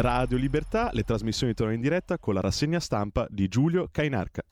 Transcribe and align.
Radio 0.00 0.36
Libertà, 0.36 0.90
le 0.92 1.02
trasmissioni 1.02 1.54
tornano 1.54 1.76
in 1.76 1.82
diretta 1.82 2.18
con 2.18 2.32
la 2.32 2.40
rassegna 2.40 2.78
stampa 2.78 3.26
di 3.28 3.48
Giulio 3.48 3.88
Cainarca. 3.90 4.42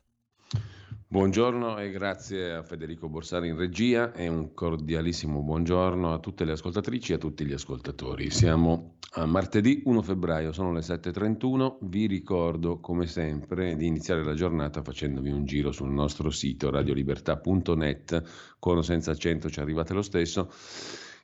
Buongiorno 1.06 1.78
e 1.78 1.92
grazie 1.92 2.52
a 2.52 2.64
Federico 2.64 3.08
Borsari 3.08 3.46
in 3.46 3.56
regia 3.56 4.12
e 4.12 4.26
un 4.26 4.54
cordialissimo 4.54 5.42
buongiorno 5.42 6.12
a 6.12 6.18
tutte 6.18 6.44
le 6.44 6.50
ascoltatrici 6.50 7.12
e 7.12 7.14
a 7.14 7.18
tutti 7.18 7.44
gli 7.44 7.52
ascoltatori. 7.52 8.28
Siamo 8.28 8.96
a 9.12 9.24
martedì 9.26 9.82
1 9.84 10.02
febbraio, 10.02 10.50
sono 10.50 10.72
le 10.72 10.80
7.31, 10.80 11.76
vi 11.82 12.06
ricordo 12.06 12.80
come 12.80 13.06
sempre 13.06 13.76
di 13.76 13.86
iniziare 13.86 14.24
la 14.24 14.34
giornata 14.34 14.82
facendovi 14.82 15.30
un 15.30 15.44
giro 15.44 15.70
sul 15.70 15.90
nostro 15.90 16.30
sito 16.30 16.70
radiolibertà.net, 16.70 18.56
con 18.58 18.78
o 18.78 18.82
senza 18.82 19.12
accento 19.12 19.48
ci 19.48 19.60
arrivate 19.60 19.94
lo 19.94 20.02
stesso 20.02 20.50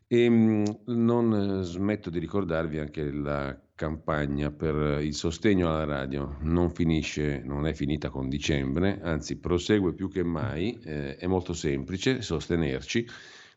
e 0.07 0.31
mm, 0.31 0.65
non 0.87 1.63
smetto 1.65 2.09
di 2.09 2.21
ricordarvi 2.21 2.79
anche 2.79 3.11
la 3.11 3.59
campagna 3.83 4.53
per 4.53 5.03
il 5.03 5.13
sostegno 5.13 5.69
alla 5.69 5.85
radio. 5.85 6.37
Non 6.43 6.71
finisce, 6.71 7.43
non 7.45 7.67
è 7.67 7.75
finita 7.75 8.11
con 8.11 8.29
dicembre, 8.29 9.01
anzi 9.03 9.41
prosegue 9.41 9.93
più 9.93 10.09
che 10.09 10.23
mai. 10.23 10.79
Eh, 10.85 11.17
è 11.17 11.27
molto 11.27 11.53
semplice 11.53 12.23
sostenerci 12.23 13.05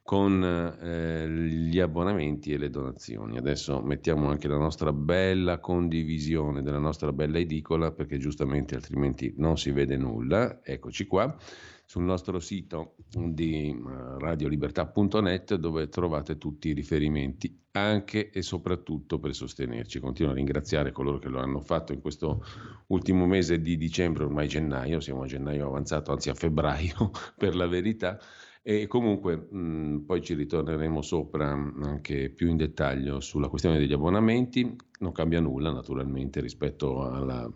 con 0.02 0.43
eh, 0.43 1.30
gli 1.30 1.80
abbonamenti 1.80 2.52
e 2.53 2.57
le 2.57 2.71
donazioni. 2.71 3.38
Adesso 3.38 3.81
mettiamo 3.81 4.27
anche 4.27 4.47
la 4.47 4.57
nostra 4.57 4.91
bella 4.91 5.59
condivisione 5.59 6.63
della 6.63 6.80
nostra 6.80 7.13
bella 7.13 7.38
edicola 7.38 7.91
perché 7.91 8.17
giustamente 8.17 8.73
altrimenti 8.73 9.31
non 9.38 9.59
si 9.59 9.69
vede 9.69 9.95
nulla. 9.95 10.61
Eccoci 10.63 11.05
qua 11.05 11.38
sul 11.85 12.03
nostro 12.03 12.39
sito 12.39 12.95
di 13.12 13.70
eh, 13.70 14.20
radiolibertà.net 14.20 15.55
dove 15.55 15.88
trovate 15.88 16.38
tutti 16.38 16.69
i 16.69 16.73
riferimenti 16.73 17.64
anche 17.72 18.30
e 18.31 18.41
soprattutto 18.41 19.19
per 19.19 19.33
sostenerci. 19.33 20.00
Continuo 20.00 20.31
a 20.31 20.36
ringraziare 20.36 20.91
coloro 20.91 21.19
che 21.19 21.28
lo 21.28 21.39
hanno 21.39 21.61
fatto 21.61 21.94
in 21.94 22.02
questo 22.02 22.44
ultimo 22.88 23.25
mese 23.28 23.61
di 23.61 23.78
dicembre, 23.78 24.23
ormai 24.23 24.47
gennaio, 24.47 25.00
siamo 25.00 25.23
a 25.23 25.28
gennaio 25.28 25.67
avanzato, 25.67 26.11
anzi 26.11 26.30
a 26.30 26.33
febbraio 26.33 27.11
per 27.38 27.56
la 27.56 27.67
verità. 27.67 28.19
E 28.67 28.88
comunque 28.88 29.36
mh, 29.36 30.06
poi 30.08 30.23
ci 30.23 30.33
ritorneremo 30.33 31.03
sopra 31.03 31.52
anche 31.52 32.31
più 32.31 32.50
in 32.50 32.58
dettaglio 32.58 33.19
sulla 33.19 33.47
questione 33.47 33.78
degli 33.78 33.94
abbonamenti. 33.94 34.75
Non 35.00 35.11
cambia 35.11 35.39
nulla 35.39 35.72
naturalmente 35.72 36.41
rispetto 36.41 37.03
alla 37.03 37.47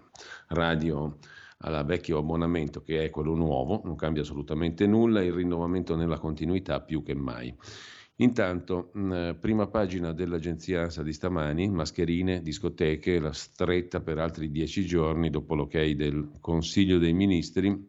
radio 0.49 1.17
al 1.61 1.85
vecchio 1.85 2.17
abbonamento 2.17 2.81
che 2.81 3.03
è 3.03 3.09
quello 3.09 3.35
nuovo, 3.35 3.81
non 3.83 3.95
cambia 3.95 4.21
assolutamente 4.21 4.87
nulla, 4.87 5.23
il 5.23 5.33
rinnovamento 5.33 5.95
nella 5.95 6.17
continuità 6.17 6.81
più 6.81 7.03
che 7.03 7.13
mai. 7.13 7.53
Intanto, 8.21 8.91
prima 9.39 9.67
pagina 9.67 10.11
dell'agenzia 10.11 10.81
ANSA 10.81 11.03
di 11.03 11.13
stamani, 11.13 11.69
mascherine, 11.69 12.41
discoteche, 12.41 13.19
la 13.19 13.31
stretta 13.31 14.01
per 14.01 14.19
altri 14.19 14.51
dieci 14.51 14.85
giorni 14.85 15.29
dopo 15.29 15.55
l'ok 15.55 15.79
del 15.91 16.31
Consiglio 16.41 16.97
dei 16.97 17.13
Ministri 17.13 17.87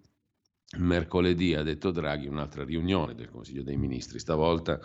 Mercoledì 0.79 1.55
ha 1.55 1.65
detto 1.65 1.91
Draghi 1.91 2.29
un'altra 2.29 2.63
riunione 2.63 3.17
del 3.17 3.29
Consiglio 3.29 3.65
dei 3.65 3.77
Ministri, 3.77 4.21
stavolta 4.21 4.79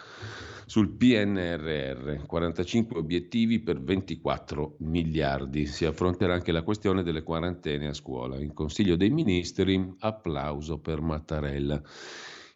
sul 0.66 0.89
PNRR, 0.89 2.25
45 2.25 2.97
obiettivi 2.97 3.59
per 3.59 3.80
24 3.80 4.77
miliardi. 4.80 5.67
Si 5.67 5.86
affronterà 5.86 6.33
anche 6.33 6.52
la 6.52 6.64
questione 6.64 7.03
delle 7.03 7.22
quarantene 7.22 7.88
a 7.88 7.94
scuola. 7.94 8.39
In 8.39 8.53
Consiglio 8.53 8.95
dei 8.95 9.11
Ministri, 9.11 9.94
applauso 10.00 10.80
per 10.80 11.02
Mattarella. 11.02 11.80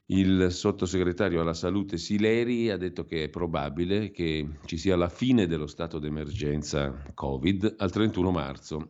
Il 0.07 0.47
sottosegretario 0.49 1.39
alla 1.39 1.53
salute 1.53 1.99
Sileri 1.99 2.71
ha 2.71 2.77
detto 2.77 3.05
che 3.05 3.25
è 3.25 3.29
probabile 3.29 4.09
che 4.09 4.57
ci 4.65 4.77
sia 4.77 4.95
la 4.95 5.07
fine 5.07 5.45
dello 5.45 5.67
stato 5.67 5.99
d'emergenza 5.99 7.03
Covid 7.13 7.75
al 7.77 7.91
31 7.91 8.31
marzo. 8.31 8.89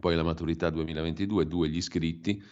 Poi 0.00 0.16
la 0.16 0.24
maturità 0.24 0.68
2022, 0.68 1.46
due 1.46 1.68
gli 1.68 1.76
iscritti 1.76 2.42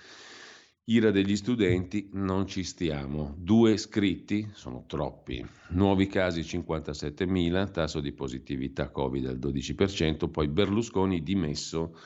Ira 0.86 1.10
degli 1.10 1.34
studenti, 1.34 2.10
non 2.12 2.46
ci 2.46 2.62
stiamo. 2.62 3.34
Due 3.38 3.72
iscritti, 3.72 4.50
sono 4.52 4.84
troppi. 4.86 5.42
Nuovi 5.68 6.06
casi 6.08 6.42
57.000, 6.42 7.70
tasso 7.70 8.00
di 8.00 8.12
positività 8.12 8.90
Covid 8.90 9.24
al 9.26 9.38
12%, 9.38 10.28
poi 10.28 10.46
Berlusconi 10.48 11.22
dimesso 11.22 11.96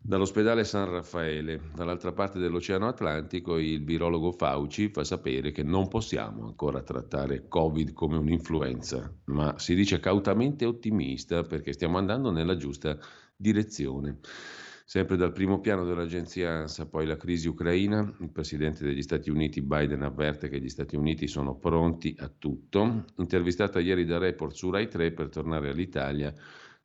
dall'ospedale 0.00 0.62
San 0.62 0.90
Raffaele. 0.90 1.60
Dall'altra 1.74 2.12
parte 2.12 2.38
dell'Oceano 2.38 2.86
Atlantico 2.86 3.58
il 3.58 3.82
virologo 3.82 4.30
Fauci 4.30 4.90
fa 4.90 5.02
sapere 5.02 5.50
che 5.50 5.64
non 5.64 5.88
possiamo 5.88 6.46
ancora 6.46 6.82
trattare 6.82 7.48
Covid 7.48 7.92
come 7.94 8.16
un'influenza, 8.16 9.12
ma 9.24 9.58
si 9.58 9.74
dice 9.74 9.98
cautamente 9.98 10.64
ottimista 10.64 11.42
perché 11.42 11.72
stiamo 11.72 11.98
andando 11.98 12.30
nella 12.30 12.56
giusta 12.56 12.96
direzione. 13.34 14.20
Sempre 14.86 15.16
dal 15.16 15.32
primo 15.32 15.60
piano 15.60 15.84
dell'agenzia 15.84 16.50
ANSA, 16.50 16.86
poi 16.86 17.06
la 17.06 17.16
crisi 17.16 17.48
ucraina, 17.48 18.00
il 18.20 18.30
presidente 18.30 18.84
degli 18.84 19.00
Stati 19.00 19.30
Uniti 19.30 19.62
Biden 19.62 20.02
avverte 20.02 20.50
che 20.50 20.60
gli 20.60 20.68
Stati 20.68 20.94
Uniti 20.94 21.26
sono 21.26 21.56
pronti 21.56 22.14
a 22.18 22.28
tutto. 22.28 23.06
Intervistata 23.16 23.80
ieri 23.80 24.04
da 24.04 24.18
Report 24.18 24.54
su 24.54 24.70
Rai 24.70 24.86
3 24.86 25.12
per 25.12 25.30
tornare 25.30 25.70
all'Italia, 25.70 26.34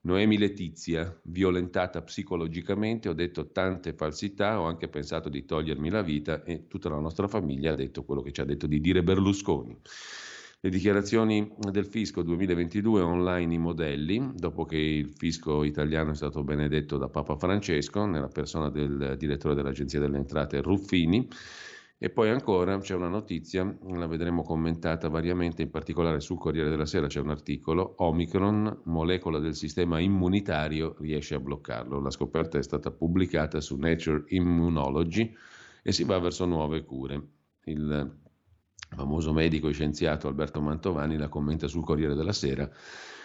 Noemi 0.01 0.37
Letizia, 0.37 1.19
violentata 1.23 2.01
psicologicamente, 2.01 3.09
ho 3.09 3.13
detto 3.13 3.51
tante 3.51 3.93
falsità, 3.93 4.61
ho 4.61 4.65
anche 4.65 4.87
pensato 4.87 5.27
di 5.27 5.43
togliermi 5.43 5.89
la 5.89 6.01
vita 6.01 6.41
e 6.43 6.67
tutta 6.67 6.87
la 6.87 6.99
nostra 6.99 7.27
famiglia 7.27 7.73
ha 7.73 7.75
detto 7.75 8.05
quello 8.05 8.21
che 8.21 8.31
ci 8.31 8.39
ha 8.39 8.45
detto 8.45 8.65
di 8.65 8.79
dire 8.79 9.03
Berlusconi. 9.03 9.77
Le 10.61 10.69
dichiarazioni 10.69 11.49
del 11.71 11.85
fisco 11.85 12.21
2022 12.21 12.99
online 12.99 13.53
i 13.53 13.57
modelli, 13.57 14.33
dopo 14.35 14.65
che 14.65 14.75
il 14.75 15.13
fisco 15.13 15.63
italiano 15.63 16.11
è 16.11 16.15
stato 16.15 16.43
benedetto 16.43 16.97
da 16.97 17.07
Papa 17.07 17.37
Francesco, 17.37 18.05
nella 18.05 18.27
persona 18.27 18.69
del 18.69 19.15
direttore 19.17 19.55
dell'Agenzia 19.55 20.01
delle 20.01 20.17
Entrate 20.17 20.61
Ruffini. 20.61 21.25
E 21.97 22.09
poi 22.09 22.29
ancora 22.29 22.77
c'è 22.77 22.93
una 22.93 23.07
notizia, 23.07 23.73
la 23.87 24.07
vedremo 24.07 24.43
commentata 24.43 25.07
variamente, 25.07 25.61
in 25.61 25.69
particolare 25.69 26.19
sul 26.19 26.37
Corriere 26.37 26.69
della 26.69 26.85
Sera 26.85 27.07
c'è 27.07 27.21
un 27.21 27.29
articolo, 27.29 27.93
Omicron, 27.99 28.81
molecola 28.83 29.39
del 29.39 29.55
sistema 29.55 30.01
immunitario, 30.01 30.97
riesce 30.99 31.35
a 31.35 31.39
bloccarlo. 31.39 32.01
La 32.01 32.11
scoperta 32.11 32.57
è 32.57 32.63
stata 32.63 32.91
pubblicata 32.91 33.61
su 33.61 33.77
Nature 33.77 34.25
Immunology 34.27 35.33
e 35.81 35.93
si 35.93 36.03
va 36.03 36.19
verso 36.19 36.43
nuove 36.43 36.83
cure. 36.83 37.27
Il 37.63 38.27
famoso 38.95 39.33
medico 39.33 39.67
e 39.67 39.73
scienziato 39.73 40.27
Alberto 40.27 40.61
Mantovani 40.61 41.17
la 41.17 41.29
commenta 41.29 41.67
sul 41.67 41.83
Corriere 41.83 42.15
della 42.15 42.33
Sera, 42.33 42.69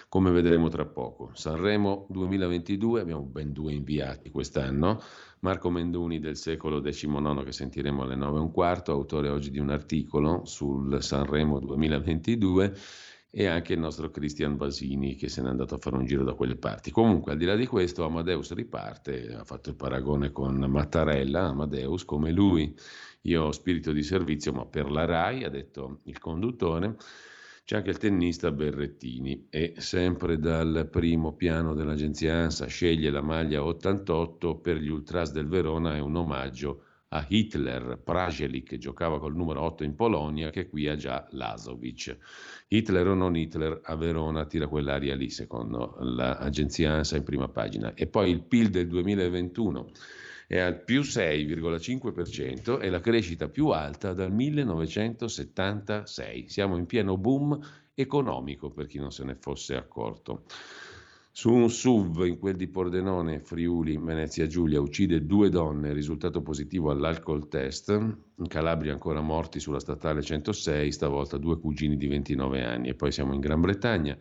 come 0.08 0.30
vedremo 0.30 0.68
tra 0.68 0.84
poco. 0.84 1.30
Sanremo 1.34 2.06
2022, 2.10 3.00
abbiamo 3.00 3.22
ben 3.22 3.52
due 3.52 3.72
inviati 3.72 4.30
quest'anno, 4.30 5.00
Marco 5.40 5.70
Menduni 5.70 6.20
del 6.20 6.36
secolo 6.36 6.80
XIX 6.80 7.42
che 7.42 7.52
sentiremo 7.52 8.02
alle 8.02 8.14
9 8.14 8.38
e 8.38 8.40
un 8.40 8.50
quarto, 8.50 8.92
autore 8.92 9.28
oggi 9.28 9.50
di 9.50 9.58
un 9.58 9.70
articolo 9.70 10.44
sul 10.44 11.02
Sanremo 11.02 11.58
2022 11.58 12.76
e 13.36 13.46
anche 13.46 13.72
il 13.72 13.80
nostro 13.80 14.10
Cristian 14.10 14.56
Basini 14.56 15.16
che 15.16 15.28
se 15.28 15.42
n'è 15.42 15.48
andato 15.48 15.74
a 15.74 15.78
fare 15.78 15.96
un 15.96 16.06
giro 16.06 16.22
da 16.22 16.34
quelle 16.34 16.54
parti. 16.54 16.92
Comunque, 16.92 17.32
al 17.32 17.38
di 17.38 17.44
là 17.44 17.56
di 17.56 17.66
questo, 17.66 18.04
Amadeus 18.04 18.52
riparte, 18.52 19.34
ha 19.34 19.42
fatto 19.42 19.70
il 19.70 19.74
paragone 19.74 20.30
con 20.30 20.54
Mattarella, 20.54 21.48
Amadeus 21.48 22.04
come 22.04 22.30
lui 22.30 22.72
io 23.22 23.42
ho 23.42 23.50
spirito 23.50 23.90
di 23.90 24.04
servizio, 24.04 24.52
ma 24.52 24.66
per 24.66 24.88
la 24.88 25.04
RAI, 25.04 25.42
ha 25.42 25.48
detto 25.48 26.00
il 26.04 26.18
conduttore, 26.20 26.94
c'è 27.64 27.76
anche 27.76 27.90
il 27.90 27.98
tennista 27.98 28.52
Berrettini 28.52 29.48
e 29.50 29.74
sempre 29.78 30.38
dal 30.38 30.86
primo 30.88 31.34
piano 31.34 31.74
dell'agenzia 31.74 32.36
ANSA 32.36 32.66
sceglie 32.66 33.10
la 33.10 33.22
maglia 33.22 33.64
88 33.64 34.58
per 34.58 34.76
gli 34.76 34.88
Ultras 34.88 35.32
del 35.32 35.48
Verona, 35.48 35.96
è 35.96 35.98
un 35.98 36.14
omaggio 36.14 36.82
a 37.14 37.24
Hitler, 37.28 38.00
Prajelic 38.02 38.76
giocava 38.76 39.20
col 39.20 39.36
numero 39.36 39.60
8 39.62 39.84
in 39.84 39.94
Polonia 39.94 40.50
che 40.50 40.68
qui 40.68 40.88
ha 40.88 40.96
già 40.96 41.24
Lazovic. 41.30 42.16
Hitler 42.66 43.06
o 43.06 43.14
non 43.14 43.36
Hitler 43.36 43.78
a 43.84 43.94
Verona 43.94 44.46
tira 44.46 44.66
quell'aria 44.66 45.14
lì 45.14 45.30
secondo 45.30 45.96
l'agenzia 46.00 46.94
ANSA 46.94 47.16
in 47.16 47.22
prima 47.22 47.46
pagina. 47.48 47.94
E 47.94 48.08
poi 48.08 48.30
il 48.30 48.42
PIL 48.42 48.70
del 48.70 48.88
2021 48.88 49.92
è 50.48 50.58
al 50.58 50.82
più 50.82 51.02
6,5% 51.02 52.80
e 52.80 52.90
la 52.90 52.98
crescita 52.98 53.48
più 53.48 53.68
alta 53.68 54.12
dal 54.12 54.32
1976. 54.32 56.48
Siamo 56.48 56.76
in 56.76 56.86
pieno 56.86 57.16
boom 57.16 57.56
economico 57.94 58.70
per 58.70 58.86
chi 58.86 58.98
non 58.98 59.12
se 59.12 59.22
ne 59.22 59.36
fosse 59.36 59.76
accorto. 59.76 60.46
Su 61.36 61.52
un 61.52 61.68
SUV 61.68 62.26
in 62.26 62.38
quel 62.38 62.54
di 62.54 62.68
Pordenone, 62.68 63.40
Friuli, 63.40 63.98
Venezia 63.98 64.46
Giulia, 64.46 64.80
uccide 64.80 65.26
due 65.26 65.48
donne, 65.48 65.92
risultato 65.92 66.42
positivo 66.42 66.92
all'alcol 66.92 67.48
test. 67.48 67.88
In 67.90 68.46
Calabria 68.46 68.92
ancora 68.92 69.20
morti 69.20 69.58
sulla 69.58 69.80
statale 69.80 70.22
106, 70.22 70.92
stavolta 70.92 71.36
due 71.36 71.58
cugini 71.58 71.96
di 71.96 72.06
29 72.06 72.64
anni. 72.64 72.88
E 72.90 72.94
poi 72.94 73.10
siamo 73.10 73.34
in 73.34 73.40
Gran 73.40 73.60
Bretagna. 73.60 74.16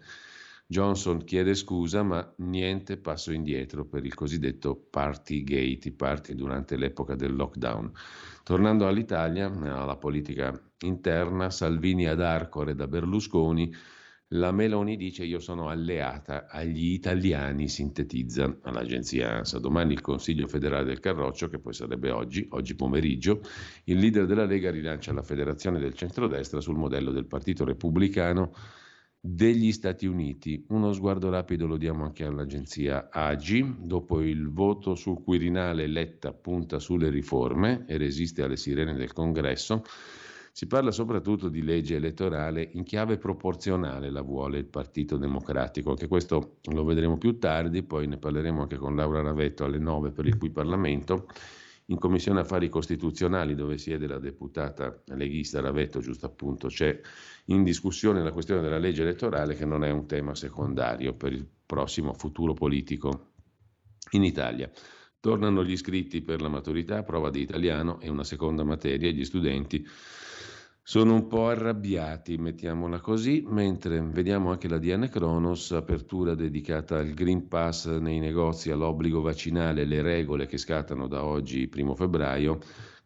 Johnson 0.66 1.24
chiede 1.24 1.54
scusa, 1.54 2.02
ma 2.02 2.34
niente 2.38 2.98
passo 2.98 3.32
indietro 3.32 3.86
per 3.86 4.04
il 4.06 4.16
cosiddetto 4.16 4.76
Partygate, 4.76 5.90
i 5.90 5.92
party 5.92 6.34
durante 6.34 6.78
l'epoca 6.78 7.14
del 7.14 7.36
lockdown. 7.36 7.92
Tornando 8.42 8.88
all'Italia, 8.88 9.52
alla 9.52 9.98
politica 9.98 10.52
interna, 10.80 11.52
Salvini 11.52 12.08
ad 12.08 12.22
Arcore 12.22 12.74
da 12.74 12.88
Berlusconi 12.88 13.72
La 14.34 14.52
Meloni 14.52 14.98
dice 14.98 15.26
io 15.26 15.40
sono 15.40 15.70
alleata 15.70 16.48
agli 16.50 16.94
italiani, 16.94 17.68
sintetizza 17.68 18.58
all'agenzia 18.64 19.38
ANSA. 19.38 19.60
Domani 19.60 19.94
il 19.94 20.02
Consiglio 20.02 20.48
federale 20.48 20.86
del 20.86 21.00
Carroccio, 21.00 21.50
che 21.50 21.60
poi 21.60 21.74
sarebbe 21.74 22.10
oggi, 22.10 22.48
oggi 22.50 22.74
pomeriggio, 22.76 23.42
il 23.84 24.00
leader 24.00 24.26
della 24.26 24.46
Lega 24.46 24.72
rilancia 24.72 25.14
la 25.14 25.22
federazione 25.22 25.80
del 25.80 25.94
centrodestra 25.94 26.62
sul 26.62 26.78
modello 26.78 27.12
del 27.12 27.28
Partito 27.28 27.64
Repubblicano 27.64 28.56
degli 29.20 29.72
Stati 29.72 30.08
Uniti. 30.08 30.66
Uno 30.70 30.94
sguardo 30.94 31.30
rapido 31.30 31.68
lo 31.68 31.78
diamo 31.78 32.04
anche 32.04 32.26
all'agenzia 32.26 33.10
AGI. 33.12 33.76
Dopo 33.82 34.20
il 34.20 34.50
voto 34.50 34.96
sul 34.96 35.22
Quirinale, 35.24 35.86
Letta 35.86 36.34
punta 36.34 36.80
sulle 36.80 37.12
riforme 37.12 37.86
e 37.88 37.98
resiste 37.98 38.42
alle 38.42 38.58
sirene 38.58 38.96
del 38.96 39.14
Congresso. 39.14 39.84
Si 40.56 40.68
parla 40.68 40.92
soprattutto 40.92 41.50
di 41.50 41.64
legge 41.64 41.96
elettorale 41.96 42.70
in 42.74 42.84
chiave 42.84 43.18
proporzionale, 43.18 44.12
la 44.12 44.22
vuole 44.22 44.60
il 44.60 44.68
Partito 44.68 45.18
Democratico. 45.18 45.90
Anche 45.90 46.08
questo 46.08 46.58
lo 46.66 46.84
vedremo 46.84 47.18
più 47.18 47.40
tardi, 47.40 47.82
poi 47.82 48.06
ne 48.06 48.18
parleremo 48.18 48.62
anche 48.62 48.78
con 48.78 48.96
Laura 48.96 49.24
Ravetto 49.24 49.64
alle 49.64 49.80
9 49.80 50.12
per 50.12 50.28
il 50.28 50.38
cui 50.38 50.52
Parlamento. 50.52 51.26
In 51.88 51.98
Commissione 51.98 52.42
Affari 52.42 52.70
Costituzionali, 52.70 53.56
dove 53.56 53.80
siede 53.80 54.06
la 54.06 54.20
deputata 54.20 55.02
leghista 55.08 55.60
Ravetto, 55.60 56.02
giusto 56.02 56.28
appunto, 56.28 56.68
c'è 56.68 57.02
in 57.46 57.64
discussione 57.64 58.22
la 58.22 58.32
questione 58.32 58.62
della 58.62 58.78
legge 58.78 59.02
elettorale 59.02 59.56
che 59.56 59.66
non 59.66 59.84
è 59.84 59.90
un 59.90 60.06
tema 60.06 60.36
secondario 60.36 61.16
per 61.16 61.34
il 61.34 61.48
prossimo 61.66 62.14
futuro 62.14 62.54
politico 62.54 63.32
in 64.12 64.24
Italia. 64.24 64.70
Tornano 65.20 65.64
gli 65.64 65.72
iscritti 65.72 66.22
per 66.22 66.42
la 66.42 66.50
maturità, 66.50 67.02
prova 67.02 67.32
di 67.32 67.42
italiano 67.42 68.00
e 68.00 68.08
una 68.08 68.24
seconda 68.24 68.64
materia. 68.64 69.10
Gli 69.10 69.26
studenti 69.26 69.84
sono 70.86 71.14
un 71.14 71.28
po' 71.28 71.48
arrabbiati, 71.48 72.38
mettiamola 72.38 73.00
così, 73.00 73.42
mentre 73.48 74.02
vediamo 74.02 74.52
anche 74.52 74.68
la 74.68 74.80
DN 74.80 75.08
Kronos, 75.10 75.72
apertura 75.72 76.36
dedicata 76.36 76.98
al 76.98 77.14
Green 77.14 77.48
Pass 77.48 77.88
nei 77.88 78.20
negozi, 78.20 78.70
all'obbligo 78.70 79.22
vaccinale, 79.22 79.86
le 79.86 80.02
regole 80.02 80.46
che 80.46 80.58
scattano 80.58 81.08
da 81.08 81.24
oggi, 81.24 81.70
primo 81.70 81.96
febbraio. 81.96 82.60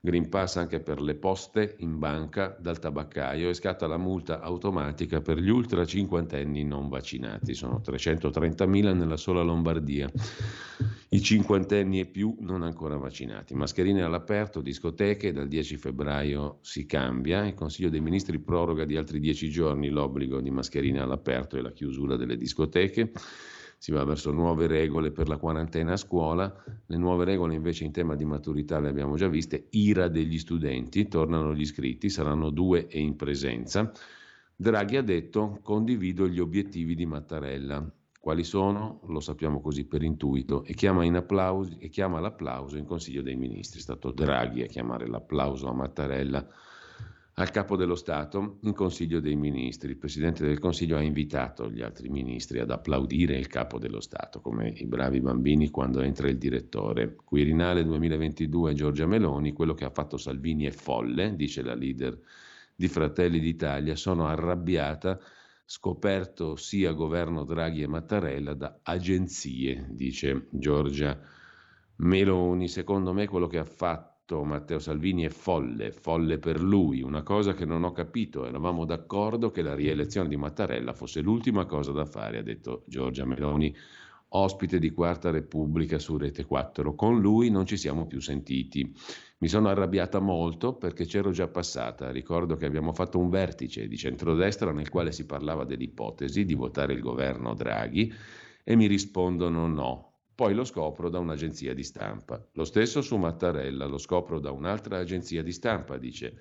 Green 0.07 0.30
Pass 0.30 0.56
anche 0.56 0.80
per 0.80 1.01
le 1.01 1.15
poste 1.15 1.75
in 1.80 2.00
banca 2.00 2.56
dal 2.62 2.80
tabaccaio 2.80 3.50
e 3.50 3.54
scatta 3.54 3.88
la 3.88 3.98
multa 3.98 4.39
automatica 4.39 5.19
per 5.19 5.38
gli 5.38 5.50
ultra 5.50 5.83
cinquantenni 5.83 6.63
non 6.63 6.88
vaccinati. 6.88 7.54
Sono 7.54 7.81
330.000 7.86 8.95
nella 8.95 9.18
sola 9.18 9.42
Lombardia. 9.42 10.09
I 11.09 11.21
cinquantenni 11.21 12.00
e 12.00 12.06
più 12.06 12.38
non 12.39 12.63
ancora 12.63 12.95
vaccinati. 12.95 13.54
Mascherine 13.54 14.01
all'aperto, 14.01 14.62
discoteche, 14.62 15.33
dal 15.33 15.50
10 15.50 15.75
febbraio 15.75 16.59
si 16.62 16.86
cambia. 16.86 17.45
Il 17.45 17.54
Consiglio 17.54 17.89
dei 17.89 18.00
Ministri 18.00 18.39
proroga 18.39 18.86
di 18.86 18.95
altri 18.95 19.19
10 19.19 19.50
giorni 19.50 19.89
l'obbligo 19.89 20.39
di 20.39 20.51
mascherine 20.51 21.01
all'aperto 21.01 21.57
e 21.57 21.62
la 21.62 21.74
chiusura 21.74 22.15
delle 22.15 22.38
discoteche 22.38 23.12
si 23.79 23.91
va 23.91 24.03
verso 24.03 24.31
nuove 24.31 24.65
regole 24.65 25.12
per 25.12 25.27
la 25.27 25.38
quarantena 25.38 25.94
a 25.94 25.97
scuola, 25.97 26.51
le 26.85 26.97
nuove 26.97 27.25
regole 27.25 27.53
invece 27.53 27.83
in 27.83 27.91
tema 27.91 28.15
di 28.15 28.25
maturità 28.25 28.79
le 28.79 28.89
abbiamo 28.89 29.15
già 29.15 29.27
viste, 29.27 29.68
ira 29.71 30.07
degli 30.07 30.39
studenti, 30.39 31.07
tornano 31.07 31.53
gli 31.53 31.62
iscritti, 31.62 32.09
saranno 32.09 32.50
due 32.50 32.88
e 32.88 33.00
in 33.00 33.15
presenza. 33.15 33.91
Draghi 34.56 34.97
ha 34.97 35.03
detto 35.03 35.59
condivido 35.62 36.27
gli 36.27 36.39
obiettivi 36.39 36.95
di 36.95 37.06
Mattarella. 37.06 37.88
Quali 38.19 38.44
sono? 38.44 39.01
Lo 39.07 39.19
sappiamo 39.19 39.62
così 39.62 39.85
per 39.85 40.01
intuito 40.01 40.63
e 40.63 40.73
chiama, 40.73 41.06
in 41.06 41.15
applausi, 41.15 41.77
e 41.77 41.89
chiama 41.89 42.19
l'applauso 42.19 42.77
in 42.77 42.85
Consiglio 42.85 43.21
dei 43.21 43.35
Ministri. 43.35 43.80
È 43.80 43.83
stato 43.83 44.12
Draghi 44.12 44.63
a 44.63 44.65
chiamare 44.65 45.07
l'applauso 45.07 45.69
a 45.69 45.73
Mattarella 45.73 46.45
al 47.39 47.51
capo 47.51 47.75
dello 47.75 47.94
Stato 47.94 48.57
in 48.62 48.74
Consiglio 48.74 49.19
dei 49.19 49.36
Ministri. 49.36 49.92
Il 49.92 49.98
Presidente 49.98 50.44
del 50.44 50.57
Consiglio 50.57 50.98
ha 50.98 51.01
invitato 51.01 51.69
gli 51.69 51.81
altri 51.81 52.10
ministri 52.10 52.60
ad 52.60 52.72
applaudire 52.72 53.38
il 53.38 53.45
capo 53.45 53.78
dello 53.78 54.00
Stato, 54.00 54.42
come 54.42 54.69
i 54.69 54.88
bravi 54.88 55.22
bambini 55.22 55.69
quando 55.69 56.01
entra 56.01 56.30
il 56.30 56.39
direttore. 56.39 57.16
Quirinale 57.16 57.84
2022 57.84 58.74
Giorgia 58.74 59.06
Meloni, 59.06 59.54
quello 59.54 59.75
che 59.75 59.86
ha 59.86 59.92
fatto 59.92 60.18
Salvini 60.18 60.66
è 60.66 60.72
folle, 60.72 61.36
dice 61.36 61.62
la 61.62 61.75
leader 61.75 62.19
di 62.75 62.88
Fratelli 62.88 63.40
d'Italia, 63.40 63.95
sono 63.95 64.25
arrabbiata, 64.25 65.19
scoperto 65.63 66.56
sia 66.56 66.92
governo 66.94 67.44
Draghi 67.44 67.83
e 67.83 67.88
Mattarella 67.88 68.56
da 68.56 68.80
agenzie, 68.81 69.86
dice 69.92 70.48
Giorgia 70.50 71.19
Meloni. 71.98 72.68
Secondo 72.68 73.13
me 73.13 73.28
quello 73.28 73.45
che 73.45 73.60
ha 73.60 73.66
fatto 73.66 74.17
detto 74.27 74.44
Matteo 74.44 74.79
Salvini 74.79 75.24
è 75.24 75.29
folle, 75.29 75.94
folle 75.94 76.38
per 76.38 76.62
lui, 76.62 77.01
una 77.01 77.24
cosa 77.24 77.53
che 77.53 77.63
non 77.63 77.85
ho 77.85 77.94
capito, 77.94 78.45
eravamo 78.45 78.83
d'accordo 78.83 79.51
che 79.51 79.62
la 79.62 79.74
rielezione 79.74 80.27
di 80.27 80.35
Mattarella 80.35 80.91
fosse 80.91 81.21
l'ultima 81.21 81.65
cosa 81.65 81.94
da 81.94 82.03
fare, 82.03 82.39
ha 82.39 82.44
detto 82.44 82.83
Giorgia 82.88 83.24
Meloni, 83.24 83.74
ospite 84.29 84.79
di 84.79 84.91
Quarta 84.91 85.31
Repubblica 85.31 85.97
su 85.97 86.18
Rete 86.18 86.44
4. 86.44 86.94
Con 86.94 87.21
lui 87.21 87.50
non 87.50 87.65
ci 87.65 87.77
siamo 87.77 88.06
più 88.06 88.19
sentiti. 88.19 88.94
Mi 89.38 89.47
sono 89.47 89.69
arrabbiata 89.69 90.19
molto 90.19 90.73
perché 90.75 91.06
c'ero 91.06 91.31
già 91.31 91.47
passata. 91.47 92.12
Ricordo 92.12 92.57
che 92.57 92.65
abbiamo 92.65 92.91
fatto 92.91 93.19
un 93.19 93.30
vertice 93.30 93.88
di 93.88 93.95
centrodestra 93.95 94.73
nel 94.73 94.89
quale 94.89 95.13
si 95.13 95.25
parlava 95.25 95.63
dell'ipotesi 95.63 96.44
di 96.44 96.53
votare 96.53 96.91
il 96.91 97.00
governo 97.00 97.53
Draghi 97.53 98.13
e 98.62 98.75
mi 98.75 98.88
rispondono 98.88 99.68
no. 99.68 100.17
Poi 100.38 100.54
lo 100.54 100.66
scopro 100.66 101.10
da 101.10 101.18
un'agenzia 101.18 101.74
di 101.74 101.81
stampa. 101.81 102.39
Lo 102.51 102.63
stesso 102.63 103.01
su 103.01 103.18
Mattarella, 103.18 103.88
lo 103.88 103.98
scopro 103.98 104.39
da 104.39 104.51
un'altra 104.51 105.00
agenzia 105.00 105.42
di 105.42 105.51
stampa, 105.51 105.98
dice 105.98 106.38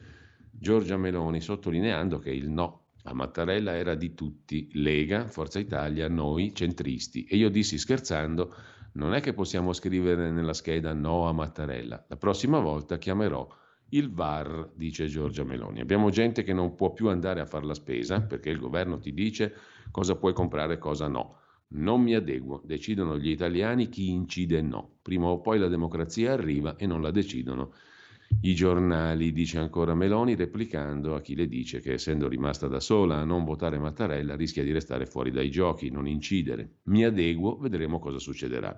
Giorgia 0.50 0.98
Meloni, 0.98 1.40
sottolineando 1.40 2.19
che 2.19 2.31
il 2.31 2.50
no 2.50 2.88
a 3.04 3.14
Mattarella 3.14 3.75
era 3.75 3.94
di 3.94 4.12
tutti, 4.12 4.69
Lega, 4.75 5.28
Forza 5.28 5.58
Italia, 5.58 6.10
noi, 6.10 6.54
centristi. 6.54 7.25
E 7.25 7.37
io 7.37 7.48
dissi 7.48 7.78
scherzando, 7.78 8.54
non 8.93 9.14
è 9.14 9.22
che 9.22 9.32
possiamo 9.32 9.72
scrivere 9.72 10.31
nella 10.31 10.52
scheda 10.52 10.92
no 10.92 11.26
a 11.26 11.32
Mattarella, 11.32 12.04
la 12.06 12.16
prossima 12.19 12.58
volta 12.58 12.99
chiamerò 12.99 13.49
il 13.92 14.12
VAR, 14.12 14.72
dice 14.75 15.06
Giorgia 15.06 15.42
Meloni. 15.42 15.81
Abbiamo 15.81 16.10
gente 16.10 16.42
che 16.42 16.52
non 16.52 16.75
può 16.75 16.92
più 16.92 17.08
andare 17.08 17.40
a 17.40 17.46
fare 17.46 17.64
la 17.64 17.72
spesa 17.72 18.20
perché 18.20 18.50
il 18.50 18.58
governo 18.58 18.99
ti 18.99 19.14
dice 19.14 19.54
cosa 19.90 20.16
puoi 20.16 20.34
comprare 20.34 20.75
e 20.75 20.78
cosa 20.78 21.08
no. 21.08 21.38
Non 21.68 22.02
mi 22.02 22.14
adeguo, 22.14 22.62
decidono 22.64 23.18
gli 23.18 23.30
italiani 23.30 23.88
chi 23.88 24.10
incide 24.10 24.58
e 24.58 24.62
no. 24.62 24.98
Prima 25.02 25.26
o 25.26 25.40
poi 25.40 25.58
la 25.58 25.68
democrazia 25.68 26.32
arriva 26.32 26.76
e 26.76 26.86
non 26.86 27.02
la 27.02 27.10
decidono 27.10 27.72
i 28.42 28.54
giornali, 28.54 29.32
dice 29.32 29.58
ancora 29.58 29.94
Meloni, 29.94 30.34
replicando 30.34 31.14
a 31.14 31.20
chi 31.20 31.34
le 31.34 31.46
dice 31.46 31.80
che 31.80 31.92
essendo 31.92 32.28
rimasta 32.28 32.66
da 32.66 32.80
sola 32.80 33.18
a 33.18 33.25
non 33.25 33.44
votare 33.44 33.78
Mattarella 33.78 34.37
rischia 34.37 34.62
di 34.62 34.73
restare 34.73 35.06
fuori 35.06 35.30
dai 35.30 35.50
giochi, 35.50 35.90
non 35.90 36.06
incidere. 36.06 36.78
Mi 36.85 37.04
adeguo, 37.04 37.56
vedremo 37.56 37.99
cosa 37.99 38.18
succederà. 38.18 38.76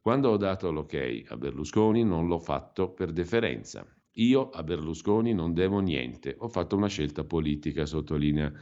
Quando 0.00 0.30
ho 0.30 0.36
dato 0.36 0.70
l'ok 0.70 1.24
a 1.28 1.36
Berlusconi 1.36 2.04
non 2.04 2.26
l'ho 2.26 2.38
fatto 2.38 2.92
per 2.92 3.12
deferenza. 3.12 3.86
Io 4.14 4.50
a 4.50 4.62
Berlusconi 4.62 5.32
non 5.32 5.54
devo 5.54 5.80
niente, 5.80 6.34
ho 6.38 6.48
fatto 6.48 6.76
una 6.76 6.88
scelta 6.88 7.24
politica, 7.24 7.86
sottolinea 7.86 8.52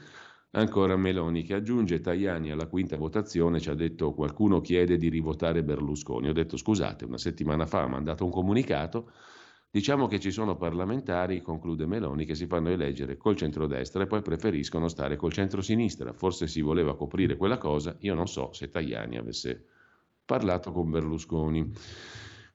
Ancora 0.52 0.96
Meloni 0.96 1.42
che 1.42 1.52
aggiunge 1.52 2.00
Tajani 2.00 2.50
alla 2.50 2.68
quinta 2.68 2.96
votazione 2.96 3.60
ci 3.60 3.68
ha 3.68 3.74
detto 3.74 4.14
qualcuno 4.14 4.62
chiede 4.62 4.96
di 4.96 5.10
rivotare 5.10 5.62
Berlusconi. 5.62 6.28
Ho 6.28 6.32
detto 6.32 6.56
scusate, 6.56 7.04
una 7.04 7.18
settimana 7.18 7.66
fa 7.66 7.82
ha 7.82 7.86
mandato 7.86 8.24
un 8.24 8.30
comunicato. 8.30 9.12
Diciamo 9.70 10.06
che 10.06 10.18
ci 10.18 10.30
sono 10.30 10.56
parlamentari, 10.56 11.42
conclude 11.42 11.84
Meloni, 11.84 12.24
che 12.24 12.34
si 12.34 12.46
fanno 12.46 12.70
eleggere 12.70 13.18
col 13.18 13.36
centrodestra 13.36 14.04
e 14.04 14.06
poi 14.06 14.22
preferiscono 14.22 14.88
stare 14.88 15.16
col 15.16 15.32
centrosinistra. 15.32 16.14
Forse 16.14 16.46
si 16.46 16.62
voleva 16.62 16.96
coprire 16.96 17.36
quella 17.36 17.58
cosa, 17.58 17.94
io 18.00 18.14
non 18.14 18.26
so 18.26 18.50
se 18.54 18.70
Tajani 18.70 19.18
avesse 19.18 19.66
parlato 20.24 20.72
con 20.72 20.88
Berlusconi. 20.88 21.70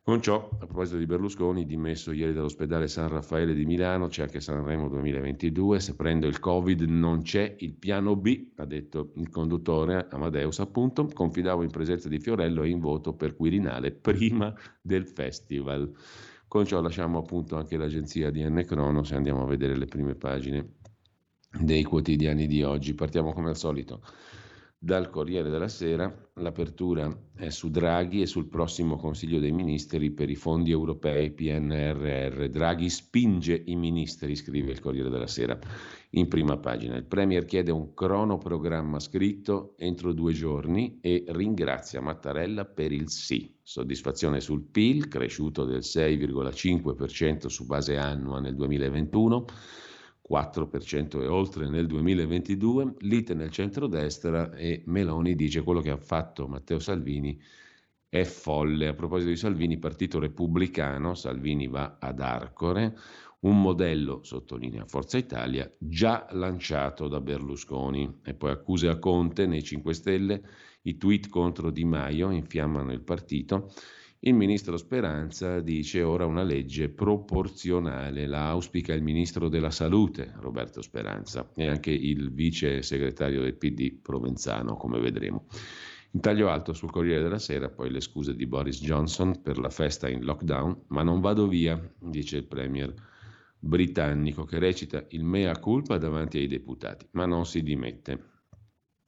Con 0.06 0.22
ciò, 0.22 0.50
a 0.60 0.66
proposito 0.66 0.98
di 0.98 1.06
Berlusconi, 1.06 1.66
dimesso 1.66 2.12
ieri 2.12 2.34
dall'ospedale 2.34 2.90
San 2.90 3.08
Raffaele 3.08 3.54
di 3.54 3.64
Milano, 3.64 4.08
c'è 4.08 4.24
anche 4.24 4.42
Sanremo 4.42 4.90
2022, 4.90 5.80
se 5.80 5.96
prendo 5.96 6.28
il 6.28 6.42
Covid 6.42 6.82
non 6.82 7.22
c'è 7.22 7.56
il 7.60 7.74
piano 7.76 8.18
B, 8.18 8.50
ha 8.58 8.66
detto 8.66 9.14
il 9.16 9.30
conduttore 9.30 10.08
Amadeus 10.10 10.60
appunto, 10.60 11.08
confidavo 11.08 11.64
in 11.64 11.70
presenza 11.70 12.10
di 12.10 12.20
Fiorello 12.20 12.64
e 12.64 12.70
in 12.70 12.82
voto 12.82 13.14
per 13.14 13.34
Quirinale 13.34 13.92
prima 13.94 14.54
del 14.82 15.08
festival. 15.08 15.90
Con 16.50 16.66
ciò 16.66 16.82
lasciamo 16.82 17.20
appunto 17.20 17.56
anche 17.56 17.78
l'agenzia 17.78 18.30
di 18.30 18.44
N 18.44 18.62
Crono 18.68 19.04
se 19.04 19.16
andiamo 19.16 19.44
a 19.44 19.48
vedere 19.48 19.78
le 19.78 19.86
prime 19.86 20.16
pagine 20.16 20.80
dei 21.62 21.84
quotidiani 21.84 22.46
di 22.46 22.62
oggi. 22.62 22.94
Partiamo 22.94 23.32
come 23.32 23.52
al 23.52 23.58
solito 23.58 24.02
dal 24.84 25.10
Corriere 25.10 25.50
della 25.50 25.70
Sera. 25.70 26.14
L'apertura 26.38 27.10
è 27.36 27.50
su 27.50 27.70
Draghi 27.70 28.22
e 28.22 28.26
sul 28.26 28.50
prossimo 28.50 28.98
Consiglio 28.98 29.40
dei 29.40 29.54
Ministri 29.54 30.12
per 30.12 30.30
i 30.30 30.36
fondi 30.36 30.72
europei 30.72 31.32
PNRR. 31.32 32.50
Draghi 32.50 32.90
spinge 32.90 33.64
i 33.66 33.78
ministri, 33.78 34.36
scrive 34.36 34.72
il 34.72 34.82
Corriere 34.82 35.10
della 35.10 35.28
Sera 35.28 35.58
in 36.12 36.28
prima 36.28 36.58
pagina. 36.58 36.98
Il 36.98 37.06
Premier 37.06 37.46
chiede 37.46 37.72
un 37.72 37.94
cronoprogramma 37.94 39.00
scritto 39.00 39.76
entro 39.78 40.12
due 40.12 40.34
giorni 40.34 41.00
e 41.00 41.24
ringrazia 41.30 42.02
Mattarella 42.02 42.66
per 42.66 42.92
il 42.92 43.10
sì. 43.10 43.56
Soddisfazione 43.62 44.42
sul 44.42 44.64
PIL, 44.64 45.08
cresciuto 45.08 45.64
del 45.64 45.80
6,5% 45.80 47.48
su 47.48 47.66
base 47.66 47.96
annua 47.96 48.42
nel 48.42 48.56
2021 48.56 49.46
4% 50.30 51.22
e 51.22 51.28
oltre 51.28 51.68
nel 51.68 51.86
2022, 51.86 52.96
lite 53.00 53.34
nel 53.34 53.52
centrodestra 53.52 54.54
e 54.54 54.84
Meloni 54.86 55.36
dice 55.36 55.64
quello 55.64 55.82
che 55.82 55.92
ha 55.92 55.98
fatto 55.98 56.48
Matteo 56.48 56.80
Salvini 56.80 57.40
è 58.08 58.24
folle. 58.24 58.88
A 58.88 58.94
proposito 58.94 59.30
di 59.30 59.36
Salvini, 59.36 59.80
Partito 59.80 60.20
Repubblicano, 60.20 61.16
Salvini 61.16 61.68
va 61.68 61.98
ad 62.00 62.20
Arcore, 62.20 62.96
un 63.40 63.60
modello, 63.60 64.22
sottolinea 64.24 64.86
Forza 64.86 65.18
Italia, 65.18 65.70
già 65.78 66.28
lanciato 66.32 67.08
da 67.08 67.20
Berlusconi. 67.20 68.20
E 68.24 68.34
poi 68.36 68.52
accuse 68.52 68.88
a 68.88 69.00
Conte 69.00 69.48
nei 69.48 69.64
5 69.64 69.94
Stelle, 69.94 70.44
i 70.84 70.98
tweet 70.98 71.28
contro 71.28 71.72
Di 71.72 71.84
Maio 71.86 72.30
infiammano 72.30 72.92
il 72.92 73.02
partito. 73.02 73.72
Il 74.26 74.36
ministro 74.36 74.78
Speranza 74.78 75.60
dice 75.60 76.02
ora 76.02 76.26
una 76.26 76.44
legge 76.44 76.88
proporzionale, 76.88 78.26
la 78.26 78.48
auspica 78.48 78.94
il 78.94 79.04
ministro 79.04 79.50
della 79.50 79.70
Salute, 79.70 80.32
Roberto 80.38 80.82
Speranza, 80.82 81.52
e 81.54 81.68
anche 81.68 81.92
il 81.92 82.32
vice 82.32 82.84
segretario 82.84 83.42
del 83.42 83.56
PD 83.56 84.00
Provenzano, 84.02 84.78
come 84.78 85.02
vedremo. 85.02 85.48
In 86.12 86.22
taglio 86.22 86.48
alto 86.48 86.72
sul 86.72 86.90
Corriere 86.90 87.22
della 87.22 87.38
Sera, 87.38 87.68
poi 87.68 87.92
le 87.92 88.00
scuse 88.00 88.34
di 88.34 88.46
Boris 88.46 88.82
Johnson 88.82 89.42
per 89.42 89.58
la 89.58 89.70
festa 89.70 90.08
in 90.08 90.24
lockdown, 90.24 90.84
ma 90.88 91.04
non 91.04 91.20
vado 91.20 91.46
via, 91.50 91.78
dice 92.00 92.38
il 92.38 92.46
Premier 92.46 92.94
britannico 93.60 94.46
che 94.46 94.58
recita 94.58 95.06
il 95.10 95.26
mea 95.26 95.60
culpa 95.60 95.98
davanti 95.98 96.38
ai 96.38 96.48
deputati, 96.48 97.06
ma 97.12 97.26
non 97.26 97.46
si 97.46 97.62
dimette. 97.62 98.32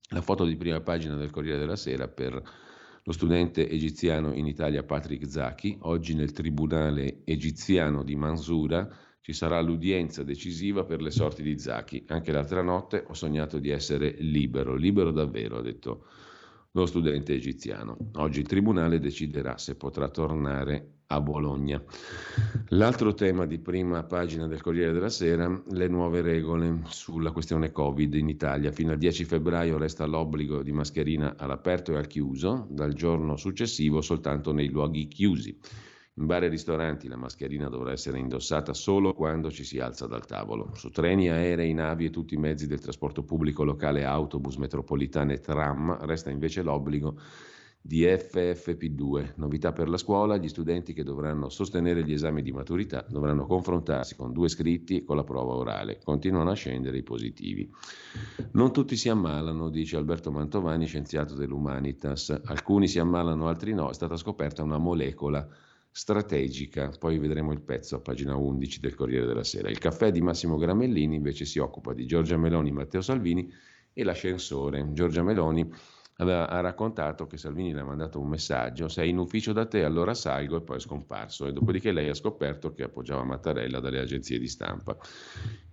La 0.10 0.22
foto 0.22 0.43
di 0.43 0.57
prima 0.57 0.81
pagina 0.81 1.15
del 1.15 1.29
Corriere 1.29 1.60
della 1.60 1.77
Sera 1.77 2.10
per 2.10 2.64
lo 3.07 3.12
studente 3.12 3.69
egiziano 3.69 4.33
in 4.33 4.47
Italia 4.47 4.83
Patrick 4.83 5.27
Zaki, 5.27 5.77
oggi 5.81 6.15
nel 6.15 6.31
tribunale 6.31 7.21
egiziano 7.24 8.03
di 8.03 8.15
Mansura 8.15 8.89
ci 9.21 9.31
sarà 9.31 9.62
l'udienza 9.62 10.24
decisiva 10.24 10.85
per 10.85 11.03
le 11.03 11.12
sorti 11.12 11.43
di 11.43 11.57
Zaki. 11.59 12.05
Anche 12.07 12.31
l'altra 12.31 12.63
notte 12.63 13.05
ho 13.07 13.13
sognato 13.13 13.59
di 13.59 13.69
essere 13.69 14.15
libero, 14.17 14.74
libero 14.74 15.12
davvero, 15.12 15.57
ha 15.57 15.62
detto 15.62 16.07
lo 16.71 16.85
studente 16.88 17.35
egiziano. 17.35 17.95
Oggi 18.15 18.39
il 18.39 18.47
tribunale 18.47 19.00
deciderà 19.00 19.55
se 19.59 19.75
potrà 19.75 20.09
tornare 20.09 20.94
a 21.07 21.21
Bologna. 21.21 21.81
L'altro 22.69 23.13
tema 23.13 23.45
di 23.45 23.59
prima 23.59 24.03
pagina 24.03 24.47
del 24.47 24.62
Corriere 24.62 24.91
della 24.91 25.09
Sera, 25.09 25.63
le 25.71 25.88
nuove 25.88 26.21
regole 26.21 26.81
sulla 26.88 27.31
questione 27.31 27.71
Covid 27.71 28.13
in 28.15 28.29
Italia. 28.29 28.71
Fino 28.71 28.91
al 28.91 28.97
10 28.97 29.25
febbraio 29.25 29.77
resta 29.77 30.05
l'obbligo 30.05 30.63
di 30.63 30.71
mascherina 30.71 31.35
all'aperto 31.38 31.93
e 31.93 31.97
al 31.97 32.07
chiuso, 32.07 32.67
dal 32.69 32.93
giorno 32.93 33.35
successivo 33.35 34.01
soltanto 34.01 34.51
nei 34.51 34.69
luoghi 34.69 35.07
chiusi. 35.07 35.57
In 36.17 36.27
bar 36.27 36.45
e 36.45 36.47
ristoranti 36.47 37.09
la 37.09 37.17
mascherina 37.17 37.67
dovrà 37.67 37.91
essere 37.91 38.17
indossata 38.17 38.74
solo 38.74 39.13
quando 39.13 39.51
ci 39.51 39.65
si 39.65 39.79
alza 39.79 40.07
dal 40.07 40.25
tavolo. 40.25 40.71
Su 40.74 40.89
treni, 40.89 41.29
aerei, 41.29 41.74
navi 41.74 42.05
e 42.05 42.09
tutti 42.09 42.35
i 42.35 42.38
mezzi 42.38 42.67
del 42.67 42.79
trasporto 42.79 43.24
pubblico 43.24 43.65
locale, 43.65 44.05
autobus, 44.05 44.55
metropolitane, 44.55 45.39
tram, 45.39 46.05
resta 46.05 46.29
invece 46.29 46.62
l'obbligo 46.62 47.19
di 47.88 48.01
FFP2. 48.04 49.34
Novità 49.36 49.72
per 49.72 49.89
la 49.89 49.98
scuola, 49.98 50.38
gli 50.38 50.48
studenti 50.48 50.92
che 50.92 51.04
dovranno 51.04 51.50
sostenere 51.50 52.04
gli 52.04 52.13
esami 52.13 52.42
di 52.42 52.51
maturità 52.51 53.06
dovranno 53.08 53.46
confrontarsi 53.46 54.15
con 54.15 54.34
due 54.34 54.50
scritti 54.50 54.98
e 54.98 55.04
con 55.04 55.15
la 55.15 55.24
prova 55.24 55.54
orale. 55.54 56.00
Continuano 56.04 56.50
a 56.50 56.56
scendere 56.56 56.98
i 56.98 57.04
positivi. 57.04 57.72
Non 58.54 58.74
tutti 58.74 58.96
si 58.96 59.08
ammalano, 59.08 59.70
dice 59.70 59.98
Alberto 59.98 60.32
Mantovani, 60.32 60.88
scienziato 60.88 61.36
dell'Humanitas. 61.36 62.42
Alcuni 62.46 62.88
si 62.88 62.98
ammalano, 62.98 63.48
altri 63.48 63.75
no. 63.75 63.92
È 63.92 63.94
stata 63.94 64.18
scoperta 64.18 64.63
una 64.63 64.80
molecola 64.80 65.48
strategica. 65.92 66.92
Poi 66.98 67.20
vedremo 67.20 67.51
il 67.51 67.62
pezzo 67.62 67.98
a 67.98 68.00
pagina 68.00 68.36
11 68.36 68.80
del 68.80 68.96
Corriere 68.96 69.27
della 69.27 69.44
Sera. 69.44 69.70
Il 69.70 69.77
caffè 69.77 70.12
di 70.12 70.22
Massimo 70.22 70.58
Gramellini 70.58 71.13
invece 71.13 71.46
si 71.46 71.60
occupa 71.60 71.94
di 71.94 72.08
Giorgia 72.08 72.36
Meloni, 72.36 72.72
Matteo 72.72 73.01
Salvini 73.01 73.48
e 73.94 74.04
l'ascensore. 74.04 74.89
Giorgia 74.92 75.22
Meloni 75.22 75.72
aveva, 76.17 76.48
ha 76.50 76.60
raccontato 76.62 77.27
che 77.27 77.38
Salvini 77.38 77.74
le 77.74 77.81
ha 77.81 77.86
mandato 77.86 78.19
un 78.19 78.29
messaggio, 78.29 78.88
sei 78.88 79.10
in 79.10 79.17
ufficio 79.17 79.51
da 79.51 79.65
te, 79.65 79.84
allora 79.84 80.13
salgo 80.13 80.57
e 80.57 80.62
poi 80.62 80.77
è 80.77 80.79
scomparso. 80.79 81.48
E 81.48 81.53
dopodiché 81.53 81.91
lei 81.91 82.10
ha 82.10 82.13
scoperto 82.13 82.72
che 82.74 82.84
appoggiava 82.84 83.24
Mattarella 83.24 83.79
dalle 83.79 84.00
agenzie 84.00 84.39
di 84.39 84.48
stampa. 84.48 84.98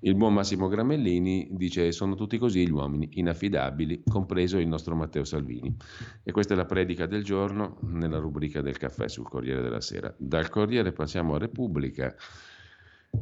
Il 0.01 0.17
buon 0.17 0.35
Massimo 0.35 0.69
Gramellini 0.69 1.49
dice 1.53 1.93
sono 1.93 2.15
tutti 2.15 2.39
così 2.39 2.67
gli 2.67 2.71
uomini, 2.71 3.09
inaffidabili, 3.13 4.03
compreso 4.09 4.59
il 4.59 4.67
nostro 4.67 4.97
Matteo 4.97 5.25
Salvini. 5.25 5.77
E 6.23 6.33
questa 6.33 6.55
è 6.55 6.57
la 6.57 6.67
predica 6.67 7.07
del 7.07 7.23
giorno 7.23 7.79
nella 7.83 8.19
rubrica 8.19 8.61
del 8.61 8.79
caffè 8.79 9.09
sul 9.09 9.29
Corriere 9.29 9.63
della 9.63 9.81
Sera. 9.81 10.13
Dal 10.19 10.49
Corriere 10.49 10.93
passiamo 10.93 11.35
a 11.35 11.39
Repubblica. 11.39 12.15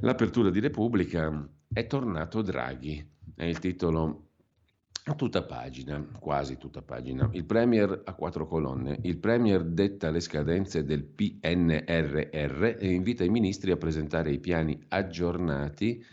L'apertura 0.01 0.51
di 0.51 0.61
Repubblica 0.61 1.49
è 1.73 1.87
tornato 1.87 2.43
Draghi, 2.43 3.05
è 3.35 3.45
il 3.45 3.59
titolo 3.59 4.30
tutta 5.17 5.43
pagina, 5.43 6.05
quasi 6.19 6.57
tutta 6.57 6.83
pagina. 6.83 7.29
Il 7.33 7.45
Premier 7.45 8.03
a 8.05 8.15
quattro 8.15 8.47
colonne. 8.47 8.99
Il 9.03 9.19
Premier 9.19 9.65
detta 9.65 10.11
le 10.11 10.21
scadenze 10.21 10.85
del 10.85 11.05
PNRR 11.05 12.77
e 12.79 12.93
invita 12.93 13.25
i 13.25 13.29
ministri 13.29 13.71
a 13.71 13.77
presentare 13.77 14.31
i 14.31 14.39
piani 14.39 14.79
aggiornati 14.89 16.05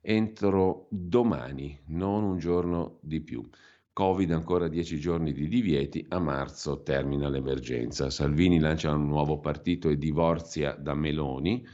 entro 0.00 0.86
domani, 0.90 1.78
non 1.86 2.24
un 2.24 2.38
giorno 2.38 2.98
di 3.02 3.20
più. 3.20 3.46
Covid 3.92 4.30
ancora 4.32 4.68
dieci 4.68 4.98
giorni 4.98 5.32
di 5.32 5.46
divieti, 5.46 6.04
a 6.08 6.18
marzo 6.18 6.82
termina 6.82 7.28
l'emergenza. 7.28 8.08
Salvini 8.08 8.58
lancia 8.58 8.92
un 8.92 9.06
nuovo 9.06 9.40
partito 9.40 9.90
e 9.90 9.98
divorzia 9.98 10.72
da 10.72 10.94
Meloni 10.94 11.66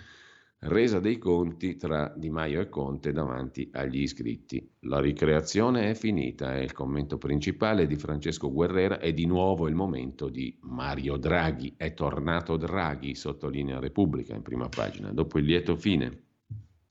resa 0.60 1.00
dei 1.00 1.18
conti 1.18 1.76
tra 1.76 2.12
Di 2.16 2.30
Maio 2.30 2.60
e 2.60 2.68
Conte 2.68 3.12
davanti 3.12 3.68
agli 3.72 4.00
iscritti. 4.00 4.68
La 4.80 5.00
ricreazione 5.00 5.90
è 5.90 5.94
finita, 5.94 6.54
è 6.54 6.60
il 6.60 6.72
commento 6.72 7.18
principale 7.18 7.86
di 7.86 7.96
Francesco 7.96 8.52
Guerrera 8.52 8.98
e 8.98 9.12
di 9.12 9.26
nuovo 9.26 9.68
il 9.68 9.74
momento 9.74 10.28
di 10.28 10.56
Mario 10.62 11.16
Draghi. 11.16 11.74
È 11.76 11.92
tornato 11.94 12.56
Draghi, 12.56 13.14
sottolinea 13.14 13.78
Repubblica 13.78 14.34
in 14.34 14.42
prima 14.42 14.68
pagina, 14.68 15.12
dopo 15.12 15.38
il 15.38 15.44
lieto 15.44 15.76
fine 15.76 16.22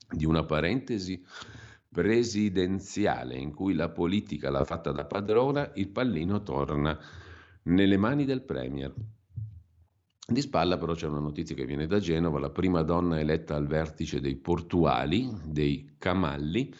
di 0.08 0.24
una 0.24 0.44
parentesi 0.44 1.22
presidenziale 1.90 3.36
in 3.36 3.52
cui 3.52 3.74
la 3.74 3.88
politica 3.88 4.50
l'ha 4.50 4.64
fatta 4.64 4.92
da 4.92 5.06
padrona, 5.06 5.72
il 5.74 5.88
pallino 5.88 6.42
torna 6.42 6.98
nelle 7.62 7.96
mani 7.96 8.24
del 8.24 8.42
Premier. 8.42 8.94
Di 10.28 10.40
spalla 10.40 10.76
però 10.76 10.92
c'è 10.92 11.06
una 11.06 11.20
notizia 11.20 11.54
che 11.54 11.66
viene 11.66 11.86
da 11.86 12.00
Genova, 12.00 12.40
la 12.40 12.50
prima 12.50 12.82
donna 12.82 13.20
eletta 13.20 13.54
al 13.54 13.68
vertice 13.68 14.20
dei 14.20 14.34
portuali, 14.34 15.30
dei 15.44 15.94
Camalli, 15.98 16.74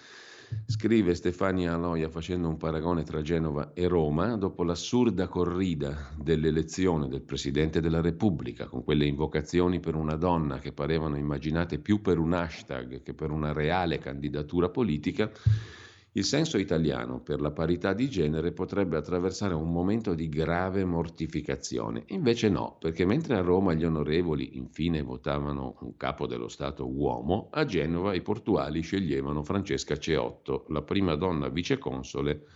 scrive 0.67 1.15
Stefania 1.15 1.75
Aloia 1.75 2.09
facendo 2.09 2.49
un 2.49 2.57
paragone 2.57 3.05
tra 3.05 3.23
Genova 3.23 3.71
e 3.73 3.87
Roma, 3.87 4.37
dopo 4.37 4.65
l'assurda 4.65 5.29
corrida 5.29 6.11
dell'elezione 6.21 7.07
del 7.07 7.23
Presidente 7.23 7.81
della 7.81 8.01
Repubblica, 8.01 8.67
con 8.67 8.83
quelle 8.83 9.07
invocazioni 9.07 9.79
per 9.79 9.95
una 9.95 10.17
donna 10.17 10.59
che 10.59 10.73
parevano 10.73 11.17
immaginate 11.17 11.79
più 11.79 12.01
per 12.01 12.19
un 12.19 12.33
hashtag 12.33 13.01
che 13.05 13.15
per 13.15 13.31
una 13.31 13.53
reale 13.53 13.99
candidatura 13.99 14.71
politica, 14.71 15.31
il 16.17 16.25
senso 16.25 16.57
italiano 16.57 17.21
per 17.21 17.43
la 17.43 17.51
parità 17.51 17.93
di 17.93 18.09
genere 18.09 18.53
potrebbe 18.53 18.97
attraversare 18.97 19.53
un 19.53 19.71
momento 19.71 20.15
di 20.15 20.31
grave 20.31 20.83
mortificazione. 20.87 22.05
Invece 22.07 22.49
no, 22.49 22.79
perché 22.81 23.05
mentre 23.05 23.37
a 23.37 23.43
Roma 23.43 23.75
gli 23.75 23.85
onorevoli 23.85 24.57
infine 24.57 25.03
votavano 25.03 25.77
un 25.81 25.95
capo 25.99 26.27
dello 26.27 26.49
Stato 26.49 26.89
uomo, 26.89 27.49
a 27.53 27.67
Genova 27.67 28.15
i 28.15 28.23
portuali 28.23 28.81
sceglievano 28.81 29.43
Francesca 29.43 29.99
Ceotto, 29.99 30.65
la 30.71 30.81
prima 30.81 31.17
donna 31.17 31.51
viceconsole 31.51 32.47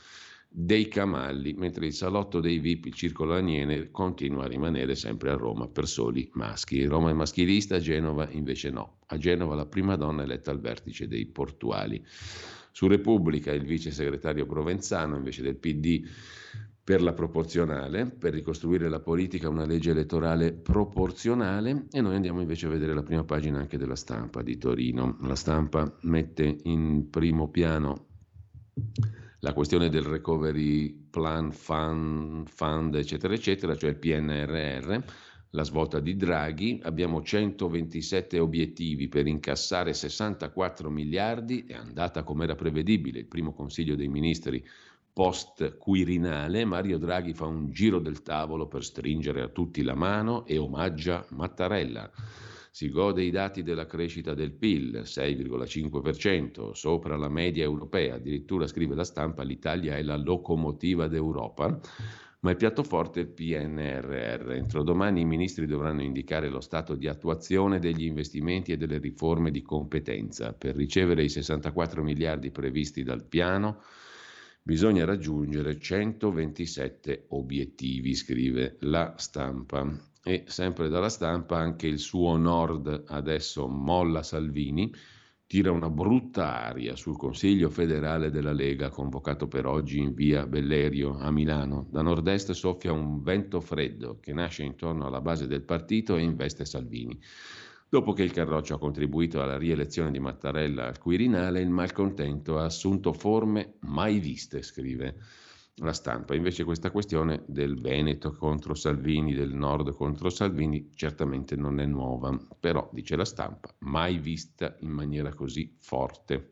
dei 0.48 0.88
Camalli, 0.88 1.52
mentre 1.52 1.84
il 1.84 1.92
salotto 1.92 2.40
dei 2.40 2.58
VIP, 2.60 2.86
il 2.86 2.94
circolo 2.94 3.34
Aniene, 3.34 3.90
continua 3.90 4.44
a 4.44 4.48
rimanere 4.48 4.94
sempre 4.94 5.30
a 5.30 5.36
Roma 5.36 5.68
per 5.68 5.86
soli 5.86 6.30
maschi. 6.32 6.86
Roma 6.86 7.10
è 7.10 7.12
maschilista, 7.12 7.78
Genova 7.78 8.26
invece 8.30 8.70
no. 8.70 9.00
A 9.08 9.18
Genova 9.18 9.54
la 9.54 9.66
prima 9.66 9.96
donna 9.96 10.22
eletta 10.22 10.50
al 10.50 10.60
vertice 10.60 11.06
dei 11.06 11.26
portuali. 11.26 12.02
Su 12.70 12.86
Repubblica 12.86 13.52
il 13.52 13.64
vice 13.64 13.90
segretario 13.90 14.46
Provenzano 14.46 15.16
invece 15.16 15.42
del 15.42 15.56
PD 15.56 16.06
per 16.82 17.02
la 17.02 17.12
proporzionale, 17.12 18.06
per 18.06 18.32
ricostruire 18.32 18.88
la 18.88 19.00
politica 19.00 19.48
una 19.48 19.66
legge 19.66 19.90
elettorale 19.90 20.52
proporzionale 20.52 21.86
e 21.92 22.00
noi 22.00 22.16
andiamo 22.16 22.40
invece 22.40 22.66
a 22.66 22.70
vedere 22.70 22.94
la 22.94 23.02
prima 23.02 23.22
pagina 23.24 23.58
anche 23.58 23.78
della 23.78 23.94
stampa 23.94 24.42
di 24.42 24.58
Torino. 24.58 25.18
La 25.22 25.36
stampa 25.36 25.96
mette 26.02 26.58
in 26.64 27.08
primo 27.10 27.48
piano 27.48 28.06
la 29.40 29.52
questione 29.52 29.88
del 29.88 30.02
recovery 30.02 31.06
plan, 31.10 31.52
fund, 31.52 32.48
fund 32.48 32.94
eccetera, 32.94 33.34
eccetera, 33.34 33.76
cioè 33.76 33.90
il 33.90 33.96
PNRR 33.96 34.98
la 35.50 35.64
svolta 35.64 35.98
di 35.98 36.16
Draghi, 36.16 36.80
abbiamo 36.82 37.22
127 37.22 38.38
obiettivi 38.38 39.08
per 39.08 39.26
incassare 39.26 39.92
64 39.92 40.90
miliardi, 40.90 41.64
è 41.66 41.74
andata 41.74 42.22
come 42.22 42.44
era 42.44 42.54
prevedibile, 42.54 43.20
il 43.20 43.26
primo 43.26 43.52
Consiglio 43.52 43.96
dei 43.96 44.08
Ministri 44.08 44.64
post 45.12 45.76
Quirinale, 45.76 46.64
Mario 46.64 46.98
Draghi 46.98 47.34
fa 47.34 47.46
un 47.46 47.70
giro 47.72 47.98
del 47.98 48.22
tavolo 48.22 48.68
per 48.68 48.84
stringere 48.84 49.42
a 49.42 49.48
tutti 49.48 49.82
la 49.82 49.96
mano 49.96 50.46
e 50.46 50.56
omaggia 50.56 51.26
Mattarella. 51.30 52.08
Si 52.70 52.88
gode 52.88 53.24
i 53.24 53.30
dati 53.30 53.64
della 53.64 53.86
crescita 53.86 54.32
del 54.34 54.52
PIL, 54.52 55.02
6,5%, 55.04 56.70
sopra 56.70 57.16
la 57.16 57.28
media 57.28 57.64
europea. 57.64 58.14
Addirittura 58.14 58.68
scrive 58.68 58.94
la 58.94 59.02
stampa, 59.02 59.42
l'Italia 59.42 59.96
è 59.96 60.02
la 60.02 60.16
locomotiva 60.16 61.08
d'Europa 61.08 61.80
ma 62.40 62.50
il 62.50 62.56
piatto 62.56 62.82
forte 62.82 63.20
è 63.20 63.22
il 63.24 63.28
PNRR. 63.30 64.52
Entro 64.52 64.82
domani 64.82 65.20
i 65.20 65.26
ministri 65.26 65.66
dovranno 65.66 66.02
indicare 66.02 66.48
lo 66.48 66.60
stato 66.60 66.94
di 66.94 67.06
attuazione 67.06 67.78
degli 67.78 68.04
investimenti 68.04 68.72
e 68.72 68.76
delle 68.76 68.98
riforme 68.98 69.50
di 69.50 69.62
competenza. 69.62 70.54
Per 70.54 70.74
ricevere 70.74 71.22
i 71.22 71.28
64 71.28 72.02
miliardi 72.02 72.50
previsti 72.50 73.02
dal 73.02 73.24
piano 73.24 73.82
bisogna 74.62 75.04
raggiungere 75.04 75.78
127 75.78 77.26
obiettivi, 77.28 78.14
scrive 78.14 78.76
la 78.80 79.14
stampa. 79.18 80.08
E 80.22 80.44
sempre 80.46 80.88
dalla 80.88 81.08
stampa 81.08 81.58
anche 81.58 81.86
il 81.86 81.98
suo 81.98 82.36
nord 82.36 83.04
adesso 83.06 83.66
molla 83.68 84.22
Salvini 84.22 84.92
tira 85.50 85.72
una 85.72 85.90
brutta 85.90 86.62
aria 86.62 86.94
sul 86.94 87.16
Consiglio 87.16 87.70
federale 87.70 88.30
della 88.30 88.52
Lega 88.52 88.88
convocato 88.88 89.48
per 89.48 89.66
oggi 89.66 89.98
in 89.98 90.14
via 90.14 90.46
Bellerio 90.46 91.18
a 91.18 91.32
Milano. 91.32 91.88
Da 91.90 92.02
nord-est 92.02 92.52
soffia 92.52 92.92
un 92.92 93.20
vento 93.20 93.60
freddo 93.60 94.20
che 94.20 94.32
nasce 94.32 94.62
intorno 94.62 95.08
alla 95.08 95.20
base 95.20 95.48
del 95.48 95.62
partito 95.62 96.14
e 96.14 96.22
investe 96.22 96.64
Salvini. 96.64 97.18
Dopo 97.88 98.12
che 98.12 98.22
il 98.22 98.30
Carroccio 98.30 98.74
ha 98.76 98.78
contribuito 98.78 99.42
alla 99.42 99.58
rielezione 99.58 100.12
di 100.12 100.20
Mattarella 100.20 100.86
al 100.86 100.98
Quirinale, 100.98 101.60
il 101.60 101.70
malcontento 101.70 102.56
ha 102.60 102.66
assunto 102.66 103.12
forme 103.12 103.74
mai 103.80 104.20
viste, 104.20 104.62
scrive 104.62 105.16
la 105.80 105.92
stampa. 105.92 106.34
Invece 106.34 106.64
questa 106.64 106.90
questione 106.90 107.42
del 107.46 107.80
Veneto 107.80 108.32
contro 108.32 108.74
Salvini, 108.74 109.34
del 109.34 109.54
Nord 109.54 109.92
contro 109.92 110.30
Salvini, 110.30 110.90
certamente 110.94 111.56
non 111.56 111.80
è 111.80 111.86
nuova, 111.86 112.38
però, 112.58 112.88
dice 112.92 113.16
la 113.16 113.24
stampa, 113.24 113.74
mai 113.80 114.18
vista 114.18 114.76
in 114.80 114.90
maniera 114.90 115.32
così 115.34 115.76
forte. 115.78 116.48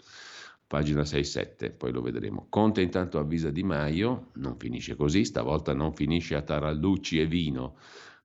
Pagina 0.67 1.03
6-7, 1.03 1.75
poi 1.77 1.93
lo 1.93 2.03
vedremo. 2.03 2.47
Conte 2.51 2.83
intanto 2.83 3.19
avvisa 3.19 3.51
Di 3.51 3.63
Maio, 3.63 4.33
non 4.35 4.57
finisce 4.59 4.97
così, 4.97 5.25
stavolta 5.25 5.73
non 5.73 5.95
finisce 5.95 6.35
a 6.35 6.43
Tarallucci 6.43 7.19
e 7.19 7.27
vino. 7.27 7.77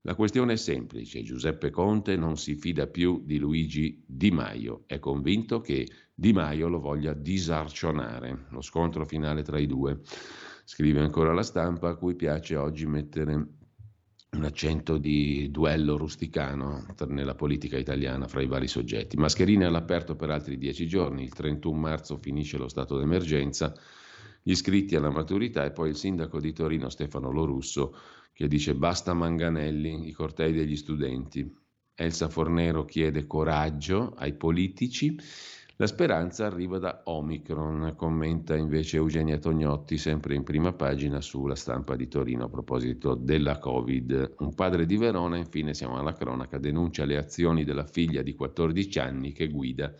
La 0.01 0.15
questione 0.15 0.53
è 0.53 0.57
semplice, 0.57 1.23
Giuseppe 1.23 1.69
Conte 1.69 2.17
non 2.17 2.35
si 2.35 2.55
fida 2.55 2.87
più 2.87 3.21
di 3.23 3.37
Luigi 3.37 4.03
Di 4.05 4.31
Maio, 4.31 4.83
è 4.85 4.99
convinto 4.99 5.61
che 5.61 5.87
Di 6.13 6.33
Maio 6.33 6.67
lo 6.67 6.81
voglia 6.81 7.13
disarcionare, 7.13 8.47
lo 8.49 8.59
scontro 8.59 9.05
finale 9.05 9.43
tra 9.43 9.57
i 9.57 9.65
due. 9.65 10.01
Scrive 10.65 11.01
ancora 11.01 11.33
la 11.33 11.43
stampa 11.43 11.89
a 11.89 11.95
cui 11.95 12.15
piace 12.15 12.55
oggi 12.55 12.85
mettere 12.85 13.33
un 14.33 14.43
accento 14.43 14.97
di 14.97 15.51
duello 15.51 15.97
rusticano 15.97 16.85
nella 17.07 17.35
politica 17.35 17.77
italiana 17.77 18.27
fra 18.27 18.41
i 18.41 18.47
vari 18.47 18.67
soggetti. 18.67 19.17
Mascherine 19.17 19.65
all'aperto 19.65 20.15
per 20.15 20.29
altri 20.29 20.57
dieci 20.57 20.87
giorni, 20.87 21.23
il 21.23 21.33
31 21.33 21.77
marzo 21.77 22.17
finisce 22.17 22.57
lo 22.57 22.67
stato 22.67 22.97
d'emergenza, 22.97 23.73
gli 24.41 24.51
iscritti 24.51 24.95
alla 24.95 25.11
maturità 25.11 25.65
e 25.65 25.71
poi 25.71 25.89
il 25.89 25.95
sindaco 25.95 26.39
di 26.39 26.51
Torino 26.53 26.89
Stefano 26.89 27.31
Lorusso 27.31 27.95
che 28.33 28.47
dice 28.47 28.73
basta 28.73 29.13
Manganelli, 29.13 30.07
i 30.07 30.11
cortei 30.11 30.51
degli 30.51 30.75
studenti. 30.75 31.61
Elsa 31.95 32.27
Fornero 32.27 32.85
chiede 32.85 33.27
coraggio 33.27 34.13
ai 34.17 34.33
politici 34.33 35.15
la 35.77 35.87
speranza 35.87 36.45
arriva 36.45 36.77
da 36.77 37.01
Omicron, 37.05 37.95
commenta 37.97 38.55
invece 38.55 38.97
Eugenia 38.97 39.39
Tognotti, 39.39 39.97
sempre 39.97 40.35
in 40.35 40.43
prima 40.43 40.71
pagina 40.71 41.19
sulla 41.19 41.55
stampa 41.55 41.95
di 41.95 42.07
Torino 42.07 42.45
a 42.45 42.49
proposito 42.49 43.15
della 43.15 43.57
Covid. 43.57 44.35
Un 44.37 44.53
padre 44.53 44.85
di 44.85 44.97
Verona, 44.97 45.35
infine 45.35 45.73
siamo 45.73 45.97
alla 45.97 46.13
cronaca, 46.13 46.59
denuncia 46.59 47.05
le 47.05 47.17
azioni 47.17 47.63
della 47.63 47.85
figlia 47.87 48.21
di 48.21 48.35
14 48.35 48.99
anni 48.99 49.31
che 49.31 49.47
guida 49.47 49.91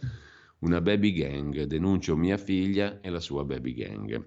una 0.60 0.80
baby 0.80 1.12
gang. 1.12 1.64
Denuncio 1.64 2.16
mia 2.16 2.38
figlia 2.38 3.02
e 3.02 3.10
la 3.10 3.20
sua 3.20 3.44
baby 3.44 3.74
gang. 3.74 4.26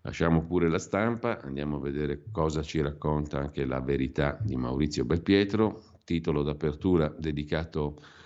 Lasciamo 0.00 0.46
pure 0.46 0.70
la 0.70 0.78
stampa, 0.78 1.42
andiamo 1.42 1.76
a 1.76 1.80
vedere 1.80 2.22
cosa 2.32 2.62
ci 2.62 2.80
racconta 2.80 3.38
anche 3.38 3.66
la 3.66 3.80
verità 3.80 4.38
di 4.40 4.56
Maurizio 4.56 5.04
Belpietro, 5.04 5.82
titolo 6.04 6.42
d'apertura 6.42 7.14
dedicato 7.18 7.96
a 7.98 8.19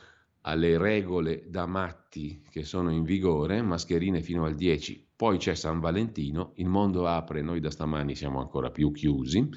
alle 0.46 0.78
regole 0.78 1.44
da 1.48 1.66
matti 1.66 2.42
che 2.50 2.64
sono 2.64 2.90
in 2.90 3.02
vigore, 3.02 3.62
mascherine 3.62 4.20
fino 4.20 4.44
al 4.44 4.54
10, 4.54 5.04
poi 5.16 5.38
c'è 5.38 5.54
San 5.54 5.78
Valentino, 5.78 6.52
il 6.56 6.68
mondo 6.68 7.06
apre, 7.06 7.40
noi 7.40 7.60
da 7.60 7.70
stamani 7.70 8.14
siamo 8.16 8.40
ancora 8.40 8.70
più 8.70 8.90
chiusi, 8.90 9.48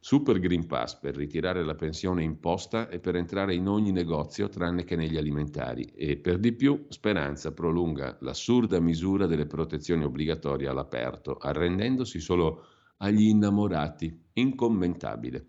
Super 0.00 0.40
Green 0.40 0.66
Pass 0.66 0.98
per 0.98 1.14
ritirare 1.14 1.64
la 1.64 1.76
pensione 1.76 2.24
imposta 2.24 2.88
e 2.88 2.98
per 2.98 3.14
entrare 3.14 3.54
in 3.54 3.68
ogni 3.68 3.92
negozio 3.92 4.48
tranne 4.48 4.84
che 4.84 4.96
negli 4.96 5.16
alimentari. 5.16 5.84
E 5.94 6.16
per 6.16 6.38
di 6.38 6.52
più 6.52 6.86
Speranza 6.88 7.52
prolunga 7.52 8.18
l'assurda 8.20 8.80
misura 8.80 9.26
delle 9.26 9.46
protezioni 9.46 10.04
obbligatorie 10.04 10.68
all'aperto, 10.68 11.36
arrendendosi 11.36 12.18
solo 12.18 12.66
agli 12.98 13.28
innamorati, 13.28 14.16
incommentabile. 14.34 15.46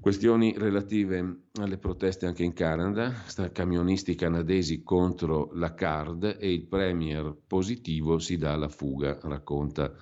Questioni 0.00 0.54
relative 0.56 1.44
alle 1.60 1.78
proteste 1.78 2.26
anche 2.26 2.42
in 2.42 2.52
Canada, 2.52 3.12
camionisti 3.52 4.16
canadesi 4.16 4.82
contro 4.82 5.50
la 5.54 5.74
CARD 5.74 6.38
e 6.40 6.52
il 6.52 6.66
premier 6.66 7.36
positivo 7.46 8.18
si 8.18 8.36
dà 8.36 8.52
alla 8.52 8.68
fuga, 8.68 9.18
racconta 9.22 9.94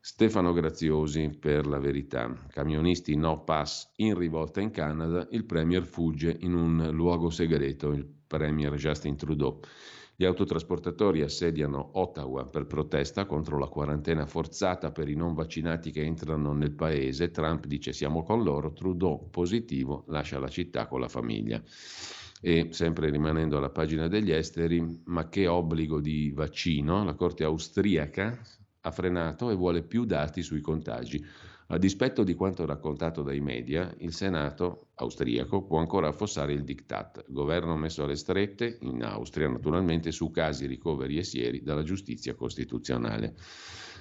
Stefano 0.00 0.52
Graziosi 0.52 1.36
per 1.38 1.66
la 1.66 1.78
verità. 1.78 2.34
Camionisti 2.48 3.14
no 3.14 3.44
pass 3.44 3.92
in 3.96 4.16
rivolta 4.16 4.60
in 4.60 4.70
Canada, 4.70 5.28
il 5.30 5.44
premier 5.44 5.84
fugge 5.84 6.34
in 6.40 6.54
un 6.54 6.88
luogo 6.90 7.30
segreto, 7.30 7.92
il 7.92 8.04
premier 8.26 8.74
Justin 8.74 9.16
Trudeau. 9.16 9.60
Gli 10.22 10.26
autotrasportatori 10.26 11.22
assediano 11.22 11.88
Ottawa 11.94 12.46
per 12.46 12.66
protesta 12.66 13.26
contro 13.26 13.58
la 13.58 13.66
quarantena 13.66 14.24
forzata 14.24 14.92
per 14.92 15.08
i 15.08 15.16
non 15.16 15.34
vaccinati 15.34 15.90
che 15.90 16.04
entrano 16.04 16.52
nel 16.52 16.70
paese. 16.70 17.32
Trump 17.32 17.66
dice 17.66 17.92
siamo 17.92 18.22
con 18.22 18.44
loro, 18.44 18.72
Trudeau 18.72 19.30
positivo 19.30 20.04
lascia 20.06 20.38
la 20.38 20.46
città 20.46 20.86
con 20.86 21.00
la 21.00 21.08
famiglia. 21.08 21.60
E 22.40 22.68
sempre 22.70 23.10
rimanendo 23.10 23.56
alla 23.56 23.70
pagina 23.70 24.06
degli 24.06 24.30
esteri, 24.30 25.02
ma 25.06 25.28
che 25.28 25.48
obbligo 25.48 25.98
di 25.98 26.30
vaccino? 26.30 27.02
La 27.02 27.14
Corte 27.14 27.42
austriaca 27.42 28.38
ha 28.82 28.90
frenato 28.92 29.50
e 29.50 29.56
vuole 29.56 29.82
più 29.82 30.04
dati 30.04 30.44
sui 30.44 30.60
contagi. 30.60 31.20
A 31.72 31.78
dispetto 31.78 32.22
di 32.22 32.34
quanto 32.34 32.66
raccontato 32.66 33.22
dai 33.22 33.40
media, 33.40 33.94
il 34.00 34.12
Senato 34.12 34.88
austriaco 34.96 35.62
può 35.62 35.78
ancora 35.78 36.08
affossare 36.08 36.52
il 36.52 36.64
diktat. 36.64 37.24
Governo 37.28 37.76
messo 37.76 38.04
alle 38.04 38.16
strette, 38.16 38.76
in 38.82 39.02
Austria 39.02 39.48
naturalmente, 39.48 40.12
su 40.12 40.30
casi, 40.30 40.66
ricoveri 40.66 41.16
e 41.16 41.22
sieri 41.24 41.62
dalla 41.62 41.82
giustizia 41.82 42.34
costituzionale. 42.34 43.36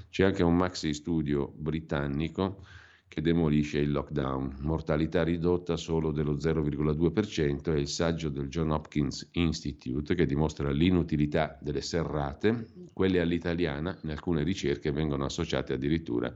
C'è 0.10 0.26
anche 0.26 0.44
un 0.44 0.58
maxi 0.58 0.94
studio 0.94 1.54
britannico 1.56 2.66
che 3.08 3.22
demolisce 3.22 3.80
il 3.80 3.94
lockdown. 3.94 4.58
Mortalità 4.64 5.24
ridotta 5.24 5.78
solo 5.78 6.12
dello 6.12 6.34
0,2% 6.34 7.74
è 7.74 7.78
il 7.78 7.88
saggio 7.88 8.28
del 8.28 8.50
John 8.50 8.72
Hopkins 8.72 9.30
Institute 9.32 10.14
che 10.14 10.26
dimostra 10.26 10.72
l'inutilità 10.72 11.58
delle 11.62 11.82
serrate, 11.82 12.68
quelle 12.92 13.22
all'italiana 13.22 13.98
in 14.04 14.10
alcune 14.10 14.44
ricerche 14.44 14.92
vengono 14.92 15.24
associate 15.24 15.72
addirittura 15.72 16.28
a 16.28 16.34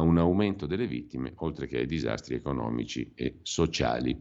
un 0.00 0.18
aumento 0.18 0.66
delle 0.66 0.86
vittime, 0.86 1.32
oltre 1.36 1.66
che 1.66 1.78
ai 1.78 1.86
disastri 1.86 2.34
economici 2.34 3.12
e 3.14 3.38
sociali. 3.42 4.18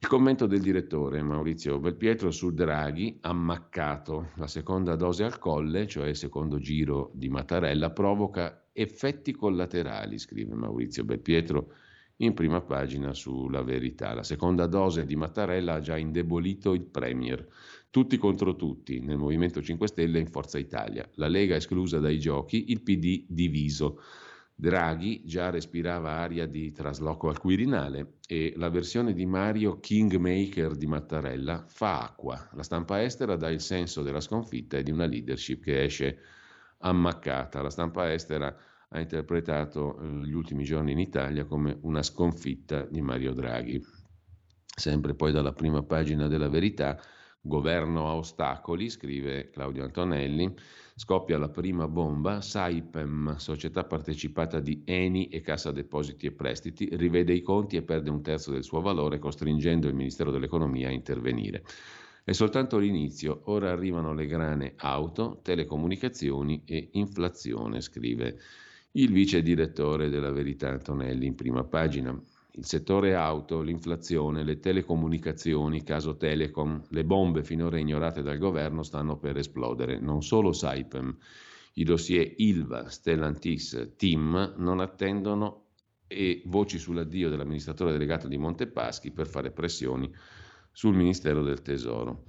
Il 0.00 0.06
commento 0.06 0.46
del 0.46 0.60
direttore 0.60 1.22
Maurizio 1.22 1.80
Belpietro 1.80 2.30
su 2.30 2.52
Draghi, 2.52 3.18
ammaccato. 3.22 4.30
La 4.36 4.46
seconda 4.46 4.94
dose 4.94 5.24
al 5.24 5.38
colle, 5.40 5.88
cioè 5.88 6.08
il 6.08 6.16
secondo 6.16 6.58
giro 6.58 7.10
di 7.14 7.28
Mattarella, 7.28 7.90
provoca 7.90 8.68
effetti 8.72 9.32
collaterali, 9.32 10.18
scrive 10.18 10.54
Maurizio 10.54 11.02
Belpietro 11.04 11.72
in 12.18 12.34
prima 12.34 12.60
pagina 12.60 13.12
sulla 13.12 13.62
verità. 13.62 14.14
La 14.14 14.22
seconda 14.22 14.66
dose 14.66 15.04
di 15.04 15.16
Mattarella 15.16 15.74
ha 15.74 15.80
già 15.80 15.96
indebolito 15.96 16.74
il 16.74 16.84
Premier. 16.84 17.46
Tutti 17.90 18.16
contro 18.18 18.54
tutti, 18.54 19.00
nel 19.00 19.16
Movimento 19.16 19.60
5 19.60 19.88
Stelle 19.88 20.18
e 20.18 20.20
in 20.20 20.28
Forza 20.28 20.58
Italia. 20.58 21.08
La 21.14 21.28
Lega 21.28 21.56
esclusa 21.56 21.98
dai 21.98 22.20
giochi, 22.20 22.70
il 22.70 22.82
PD 22.82 23.24
diviso. 23.26 24.00
Draghi 24.60 25.22
già 25.24 25.50
respirava 25.50 26.14
aria 26.14 26.44
di 26.44 26.72
trasloco 26.72 27.28
al 27.28 27.38
Quirinale 27.38 28.14
e 28.26 28.54
la 28.56 28.68
versione 28.68 29.12
di 29.12 29.24
Mario 29.24 29.78
Kingmaker 29.78 30.74
di 30.74 30.88
Mattarella 30.88 31.64
fa 31.68 32.00
acqua. 32.00 32.48
La 32.54 32.64
stampa 32.64 33.00
estera 33.00 33.36
dà 33.36 33.50
il 33.50 33.60
senso 33.60 34.02
della 34.02 34.18
sconfitta 34.18 34.76
e 34.76 34.82
di 34.82 34.90
una 34.90 35.06
leadership 35.06 35.62
che 35.62 35.84
esce 35.84 36.18
ammaccata. 36.78 37.62
La 37.62 37.70
stampa 37.70 38.12
estera 38.12 38.52
ha 38.88 38.98
interpretato 38.98 39.96
eh, 39.96 40.26
gli 40.26 40.32
ultimi 40.32 40.64
giorni 40.64 40.90
in 40.90 40.98
Italia 40.98 41.44
come 41.44 41.78
una 41.82 42.02
sconfitta 42.02 42.84
di 42.84 43.00
Mario 43.00 43.34
Draghi. 43.34 43.80
Sempre 44.74 45.14
poi 45.14 45.30
dalla 45.30 45.52
prima 45.52 45.84
pagina 45.84 46.26
della 46.26 46.48
verità, 46.48 47.00
Governo 47.40 48.08
a 48.08 48.16
ostacoli, 48.16 48.90
scrive 48.90 49.50
Claudio 49.50 49.84
Antonelli, 49.84 50.52
scoppia 50.98 51.38
la 51.38 51.48
prima 51.48 51.86
bomba, 51.86 52.40
Saipem, 52.40 53.36
società 53.36 53.84
partecipata 53.84 54.58
di 54.58 54.82
Eni 54.84 55.28
e 55.28 55.40
Cassa 55.40 55.70
Depositi 55.70 56.26
e 56.26 56.32
Prestiti, 56.32 56.88
rivede 56.96 57.32
i 57.32 57.40
conti 57.40 57.76
e 57.76 57.82
perde 57.82 58.10
un 58.10 58.20
terzo 58.20 58.50
del 58.50 58.64
suo 58.64 58.80
valore, 58.80 59.20
costringendo 59.20 59.86
il 59.86 59.94
Ministero 59.94 60.32
dell'Economia 60.32 60.88
a 60.88 60.92
intervenire. 60.92 61.62
È 62.24 62.32
soltanto 62.32 62.78
l'inizio, 62.78 63.42
ora 63.44 63.70
arrivano 63.70 64.12
le 64.12 64.26
grane 64.26 64.72
auto, 64.74 65.38
telecomunicazioni 65.44 66.62
e 66.64 66.88
inflazione, 66.94 67.80
scrive 67.80 68.36
il 68.92 69.12
vice 69.12 69.40
direttore 69.40 70.08
della 70.08 70.32
Verità 70.32 70.68
Antonelli 70.68 71.26
in 71.26 71.36
prima 71.36 71.62
pagina. 71.62 72.20
Il 72.58 72.66
settore 72.66 73.14
auto, 73.14 73.60
l'inflazione, 73.60 74.42
le 74.42 74.58
telecomunicazioni, 74.58 75.84
caso 75.84 76.16
Telecom, 76.16 76.82
le 76.88 77.04
bombe 77.04 77.44
finora 77.44 77.78
ignorate 77.78 78.20
dal 78.20 78.36
governo 78.36 78.82
stanno 78.82 79.16
per 79.16 79.36
esplodere. 79.36 80.00
Non 80.00 80.24
solo 80.24 80.52
Saipem, 80.52 81.16
i 81.74 81.84
dossier 81.84 82.34
Ilva, 82.38 82.90
Stellantis, 82.90 83.92
TIM 83.96 84.54
non 84.56 84.80
attendono 84.80 85.66
e 86.08 86.42
voci 86.46 86.78
sull'addio 86.78 87.28
dell'amministratore 87.28 87.92
delegato 87.92 88.26
di 88.26 88.38
Montepaschi 88.38 89.12
per 89.12 89.28
fare 89.28 89.52
pressioni 89.52 90.12
sul 90.72 90.96
Ministero 90.96 91.44
del 91.44 91.62
Tesoro. 91.62 92.24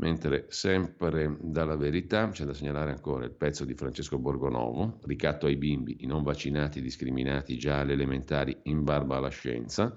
Mentre 0.00 0.46
sempre 0.48 1.36
dalla 1.42 1.76
verità 1.76 2.26
c'è 2.30 2.46
da 2.46 2.54
segnalare 2.54 2.90
ancora 2.90 3.26
il 3.26 3.32
pezzo 3.32 3.66
di 3.66 3.74
Francesco 3.74 4.18
Borgonovo, 4.18 4.98
ricatto 5.04 5.44
ai 5.44 5.56
bimbi, 5.56 5.98
i 6.00 6.06
non 6.06 6.22
vaccinati 6.22 6.80
discriminati 6.80 7.58
già 7.58 7.80
alle 7.80 7.92
elementari 7.92 8.56
in 8.62 8.82
barba 8.82 9.18
alla 9.18 9.28
scienza, 9.28 9.94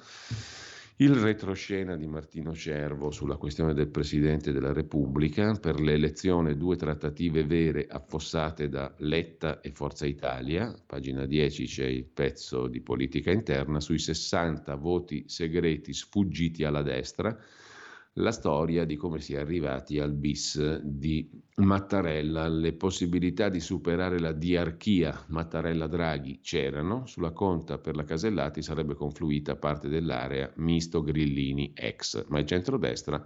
il 0.98 1.16
retroscena 1.16 1.96
di 1.96 2.06
Martino 2.06 2.54
Cervo 2.54 3.12
sulla 3.12 3.38
questione 3.38 3.74
del 3.74 3.88
Presidente 3.88 4.52
della 4.52 4.74
Repubblica 4.74 5.54
per 5.54 5.80
l'elezione 5.80 6.58
due 6.58 6.76
trattative 6.76 7.46
vere 7.46 7.88
affossate 7.90 8.68
da 8.68 8.94
Letta 8.98 9.62
e 9.62 9.72
Forza 9.72 10.06
Italia, 10.06 10.76
pagina 10.86 11.26
10 11.26 11.66
c'è 11.66 11.86
il 11.86 12.06
pezzo 12.06 12.68
di 12.68 12.82
politica 12.82 13.32
interna 13.32 13.80
sui 13.80 14.00
60 14.00 14.76
voti 14.76 15.24
segreti 15.28 15.94
sfuggiti 15.94 16.66
alla 16.66 16.82
destra, 16.82 17.36
la 18.18 18.32
storia 18.32 18.86
di 18.86 18.96
come 18.96 19.20
si 19.20 19.34
è 19.34 19.40
arrivati 19.40 20.00
al 20.00 20.14
bis 20.14 20.80
di 20.82 21.30
Mattarella. 21.56 22.48
Le 22.48 22.74
possibilità 22.74 23.50
di 23.50 23.60
superare 23.60 24.20
la 24.20 24.34
diarchia 24.34 25.26
Mattarella-Draghi 25.28 26.40
c'erano, 26.42 27.06
sulla 27.06 27.32
conta 27.32 27.80
per 27.80 27.96
la 27.96 28.04
Casellati 28.04 28.62
sarebbe 28.62 28.94
confluita 28.94 29.56
parte 29.56 29.88
dell'area 29.88 30.52
misto 30.58 31.02
Grillini-ex, 31.02 32.26
ma 32.28 32.40
il 32.40 32.46
centrodestra 32.46 33.26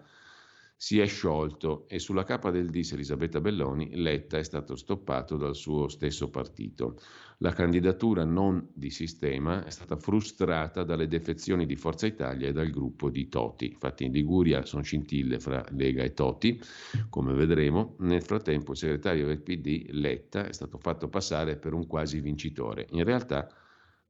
si 0.80 1.00
è 1.00 1.08
sciolto 1.08 1.88
e 1.88 1.98
sulla 1.98 2.24
capa 2.24 2.52
del 2.52 2.70
DIS 2.70 2.92
Elisabetta 2.92 3.42
Belloni 3.42 3.96
Letta 3.96 4.38
è 4.38 4.44
stato 4.44 4.76
stoppato 4.76 5.36
dal 5.36 5.56
suo 5.56 5.88
stesso 5.88 6.30
partito. 6.30 7.00
La 7.40 7.52
candidatura 7.52 8.24
non 8.24 8.70
di 8.74 8.92
sistema 8.92 9.66
è 9.66 9.72
stata 9.72 9.98
frustrata 9.98 10.84
dalle 10.84 11.08
defezioni 11.08 11.66
di 11.66 11.76
Forza 11.76 12.06
Italia 12.06 12.48
e 12.48 12.52
dal 12.52 12.70
gruppo 12.70 13.10
di 13.10 13.28
Toti. 13.28 13.72
Infatti 13.72 14.06
in 14.06 14.12
Liguria 14.12 14.66
sono 14.66 14.84
scintille 14.84 15.40
fra 15.40 15.66
Lega 15.72 16.04
e 16.04 16.14
Toti, 16.14 16.62
come 17.10 17.34
vedremo. 17.34 17.96
Nel 18.00 18.22
frattempo 18.22 18.72
il 18.74 18.78
segretario 18.78 19.26
del 19.26 19.42
PD 19.42 19.88
Letta 19.90 20.46
è 20.46 20.54
stato 20.54 20.78
fatto 20.78 21.10
passare 21.10 21.58
per 21.58 21.74
un 21.74 21.88
quasi 21.88 22.22
vincitore. 22.22 22.86
In 22.92 23.04
realtà 23.04 23.50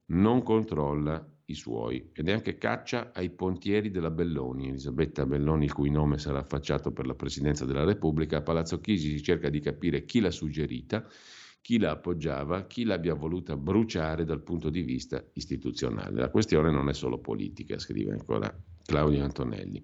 non 0.08 0.42
controlla 0.42 1.26
i 1.50 1.54
suoi 1.54 2.10
ed 2.12 2.28
è 2.28 2.32
anche 2.32 2.58
caccia 2.58 3.12
ai 3.14 3.30
pontieri 3.30 3.90
della 3.90 4.10
Belloni. 4.10 4.68
Elisabetta 4.68 5.24
Belloni, 5.24 5.64
il 5.64 5.72
cui 5.72 5.90
nome 5.90 6.18
sarà 6.18 6.40
affacciato 6.40 6.92
per 6.92 7.06
la 7.06 7.14
presidenza 7.14 7.64
della 7.64 7.84
Repubblica, 7.84 8.38
a 8.38 8.42
Palazzo 8.42 8.80
Chigi 8.80 9.10
si 9.10 9.22
cerca 9.22 9.48
di 9.48 9.60
capire 9.60 10.04
chi 10.04 10.20
l'ha 10.20 10.30
suggerita, 10.30 11.06
chi 11.60 11.78
la 11.78 11.92
appoggiava, 11.92 12.66
chi 12.66 12.84
l'abbia 12.84 13.14
voluta 13.14 13.56
bruciare 13.56 14.24
dal 14.24 14.42
punto 14.42 14.68
di 14.68 14.82
vista 14.82 15.24
istituzionale. 15.34 16.20
La 16.20 16.30
questione 16.30 16.70
non 16.70 16.88
è 16.88 16.94
solo 16.94 17.18
politica, 17.18 17.78
scrive 17.78 18.12
ancora 18.12 18.54
Claudio 18.84 19.24
Antonelli. 19.24 19.82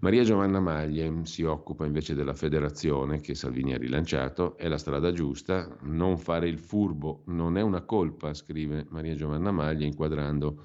Maria 0.00 0.24
Giovanna 0.24 0.60
Maglie 0.60 1.24
si 1.24 1.42
occupa 1.42 1.84
invece 1.84 2.14
della 2.14 2.34
federazione 2.34 3.20
che 3.20 3.34
Salvini 3.34 3.74
ha 3.74 3.78
rilanciato, 3.78 4.56
è 4.56 4.66
la 4.66 4.78
strada 4.78 5.12
giusta, 5.12 5.76
non 5.82 6.16
fare 6.16 6.48
il 6.48 6.58
furbo 6.58 7.22
non 7.26 7.56
è 7.58 7.62
una 7.62 7.82
colpa, 7.82 8.32
scrive 8.32 8.86
Maria 8.90 9.14
Giovanna 9.14 9.50
Maglie 9.50 9.86
inquadrando 9.86 10.64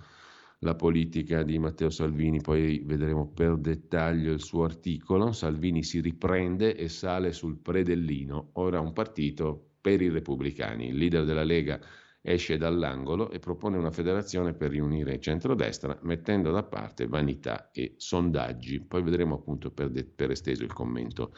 la 0.64 0.76
politica 0.76 1.44
di 1.44 1.58
Matteo 1.58 1.90
Salvini, 1.90 2.40
poi 2.40 2.84
vedremo 2.86 3.28
per 3.28 3.58
dettaglio 3.58 4.32
il 4.32 4.42
suo 4.42 4.64
articolo. 4.64 5.32
Salvini 5.32 5.84
si 5.84 6.02
riprende 6.02 6.76
e 6.76 6.88
sale 6.88 7.32
sul 7.32 7.58
predellino, 7.58 8.52
ora 8.54 8.80
un 8.80 8.94
partito 8.94 9.72
per 9.82 10.02
i 10.02 10.10
repubblicani. 10.10 10.90
Il 10.90 10.98
leader 10.98 11.26
della 11.26 11.44
Lega 11.44 11.80
esce 12.22 12.58
dall'angolo 12.58 13.32
e 13.32 13.40
propone 13.40 13.78
una 13.78 13.90
federazione 13.90 14.54
per 14.54 14.70
riunire 14.70 15.14
il 15.14 15.20
centrodestra 15.20 15.98
mettendo 16.04 16.52
da 16.52 16.62
parte 16.62 17.08
vanità 17.08 17.72
e 17.72 17.96
sondaggi. 17.98 18.82
Poi 18.82 19.02
vedremo 19.02 19.36
appunto 19.36 19.72
per, 19.72 19.90
de- 19.90 20.06
per 20.06 20.30
esteso 20.30 20.64
il 20.64 20.74
commento 20.74 21.34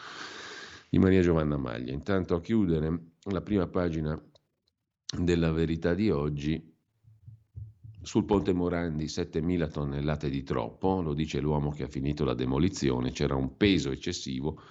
di 0.90 1.00
Maria 1.00 1.22
Giovanna 1.22 1.56
Maglia. 1.56 1.94
Intanto 1.94 2.36
a 2.36 2.42
chiudere 2.42 3.12
la 3.32 3.42
prima 3.42 3.68
pagina 3.68 4.22
della 5.18 5.52
verità 5.54 5.94
di 5.94 6.10
oggi 6.10 6.72
sul 8.04 8.26
ponte 8.26 8.54
Morandi 8.54 9.06
7.000 9.06 9.72
tonnellate 9.72 10.30
di 10.30 10.44
troppo, 10.44 11.02
lo 11.02 11.14
dice 11.14 11.40
l'uomo 11.40 11.72
che 11.72 11.84
ha 11.84 11.88
finito 11.88 12.26
la 12.26 12.34
demolizione, 12.34 13.12
c'era 13.12 13.36
un 13.36 13.56
peso 13.56 13.92
eccessivo 13.92 14.62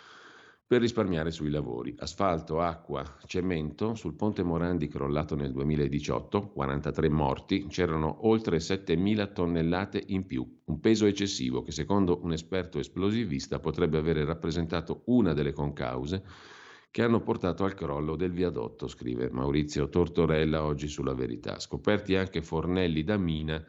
per 0.67 0.81
risparmiare 0.81 1.31
sui 1.31 1.51
lavori. 1.51 1.95
Asfalto, 1.99 2.61
acqua, 2.61 3.03
cemento, 3.27 3.95
sul 3.95 4.15
ponte 4.15 4.43
Morandi 4.43 4.87
crollato 4.87 5.35
nel 5.35 5.51
2018, 5.51 6.51
43 6.51 7.09
morti, 7.09 7.67
c'erano 7.67 8.27
oltre 8.27 8.59
7.000 8.59 9.33
tonnellate 9.33 10.03
in 10.07 10.27
più, 10.27 10.61
un 10.65 10.81
peso 10.81 11.07
eccessivo 11.07 11.63
che 11.63 11.73
secondo 11.73 12.21
un 12.23 12.33
esperto 12.33 12.79
esplosivista 12.79 13.59
potrebbe 13.61 13.99
avere 13.99 14.25
rappresentato 14.25 15.03
una 15.07 15.33
delle 15.33 15.53
concause 15.53 16.23
che 16.93 17.03
hanno 17.03 17.23
portato 17.23 17.65
al 17.65 17.73
crollo 17.73 18.17
del 18.17 18.33
viadotto, 18.33 18.87
scrive 18.87 19.31
Maurizio 19.31 19.89
Tortorella 19.89 20.63
oggi 20.63 20.89
sulla 20.89 21.15
Verità. 21.15 21.59
Scoperti 21.59 22.17
anche 22.17 22.43
fornelli 22.43 23.03
da 23.03 23.17
mina 23.17 23.65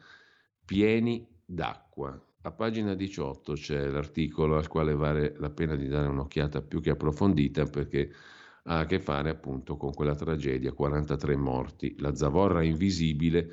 pieni 0.62 1.26
d'acqua. 1.42 2.22
A 2.42 2.52
pagina 2.52 2.92
18 2.94 3.54
c'è 3.54 3.88
l'articolo 3.88 4.56
al 4.58 4.68
quale 4.68 4.94
vale 4.94 5.34
la 5.38 5.48
pena 5.48 5.74
di 5.74 5.88
dare 5.88 6.08
un'occhiata 6.08 6.60
più 6.60 6.82
che 6.82 6.90
approfondita 6.90 7.64
perché 7.64 8.12
ha 8.64 8.80
a 8.80 8.84
che 8.84 9.00
fare 9.00 9.30
appunto 9.30 9.78
con 9.78 9.94
quella 9.94 10.14
tragedia, 10.14 10.72
43 10.72 11.34
morti, 11.36 11.94
la 12.00 12.14
zavorra 12.14 12.62
invisibile 12.62 13.50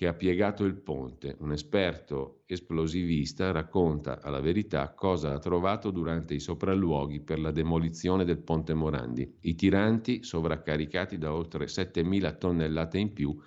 che 0.00 0.06
ha 0.06 0.14
piegato 0.14 0.64
il 0.64 0.76
ponte. 0.76 1.36
Un 1.40 1.52
esperto 1.52 2.44
esplosivista 2.46 3.50
racconta 3.50 4.22
alla 4.22 4.40
verità 4.40 4.94
cosa 4.94 5.34
ha 5.34 5.38
trovato 5.38 5.90
durante 5.90 6.32
i 6.32 6.40
sopralluoghi 6.40 7.20
per 7.20 7.38
la 7.38 7.50
demolizione 7.50 8.24
del 8.24 8.38
ponte 8.38 8.72
Morandi. 8.72 9.30
I 9.40 9.54
tiranti, 9.56 10.24
sovraccaricati 10.24 11.18
da 11.18 11.34
oltre 11.34 11.66
7.000 11.66 12.38
tonnellate 12.38 12.96
in 12.96 13.12
più, 13.12 13.38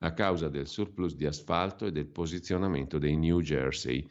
a 0.00 0.12
causa 0.12 0.50
del 0.50 0.66
surplus 0.66 1.16
di 1.16 1.24
asfalto 1.24 1.86
e 1.86 1.92
del 1.92 2.08
posizionamento 2.08 2.98
dei 2.98 3.16
New 3.16 3.40
Jersey. 3.40 4.06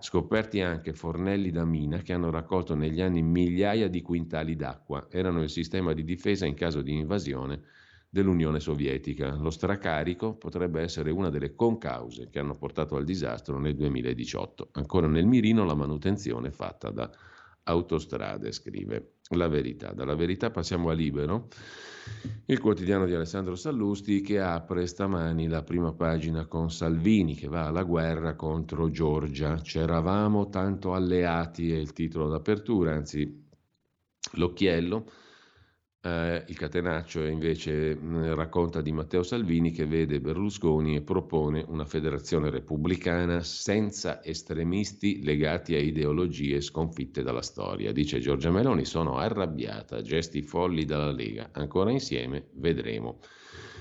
Scoperti 0.00 0.60
anche 0.60 0.92
fornelli 0.92 1.52
da 1.52 1.64
mina 1.64 1.98
che 1.98 2.14
hanno 2.14 2.30
raccolto 2.30 2.74
negli 2.74 3.00
anni 3.00 3.22
migliaia 3.22 3.86
di 3.86 4.02
quintali 4.02 4.56
d'acqua. 4.56 5.06
Erano 5.08 5.40
il 5.40 5.50
sistema 5.50 5.92
di 5.92 6.02
difesa 6.02 6.46
in 6.46 6.54
caso 6.54 6.82
di 6.82 6.94
invasione 6.94 7.62
dell'Unione 8.14 8.60
Sovietica. 8.60 9.34
Lo 9.34 9.50
stracarico 9.50 10.36
potrebbe 10.36 10.80
essere 10.80 11.10
una 11.10 11.30
delle 11.30 11.56
concause 11.56 12.28
che 12.30 12.38
hanno 12.38 12.54
portato 12.54 12.94
al 12.94 13.02
disastro 13.02 13.58
nel 13.58 13.74
2018. 13.74 14.68
Ancora 14.74 15.08
nel 15.08 15.26
mirino 15.26 15.64
la 15.64 15.74
manutenzione 15.74 16.52
fatta 16.52 16.90
da 16.90 17.10
autostrade, 17.64 18.52
scrive 18.52 19.14
la 19.30 19.48
verità. 19.48 19.92
Dalla 19.92 20.14
verità 20.14 20.52
passiamo 20.52 20.90
a 20.90 20.92
Libero, 20.92 21.48
il 22.46 22.60
quotidiano 22.60 23.04
di 23.04 23.14
Alessandro 23.14 23.56
Sallusti 23.56 24.20
che 24.20 24.38
apre 24.38 24.86
stamani 24.86 25.48
la 25.48 25.64
prima 25.64 25.92
pagina 25.92 26.46
con 26.46 26.70
Salvini 26.70 27.34
che 27.34 27.48
va 27.48 27.66
alla 27.66 27.82
guerra 27.82 28.36
contro 28.36 28.90
Giorgia. 28.90 29.56
C'eravamo 29.60 30.50
tanto 30.50 30.94
alleati 30.94 31.72
è 31.72 31.76
il 31.78 31.92
titolo 31.92 32.28
d'apertura, 32.28 32.94
anzi 32.94 33.42
l'occhiello 34.34 35.04
eh, 36.04 36.44
il 36.48 36.56
catenaccio 36.58 37.24
invece 37.24 37.94
mh, 37.94 38.34
racconta 38.34 38.82
di 38.82 38.92
Matteo 38.92 39.22
Salvini 39.22 39.70
che 39.70 39.86
vede 39.86 40.20
Berlusconi 40.20 40.96
e 40.96 41.00
propone 41.00 41.64
una 41.66 41.86
federazione 41.86 42.50
repubblicana 42.50 43.42
senza 43.42 44.22
estremisti 44.22 45.22
legati 45.22 45.74
a 45.74 45.78
ideologie 45.78 46.60
sconfitte 46.60 47.22
dalla 47.22 47.40
storia. 47.40 47.90
Dice 47.90 48.20
Giorgia 48.20 48.50
Meloni, 48.50 48.84
sono 48.84 49.16
arrabbiata, 49.16 50.02
gesti 50.02 50.42
folli 50.42 50.84
dalla 50.84 51.10
Lega, 51.10 51.48
ancora 51.52 51.90
insieme 51.90 52.48
vedremo. 52.56 53.20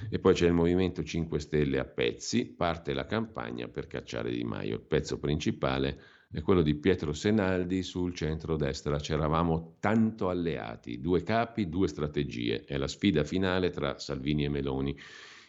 E 0.09 0.19
poi 0.19 0.33
c'è 0.33 0.47
il 0.47 0.53
Movimento 0.53 1.03
5 1.03 1.39
Stelle 1.39 1.79
a 1.79 1.85
pezzi, 1.85 2.45
parte 2.45 2.93
la 2.93 3.05
campagna 3.05 3.67
per 3.67 3.87
cacciare 3.87 4.31
Di 4.31 4.43
Maio. 4.43 4.75
Il 4.75 4.81
pezzo 4.81 5.19
principale 5.19 5.99
è 6.33 6.41
quello 6.41 6.63
di 6.63 6.73
Pietro 6.73 7.13
Senaldi 7.13 7.83
sul 7.83 8.15
centro-destra. 8.15 8.97
C'eravamo 8.97 9.75
tanto 9.79 10.29
alleati, 10.29 10.99
due 10.99 11.21
capi, 11.21 11.69
due 11.69 11.87
strategie. 11.87 12.63
È 12.65 12.75
la 12.75 12.87
sfida 12.87 13.23
finale 13.23 13.69
tra 13.69 13.99
Salvini 13.99 14.45
e 14.45 14.49
Meloni. 14.49 14.97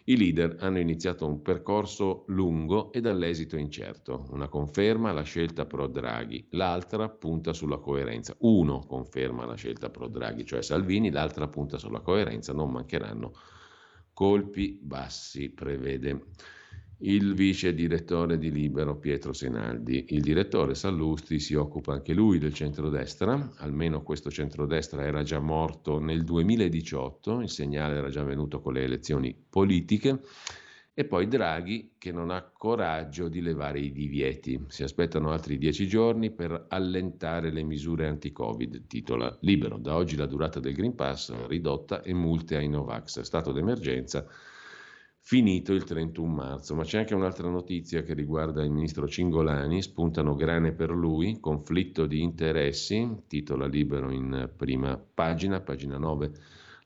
I 0.04 0.16
leader 0.18 0.58
hanno 0.60 0.78
iniziato 0.78 1.26
un 1.26 1.40
percorso 1.40 2.24
lungo 2.26 2.92
e 2.92 3.00
dall'esito 3.00 3.56
incerto. 3.56 4.26
Una 4.32 4.48
conferma 4.48 5.10
la 5.12 5.22
scelta 5.22 5.64
pro 5.64 5.86
Draghi, 5.86 6.48
l'altra 6.50 7.08
punta 7.08 7.54
sulla 7.54 7.78
coerenza. 7.78 8.36
Uno 8.40 8.80
conferma 8.80 9.46
la 9.46 9.54
scelta 9.54 9.88
pro 9.88 10.06
Draghi, 10.08 10.44
cioè 10.44 10.60
Salvini, 10.60 11.10
l'altra 11.10 11.48
punta 11.48 11.78
sulla 11.78 12.00
coerenza. 12.00 12.52
Non 12.52 12.70
mancheranno 12.70 13.32
colpi 14.12 14.78
bassi, 14.82 15.48
prevede 15.48 16.26
il 16.98 17.34
vice 17.34 17.74
direttore 17.74 18.38
di 18.38 18.50
Libero 18.50 18.96
Pietro 18.96 19.32
Senaldi. 19.32 20.06
Il 20.08 20.22
direttore 20.22 20.74
Sallusti 20.74 21.38
si 21.38 21.54
occupa 21.54 21.92
anche 21.92 22.14
lui 22.14 22.38
del 22.38 22.54
centrodestra, 22.54 23.52
almeno 23.56 24.02
questo 24.02 24.30
centrodestra 24.30 25.04
era 25.04 25.22
già 25.22 25.40
morto 25.40 25.98
nel 25.98 26.24
2018, 26.24 27.40
il 27.40 27.50
segnale 27.50 27.96
era 27.96 28.08
già 28.08 28.22
venuto 28.22 28.60
con 28.60 28.74
le 28.74 28.84
elezioni 28.84 29.36
politiche. 29.48 30.20
E 30.96 31.06
poi 31.06 31.26
Draghi 31.26 31.94
che 31.98 32.12
non 32.12 32.30
ha 32.30 32.52
coraggio 32.56 33.26
di 33.26 33.40
levare 33.40 33.80
i 33.80 33.90
divieti. 33.90 34.64
Si 34.68 34.84
aspettano 34.84 35.32
altri 35.32 35.58
dieci 35.58 35.88
giorni 35.88 36.30
per 36.30 36.66
allentare 36.68 37.50
le 37.50 37.64
misure 37.64 38.06
anti-Covid, 38.06 38.86
titola 38.86 39.36
Libero. 39.40 39.76
Da 39.76 39.96
oggi 39.96 40.14
la 40.14 40.26
durata 40.26 40.60
del 40.60 40.72
Green 40.72 40.94
Pass 40.94 41.34
ridotta 41.48 42.00
e 42.02 42.14
multe 42.14 42.54
ai 42.54 42.68
Novax. 42.68 43.22
Stato 43.22 43.50
d'emergenza 43.50 44.24
finito 45.26 45.72
il 45.72 45.84
31 45.84 46.30
marzo. 46.30 46.74
Ma 46.74 46.84
c'è 46.84 46.98
anche 46.98 47.14
un'altra 47.14 47.48
notizia 47.48 48.02
che 48.02 48.12
riguarda 48.12 48.62
il 48.62 48.70
ministro 48.70 49.08
Cingolani, 49.08 49.80
spuntano 49.80 50.34
grane 50.34 50.72
per 50.72 50.90
lui, 50.90 51.40
conflitto 51.40 52.04
di 52.04 52.20
interessi, 52.20 53.22
titola 53.26 53.66
libero 53.66 54.12
in 54.12 54.50
prima 54.54 54.98
pagina, 54.98 55.62
pagina 55.62 55.96
9, 55.96 56.30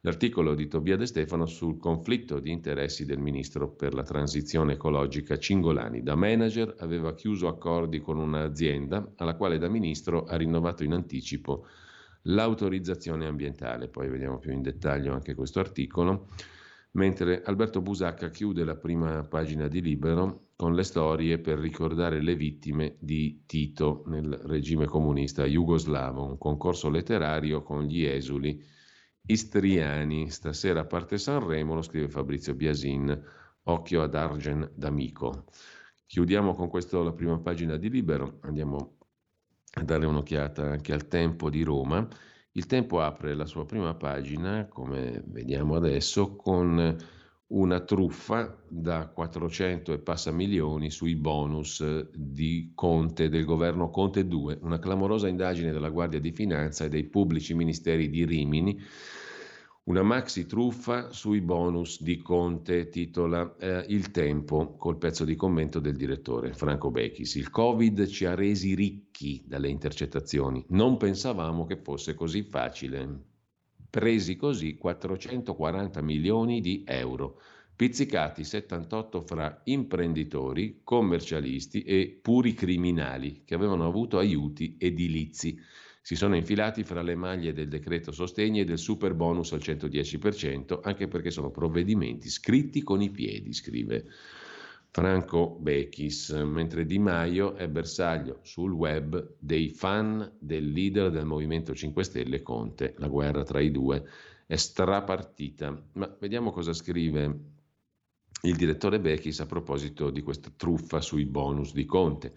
l'articolo 0.02 0.54
di 0.54 0.68
Tobia 0.68 0.96
De 0.96 1.06
Stefano 1.06 1.46
sul 1.46 1.78
conflitto 1.78 2.38
di 2.38 2.52
interessi 2.52 3.04
del 3.04 3.18
ministro 3.18 3.70
per 3.70 3.92
la 3.92 4.04
transizione 4.04 4.74
ecologica 4.74 5.36
Cingolani. 5.36 6.04
Da 6.04 6.14
manager 6.14 6.76
aveva 6.78 7.14
chiuso 7.14 7.48
accordi 7.48 7.98
con 7.98 8.18
un'azienda 8.18 9.14
alla 9.16 9.34
quale 9.34 9.58
da 9.58 9.68
ministro 9.68 10.26
ha 10.26 10.36
rinnovato 10.36 10.84
in 10.84 10.92
anticipo 10.92 11.66
l'autorizzazione 12.22 13.26
ambientale. 13.26 13.88
Poi 13.88 14.08
vediamo 14.08 14.38
più 14.38 14.52
in 14.52 14.62
dettaglio 14.62 15.12
anche 15.12 15.34
questo 15.34 15.58
articolo 15.58 16.28
mentre 16.92 17.42
Alberto 17.42 17.80
Busacca 17.80 18.30
chiude 18.30 18.64
la 18.64 18.76
prima 18.76 19.22
pagina 19.24 19.68
di 19.68 19.80
Libero 19.80 20.48
con 20.56 20.74
le 20.74 20.82
storie 20.82 21.38
per 21.38 21.58
ricordare 21.58 22.20
le 22.20 22.34
vittime 22.34 22.96
di 22.98 23.44
Tito 23.46 24.02
nel 24.06 24.32
regime 24.44 24.86
comunista 24.86 25.44
jugoslavo, 25.44 26.24
un 26.24 26.38
concorso 26.38 26.90
letterario 26.90 27.62
con 27.62 27.84
gli 27.84 28.04
esuli 28.04 28.60
istriani. 29.26 30.30
Stasera 30.30 30.84
parte 30.84 31.18
Sanremo, 31.18 31.74
lo 31.74 31.82
scrive 31.82 32.08
Fabrizio 32.08 32.54
Biasin, 32.54 33.22
occhio 33.64 34.02
ad 34.02 34.14
Argen 34.14 34.68
d'Amico. 34.74 35.44
Chiudiamo 36.06 36.54
con 36.54 36.68
questo 36.68 37.02
la 37.02 37.12
prima 37.12 37.38
pagina 37.38 37.76
di 37.76 37.90
Libero, 37.90 38.38
andiamo 38.40 38.96
a 39.74 39.82
dare 39.84 40.06
un'occhiata 40.06 40.70
anche 40.70 40.92
al 40.92 41.06
tempo 41.06 41.50
di 41.50 41.62
Roma 41.62 42.08
il 42.52 42.66
Tempo 42.66 43.00
apre 43.00 43.34
la 43.34 43.46
sua 43.46 43.66
prima 43.66 43.94
pagina, 43.94 44.66
come 44.66 45.22
vediamo 45.26 45.76
adesso, 45.76 46.34
con 46.36 46.96
una 47.48 47.80
truffa 47.80 48.62
da 48.68 49.08
400 49.08 49.92
e 49.92 49.98
passa 50.00 50.30
milioni 50.30 50.90
sui 50.90 51.14
bonus 51.14 52.10
di 52.14 52.72
Conte, 52.74 53.28
del 53.28 53.44
governo 53.44 53.90
Conte 53.90 54.26
2, 54.26 54.58
una 54.62 54.78
clamorosa 54.78 55.28
indagine 55.28 55.72
della 55.72 55.88
Guardia 55.88 56.20
di 56.20 56.32
Finanza 56.32 56.84
e 56.84 56.88
dei 56.88 57.04
pubblici 57.04 57.54
ministeri 57.54 58.10
di 58.10 58.24
Rimini 58.26 58.78
una 59.88 60.02
maxi 60.02 60.44
truffa 60.44 61.12
sui 61.12 61.40
bonus 61.40 62.02
di 62.02 62.18
Conte, 62.18 62.90
titola 62.90 63.56
eh, 63.56 63.86
Il 63.88 64.10
Tempo, 64.10 64.76
col 64.76 64.98
pezzo 64.98 65.24
di 65.24 65.34
commento 65.34 65.80
del 65.80 65.96
direttore 65.96 66.52
Franco 66.52 66.90
Bechis. 66.90 67.36
Il 67.36 67.48
Covid 67.48 68.06
ci 68.06 68.26
ha 68.26 68.34
resi 68.34 68.74
ricchi 68.74 69.42
dalle 69.46 69.70
intercettazioni. 69.70 70.62
Non 70.68 70.98
pensavamo 70.98 71.64
che 71.64 71.78
fosse 71.78 72.12
così 72.12 72.42
facile. 72.42 73.24
Presi 73.88 74.36
così 74.36 74.76
440 74.76 76.02
milioni 76.02 76.60
di 76.60 76.84
euro, 76.86 77.40
pizzicati 77.74 78.44
78 78.44 79.22
fra 79.22 79.62
imprenditori, 79.64 80.82
commercialisti 80.84 81.80
e 81.84 82.18
puri 82.20 82.52
criminali 82.52 83.40
che 83.42 83.54
avevano 83.54 83.86
avuto 83.86 84.18
aiuti 84.18 84.76
edilizi 84.78 85.58
si 86.08 86.16
sono 86.16 86.36
infilati 86.36 86.84
fra 86.84 87.02
le 87.02 87.14
maglie 87.14 87.52
del 87.52 87.68
decreto 87.68 88.12
sostegni 88.12 88.60
e 88.60 88.64
del 88.64 88.78
super 88.78 89.12
bonus 89.12 89.52
al 89.52 89.58
110%, 89.58 90.80
anche 90.82 91.06
perché 91.06 91.30
sono 91.30 91.50
provvedimenti 91.50 92.30
scritti 92.30 92.82
con 92.82 93.02
i 93.02 93.10
piedi, 93.10 93.52
scrive 93.52 94.06
Franco 94.90 95.58
Bechis, 95.60 96.30
mentre 96.30 96.86
Di 96.86 96.98
Maio 96.98 97.56
è 97.56 97.68
bersaglio 97.68 98.38
sul 98.40 98.72
web 98.72 99.34
dei 99.38 99.68
fan 99.68 100.32
del 100.38 100.70
leader 100.70 101.10
del 101.10 101.26
Movimento 101.26 101.74
5 101.74 102.02
Stelle 102.02 102.40
Conte. 102.40 102.94
La 102.96 103.08
guerra 103.08 103.42
tra 103.42 103.60
i 103.60 103.70
due 103.70 104.02
è 104.46 104.56
strapartita. 104.56 105.88
Ma 105.92 106.16
vediamo 106.18 106.52
cosa 106.52 106.72
scrive 106.72 107.38
il 108.44 108.56
direttore 108.56 108.98
Bechis 108.98 109.40
a 109.40 109.46
proposito 109.46 110.08
di 110.08 110.22
questa 110.22 110.50
truffa 110.56 111.02
sui 111.02 111.26
bonus 111.26 111.74
di 111.74 111.84
Conte. 111.84 112.32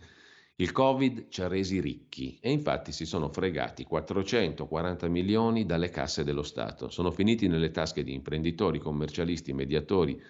Il 0.62 0.71
Covid 0.74 1.26
ci 1.30 1.41
ha 1.41 1.47
resi 1.47 1.82
ricchi 1.82 2.38
e 2.39 2.52
infatti 2.52 2.91
si 2.91 3.08
sono 3.08 3.30
fregati 3.30 3.84
440 3.84 5.08
milioni 5.08 5.65
dalle 5.65 5.89
casse 5.89 6.24
dello 6.24 6.43
Stato. 6.43 6.91
Sono 6.91 7.10
finiti 7.10 7.47
nelle 7.47 7.71
tasche 7.71 8.04
di 8.04 8.13
imprenditori, 8.13 8.78
commercialisti, 8.78 9.54
mediatori 9.54 10.21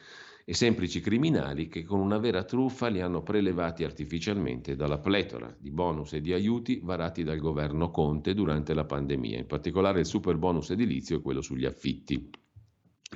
e 0.45 0.53
semplici 0.53 1.01
criminali 1.01 1.67
che 1.67 1.83
con 1.83 1.99
una 1.99 2.17
vera 2.17 2.45
truffa 2.45 2.87
li 2.87 3.01
hanno 3.01 3.23
prelevati 3.23 3.83
artificialmente 3.83 4.77
dalla 4.77 4.99
pletora 4.99 5.53
di 5.59 5.69
bonus 5.69 6.13
e 6.13 6.21
di 6.21 6.31
aiuti 6.31 6.79
varati 6.81 7.25
dal 7.25 7.39
governo 7.39 7.91
Conte 7.91 8.33
durante 8.33 8.73
la 8.73 8.85
pandemia, 8.85 9.37
in 9.37 9.47
particolare 9.47 9.99
il 9.99 10.05
super 10.05 10.37
bonus 10.37 10.69
edilizio 10.69 11.17
e 11.17 11.21
quello 11.21 11.41
sugli 11.41 11.65
affitti. 11.65 12.29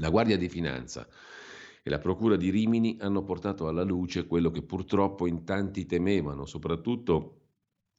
La 0.02 0.10
Guardia 0.10 0.36
di 0.36 0.50
Finanza 0.50 1.08
e 1.88 1.92
la 1.92 2.00
Procura 2.00 2.36
di 2.36 2.50
Rimini 2.50 2.98
hanno 3.00 3.24
portato 3.24 3.68
alla 3.68 3.84
luce 3.84 4.26
quello 4.26 4.50
che 4.50 4.64
purtroppo 4.64 5.28
in 5.28 5.44
tanti 5.44 5.86
temevano, 5.86 6.48
soprattutto 6.48 7.42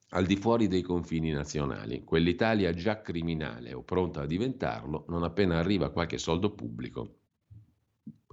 al 0.09 0.25
di 0.25 0.35
fuori 0.35 0.67
dei 0.67 0.81
confini 0.81 1.31
nazionali, 1.31 2.03
quell'Italia 2.03 2.73
già 2.73 3.01
criminale 3.01 3.71
o 3.71 3.83
pronta 3.83 4.23
a 4.23 4.25
diventarlo 4.25 5.05
non 5.07 5.23
appena 5.23 5.57
arriva 5.57 5.91
qualche 5.91 6.17
soldo 6.17 6.53
pubblico 6.53 7.19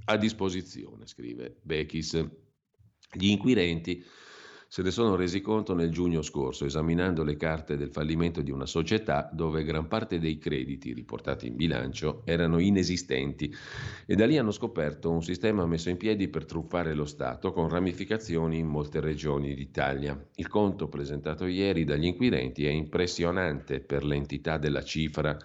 a 0.07 0.17
disposizione, 0.17 1.07
scrive 1.07 1.61
Bechis. 1.63 2.29
Gli 3.13 3.29
inquirenti 3.29 4.03
se 4.75 4.83
ne 4.83 4.91
sono 4.91 5.15
resi 5.15 5.41
conto 5.41 5.73
nel 5.73 5.91
giugno 5.91 6.21
scorso, 6.21 6.65
esaminando 6.65 7.23
le 7.23 7.37
carte 7.37 7.77
del 7.77 7.93
fallimento 7.93 8.43
di 8.43 8.51
una 8.51 8.67
società 8.67 9.31
dove 9.33 9.63
gran 9.63 9.87
parte 9.87 10.19
dei 10.19 10.37
crediti 10.37 10.93
riportati 10.93 11.47
in 11.47 11.55
bilancio 11.55 12.23
erano 12.25 12.59
inesistenti 12.59 13.55
e 14.05 14.17
da 14.17 14.27
lì 14.27 14.37
hanno 14.37 14.51
scoperto 14.51 15.13
un 15.13 15.23
sistema 15.23 15.65
messo 15.65 15.91
in 15.91 15.97
piedi 15.97 16.27
per 16.27 16.45
truffare 16.45 16.93
lo 16.93 17.05
Stato 17.05 17.53
con 17.53 17.69
ramificazioni 17.69 18.59
in 18.59 18.67
molte 18.67 18.99
regioni 18.99 19.55
d'Italia. 19.55 20.21
Il 20.35 20.49
conto 20.49 20.89
presentato 20.89 21.47
ieri 21.47 21.85
dagli 21.85 22.07
inquirenti 22.07 22.67
è 22.67 22.71
impressionante 22.71 23.79
per 23.79 24.03
l'entità 24.03 24.59
della 24.59 24.83
cifra 24.83 25.39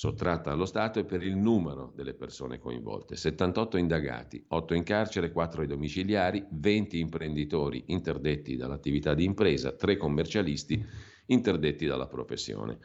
sottratta 0.00 0.50
allo 0.50 0.64
Stato 0.64 0.98
e 0.98 1.04
per 1.04 1.22
il 1.22 1.36
numero 1.36 1.92
delle 1.94 2.14
persone 2.14 2.58
coinvolte. 2.58 3.16
78 3.16 3.76
indagati, 3.76 4.42
8 4.48 4.72
in 4.72 4.82
carcere, 4.82 5.30
4 5.30 5.60
ai 5.60 5.66
domiciliari, 5.66 6.42
20 6.48 6.98
imprenditori 6.98 7.84
interdetti 7.88 8.56
dall'attività 8.56 9.12
di 9.12 9.24
impresa, 9.24 9.72
3 9.72 9.98
commercialisti 9.98 10.82
interdetti 11.26 11.84
dalla 11.84 12.06
professione. 12.06 12.78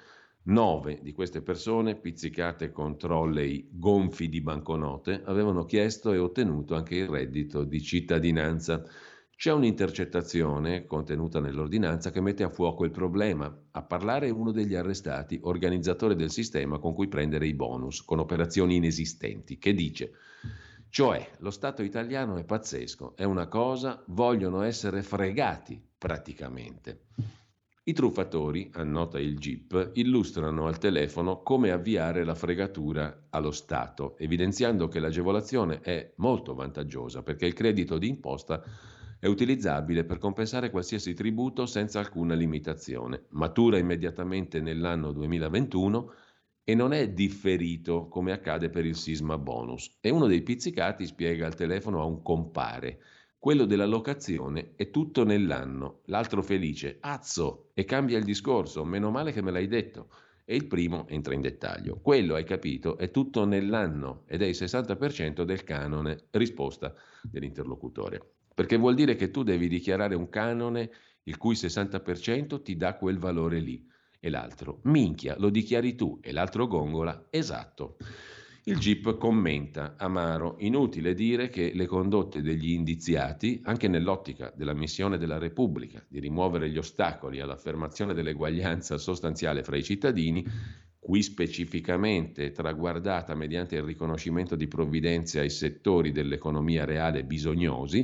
9 0.47 0.99
di 1.01 1.13
queste 1.13 1.41
persone, 1.41 1.95
pizzicate 1.95 2.73
con 2.73 2.97
trolley 2.97 3.69
gonfi 3.71 4.27
di 4.27 4.41
banconote, 4.41 5.21
avevano 5.23 5.63
chiesto 5.63 6.11
e 6.11 6.17
ottenuto 6.17 6.75
anche 6.75 6.95
il 6.95 7.07
reddito 7.07 7.63
di 7.63 7.81
cittadinanza. 7.81 8.83
C'è 9.37 9.51
un'intercettazione 9.51 10.85
contenuta 10.85 11.41
nell'ordinanza 11.41 12.09
che 12.09 12.21
mette 12.21 12.43
a 12.43 12.49
fuoco 12.49 12.85
il 12.85 12.91
problema. 12.91 13.53
A 13.71 13.83
parlare 13.83 14.29
uno 14.29 14.51
degli 14.51 14.75
arrestati, 14.75 15.37
organizzatore 15.43 16.15
del 16.15 16.31
sistema 16.31 16.79
con 16.79 16.93
cui 16.93 17.09
prendere 17.09 17.45
i 17.45 17.53
bonus, 17.53 18.01
con 18.01 18.19
operazioni 18.19 18.77
inesistenti, 18.77 19.57
che 19.57 19.73
dice, 19.73 20.11
cioè 20.89 21.31
lo 21.39 21.51
Stato 21.51 21.83
italiano 21.83 22.37
è 22.37 22.45
pazzesco, 22.45 23.17
è 23.17 23.25
una 23.25 23.47
cosa, 23.47 24.01
vogliono 24.07 24.61
essere 24.61 25.03
fregati 25.03 25.83
praticamente. 25.97 27.01
I 27.83 27.93
truffatori, 27.93 28.71
annota 28.73 29.19
il 29.19 29.37
GIP, 29.37 29.91
illustrano 29.95 30.65
al 30.65 30.77
telefono 30.77 31.43
come 31.43 31.71
avviare 31.71 32.23
la 32.23 32.35
fregatura 32.35 33.27
allo 33.29 33.51
Stato, 33.51 34.17
evidenziando 34.17 34.87
che 34.87 34.99
l'agevolazione 34.99 35.81
è 35.81 36.13
molto 36.15 36.55
vantaggiosa 36.55 37.21
perché 37.21 37.45
il 37.45 37.53
credito 37.53 37.97
d'imposta 37.97 38.63
È 39.25 39.27
utilizzabile 39.27 40.03
per 40.03 40.19
compensare 40.19 40.69
qualsiasi 40.69 41.15
tributo 41.15 41.65
senza 41.65 41.97
alcuna 41.97 42.35
limitazione. 42.35 43.23
Matura 43.29 43.79
immediatamente 43.79 44.61
nell'anno 44.61 45.11
2021 45.13 46.13
e 46.63 46.75
non 46.75 46.93
è 46.93 47.09
differito 47.09 48.07
come 48.07 48.33
accade 48.33 48.69
per 48.69 48.85
il 48.85 48.95
sisma 48.95 49.39
bonus. 49.39 49.97
E 49.99 50.11
uno 50.11 50.27
dei 50.27 50.43
pizzicati 50.43 51.07
spiega 51.07 51.47
al 51.47 51.55
telefono 51.55 52.01
a 52.01 52.05
un 52.05 52.21
compare. 52.21 52.99
Quello 53.39 53.65
della 53.65 53.87
locazione 53.87 54.73
è 54.75 54.91
tutto 54.91 55.23
nell'anno. 55.23 56.01
L'altro 56.05 56.43
felice, 56.43 56.97
azzo, 56.99 57.71
e 57.73 57.83
cambia 57.83 58.19
il 58.19 58.25
discorso, 58.25 58.85
meno 58.85 59.09
male 59.09 59.31
che 59.31 59.41
me 59.41 59.49
l'hai 59.49 59.67
detto. 59.67 60.09
E 60.45 60.55
il 60.55 60.67
primo 60.67 61.07
entra 61.07 61.33
in 61.33 61.41
dettaglio. 61.41 61.99
Quello, 61.99 62.35
hai 62.35 62.43
capito, 62.43 62.95
è 62.95 63.09
tutto 63.09 63.43
nell'anno 63.43 64.21
ed 64.27 64.43
è 64.43 64.45
il 64.45 64.55
60% 64.55 65.41
del 65.41 65.63
canone. 65.63 66.25
Risposta 66.29 66.93
dell'interlocutore. 67.23 68.34
Perché 68.55 68.77
vuol 68.77 68.95
dire 68.95 69.15
che 69.15 69.31
tu 69.31 69.43
devi 69.43 69.67
dichiarare 69.67 70.15
un 70.15 70.29
canone 70.29 70.89
il 71.23 71.37
cui 71.37 71.55
60% 71.55 72.61
ti 72.61 72.77
dà 72.77 72.95
quel 72.95 73.19
valore 73.19 73.59
lì 73.59 73.85
e 74.17 74.29
l'altro, 74.29 74.79
minchia, 74.83 75.35
lo 75.37 75.49
dichiari 75.49 75.93
tu, 75.95 76.19
e 76.21 76.31
l'altro 76.31 76.65
gongola, 76.65 77.27
esatto. 77.29 77.97
Il 78.63 78.79
GIP 78.79 79.17
commenta, 79.17 79.95
amaro, 79.97 80.55
inutile 80.59 81.13
dire 81.13 81.49
che 81.49 81.73
le 81.75 81.85
condotte 81.85 82.41
degli 82.41 82.71
indiziati, 82.71 83.59
anche 83.65 83.87
nell'ottica 83.87 84.51
della 84.55 84.73
missione 84.73 85.19
della 85.19 85.37
Repubblica 85.37 86.03
di 86.07 86.19
rimuovere 86.19 86.69
gli 86.69 86.77
ostacoli 86.77 87.41
all'affermazione 87.41 88.15
dell'eguaglianza 88.15 88.97
sostanziale 88.97 89.61
fra 89.61 89.77
i 89.77 89.83
cittadini, 89.83 90.43
qui 90.97 91.21
specificamente 91.21 92.51
traguardata 92.51 93.35
mediante 93.35 93.75
il 93.75 93.83
riconoscimento 93.83 94.55
di 94.55 94.67
provvidenze 94.67 95.41
ai 95.41 95.51
settori 95.51 96.11
dell'economia 96.11 96.85
reale 96.85 97.23
bisognosi, 97.23 98.03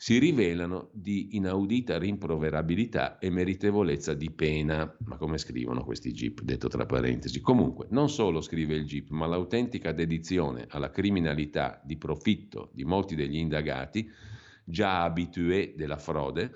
si 0.00 0.18
rivelano 0.18 0.90
di 0.92 1.30
inaudita 1.32 1.98
rimproverabilità 1.98 3.18
e 3.18 3.30
meritevolezza 3.30 4.14
di 4.14 4.30
pena. 4.30 4.96
Ma 5.04 5.16
come 5.16 5.38
scrivono 5.38 5.82
questi 5.82 6.12
GIP, 6.12 6.42
detto 6.42 6.68
tra 6.68 6.86
parentesi? 6.86 7.40
Comunque, 7.40 7.88
non 7.90 8.08
solo 8.08 8.40
scrive 8.40 8.76
il 8.76 8.84
GIP, 8.84 9.10
ma 9.10 9.26
l'autentica 9.26 9.90
dedizione 9.90 10.66
alla 10.68 10.92
criminalità 10.92 11.82
di 11.84 11.96
profitto 11.96 12.70
di 12.74 12.84
molti 12.84 13.16
degli 13.16 13.38
indagati, 13.38 14.08
già 14.62 15.02
abitué 15.02 15.74
della 15.76 15.98
frode, 15.98 16.52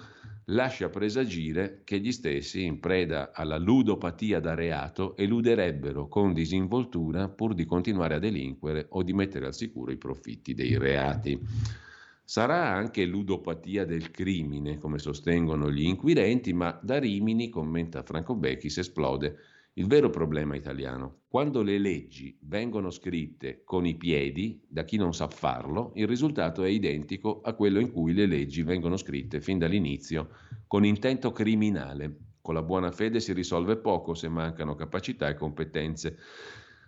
lascia 0.47 0.89
presagire 0.89 1.81
che 1.83 1.99
gli 1.99 2.13
stessi, 2.13 2.63
in 2.63 2.79
preda 2.79 3.33
alla 3.35 3.59
ludopatia 3.59 4.39
da 4.39 4.55
reato, 4.55 5.17
eluderebbero 5.17 6.07
con 6.07 6.33
disinvoltura 6.33 7.29
pur 7.29 7.55
di 7.55 7.65
continuare 7.65 8.15
a 8.15 8.19
delinquere 8.21 8.87
o 8.91 9.03
di 9.03 9.13
mettere 9.13 9.47
al 9.47 9.55
sicuro 9.55 9.91
i 9.91 9.97
profitti 9.97 10.55
dei 10.55 10.79
reati. 10.79 11.91
Sarà 12.25 12.71
anche 12.71 13.05
ludopatia 13.05 13.85
del 13.85 14.11
crimine, 14.11 14.79
come 14.79 14.99
sostengono 14.99 15.71
gli 15.71 15.83
inquirenti, 15.83 16.53
ma 16.53 16.79
da 16.83 16.99
Rimini, 16.99 17.49
commenta 17.49 18.03
Franco 18.03 18.35
Becchis, 18.35 18.79
esplode 18.79 19.37
il 19.75 19.87
vero 19.87 20.11
problema 20.11 20.55
italiano. 20.55 21.23
Quando 21.29 21.63
le 21.63 21.79
leggi 21.79 22.37
vengono 22.43 22.91
scritte 22.91 23.63
con 23.65 23.87
i 23.87 23.97
piedi, 23.97 24.63
da 24.69 24.85
chi 24.85 24.99
non 24.99 25.15
sa 25.15 25.29
farlo, 25.29 25.93
il 25.95 26.07
risultato 26.07 26.63
è 26.63 26.69
identico 26.69 27.41
a 27.43 27.55
quello 27.55 27.81
in 27.81 27.91
cui 27.91 28.13
le 28.13 28.27
leggi 28.27 28.63
vengono 28.63 28.97
scritte 28.97 29.41
fin 29.41 29.59
dall'inizio 29.59 30.29
con 30.67 30.85
intento 30.85 31.33
criminale. 31.33 32.17
Con 32.43 32.55
la 32.55 32.63
buona 32.63 32.91
fede 32.91 33.21
si 33.21 33.33
risolve 33.33 33.77
poco 33.77 34.15
se 34.15 34.29
mancano 34.29 34.75
capacità 34.75 35.29
e 35.29 35.37
competenze. 35.37 36.19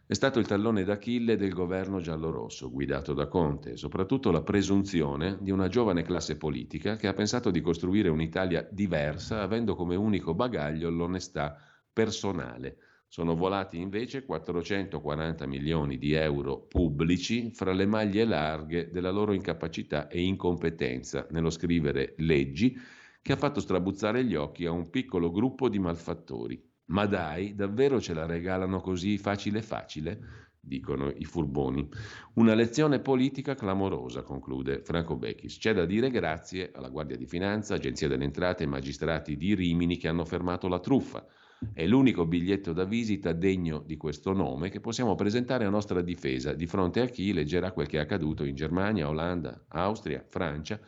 È 0.06 0.12
stato 0.12 0.38
il 0.38 0.46
tallone 0.46 0.84
d'Achille 0.84 1.34
del 1.34 1.54
governo 1.54 1.98
giallorosso 1.98 2.70
guidato 2.70 3.14
da 3.14 3.26
Conte 3.26 3.70
e 3.70 3.76
soprattutto 3.78 4.30
la 4.30 4.42
presunzione 4.42 5.38
di 5.40 5.50
una 5.50 5.68
giovane 5.68 6.02
classe 6.02 6.36
politica 6.36 6.96
che 6.96 7.06
ha 7.06 7.14
pensato 7.14 7.50
di 7.50 7.62
costruire 7.62 8.10
un'Italia 8.10 8.68
diversa 8.70 9.40
avendo 9.40 9.74
come 9.74 9.96
unico 9.96 10.34
bagaglio 10.34 10.90
l'onestà 10.90 11.56
personale. 11.90 12.76
Sono 13.08 13.34
volati 13.34 13.80
invece 13.80 14.26
440 14.26 15.46
milioni 15.46 15.96
di 15.96 16.12
euro 16.12 16.66
pubblici 16.66 17.50
fra 17.54 17.72
le 17.72 17.86
maglie 17.86 18.26
larghe 18.26 18.90
della 18.90 19.10
loro 19.10 19.32
incapacità 19.32 20.08
e 20.08 20.20
incompetenza 20.20 21.26
nello 21.30 21.48
scrivere 21.48 22.12
leggi 22.18 22.76
che 23.22 23.32
ha 23.32 23.36
fatto 23.36 23.60
strabuzzare 23.60 24.22
gli 24.22 24.34
occhi 24.34 24.66
a 24.66 24.70
un 24.70 24.90
piccolo 24.90 25.30
gruppo 25.30 25.70
di 25.70 25.78
malfattori 25.78 26.72
ma 26.87 27.07
dai, 27.07 27.55
davvero 27.55 28.01
ce 28.01 28.14
la 28.14 28.27
regalano 28.27 28.81
così 28.81 29.18
facile 29.18 29.62
facile? 29.62 30.44
dicono 30.64 31.11
i 31.11 31.25
furboni. 31.25 31.87
Una 32.35 32.55
lezione 32.55 33.01
politica 33.01 33.55
clamorosa, 33.55 34.23
conclude 34.23 34.83
Franco 34.83 35.16
Becchis. 35.16 35.59
C'è 35.59 35.75
da 35.75 35.85
dire 35.85 36.11
grazie 36.11 36.70
alla 36.75 36.88
Guardia 36.88 37.16
di 37.16 37.27
Finanza, 37.27 37.75
Agenzia 37.75 38.09
delle 38.09 38.25
Entrate 38.25 38.64
e 38.64 38.66
magistrati 38.66 39.37
di 39.37 39.55
Rimini 39.55 39.97
che 39.97 40.09
hanno 40.09 40.25
fermato 40.25 40.66
la 40.68 40.81
truffa. 40.81 41.27
È 41.73 41.87
l'unico 41.87 42.27
biglietto 42.27 42.73
da 42.73 42.85
visita 42.85 43.33
degno 43.33 43.83
di 43.87 43.97
questo 43.97 44.33
nome 44.33 44.68
che 44.68 44.81
possiamo 44.81 45.14
presentare 45.14 45.64
a 45.64 45.70
nostra 45.70 46.03
difesa 46.03 46.53
di 46.53 46.66
fronte 46.66 47.01
a 47.01 47.07
chi 47.07 47.33
leggerà 47.33 47.73
quel 47.73 47.87
che 47.87 47.99
è 47.99 48.01
accaduto 48.01 48.44
in 48.44 48.55
Germania, 48.55 49.09
Olanda, 49.09 49.64
Austria, 49.68 50.25
Francia, 50.27 50.79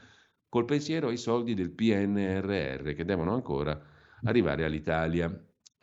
col 0.49 0.65
pensiero 0.65 1.09
ai 1.09 1.17
soldi 1.17 1.55
del 1.55 1.71
PNRR 1.71 2.93
che 2.93 3.05
devono 3.05 3.33
ancora 3.33 3.81
arrivare 4.25 4.65
all'Italia. 4.65 5.31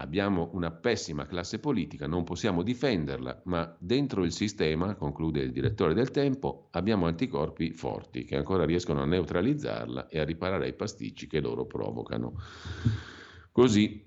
Abbiamo 0.04 0.50
una 0.52 0.70
pessima 0.70 1.26
classe 1.26 1.60
politica, 1.60 2.08
non 2.08 2.26
possiamo 2.26 2.62
difenderla, 2.62 3.44
ma 3.46 3.74
dentro 3.80 4.26
il 4.26 4.34
sistema, 4.34 4.96
conclude 4.96 5.40
il 5.40 5.54
direttore 5.54 5.94
del 5.94 6.12
Tempo, 6.12 6.68
abbiamo 6.72 7.06
anticorpi 7.06 7.72
forti 7.72 8.26
che 8.26 8.36
ancora 8.36 8.66
riescono 8.66 9.02
a 9.02 9.06
neutralizzarla 9.06 10.10
e 10.10 10.20
a 10.20 10.26
riparare 10.26 10.66
ai 10.66 10.74
pasticci 10.74 11.26
che 11.28 11.40
loro 11.40 11.66
provocano. 11.66 12.34
Così 13.50 14.04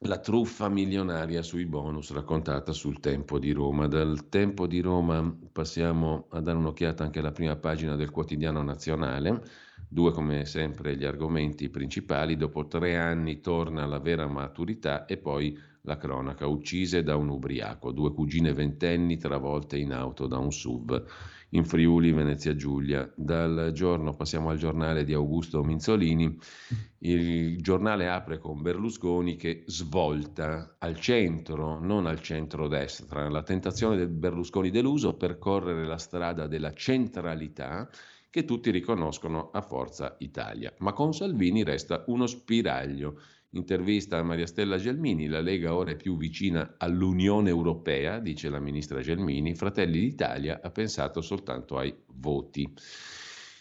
la 0.00 0.20
truffa 0.20 0.68
milionaria 0.68 1.42
sui 1.42 1.66
bonus 1.66 2.12
raccontata 2.12 2.70
sul 2.70 3.00
Tempo 3.00 3.40
di 3.40 3.50
Roma. 3.50 3.88
Dal 3.88 4.28
Tempo 4.28 4.68
di 4.68 4.78
Roma 4.78 5.36
passiamo 5.50 6.28
a 6.30 6.40
dare 6.40 6.56
un'occhiata 6.56 7.02
anche 7.02 7.18
alla 7.18 7.32
prima 7.32 7.56
pagina 7.56 7.96
del 7.96 8.12
quotidiano 8.12 8.62
nazionale 8.62 9.42
Due, 9.88 10.12
come 10.12 10.44
sempre, 10.44 10.96
gli 10.96 11.04
argomenti 11.04 11.68
principali. 11.68 12.36
Dopo 12.36 12.66
tre 12.66 12.96
anni 12.96 13.40
torna 13.40 13.86
la 13.86 13.98
vera 13.98 14.26
maturità 14.26 15.04
e 15.06 15.16
poi 15.16 15.56
la 15.82 15.96
cronaca. 15.96 16.46
Uccise 16.46 17.02
da 17.02 17.16
un 17.16 17.28
ubriaco. 17.28 17.92
Due 17.92 18.12
cugine 18.12 18.52
ventenni 18.52 19.16
travolte 19.16 19.78
in 19.78 19.92
auto 19.92 20.26
da 20.26 20.38
un 20.38 20.50
SUV 20.50 21.04
in 21.50 21.64
Friuli, 21.64 22.12
Venezia 22.12 22.56
Giulia. 22.56 23.10
Dal 23.14 23.70
giorno 23.72 24.14
passiamo 24.14 24.50
al 24.50 24.58
giornale 24.58 25.04
di 25.04 25.12
Augusto 25.12 25.62
Minzolini. 25.62 26.36
Il 26.98 27.60
giornale 27.62 28.08
apre 28.08 28.38
con 28.38 28.62
Berlusconi 28.62 29.36
che 29.36 29.62
svolta 29.66 30.76
al 30.78 30.98
centro, 30.98 31.78
non 31.78 32.06
al 32.06 32.20
centro-destra. 32.20 33.28
La 33.28 33.42
tentazione 33.42 33.96
del 33.96 34.08
Berlusconi 34.08 34.70
deluso 34.70 35.14
percorrere 35.14 35.86
la 35.86 35.98
strada 35.98 36.48
della 36.48 36.72
centralità 36.72 37.88
che 38.36 38.44
tutti 38.44 38.70
riconoscono 38.70 39.48
a 39.50 39.62
Forza 39.62 40.16
Italia. 40.18 40.70
Ma 40.80 40.92
con 40.92 41.14
Salvini 41.14 41.64
resta 41.64 42.04
uno 42.08 42.26
spiraglio. 42.26 43.18
Intervista 43.52 44.18
a 44.18 44.22
Maria 44.22 44.46
Stella 44.46 44.76
Gelmini, 44.76 45.26
la 45.26 45.40
Lega 45.40 45.74
ora 45.74 45.92
è 45.92 45.96
più 45.96 46.18
vicina 46.18 46.74
all'Unione 46.76 47.48
Europea, 47.48 48.18
dice 48.18 48.50
la 48.50 48.58
ministra 48.58 49.00
Gelmini, 49.00 49.54
Fratelli 49.54 50.00
d'Italia 50.00 50.60
ha 50.62 50.70
pensato 50.70 51.22
soltanto 51.22 51.78
ai 51.78 51.96
voti 52.16 52.70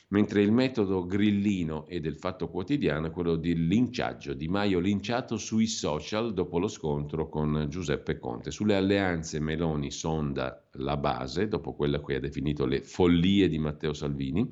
mentre 0.10 0.42
il 0.42 0.52
metodo 0.52 1.06
grillino 1.06 1.88
e 1.88 2.00
del 2.00 2.18
fatto 2.18 2.50
quotidiano 2.50 3.08
è 3.08 3.12
quello 3.12 3.36
di 3.36 3.68
linciaggio, 3.68 4.34
Di 4.34 4.48
Maio 4.48 4.80
linciato 4.80 5.38
sui 5.38 5.68
social 5.68 6.34
dopo 6.34 6.60
lo 6.60 6.68
scontro 6.68 7.28
con 7.28 7.66
Giuseppe 7.70 8.20
Conte. 8.20 8.52
Sulle 8.52 8.76
alleanze 8.76 9.40
Meloni 9.40 9.90
sonda 9.90 10.64
la 10.74 10.98
base, 10.98 11.48
dopo 11.48 11.74
quella 11.74 12.02
che 12.02 12.16
ha 12.16 12.20
definito 12.20 12.66
le 12.66 12.82
follie 12.82 13.48
di 13.48 13.58
Matteo 13.58 13.94
Salvini, 13.94 14.48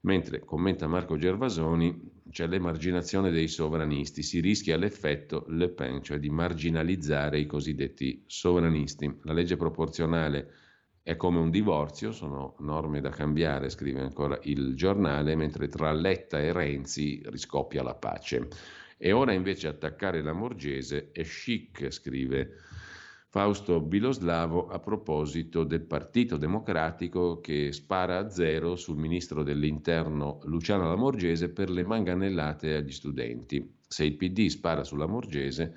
mentre 0.00 0.44
commenta 0.44 0.86
Marco 0.86 1.16
Gervasoni 1.16 2.14
c'è 2.30 2.46
l'emarginazione 2.46 3.30
dei 3.30 3.48
sovranisti, 3.48 4.22
si 4.22 4.40
rischia 4.40 4.76
l'effetto 4.76 5.46
Le 5.48 5.70
Pen, 5.70 6.02
cioè 6.02 6.18
di 6.18 6.30
marginalizzare 6.30 7.40
i 7.40 7.46
cosiddetti 7.46 8.22
sovranisti. 8.26 9.18
La 9.22 9.32
legge 9.32 9.56
proporzionale 9.56 10.52
è 11.06 11.14
come 11.14 11.38
un 11.38 11.50
divorzio, 11.50 12.10
sono 12.10 12.56
norme 12.58 13.00
da 13.00 13.10
cambiare, 13.10 13.70
scrive 13.70 14.00
ancora 14.00 14.40
il 14.42 14.74
giornale, 14.74 15.36
mentre 15.36 15.68
tra 15.68 15.92
Letta 15.92 16.40
e 16.40 16.50
Renzi 16.52 17.22
riscoppia 17.26 17.84
la 17.84 17.94
pace. 17.94 18.48
E 18.98 19.12
ora 19.12 19.32
invece 19.32 19.68
attaccare 19.68 20.20
la 20.20 20.32
Morgese 20.32 21.12
è 21.12 21.22
chic, 21.22 21.92
scrive 21.92 22.54
Fausto 23.28 23.80
Biloslavo 23.80 24.66
a 24.66 24.80
proposito 24.80 25.62
del 25.62 25.82
Partito 25.82 26.38
Democratico 26.38 27.38
che 27.38 27.70
spara 27.70 28.18
a 28.18 28.28
zero 28.28 28.74
sul 28.74 28.96
ministro 28.96 29.44
dell'Interno 29.44 30.40
Luciano 30.46 30.88
Lamorgese 30.88 31.50
per 31.50 31.70
le 31.70 31.84
manganellate 31.84 32.74
agli 32.74 32.90
studenti. 32.90 33.76
Se 33.86 34.04
il 34.04 34.16
PD 34.16 34.48
spara 34.48 34.82
sulla 34.82 35.06
Morgese, 35.06 35.72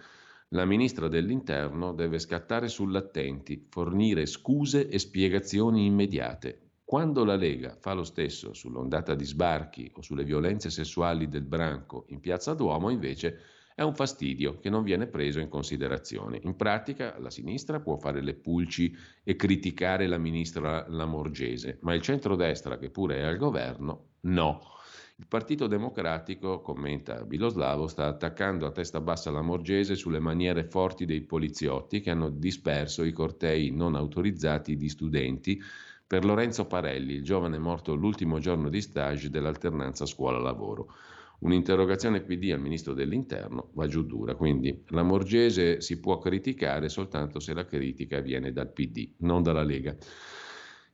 la 0.54 0.66
ministra 0.66 1.08
dell'Interno 1.08 1.93
deve 1.93 2.18
scattare 2.18 2.70
sull'attenti, 2.70 3.68
fornire 3.70 4.26
scuse 4.26 4.88
e 4.88 4.97
spiegazioni 4.97 5.86
immediate. 5.86 6.72
Quando 6.84 7.24
la 7.24 7.36
Lega 7.36 7.78
fa 7.80 7.93
lo 7.93 8.04
stesso 8.04 8.54
sull'ondata 8.54 9.14
di 9.14 9.26
sbarchi 9.26 9.91
o 9.93 10.02
sulle 10.02 10.24
violenze 10.24 10.72
sessuali 10.72 11.30
del 11.30 11.43
branco 11.43 12.06
in 12.08 12.20
Piazza 12.20 12.56
Duomo, 12.56 12.89
invece 12.89 13.38
è 13.76 13.84
un 13.84 13.93
fastidio 13.93 14.58
che 14.58 14.72
non 14.72 14.82
viene 14.82 15.06
preso 15.06 15.39
in 15.39 15.50
considerazione. 15.50 16.39
In 16.41 16.56
pratica 16.56 17.20
la 17.20 17.30
sinistra 17.30 17.80
può 17.80 17.97
fare 17.97 18.22
le 18.24 18.34
pulci 18.34 18.91
e 19.24 19.36
criticare 19.36 20.08
la 20.08 20.18
ministra 20.18 20.88
Lamorgese, 20.89 21.78
ma 21.82 21.93
il 21.93 22.02
centrodestra, 22.02 22.80
che 22.80 22.89
pure 22.89 23.18
è 23.18 23.22
al 23.22 23.38
governo, 23.38 24.14
no. 24.22 24.78
Il 25.20 25.28
Partito 25.28 25.68
Democratico, 25.68 26.62
commenta 26.62 27.26
Biloslavo, 27.26 27.88
sta 27.88 28.06
attaccando 28.06 28.66
a 28.66 28.72
testa 28.72 29.02
bassa 29.02 29.30
la 29.30 29.42
Morgese 29.42 29.96
sulle 29.96 30.22
maniere 30.22 30.64
forti 30.64 31.04
dei 31.04 31.24
poliziotti 31.24 32.00
che 32.00 32.10
hanno 32.10 32.30
disperso 32.30 33.04
i 33.04 33.12
cortei 33.12 33.70
non 33.70 33.96
autorizzati 33.96 34.78
di 34.78 34.88
studenti 34.88 35.62
per 36.08 36.24
Lorenzo 36.24 36.68
Parelli, 36.68 37.16
il 37.16 37.24
giovane 37.24 37.60
morto 37.60 37.96
l'ultimo 37.96 38.40
giorno 38.40 38.70
di 38.70 38.80
stage 38.80 39.30
dell'alternanza 39.30 40.06
scuola-lavoro. 40.06 40.96
Un'interrogazione 41.40 42.22
PD 42.22 42.52
al 42.54 42.62
ministro 42.62 42.94
dell'interno 42.94 43.72
va 43.74 43.88
giù 43.88 44.04
dura, 44.04 44.36
quindi 44.36 44.86
la 44.88 45.04
Morgese 45.04 45.82
si 45.82 46.00
può 46.00 46.18
criticare 46.18 46.88
soltanto 46.88 47.42
se 47.42 47.54
la 47.54 47.66
critica 47.66 48.22
viene 48.22 48.54
dal 48.54 48.72
PD, 48.72 49.16
non 49.18 49.44
dalla 49.44 49.64
Lega. 49.64 49.94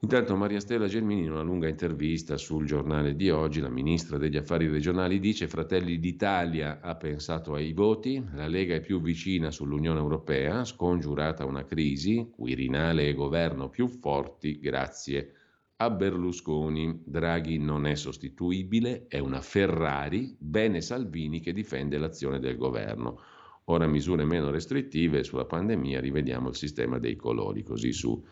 Intanto 0.05 0.35
Maria 0.35 0.59
Stella 0.59 0.85
Gelmini 0.85 1.23
in 1.23 1.31
una 1.31 1.41
lunga 1.41 1.67
intervista 1.67 2.37
sul 2.37 2.67
giornale 2.67 3.15
di 3.15 3.31
oggi, 3.31 3.59
la 3.59 3.69
ministra 3.69 4.19
degli 4.19 4.37
affari 4.37 4.67
regionali 4.67 5.19
dice 5.19 5.47
Fratelli 5.47 5.97
d'Italia 5.97 6.79
ha 6.79 6.93
pensato 6.93 7.55
ai 7.55 7.73
voti, 7.73 8.23
la 8.35 8.45
Lega 8.45 8.75
è 8.75 8.81
più 8.81 9.01
vicina 9.01 9.49
sull'Unione 9.49 9.97
Europea, 9.97 10.63
scongiurata 10.63 11.43
una 11.45 11.65
crisi, 11.65 12.29
Quirinale 12.31 13.07
e 13.07 13.15
governo 13.15 13.69
più 13.69 13.87
forti 13.87 14.59
grazie 14.59 15.31
a 15.77 15.89
Berlusconi. 15.89 17.01
Draghi 17.03 17.57
non 17.57 17.87
è 17.87 17.95
sostituibile, 17.95 19.07
è 19.07 19.17
una 19.17 19.41
Ferrari, 19.41 20.35
bene 20.37 20.81
Salvini 20.81 21.39
che 21.39 21.51
difende 21.51 21.97
l'azione 21.97 22.37
del 22.37 22.57
governo. 22.57 23.21
Ora 23.69 23.87
misure 23.87 24.23
meno 24.23 24.51
restrittive 24.51 25.23
sulla 25.23 25.45
pandemia, 25.45 25.99
rivediamo 25.99 26.49
il 26.49 26.55
sistema 26.55 26.99
dei 26.99 27.15
colori, 27.15 27.63
così 27.63 27.91
su 27.91 28.23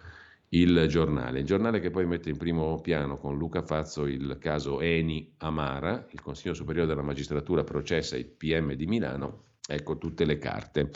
il 0.53 0.85
giornale. 0.87 1.39
Il 1.39 1.45
giornale 1.45 1.79
che 1.79 1.89
poi 1.89 2.05
mette 2.05 2.29
in 2.29 2.37
primo 2.37 2.79
piano 2.81 3.17
con 3.17 3.37
Luca 3.37 3.61
Fazzo 3.61 4.05
il 4.05 4.37
caso 4.39 4.81
Eni 4.81 5.33
Amara, 5.37 6.05
il 6.11 6.21
Consiglio 6.21 6.53
Superiore 6.53 6.87
della 6.87 7.01
Magistratura 7.01 7.63
processa 7.63 8.15
il 8.15 8.25
PM 8.25 8.73
di 8.73 8.85
Milano, 8.85 9.45
ecco 9.67 9.97
tutte 9.97 10.25
le 10.25 10.37
carte. 10.37 10.91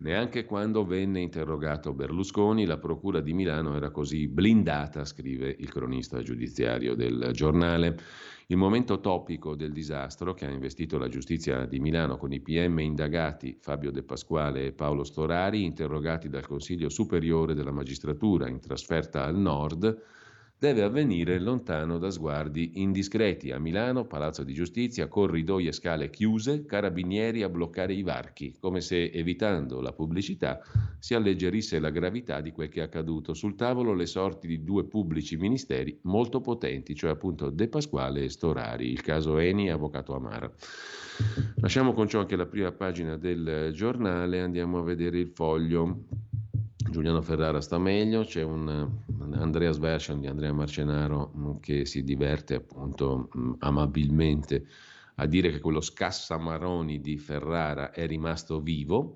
Neanche 0.00 0.44
quando 0.44 0.86
venne 0.86 1.18
interrogato 1.18 1.92
Berlusconi 1.92 2.66
la 2.66 2.78
Procura 2.78 3.20
di 3.20 3.32
Milano 3.32 3.74
era 3.74 3.90
così 3.90 4.28
blindata, 4.28 5.04
scrive 5.04 5.52
il 5.58 5.68
cronista 5.72 6.22
giudiziario 6.22 6.94
del 6.94 7.30
giornale. 7.32 7.98
Il 8.46 8.56
momento 8.58 9.00
topico 9.00 9.56
del 9.56 9.72
disastro 9.72 10.34
che 10.34 10.46
ha 10.46 10.50
investito 10.50 10.98
la 10.98 11.08
giustizia 11.08 11.66
di 11.66 11.80
Milano 11.80 12.16
con 12.16 12.32
i 12.32 12.38
PM 12.38 12.78
indagati 12.78 13.58
Fabio 13.60 13.90
De 13.90 14.04
Pasquale 14.04 14.66
e 14.66 14.72
Paolo 14.72 15.02
Storari, 15.02 15.64
interrogati 15.64 16.28
dal 16.28 16.46
Consiglio 16.46 16.90
Superiore 16.90 17.54
della 17.54 17.72
Magistratura 17.72 18.48
in 18.48 18.60
trasferta 18.60 19.24
al 19.24 19.36
nord, 19.36 20.00
deve 20.58 20.82
avvenire 20.82 21.38
lontano 21.38 21.98
da 21.98 22.10
sguardi 22.10 22.82
indiscreti. 22.82 23.52
A 23.52 23.60
Milano, 23.60 24.06
Palazzo 24.06 24.42
di 24.42 24.52
Giustizia, 24.52 25.06
corridoi 25.06 25.68
e 25.68 25.72
scale 25.72 26.10
chiuse, 26.10 26.64
carabinieri 26.64 27.42
a 27.42 27.48
bloccare 27.48 27.94
i 27.94 28.02
varchi, 28.02 28.56
come 28.58 28.80
se 28.80 29.04
evitando 29.04 29.80
la 29.80 29.92
pubblicità 29.92 30.60
si 30.98 31.14
alleggerisse 31.14 31.78
la 31.78 31.90
gravità 31.90 32.40
di 32.40 32.50
quel 32.50 32.68
che 32.68 32.80
è 32.80 32.82
accaduto. 32.82 33.34
Sul 33.34 33.54
tavolo 33.54 33.94
le 33.94 34.06
sorti 34.06 34.48
di 34.48 34.64
due 34.64 34.84
pubblici 34.84 35.36
ministeri 35.36 35.96
molto 36.02 36.40
potenti, 36.40 36.94
cioè 36.96 37.10
appunto 37.10 37.50
De 37.50 37.68
Pasquale 37.68 38.24
e 38.24 38.28
Storari, 38.28 38.90
il 38.90 39.00
caso 39.00 39.38
Eni 39.38 39.68
e 39.68 39.70
Avvocato 39.70 40.14
Amara. 40.16 40.52
Lasciamo 41.56 41.92
con 41.92 42.08
ciò 42.08 42.20
anche 42.20 42.36
la 42.36 42.46
prima 42.46 42.72
pagina 42.72 43.16
del 43.16 43.70
giornale, 43.72 44.40
andiamo 44.40 44.78
a 44.78 44.82
vedere 44.82 45.18
il 45.18 45.28
foglio. 45.28 46.04
Giuliano 46.78 47.20
Ferrara 47.22 47.60
sta 47.60 47.76
meglio, 47.76 48.22
c'è 48.22 48.42
un 48.42 48.88
Andreas 49.32 49.78
version 49.78 50.20
di 50.20 50.28
Andrea 50.28 50.52
Marcenaro 50.52 51.32
mm, 51.36 51.56
che 51.60 51.84
si 51.84 52.04
diverte 52.04 52.54
appunto 52.54 53.28
mm, 53.36 53.54
amabilmente 53.58 54.66
a 55.16 55.26
dire 55.26 55.50
che 55.50 55.58
quello 55.58 55.80
scassamaroni 55.80 57.00
di 57.00 57.18
Ferrara 57.18 57.90
è 57.90 58.06
rimasto 58.06 58.60
vivo, 58.60 59.14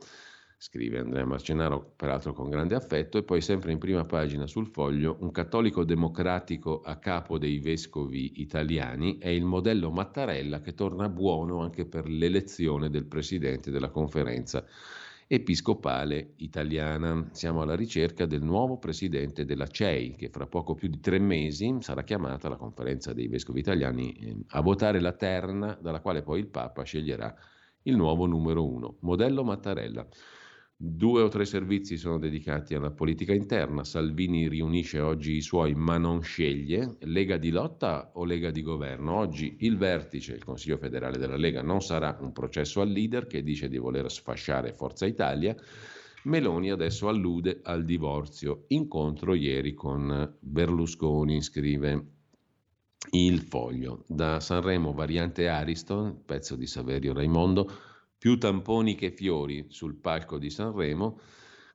scrive 0.59 0.99
Andrea 0.99 1.25
Marcenaro 1.25 1.93
peraltro 1.97 2.33
con 2.33 2.51
grande 2.51 2.75
affetto, 2.75 3.19
e 3.19 3.23
poi 3.23 3.41
sempre 3.41 3.71
in 3.71 3.79
prima 3.79 4.05
pagina 4.05 4.49
sul 4.49 4.67
foglio 4.67 5.17
un 5.21 5.31
cattolico 5.31 5.85
democratico 5.85 6.81
a 6.81 6.97
capo 6.97 7.39
dei 7.39 7.61
vescovi 7.61 8.41
italiani 8.41 9.19
è 9.19 9.29
il 9.29 9.45
modello 9.45 9.91
Mattarella 9.91 10.61
che 10.61 10.75
torna 10.75 11.09
buono 11.09 11.63
anche 11.63 11.87
per 11.87 12.09
l'elezione 12.09 12.91
del 12.91 13.07
presidente 13.07 13.71
della 13.71 13.91
conferenza 13.91 14.65
episcopale 15.35 16.35
italiana. 16.37 17.27
Siamo 17.33 17.63
alla 17.63 17.75
ricerca 17.75 18.27
del 18.27 18.43
nuovo 18.43 18.77
presidente 18.77 19.47
della 19.47 19.67
CEI, 19.67 20.15
che 20.15 20.29
fra 20.29 20.47
poco 20.47 20.75
più 20.75 20.89
di 20.89 21.01
tre 21.01 21.19
mesi 21.19 21.75
sarà 21.81 22.03
chiamata 22.03 22.49
alla 22.49 22.57
conferenza 22.57 23.15
dei 23.15 23.29
vescovi 23.29 23.61
italiani 23.61 24.13
eh, 24.13 24.37
a 24.49 24.61
votare 24.61 25.01
la 25.01 25.13
terna 25.13 25.73
dalla 25.81 26.01
quale 26.01 26.21
poi 26.21 26.41
il 26.41 26.49
Papa 26.49 26.83
sceglierà 26.83 27.35
il 27.85 27.97
nuovo 27.97 28.27
numero 28.27 28.67
uno, 28.67 28.99
modello 29.01 29.43
Mattarella. 29.43 30.07
Due 30.77 31.23
o 31.23 31.29
tre 31.29 31.45
servizi 31.45 31.97
sono 31.97 32.19
dedicati 32.19 32.75
alla 32.75 32.91
politica 32.91 33.33
interna. 33.33 33.85
Salvini 33.85 34.49
riunisce 34.49 34.99
oggi 34.99 35.37
i 35.37 35.41
suoi 35.41 35.75
ma 35.75 35.97
non 35.97 36.23
sceglie. 36.23 36.97
Lega 37.03 37.37
di 37.37 37.51
lotta 37.51 38.11
o 38.15 38.25
Lega 38.25 38.51
di 38.51 38.63
governo? 38.63 39.15
Oggi 39.15 39.59
il 39.61 39.77
vertice, 39.77 40.35
il 40.35 40.43
Consiglio 40.43 40.79
federale 40.79 41.19
della 41.19 41.37
Lega, 41.37 41.63
non 41.63 41.81
sarà 41.83 42.19
un 42.21 42.33
processo 42.33 42.81
al 42.81 42.91
leader 42.91 43.29
che 43.29 43.45
dice 43.45 43.69
di 43.69 43.79
voler 43.79 44.11
sfasciare 44.11 44.75
Forza 44.75 45.07
Italia. 45.07 45.55
Meloni 46.25 46.71
adesso 46.71 47.09
allude 47.09 47.61
al 47.63 47.85
divorzio. 47.85 48.65
Incontro 48.69 49.35
ieri 49.35 49.75
con 49.75 50.37
Berlusconi, 50.41 51.43
scrive 51.43 52.07
il 53.11 53.41
foglio. 53.41 54.05
Da 54.09 54.41
Sanremo, 54.41 54.93
variante 54.93 55.49
Ariston, 55.49 56.25
pezzo 56.25 56.57
di 56.57 56.67
Saverio 56.67 57.13
Raimondo 57.13 57.71
più 58.23 58.39
tamponi 58.39 58.95
che 58.95 59.11
fiori 59.11 59.65
sul 59.67 59.97
palco 59.97 60.39
di 60.39 60.49
Sanremo, 60.49 61.19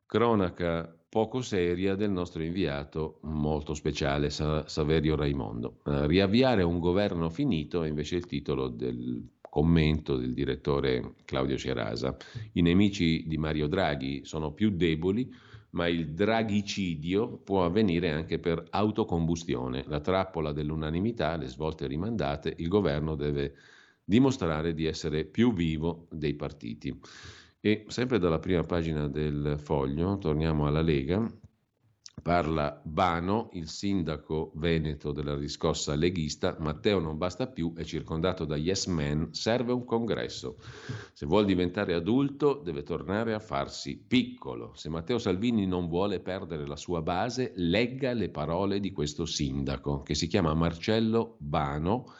cronaca 0.05 0.97
poco 1.09 1.41
seria 1.41 1.95
del 1.95 2.09
nostro 2.09 2.41
inviato 2.41 3.19
molto 3.23 3.73
speciale 3.73 4.29
Saverio 4.29 5.17
Raimondo. 5.17 5.81
Uh, 5.83 6.05
riavviare 6.05 6.63
un 6.63 6.79
governo 6.79 7.29
finito 7.29 7.83
è 7.83 7.89
invece 7.89 8.15
il 8.15 8.27
titolo 8.27 8.69
del 8.69 9.27
commento 9.41 10.15
del 10.15 10.33
direttore 10.33 11.15
Claudio 11.25 11.57
Cerasa. 11.57 12.15
I 12.53 12.61
nemici 12.61 13.25
di 13.27 13.37
Mario 13.37 13.67
Draghi 13.67 14.23
sono 14.23 14.53
più 14.53 14.69
deboli, 14.69 15.29
ma 15.71 15.89
il 15.89 16.13
draghicidio 16.13 17.39
può 17.39 17.65
avvenire 17.65 18.09
anche 18.11 18.39
per 18.39 18.63
autocombustione. 18.69 19.83
La 19.87 19.99
trappola 19.99 20.53
dell'unanimità, 20.53 21.35
le 21.35 21.47
svolte 21.47 21.87
rimandate, 21.87 22.53
il 22.55 22.69
governo 22.69 23.15
deve 23.15 23.53
dimostrare 24.07 24.73
di 24.73 24.85
essere 24.85 25.25
più 25.25 25.53
vivo 25.53 26.07
dei 26.09 26.33
partiti. 26.33 26.97
E 27.59 27.83
sempre 27.89 28.19
dalla 28.19 28.39
prima 28.39 28.63
pagina 28.63 29.09
del 29.09 29.57
foglio, 29.59 30.17
torniamo 30.17 30.65
alla 30.65 30.81
Lega, 30.81 31.29
parla 32.23 32.81
Bano, 32.85 33.49
il 33.53 33.67
sindaco 33.67 34.53
veneto 34.55 35.11
della 35.11 35.35
riscossa 35.35 35.93
leghista, 35.93 36.55
Matteo 36.59 36.99
non 36.99 37.17
basta 37.17 37.47
più, 37.47 37.73
è 37.75 37.83
circondato 37.83 38.45
da 38.45 38.55
yes 38.55 38.85
men, 38.85 39.33
serve 39.33 39.73
un 39.73 39.83
congresso. 39.83 40.55
Se 41.11 41.25
vuol 41.25 41.43
diventare 41.43 41.93
adulto 41.93 42.61
deve 42.63 42.83
tornare 42.83 43.33
a 43.33 43.39
farsi 43.39 43.97
piccolo. 43.97 44.71
Se 44.75 44.87
Matteo 44.87 45.17
Salvini 45.17 45.65
non 45.65 45.89
vuole 45.89 46.21
perdere 46.21 46.65
la 46.65 46.77
sua 46.77 47.01
base, 47.01 47.51
legga 47.55 48.13
le 48.13 48.29
parole 48.29 48.79
di 48.79 48.93
questo 48.93 49.25
sindaco, 49.25 50.01
che 50.01 50.15
si 50.15 50.27
chiama 50.27 50.53
Marcello 50.53 51.35
Bano, 51.39 52.13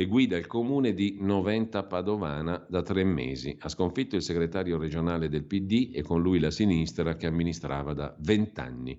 e 0.00 0.06
guida 0.06 0.36
il 0.36 0.46
comune 0.46 0.94
di 0.94 1.16
Noventa 1.18 1.82
Padovana 1.82 2.64
da 2.68 2.82
tre 2.82 3.02
mesi. 3.02 3.56
Ha 3.58 3.68
sconfitto 3.68 4.14
il 4.14 4.22
segretario 4.22 4.78
regionale 4.78 5.28
del 5.28 5.42
PD 5.42 5.90
e 5.92 6.02
con 6.02 6.22
lui 6.22 6.38
la 6.38 6.52
sinistra 6.52 7.16
che 7.16 7.26
amministrava 7.26 7.94
da 7.94 8.14
vent'anni. 8.20 8.96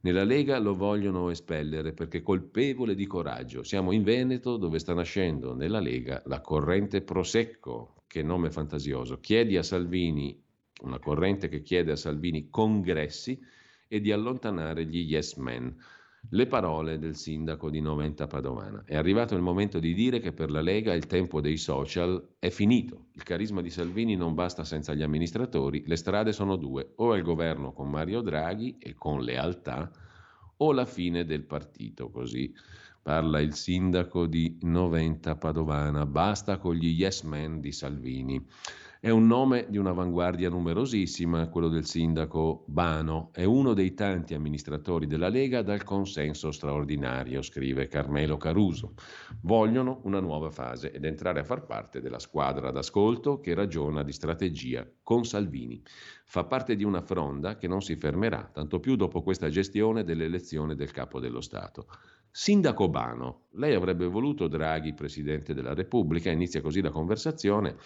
Nella 0.00 0.24
Lega 0.24 0.58
lo 0.58 0.74
vogliono 0.74 1.28
espellere 1.28 1.92
perché 1.92 2.22
colpevole 2.22 2.94
di 2.94 3.06
coraggio. 3.06 3.62
Siamo 3.62 3.92
in 3.92 4.04
Veneto 4.04 4.56
dove 4.56 4.78
sta 4.78 4.94
nascendo 4.94 5.54
nella 5.54 5.80
Lega 5.80 6.22
la 6.24 6.40
corrente 6.40 7.02
Prosecco, 7.02 7.96
che 8.06 8.22
nome 8.22 8.50
fantasioso. 8.50 9.20
Chiedi 9.20 9.58
a 9.58 9.62
Salvini, 9.62 10.42
una 10.84 10.98
corrente 10.98 11.50
che 11.50 11.60
chiede 11.60 11.92
a 11.92 11.96
Salvini 11.96 12.48
congressi 12.48 13.38
e 13.86 14.00
di 14.00 14.10
allontanare 14.10 14.86
gli 14.86 15.00
yes 15.12 15.34
men 15.34 15.76
le 16.30 16.46
parole 16.46 16.98
del 16.98 17.16
sindaco 17.16 17.68
di 17.68 17.80
Noventa 17.80 18.26
Padovana. 18.26 18.84
È 18.84 18.96
arrivato 18.96 19.34
il 19.34 19.42
momento 19.42 19.78
di 19.78 19.92
dire 19.92 20.20
che 20.20 20.32
per 20.32 20.50
la 20.50 20.60
Lega 20.60 20.94
il 20.94 21.06
tempo 21.06 21.40
dei 21.40 21.56
social 21.56 22.34
è 22.38 22.48
finito. 22.48 23.06
Il 23.12 23.22
carisma 23.22 23.60
di 23.60 23.70
Salvini 23.70 24.16
non 24.16 24.34
basta 24.34 24.64
senza 24.64 24.94
gli 24.94 25.02
amministratori, 25.02 25.82
le 25.86 25.96
strade 25.96 26.32
sono 26.32 26.56
due, 26.56 26.92
o 26.96 27.12
al 27.12 27.22
governo 27.22 27.72
con 27.72 27.90
Mario 27.90 28.20
Draghi 28.20 28.78
e 28.78 28.94
con 28.94 29.22
lealtà, 29.22 29.90
o 30.56 30.72
la 30.72 30.86
fine 30.86 31.24
del 31.24 31.42
partito, 31.42 32.10
così 32.10 32.54
parla 33.02 33.40
il 33.40 33.54
sindaco 33.54 34.26
di 34.26 34.58
Noventa 34.62 35.34
Padovana, 35.34 36.06
basta 36.06 36.58
con 36.58 36.74
gli 36.74 36.86
yes 36.86 37.22
men 37.22 37.60
di 37.60 37.72
Salvini. 37.72 38.46
È 39.04 39.10
un 39.10 39.26
nome 39.26 39.66
di 39.68 39.78
un'avanguardia 39.78 40.48
numerosissima, 40.48 41.48
quello 41.48 41.66
del 41.66 41.86
sindaco 41.86 42.62
Bano. 42.68 43.30
È 43.32 43.42
uno 43.42 43.74
dei 43.74 43.94
tanti 43.94 44.32
amministratori 44.32 45.08
della 45.08 45.28
Lega 45.28 45.62
dal 45.62 45.82
consenso 45.82 46.52
straordinario, 46.52 47.42
scrive 47.42 47.88
Carmelo 47.88 48.36
Caruso. 48.36 48.94
Vogliono 49.40 50.02
una 50.04 50.20
nuova 50.20 50.50
fase 50.50 50.92
ed 50.92 51.04
entrare 51.04 51.40
a 51.40 51.44
far 51.44 51.66
parte 51.66 52.00
della 52.00 52.20
squadra 52.20 52.70
d'ascolto 52.70 53.40
che 53.40 53.54
ragiona 53.54 54.04
di 54.04 54.12
strategia 54.12 54.88
con 55.02 55.24
Salvini. 55.24 55.82
Fa 56.24 56.44
parte 56.44 56.76
di 56.76 56.84
una 56.84 57.02
fronda 57.02 57.56
che 57.56 57.66
non 57.66 57.82
si 57.82 57.96
fermerà, 57.96 58.48
tanto 58.52 58.78
più 58.78 58.94
dopo 58.94 59.22
questa 59.22 59.48
gestione 59.48 60.04
dell'elezione 60.04 60.76
del 60.76 60.92
capo 60.92 61.18
dello 61.18 61.40
Stato. 61.40 61.88
Sindaco 62.30 62.88
Bano, 62.88 63.48
lei 63.56 63.74
avrebbe 63.74 64.06
voluto 64.06 64.48
Draghi 64.48 64.94
Presidente 64.94 65.52
della 65.52 65.74
Repubblica, 65.74 66.30
inizia 66.30 66.62
così 66.62 66.80
la 66.80 66.88
conversazione, 66.88 67.76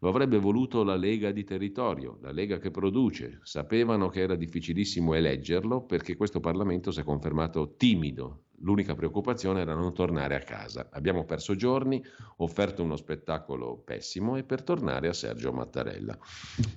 lo 0.00 0.08
avrebbe 0.08 0.38
voluto 0.38 0.82
la 0.82 0.96
Lega 0.96 1.30
di 1.30 1.44
territorio, 1.44 2.18
la 2.22 2.32
Lega 2.32 2.58
che 2.58 2.70
produce. 2.70 3.40
Sapevano 3.42 4.08
che 4.08 4.20
era 4.20 4.34
difficilissimo 4.34 5.14
eleggerlo 5.14 5.82
perché 5.82 6.16
questo 6.16 6.40
Parlamento 6.40 6.90
si 6.90 7.00
è 7.00 7.04
confermato 7.04 7.74
timido. 7.76 8.44
L'unica 8.62 8.94
preoccupazione 8.94 9.60
era 9.60 9.74
non 9.74 9.94
tornare 9.94 10.36
a 10.36 10.40
casa. 10.40 10.88
Abbiamo 10.92 11.24
perso 11.24 11.54
giorni, 11.54 12.02
offerto 12.38 12.82
uno 12.82 12.96
spettacolo 12.96 13.82
pessimo 13.84 14.36
e 14.36 14.44
per 14.44 14.62
tornare 14.62 15.08
a 15.08 15.12
Sergio 15.12 15.52
Mattarella. 15.52 16.18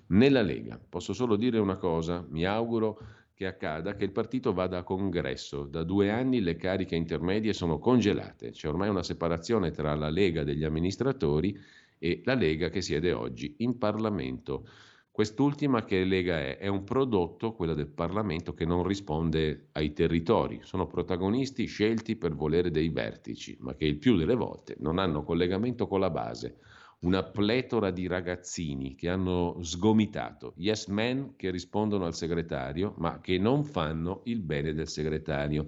Nella 0.08 0.42
Lega 0.42 0.80
posso 0.90 1.14
solo 1.14 1.38
dire 1.38 1.60
una 1.60 1.78
cosa, 1.78 2.26
mi 2.30 2.46
auguro 2.46 3.00
che 3.34 3.48
accada 3.48 3.96
che 3.96 4.04
il 4.04 4.12
partito 4.12 4.54
vada 4.54 4.78
a 4.78 4.84
congresso. 4.84 5.66
Da 5.66 5.84
due 5.84 6.12
anni 6.12 6.42
le 6.42 6.56
cariche 6.56 6.96
intermedie 6.96 7.54
sono 7.54 7.80
congelate. 7.80 8.52
C'è 8.52 8.68
ormai 8.68 8.90
una 8.90 9.04
separazione 9.04 9.72
tra 9.72 9.96
la 9.96 10.10
Lega 10.10 10.44
degli 10.44 10.64
amministratori 10.64 11.58
e 12.04 12.20
la 12.26 12.34
Lega 12.34 12.68
che 12.68 12.82
siede 12.82 13.14
oggi 13.14 13.56
in 13.60 13.78
Parlamento. 13.78 14.68
Quest'ultima 15.10 15.86
che 15.86 16.04
Lega 16.04 16.38
è? 16.38 16.58
È 16.58 16.68
un 16.68 16.84
prodotto, 16.84 17.54
quella 17.54 17.74
del 17.74 17.88
Parlamento, 17.88 18.54
che 18.54 18.66
non 18.66 18.84
risponde 18.84 19.70
ai 19.72 19.94
territori. 19.94 20.60
Sono 20.64 20.86
protagonisti 20.86 21.66
scelti 21.66 22.18
per 22.18 22.36
volere 22.36 22.72
dei 22.72 22.90
vertici, 22.90 23.56
ma 23.62 23.74
che 23.76 23.86
il 23.86 24.00
più 24.00 24.18
delle 24.18 24.36
volte 24.36 24.76
non 24.80 25.00
hanno 25.00 25.24
collegamento 25.24 25.88
con 25.88 26.02
la 26.02 26.10
base 26.10 26.58
una 27.04 27.24
pletora 27.24 27.92
di 27.92 28.08
ragazzini 28.08 28.96
che 28.96 29.10
hanno 29.10 29.58
sgomitato, 29.62 30.54
yes 30.56 30.88
men 30.88 31.36
che 31.36 31.52
rispondono 31.52 32.06
al 32.06 32.16
segretario, 32.16 32.94
ma 32.98 33.20
che 33.20 33.38
non 33.38 33.66
fanno 33.66 34.22
il 34.26 34.42
bene 34.42 34.74
del 34.74 34.88
segretario. 34.88 35.68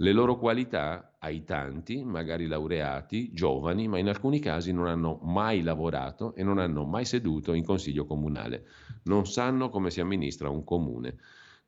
Le 0.00 0.12
loro 0.12 0.38
qualità 0.38 1.16
ai 1.18 1.42
tanti, 1.42 2.04
magari 2.04 2.46
laureati, 2.46 3.32
giovani, 3.32 3.88
ma 3.88 3.98
in 3.98 4.06
alcuni 4.06 4.38
casi 4.38 4.72
non 4.72 4.86
hanno 4.86 5.18
mai 5.24 5.60
lavorato 5.60 6.36
e 6.36 6.44
non 6.44 6.58
hanno 6.58 6.84
mai 6.84 7.04
seduto 7.04 7.52
in 7.52 7.64
consiglio 7.64 8.06
comunale. 8.06 8.64
Non 9.04 9.26
sanno 9.26 9.70
come 9.70 9.90
si 9.90 10.00
amministra 10.00 10.50
un 10.50 10.62
comune. 10.62 11.16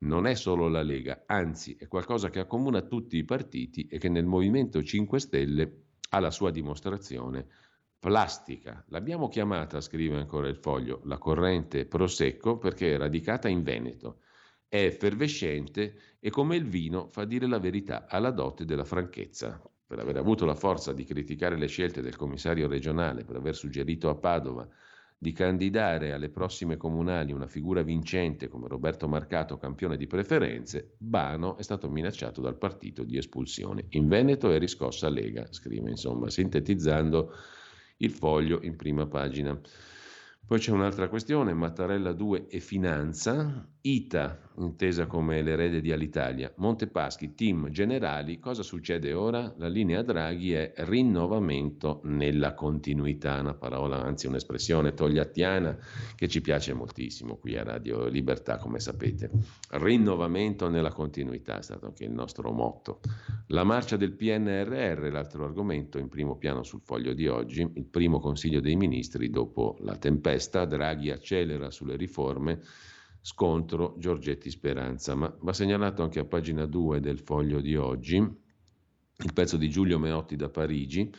Non 0.02 0.28
è 0.28 0.34
solo 0.34 0.68
la 0.68 0.82
Lega, 0.82 1.24
anzi 1.26 1.74
è 1.76 1.88
qualcosa 1.88 2.30
che 2.30 2.38
accomuna 2.38 2.82
tutti 2.82 3.16
i 3.16 3.24
partiti 3.24 3.88
e 3.88 3.98
che 3.98 4.08
nel 4.08 4.26
Movimento 4.26 4.80
5 4.80 5.18
Stelle 5.18 5.82
ha 6.10 6.20
la 6.20 6.30
sua 6.30 6.52
dimostrazione 6.52 7.48
plastica. 7.98 8.84
L'abbiamo 8.90 9.26
chiamata, 9.26 9.80
scrive 9.80 10.16
ancora 10.16 10.46
il 10.46 10.56
foglio, 10.56 11.00
la 11.06 11.18
corrente 11.18 11.84
Prosecco 11.84 12.58
perché 12.58 12.94
è 12.94 12.96
radicata 12.96 13.48
in 13.48 13.64
Veneto. 13.64 14.20
È 14.72 14.80
effervescente 14.80 15.96
e 16.20 16.30
come 16.30 16.54
il 16.54 16.64
vino 16.64 17.08
fa 17.08 17.24
dire 17.24 17.48
la 17.48 17.58
verità 17.58 18.06
alla 18.06 18.30
dote 18.30 18.64
della 18.64 18.84
franchezza. 18.84 19.60
Per 19.84 19.98
aver 19.98 20.16
avuto 20.16 20.44
la 20.44 20.54
forza 20.54 20.92
di 20.92 21.02
criticare 21.02 21.58
le 21.58 21.66
scelte 21.66 22.02
del 22.02 22.14
commissario 22.14 22.68
regionale, 22.68 23.24
per 23.24 23.34
aver 23.34 23.56
suggerito 23.56 24.08
a 24.08 24.14
Padova 24.14 24.68
di 25.18 25.32
candidare 25.32 26.12
alle 26.12 26.28
prossime 26.28 26.76
comunali 26.76 27.32
una 27.32 27.48
figura 27.48 27.82
vincente 27.82 28.46
come 28.46 28.68
Roberto 28.68 29.08
Marcato, 29.08 29.58
campione 29.58 29.96
di 29.96 30.06
preferenze, 30.06 30.94
Bano 30.98 31.56
è 31.56 31.62
stato 31.62 31.90
minacciato 31.90 32.40
dal 32.40 32.56
partito 32.56 33.02
di 33.02 33.16
espulsione. 33.16 33.86
In 33.88 34.06
Veneto 34.06 34.52
è 34.52 34.58
riscossa 34.60 35.08
Lega, 35.08 35.48
scrive 35.50 35.90
insomma, 35.90 36.30
sintetizzando 36.30 37.34
il 37.96 38.12
foglio 38.12 38.60
in 38.62 38.76
prima 38.76 39.08
pagina. 39.08 39.60
Poi 40.50 40.58
c'è 40.58 40.72
un'altra 40.72 41.08
questione, 41.08 41.54
Mattarella 41.54 42.12
2 42.12 42.48
e 42.48 42.58
finanza, 42.58 43.68
ITA, 43.82 44.49
intesa 44.64 45.06
come 45.06 45.42
l'erede 45.42 45.80
di 45.80 45.92
Alitalia, 45.92 46.52
Montepaschi, 46.56 47.34
team 47.34 47.70
generali, 47.70 48.38
cosa 48.38 48.62
succede 48.62 49.12
ora? 49.12 49.52
La 49.56 49.68
linea 49.68 50.02
Draghi 50.02 50.52
è 50.52 50.72
rinnovamento 50.76 52.00
nella 52.04 52.54
continuità, 52.54 53.40
una 53.40 53.54
parola, 53.54 54.02
anzi 54.02 54.26
un'espressione 54.26 54.94
togliattiana 54.94 55.76
che 56.14 56.28
ci 56.28 56.40
piace 56.40 56.72
moltissimo 56.74 57.36
qui 57.36 57.56
a 57.56 57.62
Radio 57.62 58.06
Libertà, 58.06 58.58
come 58.58 58.80
sapete. 58.80 59.30
Rinnovamento 59.70 60.68
nella 60.68 60.92
continuità 60.92 61.58
è 61.58 61.62
stato 61.62 61.86
anche 61.86 62.04
il 62.04 62.12
nostro 62.12 62.50
motto. 62.52 63.00
La 63.48 63.64
marcia 63.64 63.96
del 63.96 64.12
PNRR, 64.12 65.10
l'altro 65.10 65.44
argomento 65.44 65.98
in 65.98 66.08
primo 66.08 66.36
piano 66.36 66.62
sul 66.62 66.80
foglio 66.82 67.12
di 67.14 67.26
oggi, 67.26 67.62
il 67.62 67.86
primo 67.86 68.20
Consiglio 68.20 68.60
dei 68.60 68.76
Ministri 68.76 69.30
dopo 69.30 69.76
la 69.80 69.96
tempesta 69.96 70.64
Draghi 70.64 71.10
accelera 71.10 71.70
sulle 71.70 71.96
riforme, 71.96 72.60
scontro 73.20 73.94
Giorgetti 73.98 74.50
Speranza. 74.50 75.14
Ma 75.14 75.34
va 75.40 75.52
segnalato 75.52 76.02
anche 76.02 76.20
a 76.20 76.24
pagina 76.24 76.66
2 76.66 77.00
del 77.00 77.18
foglio 77.18 77.60
di 77.60 77.76
oggi 77.76 78.16
il 79.22 79.32
pezzo 79.34 79.56
di 79.56 79.68
Giulio 79.68 79.98
Meotti 79.98 80.36
da 80.36 80.48
Parigi. 80.48 81.10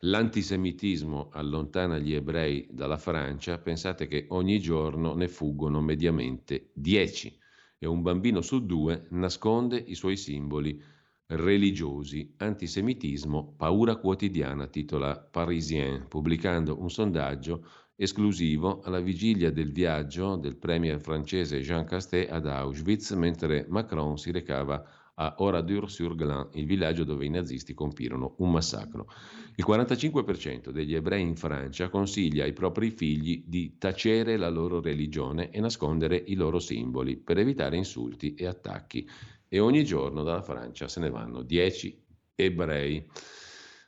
L'antisemitismo 0.00 1.30
allontana 1.32 1.98
gli 1.98 2.12
ebrei 2.12 2.66
dalla 2.70 2.98
Francia, 2.98 3.58
pensate 3.58 4.06
che 4.06 4.26
ogni 4.30 4.60
giorno 4.60 5.14
ne 5.14 5.28
fuggono 5.28 5.80
mediamente 5.80 6.70
10 6.74 7.38
e 7.78 7.86
un 7.86 8.02
bambino 8.02 8.42
su 8.42 8.66
due 8.66 9.06
nasconde 9.10 9.78
i 9.78 9.94
suoi 9.94 10.16
simboli 10.16 10.82
religiosi. 11.26 12.34
Antisemitismo, 12.36 13.54
paura 13.56 13.96
quotidiana, 13.96 14.66
titola 14.66 15.16
Parisien, 15.18 16.06
pubblicando 16.06 16.78
un 16.80 16.90
sondaggio 16.90 17.66
esclusivo 17.96 18.80
alla 18.82 19.00
vigilia 19.00 19.50
del 19.50 19.72
viaggio 19.72 20.36
del 20.36 20.56
premier 20.56 21.00
francese 21.00 21.60
Jean 21.60 21.84
Castet 21.84 22.30
ad 22.30 22.46
Auschwitz, 22.46 23.12
mentre 23.12 23.66
Macron 23.68 24.18
si 24.18 24.30
recava 24.30 24.84
a 25.16 25.36
Oradour-sur-Glane, 25.38 26.48
il 26.54 26.66
villaggio 26.66 27.04
dove 27.04 27.24
i 27.24 27.30
nazisti 27.30 27.72
compirono 27.72 28.34
un 28.38 28.50
massacro. 28.50 29.06
Il 29.54 29.64
45% 29.64 30.70
degli 30.70 30.94
ebrei 30.94 31.22
in 31.22 31.36
Francia 31.36 31.88
consiglia 31.88 32.44
ai 32.44 32.52
propri 32.52 32.90
figli 32.90 33.44
di 33.46 33.76
tacere 33.78 34.36
la 34.36 34.48
loro 34.48 34.80
religione 34.80 35.50
e 35.50 35.60
nascondere 35.60 36.16
i 36.16 36.34
loro 36.34 36.58
simboli 36.58 37.16
per 37.16 37.38
evitare 37.38 37.76
insulti 37.76 38.34
e 38.34 38.46
attacchi. 38.46 39.08
E 39.48 39.60
ogni 39.60 39.84
giorno 39.84 40.24
dalla 40.24 40.42
Francia 40.42 40.88
se 40.88 40.98
ne 40.98 41.10
vanno 41.10 41.42
10 41.42 42.02
ebrei. 42.34 43.06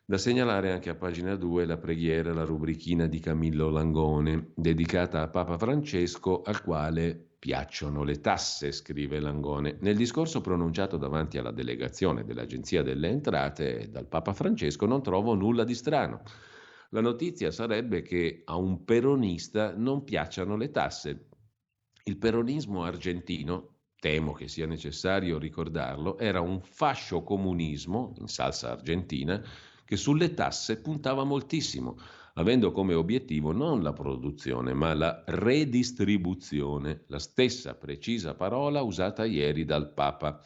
Da 0.09 0.19
segnalare 0.19 0.71
anche 0.71 0.89
a 0.89 0.95
pagina 0.95 1.35
2 1.35 1.67
la 1.67 1.79
preghiera, 1.79 2.33
la 2.33 2.45
rubrichina 2.45 3.09
di 3.09 3.19
Camillo 3.19 3.71
Langone, 3.71 4.53
dedicata 4.55 5.21
a 5.21 5.27
Papa 5.27 5.59
Francesco, 5.59 6.43
al 6.43 6.63
quale 6.63 7.31
piacciono 7.37 8.05
le 8.05 8.21
tasse, 8.21 8.71
scrive 8.71 9.19
Langone. 9.19 9.79
Nel 9.81 9.97
discorso 9.97 10.41
pronunciato 10.41 10.97
davanti 10.97 11.39
alla 11.39 11.51
delegazione 11.51 12.25
dell'Agenzia 12.25 12.85
delle 12.85 13.09
Entrate 13.09 13.89
dal 13.91 14.07
Papa 14.07 14.33
Francesco 14.33 14.87
non 14.87 15.03
trovo 15.03 15.35
nulla 15.35 15.65
di 15.65 15.75
strano. 15.75 16.23
La 16.91 17.01
notizia 17.01 17.51
sarebbe 17.51 18.03
che 18.03 18.43
a 18.45 18.55
un 18.55 18.85
peronista 18.85 19.75
non 19.77 20.05
piacciono 20.05 20.57
le 20.57 20.71
tasse. 20.71 21.31
Il 22.05 22.17
peronismo 22.17 22.85
argentino, 22.85 23.79
temo 23.99 24.31
che 24.35 24.47
sia 24.47 24.67
necessario 24.67 25.37
ricordarlo, 25.37 26.17
era 26.17 26.41
un 26.41 26.61
fascio 26.61 27.25
comunismo 27.25 28.15
in 28.21 28.29
salsa 28.29 28.71
argentina 28.71 29.43
che 29.87 29.97
sulle 29.97 30.35
tasse 30.35 30.81
puntava 30.81 31.25
moltissimo, 31.25 31.97
avendo 32.35 32.73
come 32.73 32.93
obiettivo 32.93 33.53
non 33.53 33.83
la 33.83 33.93
produzione, 33.93 34.75
ma 34.75 34.93
la 34.93 35.23
redistribuzione, 35.25 37.05
la 37.07 37.19
stessa 37.19 37.75
precisa 37.75 38.35
parola 38.35 38.83
usata 38.83 39.25
ieri 39.25 39.65
dal 39.65 39.93
Papa. 39.95 40.43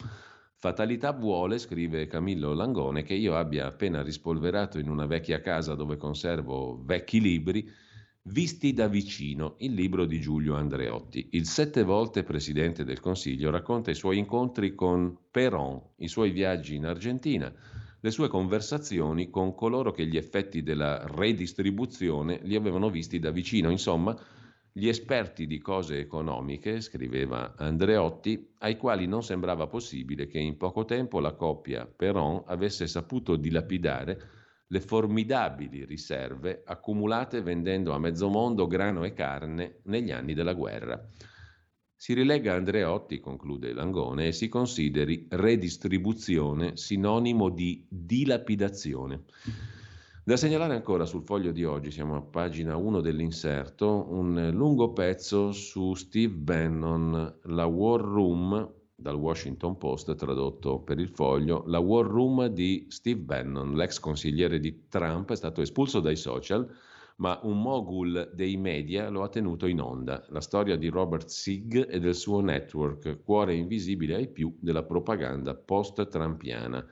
Fatalità 0.55 1.13
vuole, 1.13 1.59
scrive 1.59 2.07
Camillo 2.07 2.53
Langone, 2.53 3.03
che 3.03 3.15
io 3.15 3.35
abbia 3.35 3.67
appena 3.67 4.03
rispolverato 4.03 4.79
in 4.79 4.91
una 4.91 5.07
vecchia 5.07 5.41
casa 5.41 5.75
dove 5.75 5.97
conservo 5.97 6.83
vecchi 6.85 7.21
libri, 7.21 7.69
Visti 8.23 8.75
da 8.75 8.87
vicino, 8.87 9.55
il 9.61 9.73
libro 9.73 10.05
di 10.05 10.21
Giulio 10.21 10.55
Andreotti. 10.55 11.31
Il 11.33 11.47
sette 11.47 11.83
volte 11.83 12.23
presidente 12.23 12.85
del 12.85 13.01
Consiglio 13.01 13.51
racconta 13.51 13.91
i 13.91 13.95
suoi 13.95 14.19
incontri 14.19 14.75
con 14.75 15.17
Perón, 15.31 15.81
i 15.97 16.09
suoi 16.09 16.31
viaggi 16.31 16.75
in 16.75 16.85
Argentina, 16.85 17.51
le 18.01 18.11
sue 18.11 18.29
conversazioni 18.29 19.29
con 19.31 19.55
coloro 19.55 19.93
che 19.93 20.07
gli 20.07 20.17
effetti 20.17 20.63
della 20.63 21.05
redistribuzione 21.07 22.41
li 22.43 22.57
avevano 22.57 22.91
visti 22.91 23.19
da 23.19 23.31
vicino, 23.31 23.71
insomma, 23.71 24.17
gli 24.73 24.89
esperti 24.89 25.47
di 25.47 25.59
cose 25.59 25.99
economiche, 25.99 26.81
scriveva 26.81 27.55
Andreotti, 27.57 28.55
ai 28.59 28.77
quali 28.77 29.07
non 29.07 29.23
sembrava 29.23 29.67
possibile 29.67 30.27
che 30.27 30.39
in 30.39 30.57
poco 30.57 30.85
tempo 30.85 31.19
la 31.19 31.35
coppia 31.35 31.87
Perron 31.87 32.45
avesse 32.47 32.87
saputo 32.87 33.37
dilapidare 33.37 34.39
le 34.69 34.81
formidabili 34.81 35.85
riserve 35.85 36.63
accumulate 36.65 37.43
vendendo 37.43 37.93
a 37.93 37.99
mezzo 37.99 38.29
mondo 38.29 38.69
grano 38.69 39.03
e 39.05 39.13
carne 39.13 39.81
negli 39.85 40.13
anni 40.13 40.33
della 40.33 40.55
guerra. 40.55 41.05
Si 42.03 42.15
rilega 42.15 42.55
Andreotti, 42.55 43.21
conclude 43.21 43.75
Langone, 43.75 44.29
e 44.29 44.33
si 44.33 44.49
consideri 44.49 45.27
redistribuzione 45.29 46.75
sinonimo 46.79 47.51
di 47.51 47.85
dilapidazione. 47.87 49.25
Da 50.25 50.39
segnalare 50.39 50.73
ancora 50.73 51.05
sul 51.05 51.25
foglio 51.25 51.53
di 51.53 51.63
oggi, 51.63 51.91
siamo 51.91 52.17
a 52.17 52.23
pagina 52.23 52.75
1 52.75 53.03
dell'inserto, 53.03 54.07
un 54.09 54.49
lungo 54.51 54.95
pezzo 54.95 55.53
su 55.53 55.93
Steve 55.93 56.33
Bannon, 56.33 57.41
la 57.43 57.67
War 57.67 58.01
Room, 58.01 58.73
dal 58.95 59.17
Washington 59.17 59.77
Post, 59.77 60.15
tradotto 60.15 60.79
per 60.79 60.99
il 60.99 61.11
foglio, 61.11 61.65
la 61.67 61.81
War 61.81 62.07
Room 62.07 62.47
di 62.47 62.87
Steve 62.89 63.21
Bannon, 63.21 63.75
l'ex 63.75 63.99
consigliere 63.99 64.59
di 64.59 64.87
Trump, 64.89 65.33
è 65.33 65.37
stato 65.37 65.61
espulso 65.61 66.01
dai 66.01 66.17
social, 66.17 66.67
ma 67.21 67.39
un 67.43 67.61
mogul 67.61 68.31
dei 68.35 68.57
media 68.57 69.11
lo 69.11 69.23
ha 69.23 69.29
tenuto 69.29 69.67
in 69.67 69.81
onda. 69.81 70.25
La 70.31 70.41
storia 70.41 70.77
di 70.77 70.89
Robert 70.89 71.29
Sigg 71.29 71.75
e 71.75 72.01
del 72.01 72.15
suo 72.15 72.41
network, 72.41 73.23
cuore 73.23 73.55
invisibile 73.55 74.15
ai 74.15 74.29
più 74.29 74.57
della 74.59 74.85
propaganda 74.85 75.55
post-trumpiana. 75.55 76.85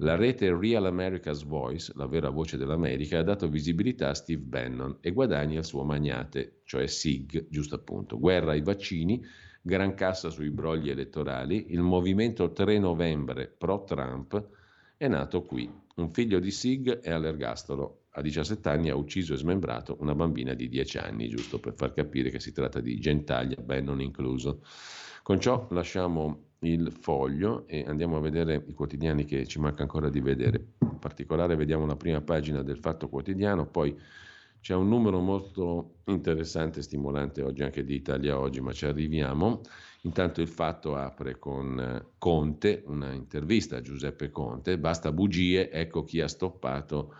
La 0.00 0.16
rete 0.16 0.54
Real 0.54 0.86
America's 0.86 1.44
Voice, 1.44 1.92
la 1.94 2.06
vera 2.06 2.30
voce 2.30 2.56
dell'America, 2.56 3.20
ha 3.20 3.22
dato 3.22 3.48
visibilità 3.48 4.10
a 4.10 4.14
Steve 4.14 4.42
Bannon 4.42 4.98
e 5.00 5.12
guadagni 5.12 5.56
al 5.56 5.64
suo 5.64 5.84
magnate, 5.84 6.60
cioè 6.64 6.86
SIG, 6.88 7.46
giusto 7.48 7.76
appunto. 7.76 8.18
Guerra 8.18 8.50
ai 8.50 8.62
vaccini, 8.62 9.24
gran 9.62 9.94
cassa 9.94 10.30
sui 10.30 10.50
brogli 10.50 10.90
elettorali, 10.90 11.66
il 11.68 11.80
movimento 11.80 12.50
3 12.50 12.78
novembre 12.80 13.46
pro-Trump 13.46 14.48
è 14.96 15.06
nato 15.06 15.42
qui. 15.42 15.72
Un 15.94 16.10
figlio 16.12 16.40
di 16.40 16.50
SIG 16.50 16.98
è 16.98 17.10
all'ergastolo. 17.10 18.05
A 18.18 18.22
17 18.22 18.66
anni 18.70 18.88
ha 18.88 18.96
ucciso 18.96 19.34
e 19.34 19.36
smembrato 19.36 19.98
una 20.00 20.14
bambina 20.14 20.54
di 20.54 20.70
10 20.70 20.96
anni, 20.96 21.28
giusto 21.28 21.60
per 21.60 21.74
far 21.74 21.92
capire 21.92 22.30
che 22.30 22.40
si 22.40 22.50
tratta 22.50 22.80
di 22.80 22.98
gentaglia, 22.98 23.60
Bannon 23.60 24.00
incluso. 24.00 24.62
Con 25.22 25.38
ciò 25.38 25.66
lasciamo 25.70 26.44
il 26.60 26.90
foglio 26.92 27.66
e 27.66 27.84
andiamo 27.86 28.16
a 28.16 28.20
vedere 28.20 28.64
i 28.68 28.72
quotidiani 28.72 29.26
che 29.26 29.46
ci 29.46 29.58
manca 29.58 29.82
ancora 29.82 30.08
di 30.08 30.20
vedere. 30.20 30.76
In 30.80 30.98
particolare 30.98 31.56
vediamo 31.56 31.84
la 31.84 31.96
prima 31.96 32.22
pagina 32.22 32.62
del 32.62 32.78
Fatto 32.78 33.10
Quotidiano, 33.10 33.66
poi 33.66 33.94
c'è 34.60 34.74
un 34.74 34.88
numero 34.88 35.20
molto 35.20 35.96
interessante 36.06 36.78
e 36.78 36.84
stimolante 36.84 37.42
oggi 37.42 37.64
anche 37.64 37.84
di 37.84 37.96
Italia 37.96 38.38
Oggi, 38.38 38.62
ma 38.62 38.72
ci 38.72 38.86
arriviamo. 38.86 39.60
Intanto 40.02 40.40
il 40.40 40.48
Fatto 40.48 40.96
apre 40.96 41.38
con 41.38 41.78
eh, 41.78 42.06
Conte, 42.16 42.82
una 42.86 43.12
intervista 43.12 43.76
a 43.76 43.82
Giuseppe 43.82 44.30
Conte, 44.30 44.78
basta 44.78 45.12
bugie, 45.12 45.70
ecco 45.70 46.02
chi 46.02 46.22
ha 46.22 46.28
stoppato 46.28 47.14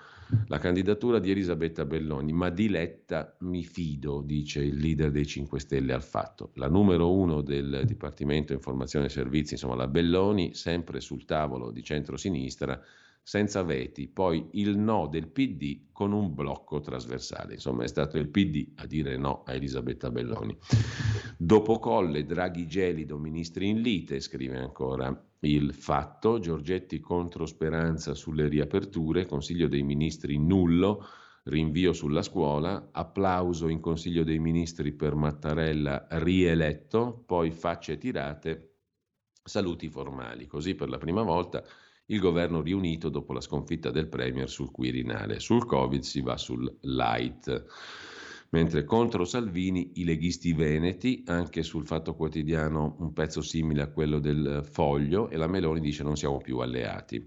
la 0.48 0.58
candidatura 0.58 1.18
di 1.18 1.30
Elisabetta 1.30 1.84
Belloni, 1.84 2.32
ma 2.32 2.50
di 2.50 2.68
Letta 2.68 3.36
mi 3.40 3.62
fido, 3.64 4.22
dice 4.22 4.62
il 4.62 4.76
leader 4.76 5.10
dei 5.10 5.26
5 5.26 5.60
Stelle 5.60 5.92
al 5.92 6.02
fatto. 6.02 6.50
La 6.54 6.68
numero 6.68 7.12
uno 7.12 7.42
del 7.42 7.82
Dipartimento 7.84 8.52
Informazione 8.52 9.06
e 9.06 9.10
Servizi, 9.10 9.54
insomma 9.54 9.74
la 9.74 9.88
Belloni, 9.88 10.54
sempre 10.54 11.00
sul 11.00 11.24
tavolo 11.24 11.70
di 11.70 11.82
centrosinistra, 11.82 12.80
senza 13.22 13.64
veti, 13.64 14.06
poi 14.06 14.50
il 14.52 14.78
no 14.78 15.08
del 15.08 15.26
PD 15.26 15.86
con 15.90 16.12
un 16.12 16.32
blocco 16.32 16.78
trasversale. 16.78 17.54
Insomma, 17.54 17.82
è 17.82 17.88
stato 17.88 18.18
il 18.18 18.28
PD 18.28 18.74
a 18.76 18.86
dire 18.86 19.16
no 19.16 19.42
a 19.44 19.52
Elisabetta 19.52 20.12
Belloni. 20.12 20.56
Dopo 21.36 21.80
Colle, 21.80 22.24
Draghi 22.24 22.68
gelido, 22.68 23.18
ministri 23.18 23.68
in 23.68 23.80
lite, 23.80 24.20
scrive 24.20 24.58
ancora 24.58 25.12
il 25.40 25.74
fatto, 25.74 26.38
Giorgetti 26.38 27.00
contro 27.00 27.46
Speranza 27.46 28.14
sulle 28.14 28.48
riaperture, 28.48 29.26
Consiglio 29.26 29.68
dei 29.68 29.82
Ministri 29.82 30.38
nullo, 30.38 31.04
rinvio 31.44 31.92
sulla 31.92 32.22
scuola, 32.22 32.88
applauso 32.92 33.68
in 33.68 33.80
Consiglio 33.80 34.24
dei 34.24 34.38
Ministri 34.38 34.92
per 34.92 35.14
Mattarella 35.14 36.06
rieletto, 36.10 37.22
poi 37.26 37.50
facce 37.50 37.98
tirate, 37.98 38.78
saluti 39.44 39.88
formali. 39.88 40.46
Così 40.46 40.74
per 40.74 40.88
la 40.88 40.98
prima 40.98 41.22
volta 41.22 41.62
il 42.06 42.20
governo 42.20 42.62
riunito 42.62 43.08
dopo 43.08 43.32
la 43.32 43.40
sconfitta 43.40 43.90
del 43.90 44.08
Premier 44.08 44.48
sul 44.48 44.70
Quirinale. 44.70 45.40
Sul 45.40 45.66
Covid 45.66 46.02
si 46.02 46.20
va 46.20 46.36
sul 46.36 46.72
light. 46.82 47.64
Mentre 48.56 48.84
contro 48.84 49.26
Salvini 49.26 49.90
i 49.96 50.04
leghisti 50.04 50.54
veneti, 50.54 51.22
anche 51.26 51.62
sul 51.62 51.86
Fatto 51.86 52.14
Quotidiano 52.14 52.96
un 53.00 53.12
pezzo 53.12 53.42
simile 53.42 53.82
a 53.82 53.88
quello 53.88 54.18
del 54.18 54.66
Foglio 54.66 55.28
e 55.28 55.36
la 55.36 55.46
Meloni 55.46 55.78
dice 55.78 56.02
non 56.02 56.16
siamo 56.16 56.38
più 56.38 56.60
alleati. 56.60 57.22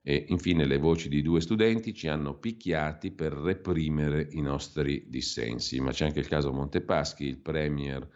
E 0.00 0.26
infine 0.28 0.66
le 0.66 0.78
voci 0.78 1.08
di 1.08 1.20
due 1.20 1.40
studenti 1.40 1.92
ci 1.92 2.06
hanno 2.06 2.38
picchiati 2.38 3.10
per 3.10 3.32
reprimere 3.32 4.28
i 4.30 4.40
nostri 4.40 5.06
dissensi. 5.08 5.80
Ma 5.80 5.90
c'è 5.90 6.04
anche 6.04 6.20
il 6.20 6.28
caso 6.28 6.52
Montepaschi, 6.52 7.24
il 7.24 7.38
Premier 7.38 8.08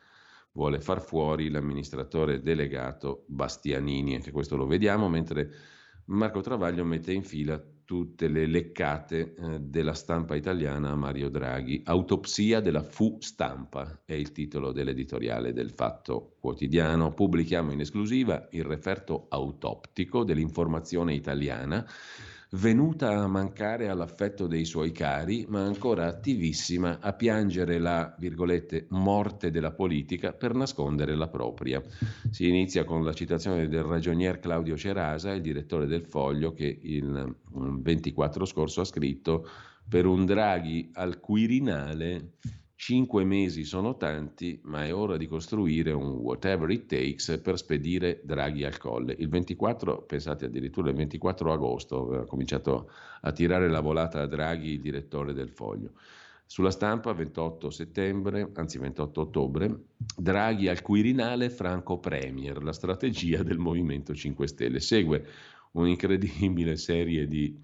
vuole 0.53 0.81
far 0.81 1.03
fuori 1.03 1.51
l'amministratore 1.51 2.43
delegato 2.43 3.25
Bastianini, 3.27 4.15
anche 4.15 4.31
questo 4.31 4.55
lo 4.55 4.69
vediamo, 4.69 5.09
mentre 5.09 5.51
Marco 6.05 6.41
Travaglio 6.41 6.85
mette 6.85 7.13
in 7.13 7.25
fila 7.25 7.61
tutte 7.93 8.26
le 8.28 8.47
leccate 8.47 9.34
eh, 9.34 9.61
della 9.61 9.93
stampa 9.93 10.34
italiana 10.34 10.93
a 10.93 10.97
Mario 10.97 11.28
Draghi. 11.28 11.82
Autopsia 11.84 12.61
della 12.61 12.82
fu 12.82 13.18
stampa 13.20 14.01
è 14.07 14.14
il 14.14 14.32
titolo 14.32 14.72
dell'editoriale 14.72 15.53
del 15.53 15.72
Fatto 15.72 16.36
Quotidiano. 16.40 17.12
Pubblichiamo 17.12 17.70
in 17.70 17.80
esclusiva 17.80 18.49
il 18.53 18.64
referto 18.64 19.26
autoptico 19.28 20.24
dell'informazione 20.24 21.12
italiana 21.12 21.86
venuta 22.53 23.11
a 23.11 23.27
mancare 23.27 23.89
all'affetto 23.89 24.47
dei 24.47 24.65
suoi 24.65 24.93
cari, 24.93 25.47
ma 25.49 25.65
ancora 25.65 26.07
attivissima 26.07 26.99
a 27.01 27.13
piangere 27.15 27.79
la, 27.79 28.15
virgolette, 28.19 28.87
morte 28.91 29.51
della 29.51 29.73
politica 29.73 30.33
per 30.33 30.55
nascondere 30.55 31.15
la 31.15 31.29
propria. 31.29 31.83
Si 32.31 32.49
inizia 32.49 32.85
con 32.85 33.05
la 33.05 33.15
citazione 33.15 33.69
del 33.69 33.85
ragionier 33.85 34.39
Claudio 34.39 34.77
Cerasa, 34.77 35.33
il 35.33 35.41
direttore 35.41 35.87
del 35.87 36.05
Foglio, 36.05 36.53
che 36.53 36.79
il 36.83 37.35
24 37.51 38.45
scorso 38.45 38.83
ha 38.83 38.85
scritto 38.85 39.49
per 39.89 40.07
un 40.07 40.25
Draghi 40.27 40.91
al 40.95 41.21
Quirinale 41.21 42.35
Cinque 42.85 43.22
mesi 43.22 43.62
sono 43.62 43.97
tanti, 43.97 44.59
ma 44.64 44.85
è 44.85 44.93
ora 44.93 45.16
di 45.16 45.28
costruire 45.28 45.93
un 45.93 46.14
whatever 46.14 46.68
it 46.68 46.87
takes 46.87 47.39
per 47.41 47.57
spedire 47.57 48.20
Draghi 48.24 48.64
al 48.64 48.76
colle. 48.76 49.14
Il 49.20 49.28
24, 49.28 50.03
pensate 50.03 50.47
addirittura 50.47 50.91
il 50.91 50.97
24 50.97 51.53
agosto, 51.53 52.11
ha 52.11 52.24
cominciato 52.24 52.91
a 53.20 53.30
tirare 53.30 53.68
la 53.68 53.78
volata 53.78 54.20
a 54.20 54.26
Draghi, 54.26 54.72
il 54.72 54.80
direttore 54.80 55.33
del 55.33 55.51
Foglio. 55.51 55.93
Sulla 56.45 56.72
stampa, 56.72 57.12
28 57.12 57.70
settembre, 57.70 58.51
anzi 58.55 58.78
28 58.78 59.20
ottobre, 59.20 59.85
Draghi 60.16 60.66
al 60.66 60.83
Quirinale, 60.83 61.51
Franco 61.51 62.01
Premier, 62.01 62.64
la 62.64 62.72
strategia 62.72 63.45
del 63.45 63.59
Movimento 63.59 64.12
5 64.12 64.49
Stelle. 64.49 64.80
Segue 64.80 65.24
un'incredibile 65.74 66.76
serie 66.76 67.28
di 67.28 67.57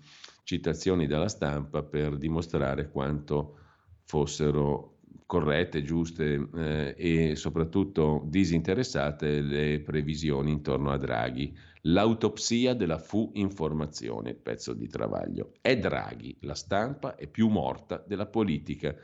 citazioni 0.44 1.08
dalla 1.08 1.28
stampa 1.28 1.82
per 1.82 2.16
dimostrare 2.16 2.88
quanto 2.88 3.56
fossero 4.04 4.92
corrette, 5.26 5.82
giuste 5.82 6.48
eh, 6.54 6.94
e 6.96 7.36
soprattutto 7.36 8.22
disinteressate 8.26 9.40
le 9.40 9.80
previsioni 9.80 10.50
intorno 10.50 10.90
a 10.90 10.96
Draghi. 10.96 11.54
L'autopsia 11.82 12.74
della 12.74 12.98
fu 12.98 13.30
informazione, 13.34 14.34
pezzo 14.34 14.72
di 14.72 14.88
travaglio. 14.88 15.52
È 15.60 15.76
Draghi, 15.76 16.36
la 16.40 16.54
stampa 16.54 17.14
è 17.14 17.26
più 17.26 17.48
morta 17.48 18.02
della 18.06 18.26
politica. 18.26 18.94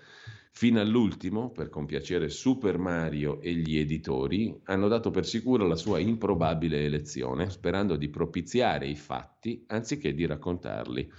Fino 0.56 0.80
all'ultimo, 0.80 1.50
per 1.50 1.68
compiacere 1.68 2.28
Super 2.28 2.78
Mario 2.78 3.40
e 3.40 3.54
gli 3.54 3.76
editori, 3.76 4.56
hanno 4.64 4.86
dato 4.86 5.10
per 5.10 5.26
sicuro 5.26 5.66
la 5.66 5.74
sua 5.74 5.98
improbabile 5.98 6.84
elezione, 6.84 7.50
sperando 7.50 7.96
di 7.96 8.08
propiziare 8.08 8.86
i 8.86 8.94
fatti 8.94 9.64
anziché 9.66 10.14
di 10.14 10.24
raccontarli. 10.26 11.10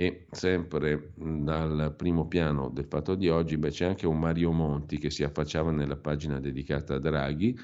E 0.00 0.24
sempre 0.30 1.12
dal 1.14 1.92
primo 1.94 2.26
piano 2.26 2.70
del 2.70 2.86
fatto 2.86 3.14
di 3.14 3.28
oggi 3.28 3.58
beh, 3.58 3.68
c'è 3.68 3.84
anche 3.84 4.06
un 4.06 4.18
Mario 4.18 4.50
Monti 4.50 4.96
che 4.96 5.10
si 5.10 5.22
affacciava 5.22 5.72
nella 5.72 5.98
pagina 5.98 6.40
dedicata 6.40 6.94
a 6.94 6.98
Draghi, 6.98 7.54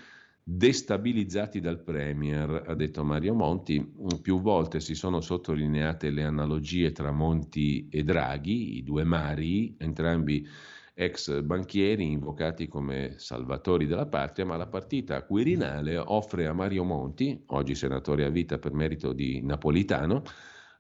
destabilizzati 0.43 1.61
dal 1.61 1.82
Premier, 1.82 2.64
ha 2.66 2.74
detto 2.74 3.03
Mario 3.05 3.32
Monti. 3.32 3.91
Più 4.20 4.43
volte 4.43 4.80
si 4.80 4.95
sono 4.95 5.22
sottolineate 5.22 6.11
le 6.11 6.24
analogie 6.24 6.93
tra 6.93 7.11
Monti 7.11 7.89
e 7.89 8.03
Draghi, 8.03 8.76
i 8.76 8.82
due 8.82 9.05
Mari, 9.05 9.74
entrambi 9.78 10.47
ex 10.93 11.41
banchieri 11.41 12.12
invocati 12.12 12.68
come 12.68 13.14
salvatori 13.16 13.87
della 13.87 14.09
patria, 14.09 14.45
ma 14.45 14.59
la 14.59 14.66
partita 14.66 15.22
quirinale 15.22 15.97
offre 15.97 16.47
a 16.47 16.53
Mario 16.53 16.84
Monti, 16.84 17.45
oggi 17.47 17.74
senatore 17.74 18.26
a 18.26 18.28
vita 18.28 18.59
per 18.59 18.74
merito 18.74 19.14
di 19.14 19.41
Napolitano, 19.41 20.22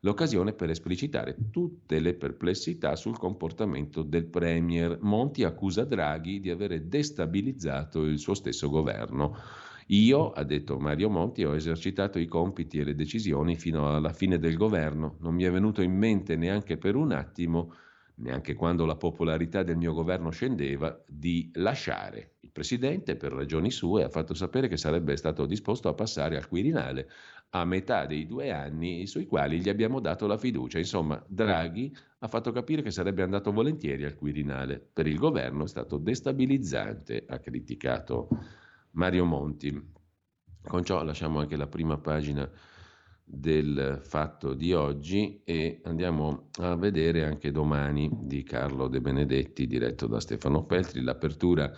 l'occasione 0.00 0.52
per 0.52 0.70
esplicitare 0.70 1.36
tutte 1.50 1.98
le 2.00 2.14
perplessità 2.14 2.96
sul 2.96 3.18
comportamento 3.18 4.02
del 4.02 4.26
Premier. 4.26 4.98
Monti 5.00 5.44
accusa 5.44 5.84
Draghi 5.84 6.40
di 6.40 6.50
avere 6.50 6.88
destabilizzato 6.88 8.04
il 8.04 8.18
suo 8.18 8.34
stesso 8.34 8.68
governo. 8.68 9.36
Io, 9.88 10.32
ha 10.32 10.42
detto 10.42 10.78
Mario 10.78 11.08
Monti, 11.08 11.44
ho 11.44 11.54
esercitato 11.54 12.18
i 12.18 12.26
compiti 12.26 12.78
e 12.78 12.84
le 12.84 12.94
decisioni 12.94 13.56
fino 13.56 13.94
alla 13.94 14.12
fine 14.12 14.38
del 14.38 14.56
governo. 14.56 15.16
Non 15.20 15.34
mi 15.34 15.44
è 15.44 15.50
venuto 15.50 15.80
in 15.80 15.96
mente 15.96 16.36
neanche 16.36 16.76
per 16.76 16.96
un 16.96 17.12
attimo 17.12 17.72
neanche 18.16 18.54
quando 18.54 18.86
la 18.86 18.96
popolarità 18.96 19.62
del 19.62 19.76
mio 19.76 19.92
governo 19.92 20.30
scendeva, 20.30 21.02
di 21.06 21.50
lasciare. 21.54 22.36
Il 22.40 22.50
Presidente, 22.50 23.16
per 23.16 23.32
ragioni 23.32 23.70
sue, 23.70 24.04
ha 24.04 24.08
fatto 24.08 24.34
sapere 24.34 24.68
che 24.68 24.76
sarebbe 24.76 25.16
stato 25.16 25.44
disposto 25.46 25.88
a 25.88 25.94
passare 25.94 26.36
al 26.36 26.48
Quirinale 26.48 27.08
a 27.60 27.64
metà 27.64 28.06
dei 28.06 28.26
due 28.26 28.50
anni 28.50 29.06
sui 29.06 29.26
quali 29.26 29.60
gli 29.60 29.68
abbiamo 29.68 30.00
dato 30.00 30.26
la 30.26 30.38
fiducia. 30.38 30.78
Insomma, 30.78 31.22
Draghi 31.26 31.94
ha 32.18 32.28
fatto 32.28 32.52
capire 32.52 32.82
che 32.82 32.90
sarebbe 32.90 33.22
andato 33.22 33.52
volentieri 33.52 34.04
al 34.04 34.14
Quirinale. 34.14 34.78
Per 34.92 35.06
il 35.06 35.18
governo 35.18 35.64
è 35.64 35.68
stato 35.68 35.98
destabilizzante, 35.98 37.24
ha 37.26 37.38
criticato 37.38 38.28
Mario 38.92 39.24
Monti. 39.24 39.94
Con 40.62 40.84
ciò 40.84 41.02
lasciamo 41.02 41.38
anche 41.38 41.56
la 41.56 41.68
prima 41.68 41.98
pagina 41.98 42.50
del 43.28 44.00
fatto 44.02 44.54
di 44.54 44.72
oggi 44.72 45.40
e 45.44 45.80
andiamo 45.84 46.50
a 46.60 46.76
vedere 46.76 47.24
anche 47.24 47.50
domani 47.50 48.08
di 48.22 48.44
Carlo 48.44 48.86
De 48.86 49.00
Benedetti 49.00 49.66
diretto 49.66 50.06
da 50.06 50.20
Stefano 50.20 50.64
Peltri. 50.64 51.02
L'apertura 51.02 51.70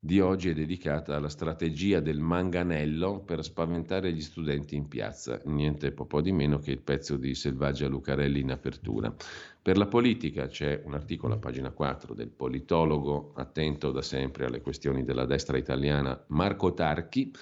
di 0.00 0.20
oggi 0.20 0.50
è 0.50 0.54
dedicata 0.54 1.16
alla 1.16 1.28
strategia 1.28 1.98
del 1.98 2.20
manganello 2.20 3.18
per 3.18 3.42
spaventare 3.42 4.12
gli 4.12 4.20
studenti 4.20 4.76
in 4.76 4.86
piazza, 4.86 5.40
niente 5.46 5.90
po' 5.90 6.20
di 6.20 6.30
meno 6.30 6.60
che 6.60 6.70
il 6.70 6.80
pezzo 6.80 7.16
di 7.16 7.34
Selvaggia 7.34 7.88
Lucarelli 7.88 8.38
in 8.38 8.52
apertura. 8.52 9.12
Per 9.60 9.76
la 9.76 9.86
politica 9.86 10.46
c'è 10.46 10.80
un 10.84 10.94
articolo 10.94 11.34
a 11.34 11.38
pagina 11.38 11.72
4 11.72 12.14
del 12.14 12.28
politologo 12.28 13.32
attento 13.34 13.90
da 13.90 14.02
sempre 14.02 14.46
alle 14.46 14.60
questioni 14.60 15.02
della 15.02 15.26
destra 15.26 15.58
italiana 15.58 16.24
Marco 16.28 16.72
Tarchi 16.74 17.32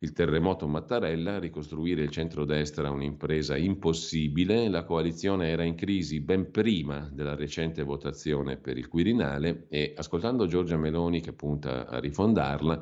il 0.00 0.12
terremoto 0.12 0.66
Mattarella, 0.66 1.38
ricostruire 1.38 2.02
il 2.02 2.10
centrodestra 2.10 2.90
un'impresa 2.90 3.56
impossibile, 3.56 4.68
la 4.68 4.84
coalizione 4.84 5.48
era 5.48 5.64
in 5.64 5.74
crisi 5.74 6.20
ben 6.20 6.50
prima 6.50 7.08
della 7.12 7.34
recente 7.34 7.82
votazione 7.82 8.56
per 8.56 8.76
il 8.76 8.88
Quirinale 8.88 9.66
e 9.68 9.94
ascoltando 9.96 10.46
Giorgia 10.46 10.76
Meloni 10.76 11.20
che 11.20 11.32
punta 11.32 11.86
a 11.86 11.98
rifondarla, 11.98 12.80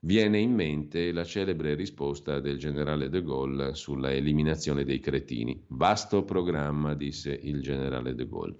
viene 0.00 0.38
in 0.38 0.54
mente 0.54 1.12
la 1.12 1.24
celebre 1.24 1.74
risposta 1.74 2.40
del 2.40 2.58
generale 2.58 3.08
de 3.08 3.22
Gaulle 3.22 3.74
sulla 3.74 4.12
eliminazione 4.12 4.84
dei 4.84 4.98
cretini. 4.98 5.62
Vasto 5.68 6.24
programma, 6.24 6.94
disse 6.94 7.32
il 7.32 7.60
generale 7.60 8.14
de 8.14 8.26
Gaulle. 8.26 8.56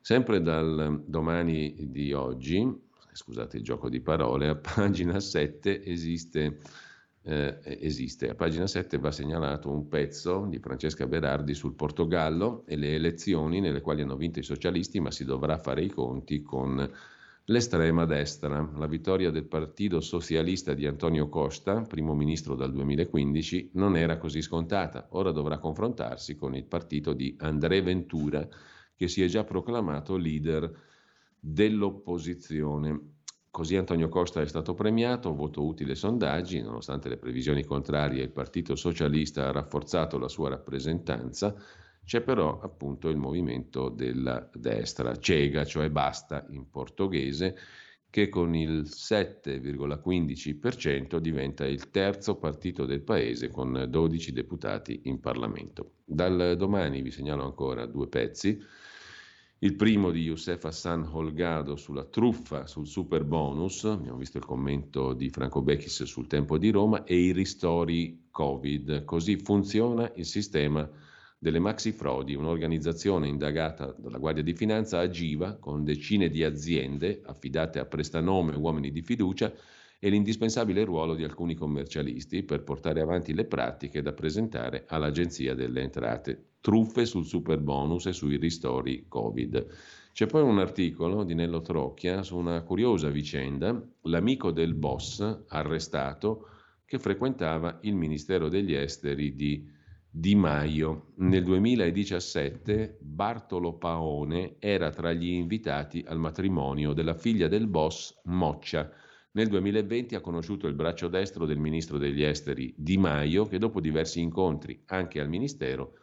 Sempre 0.00 0.42
dal 0.42 1.02
domani 1.06 1.74
di 1.90 2.12
oggi, 2.12 2.70
scusate 3.12 3.58
il 3.58 3.62
gioco 3.62 3.88
di 3.88 4.00
parole, 4.00 4.48
a 4.48 4.56
pagina 4.56 5.20
7 5.20 5.82
esiste 5.84 6.58
eh, 7.24 7.58
esiste. 7.80 8.28
A 8.28 8.34
pagina 8.34 8.66
7 8.66 8.98
va 8.98 9.10
segnalato 9.10 9.70
un 9.70 9.88
pezzo 9.88 10.46
di 10.48 10.58
Francesca 10.58 11.06
Berardi 11.06 11.54
sul 11.54 11.74
Portogallo 11.74 12.64
e 12.66 12.76
le 12.76 12.94
elezioni 12.94 13.60
nelle 13.60 13.80
quali 13.80 14.02
hanno 14.02 14.16
vinto 14.16 14.38
i 14.38 14.42
socialisti, 14.42 15.00
ma 15.00 15.10
si 15.10 15.24
dovrà 15.24 15.58
fare 15.58 15.82
i 15.82 15.90
conti 15.90 16.42
con 16.42 16.90
l'estrema 17.46 18.04
destra. 18.04 18.70
La 18.76 18.86
vittoria 18.86 19.30
del 19.30 19.46
Partito 19.46 20.00
Socialista 20.00 20.74
di 20.74 20.86
Antonio 20.86 21.28
Costa, 21.28 21.80
primo 21.82 22.14
ministro 22.14 22.54
dal 22.54 22.72
2015, 22.72 23.70
non 23.74 23.96
era 23.96 24.18
così 24.18 24.42
scontata. 24.42 25.08
Ora 25.10 25.30
dovrà 25.30 25.58
confrontarsi 25.58 26.36
con 26.36 26.54
il 26.54 26.64
partito 26.64 27.14
di 27.14 27.34
André 27.38 27.80
Ventura, 27.80 28.46
che 28.94 29.08
si 29.08 29.22
è 29.22 29.26
già 29.26 29.44
proclamato 29.44 30.16
leader 30.16 30.70
dell'opposizione. 31.40 33.13
Così 33.54 33.76
Antonio 33.76 34.08
Costa 34.08 34.40
è 34.40 34.48
stato 34.48 34.74
premiato, 34.74 35.32
voto 35.32 35.64
utile 35.64 35.94
sondaggi, 35.94 36.60
nonostante 36.60 37.08
le 37.08 37.18
previsioni 37.18 37.62
contrarie 37.62 38.24
il 38.24 38.32
Partito 38.32 38.74
Socialista 38.74 39.46
ha 39.46 39.52
rafforzato 39.52 40.18
la 40.18 40.26
sua 40.26 40.48
rappresentanza, 40.48 41.54
c'è 42.04 42.20
però 42.22 42.58
appunto 42.60 43.08
il 43.08 43.16
movimento 43.16 43.90
della 43.90 44.50
destra, 44.52 45.14
cega, 45.14 45.64
cioè 45.64 45.88
basta 45.88 46.44
in 46.50 46.68
portoghese, 46.68 47.56
che 48.10 48.28
con 48.28 48.56
il 48.56 48.86
7,15% 48.88 51.18
diventa 51.18 51.64
il 51.64 51.90
terzo 51.90 52.34
partito 52.34 52.84
del 52.84 53.02
paese 53.02 53.50
con 53.50 53.86
12 53.88 54.32
deputati 54.32 55.02
in 55.04 55.20
Parlamento. 55.20 55.98
Dal 56.04 56.56
domani 56.56 57.02
vi 57.02 57.12
segnalo 57.12 57.44
ancora 57.44 57.86
due 57.86 58.08
pezzi. 58.08 58.60
Il 59.60 59.76
primo 59.76 60.10
di 60.10 60.20
Youssef 60.20 60.62
Hassan 60.64 61.08
Holgado 61.10 61.76
sulla 61.76 62.04
truffa 62.04 62.66
sul 62.66 62.86
super 62.86 63.24
bonus, 63.24 63.84
abbiamo 63.84 64.18
visto 64.18 64.36
il 64.36 64.44
commento 64.44 65.14
di 65.14 65.30
Franco 65.30 65.62
Becchis 65.62 66.02
sul 66.02 66.26
tempo 66.26 66.58
di 66.58 66.70
Roma, 66.70 67.04
e 67.04 67.16
i 67.16 67.32
ristori 67.32 68.26
Covid. 68.30 69.04
Così 69.04 69.38
funziona 69.38 70.12
il 70.16 70.26
sistema 70.26 70.86
delle 71.38 71.60
maxi 71.60 71.92
frodi, 71.92 72.34
un'organizzazione 72.34 73.26
indagata 73.26 73.94
dalla 73.96 74.18
Guardia 74.18 74.42
di 74.42 74.54
Finanza 74.54 74.98
agiva 74.98 75.56
con 75.56 75.82
decine 75.82 76.28
di 76.28 76.42
aziende 76.44 77.22
affidate 77.24 77.78
a 77.78 77.86
prestanome 77.86 78.54
uomini 78.56 78.90
di 78.90 79.02
fiducia 79.02 79.52
e 79.98 80.08
l'indispensabile 80.10 80.84
ruolo 80.84 81.14
di 81.14 81.24
alcuni 81.24 81.54
commercialisti 81.54 82.42
per 82.42 82.62
portare 82.64 83.00
avanti 83.00 83.32
le 83.32 83.46
pratiche 83.46 84.02
da 84.02 84.12
presentare 84.12 84.84
all'Agenzia 84.88 85.54
delle 85.54 85.80
Entrate. 85.80 86.48
Truffe 86.64 87.04
sul 87.04 87.26
super 87.26 87.60
bonus 87.60 88.06
e 88.06 88.14
sui 88.14 88.38
ristori 88.38 89.04
Covid. 89.06 89.66
C'è 90.14 90.24
poi 90.24 90.40
un 90.40 90.58
articolo 90.58 91.22
di 91.22 91.34
Nello 91.34 91.60
Trocchia 91.60 92.22
su 92.22 92.38
una 92.38 92.62
curiosa 92.62 93.10
vicenda, 93.10 93.86
l'amico 94.04 94.50
del 94.50 94.72
boss 94.72 95.42
arrestato 95.48 96.48
che 96.86 96.98
frequentava 96.98 97.80
il 97.82 97.94
Ministero 97.94 98.48
degli 98.48 98.72
Esteri 98.72 99.34
di 99.34 99.70
Di 100.08 100.34
Maio. 100.34 101.12
Nel 101.16 101.42
2017 101.42 102.96
Bartolo 102.98 103.74
Paone 103.74 104.56
era 104.58 104.88
tra 104.88 105.12
gli 105.12 105.32
invitati 105.32 106.02
al 106.06 106.18
matrimonio 106.18 106.94
della 106.94 107.12
figlia 107.12 107.46
del 107.46 107.66
boss 107.66 108.22
Moccia 108.24 108.90
nel 109.32 109.48
2020 109.48 110.14
ha 110.14 110.20
conosciuto 110.20 110.68
il 110.68 110.74
braccio 110.74 111.08
destro 111.08 111.44
del 111.44 111.58
ministro 111.58 111.98
degli 111.98 112.22
esteri 112.22 112.72
Di 112.74 112.96
Maio 112.96 113.46
che 113.46 113.58
dopo 113.58 113.80
diversi 113.80 114.20
incontri 114.20 114.80
anche 114.86 115.20
al 115.20 115.28
ministero 115.28 115.94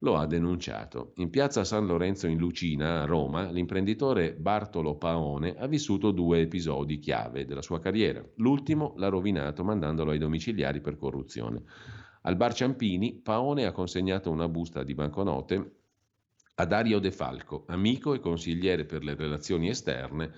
lo 0.00 0.16
ha 0.16 0.26
denunciato. 0.26 1.12
In 1.16 1.30
piazza 1.30 1.64
San 1.64 1.86
Lorenzo 1.86 2.26
in 2.28 2.38
Lucina, 2.38 3.02
a 3.02 3.04
Roma, 3.04 3.50
l'imprenditore 3.50 4.34
Bartolo 4.34 4.96
Paone 4.96 5.56
ha 5.56 5.66
vissuto 5.66 6.12
due 6.12 6.40
episodi 6.40 6.98
chiave 6.98 7.44
della 7.44 7.62
sua 7.62 7.80
carriera. 7.80 8.24
L'ultimo 8.36 8.94
l'ha 8.96 9.08
rovinato 9.08 9.64
mandandolo 9.64 10.12
ai 10.12 10.18
domiciliari 10.18 10.80
per 10.80 10.96
corruzione. 10.96 11.62
Al 12.22 12.36
bar 12.36 12.52
Ciampini, 12.52 13.20
Paone 13.22 13.64
ha 13.64 13.72
consegnato 13.72 14.30
una 14.30 14.48
busta 14.48 14.82
di 14.82 14.94
banconote 14.94 15.77
a 16.60 16.66
Dario 16.66 16.98
De 16.98 17.12
Falco, 17.12 17.64
amico 17.68 18.14
e 18.14 18.18
consigliere 18.18 18.84
per 18.84 19.04
le 19.04 19.14
relazioni 19.14 19.68
esterne 19.68 20.32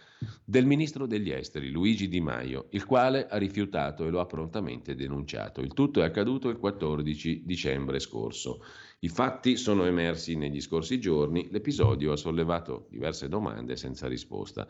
del 0.45 0.67
ministro 0.67 1.07
degli 1.07 1.31
esteri 1.31 1.71
Luigi 1.71 2.09
Di 2.09 2.21
Maio, 2.21 2.67
il 2.73 2.85
quale 2.85 3.27
ha 3.27 3.39
rifiutato 3.39 4.05
e 4.05 4.11
lo 4.11 4.21
ha 4.21 4.27
prontamente 4.27 4.95
denunciato. 4.95 5.63
Il 5.63 5.73
tutto 5.73 6.03
è 6.03 6.05
accaduto 6.05 6.51
il 6.51 6.59
14 6.59 7.45
dicembre 7.47 8.01
scorso. 8.01 8.63
I 8.99 9.09
fatti 9.09 9.57
sono 9.57 9.87
emersi 9.87 10.37
negli 10.37 10.61
scorsi 10.61 11.01
giorni, 11.01 11.49
l'episodio 11.51 12.13
ha 12.13 12.17
sollevato 12.17 12.87
diverse 12.91 13.27
domande 13.27 13.77
senza 13.77 14.07
risposta. 14.07 14.69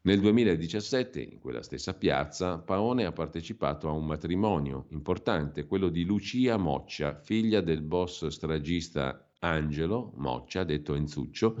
Nel 0.00 0.20
2017, 0.20 1.20
in 1.20 1.40
quella 1.40 1.62
stessa 1.62 1.92
piazza, 1.92 2.58
Paone 2.58 3.04
ha 3.04 3.12
partecipato 3.12 3.86
a 3.88 3.92
un 3.92 4.06
matrimonio 4.06 4.86
importante, 4.90 5.66
quello 5.66 5.90
di 5.90 6.04
Lucia 6.04 6.56
Moccia, 6.56 7.20
figlia 7.22 7.60
del 7.60 7.82
boss 7.82 8.28
stragista 8.28 9.25
Angelo 9.40 10.12
Moccia, 10.16 10.64
detto 10.64 10.94
Enzuccio, 10.94 11.56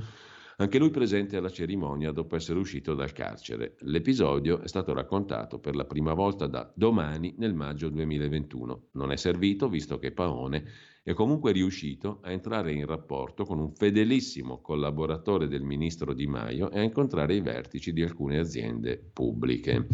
anche 0.58 0.78
lui 0.78 0.90
presente 0.90 1.36
alla 1.36 1.50
cerimonia 1.50 2.12
dopo 2.12 2.34
essere 2.34 2.58
uscito 2.58 2.94
dal 2.94 3.12
carcere. 3.12 3.76
L'episodio 3.80 4.60
è 4.60 4.68
stato 4.68 4.94
raccontato 4.94 5.58
per 5.58 5.76
la 5.76 5.84
prima 5.84 6.14
volta 6.14 6.46
da 6.46 6.70
Domani 6.74 7.34
nel 7.36 7.52
maggio 7.52 7.90
2021. 7.90 8.86
Non 8.92 9.12
è 9.12 9.16
servito 9.16 9.68
visto 9.68 9.98
che 9.98 10.12
Paone 10.12 10.64
è 11.02 11.12
comunque 11.12 11.52
riuscito 11.52 12.20
a 12.22 12.32
entrare 12.32 12.72
in 12.72 12.86
rapporto 12.86 13.44
con 13.44 13.58
un 13.58 13.70
fedelissimo 13.74 14.62
collaboratore 14.62 15.46
del 15.46 15.62
ministro 15.62 16.14
Di 16.14 16.26
Maio 16.26 16.70
e 16.70 16.80
a 16.80 16.82
incontrare 16.82 17.34
i 17.34 17.42
vertici 17.42 17.92
di 17.92 18.02
alcune 18.02 18.38
aziende 18.38 18.96
pubbliche. 19.12 19.86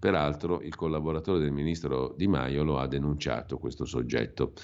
Peraltro 0.00 0.62
il 0.62 0.74
collaboratore 0.74 1.38
del 1.38 1.52
ministro 1.52 2.14
Di 2.16 2.26
Maio 2.26 2.64
lo 2.64 2.78
ha 2.78 2.88
denunciato 2.88 3.58
questo 3.58 3.84
soggetto. 3.84 4.54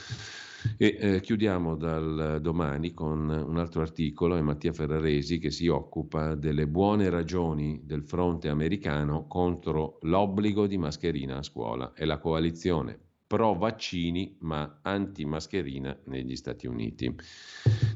E 0.76 0.96
eh, 0.98 1.20
chiudiamo 1.20 1.76
dal 1.76 2.38
domani 2.40 2.92
con 2.92 3.28
un 3.28 3.58
altro 3.58 3.82
articolo, 3.82 4.36
è 4.36 4.40
Mattia 4.40 4.72
Ferraresi 4.72 5.38
che 5.38 5.50
si 5.50 5.68
occupa 5.68 6.34
delle 6.34 6.66
buone 6.66 7.10
ragioni 7.10 7.80
del 7.84 8.04
fronte 8.04 8.48
americano 8.48 9.26
contro 9.26 9.98
l'obbligo 10.02 10.66
di 10.66 10.78
mascherina 10.78 11.38
a 11.38 11.42
scuola. 11.42 11.92
È 11.94 12.04
la 12.04 12.18
coalizione 12.18 12.98
pro 13.26 13.54
vaccini 13.54 14.36
ma 14.40 14.80
anti 14.82 15.24
mascherina 15.24 15.96
negli 16.04 16.36
Stati 16.36 16.66
Uniti. 16.66 17.14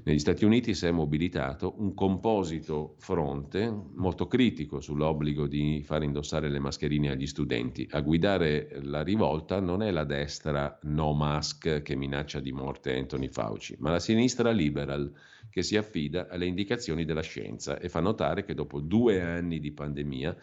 Negli 0.05 0.18
Stati 0.18 0.44
Uniti 0.44 0.74
si 0.74 0.86
è 0.86 0.90
mobilitato 0.90 1.74
un 1.78 1.94
composito 1.94 2.94
fronte 2.99 3.70
molto 3.94 4.26
critico 4.26 4.80
sull'obbligo 4.80 5.46
di 5.46 5.82
far 5.82 6.03
indossare 6.03 6.49
le 6.49 6.59
mascherine 6.59 7.11
agli 7.11 7.26
studenti. 7.26 7.86
A 7.90 8.01
guidare 8.01 8.80
la 8.82 9.03
rivolta 9.03 9.61
non 9.61 9.82
è 9.82 9.90
la 9.90 10.05
destra 10.05 10.78
no 10.82 11.12
mask 11.14 11.82
che 11.82 11.96
minaccia 11.96 12.40
di 12.40 12.53
morte 12.53 12.96
Anthony 12.96 13.28
Fauci, 13.28 13.76
ma 13.78 13.90
la 13.90 13.99
sinistra 13.99 14.51
liberal 14.51 15.12
che 15.51 15.62
si 15.62 15.76
affida 15.76 16.28
alle 16.28 16.46
indicazioni 16.46 17.05
della 17.05 17.22
scienza 17.22 17.78
e 17.78 17.88
fa 17.88 18.01
notare 18.01 18.44
che 18.44 18.55
dopo 18.55 18.80
due 18.80 19.20
anni 19.20 19.59
di 19.59 19.72
pandemia 19.72 20.36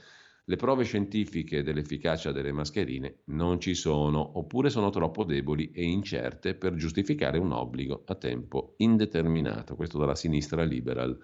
le 0.47 0.55
prove 0.57 0.83
scientifiche 0.83 1.63
dell'efficacia 1.63 2.31
delle 2.31 2.51
mascherine 2.51 3.21
non 3.25 3.59
ci 3.59 3.73
sono, 3.73 4.37
oppure 4.37 4.69
sono 4.69 4.91
troppo 4.91 5.23
deboli 5.23 5.71
e 5.71 5.83
incerte 5.83 6.53
per 6.53 6.75
giustificare 6.75 7.39
un 7.39 7.51
obbligo 7.51 8.03
a 8.05 8.15
tempo 8.15 8.75
indeterminato. 8.77 9.75
Questo 9.75 9.97
dalla 9.97 10.13
sinistra 10.13 10.63
liberal 10.63 11.17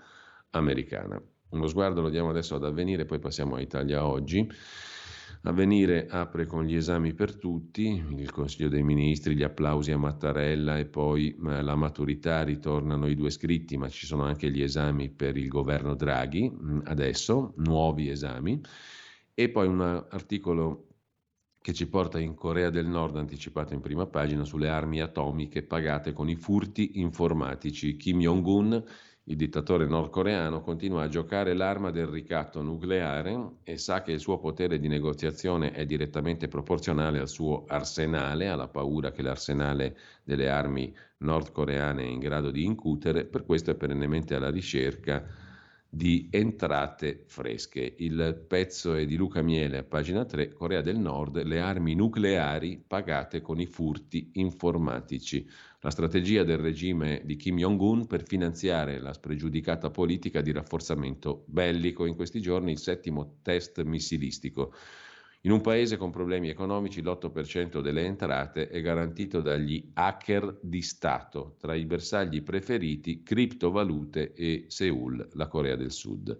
americana. 0.51 1.22
Uno 1.49 1.67
sguardo 1.67 2.01
lo 2.01 2.09
diamo 2.09 2.30
adesso 2.30 2.55
ad 2.55 2.65
avvenire, 2.65 3.05
poi 3.05 3.19
passiamo 3.19 3.55
a 3.55 3.61
Italia 3.61 4.05
oggi. 4.05 4.49
Avvenire 5.43 6.07
apre 6.07 6.45
con 6.45 6.63
gli 6.65 6.76
esami 6.76 7.13
per 7.13 7.36
tutti, 7.36 8.03
il 8.15 8.32
Consiglio 8.32 8.69
dei 8.69 8.84
Ministri, 8.84 9.36
gli 9.36 9.43
applausi 9.43 9.91
a 9.91 9.97
Mattarella 9.97 10.78
e 10.78 10.86
poi 10.86 11.36
eh, 11.36 11.61
la 11.61 11.76
maturità 11.76 12.43
ritornano 12.43 13.07
i 13.07 13.15
due 13.15 13.32
scritti, 13.32 13.78
ma 13.78 13.88
ci 13.89 14.05
sono 14.05 14.24
anche 14.24 14.51
gli 14.51 14.61
esami 14.61 15.09
per 15.09 15.38
il 15.38 15.47
governo 15.47 15.95
Draghi, 15.95 16.49
mm, 16.49 16.80
adesso 16.86 17.53
nuovi 17.57 18.09
esami. 18.09 18.61
E 19.41 19.49
poi 19.49 19.65
un 19.65 19.81
articolo 19.81 20.89
che 21.59 21.73
ci 21.73 21.89
porta 21.89 22.19
in 22.19 22.35
Corea 22.35 22.69
del 22.69 22.85
Nord, 22.85 23.17
anticipato 23.17 23.73
in 23.73 23.81
prima 23.81 24.05
pagina, 24.05 24.43
sulle 24.43 24.69
armi 24.69 25.01
atomiche 25.01 25.63
pagate 25.63 26.13
con 26.13 26.29
i 26.29 26.35
furti 26.35 26.99
informatici. 26.99 27.95
Kim 27.95 28.19
Jong-un, 28.19 28.83
il 29.23 29.35
dittatore 29.35 29.87
nordcoreano, 29.87 30.61
continua 30.61 31.01
a 31.01 31.07
giocare 31.07 31.55
l'arma 31.55 31.89
del 31.89 32.05
ricatto 32.05 32.61
nucleare 32.61 33.53
e 33.63 33.79
sa 33.79 34.03
che 34.03 34.11
il 34.11 34.19
suo 34.19 34.37
potere 34.37 34.77
di 34.77 34.87
negoziazione 34.87 35.71
è 35.71 35.87
direttamente 35.87 36.47
proporzionale 36.47 37.17
al 37.17 37.27
suo 37.27 37.65
arsenale, 37.67 38.47
alla 38.47 38.67
paura 38.67 39.09
che 39.09 39.23
l'arsenale 39.23 39.97
delle 40.23 40.49
armi 40.49 40.95
nordcoreane 41.17 42.03
è 42.03 42.05
in 42.05 42.19
grado 42.19 42.51
di 42.51 42.63
incutere, 42.63 43.25
per 43.25 43.43
questo 43.43 43.71
è 43.71 43.75
perennemente 43.75 44.35
alla 44.35 44.51
ricerca 44.51 45.40
di 45.93 46.29
entrate 46.31 47.25
fresche. 47.27 47.95
Il 47.97 48.45
pezzo 48.47 48.93
è 48.93 49.05
di 49.05 49.17
Luca 49.17 49.41
Miele 49.41 49.79
a 49.79 49.83
pagina 49.83 50.23
3, 50.23 50.53
Corea 50.53 50.81
del 50.81 50.97
Nord, 50.97 51.43
le 51.43 51.59
armi 51.59 51.95
nucleari 51.95 52.81
pagate 52.87 53.41
con 53.41 53.59
i 53.59 53.65
furti 53.65 54.29
informatici. 54.35 55.45
La 55.81 55.89
strategia 55.89 56.43
del 56.45 56.59
regime 56.59 57.23
di 57.25 57.35
Kim 57.35 57.57
Jong-un 57.57 58.07
per 58.07 58.25
finanziare 58.25 58.99
la 58.99 59.11
spregiudicata 59.11 59.89
politica 59.89 60.39
di 60.39 60.53
rafforzamento 60.53 61.43
bellico. 61.47 62.05
In 62.05 62.15
questi 62.15 62.39
giorni 62.39 62.71
il 62.71 62.79
settimo 62.79 63.39
test 63.41 63.83
missilistico 63.83 64.73
in 65.43 65.51
un 65.51 65.61
paese 65.61 65.97
con 65.97 66.11
problemi 66.11 66.49
economici 66.49 67.01
l'8% 67.01 67.81
delle 67.81 68.05
entrate 68.05 68.67
è 68.67 68.79
garantito 68.79 69.41
dagli 69.41 69.89
hacker 69.93 70.59
di 70.61 70.83
Stato, 70.83 71.55
tra 71.59 71.73
i 71.73 71.85
bersagli 71.85 72.43
preferiti 72.43 73.23
criptovalute 73.23 74.33
e 74.33 74.65
Seoul, 74.67 75.29
la 75.33 75.47
Corea 75.47 75.75
del 75.75 75.91
Sud. 75.91 76.37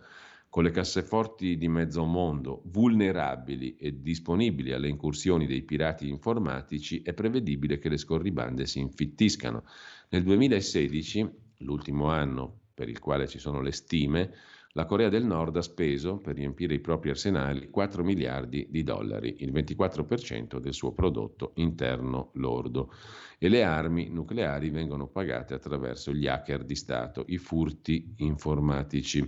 Con 0.50 0.64
le 0.64 0.70
casseforti 0.70 1.58
di 1.58 1.68
mezzo 1.68 2.04
mondo 2.04 2.62
vulnerabili 2.66 3.76
e 3.78 4.02
disponibili 4.02 4.72
alle 4.72 4.90
incursioni 4.90 5.48
dei 5.48 5.64
pirati 5.64 6.08
informatici, 6.08 7.02
è 7.02 7.14
prevedibile 7.14 7.80
che 7.80 7.90
le 7.90 7.98
scorribande 7.98 8.68
si 8.68 8.80
infittiscano. 8.80 9.64
Nel 10.10 10.22
2016, 10.22 11.28
l'ultimo 11.60 12.10
anno 12.10 12.60
per 12.76 12.88
il 12.88 13.00
quale 13.00 13.28
ci 13.28 13.40
sono 13.40 13.62
le 13.62 13.72
stime, 13.72 14.32
la 14.74 14.86
Corea 14.86 15.10
del 15.10 15.26
Nord 15.26 15.58
ha 15.58 15.62
speso 15.62 16.18
per 16.18 16.36
riempire 16.36 16.74
i 16.74 16.80
propri 16.80 17.10
arsenali 17.10 17.70
4 17.70 18.04
miliardi 18.04 18.68
di 18.70 18.84
dollari, 18.84 19.38
il 19.40 19.52
24% 19.52 20.60
del 20.60 20.74
suo 20.74 20.94
prodotto 20.94 21.52
interno 21.56 22.32
lordo. 22.36 22.94
E 23.38 23.50
le 23.50 23.64
armi 23.64 24.10
nucleari 24.10 24.70
vengono 24.70 25.08
pagate 25.08 25.54
attraverso 25.54 26.14
gli 26.14 26.28
hacker 26.28 26.64
di 26.64 26.76
Stato, 26.76 27.26
i 27.28 27.38
furti 27.38 28.14
informatici. 28.18 29.28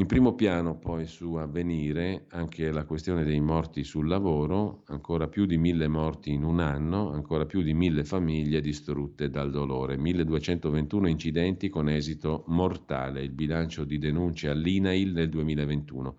In 0.00 0.06
primo 0.06 0.36
piano 0.36 0.78
poi 0.78 1.06
su 1.06 1.34
avvenire 1.34 2.26
anche 2.28 2.70
la 2.70 2.84
questione 2.84 3.24
dei 3.24 3.40
morti 3.40 3.82
sul 3.82 4.06
lavoro, 4.06 4.84
ancora 4.86 5.26
più 5.26 5.44
di 5.44 5.58
mille 5.58 5.88
morti 5.88 6.30
in 6.30 6.44
un 6.44 6.60
anno, 6.60 7.10
ancora 7.10 7.46
più 7.46 7.62
di 7.62 7.74
mille 7.74 8.04
famiglie 8.04 8.60
distrutte 8.60 9.28
dal 9.28 9.50
dolore, 9.50 9.96
1221 9.96 11.08
incidenti 11.08 11.68
con 11.68 11.88
esito 11.88 12.44
mortale, 12.46 13.22
il 13.22 13.32
bilancio 13.32 13.82
di 13.82 13.98
denunce 13.98 14.48
all'INAIL 14.48 15.10
nel 15.10 15.30
2021, 15.30 16.16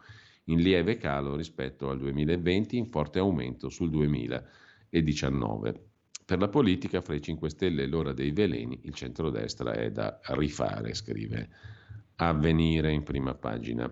in 0.47 0.59
lieve 0.59 0.97
calo 0.97 1.38
rispetto 1.38 1.89
al 1.89 1.99
2020, 1.99 2.75
in 2.75 2.88
forte 2.88 3.19
aumento 3.19 3.69
sul 3.69 3.89
2019. 3.91 5.84
Per 6.25 6.38
la 6.38 6.49
politica, 6.49 6.99
fra 6.99 7.15
i 7.15 7.21
5 7.21 7.49
Stelle 7.49 7.84
e 7.84 7.88
l'ora 7.88 8.11
dei 8.11 8.32
veleni, 8.32 8.77
il 8.84 8.93
centrodestra 8.93 9.71
è 9.71 9.89
da 9.89 10.19
rifare, 10.32 10.93
scrive 10.93 11.77
avvenire 12.20 12.91
in 12.91 13.03
prima 13.03 13.34
pagina. 13.34 13.91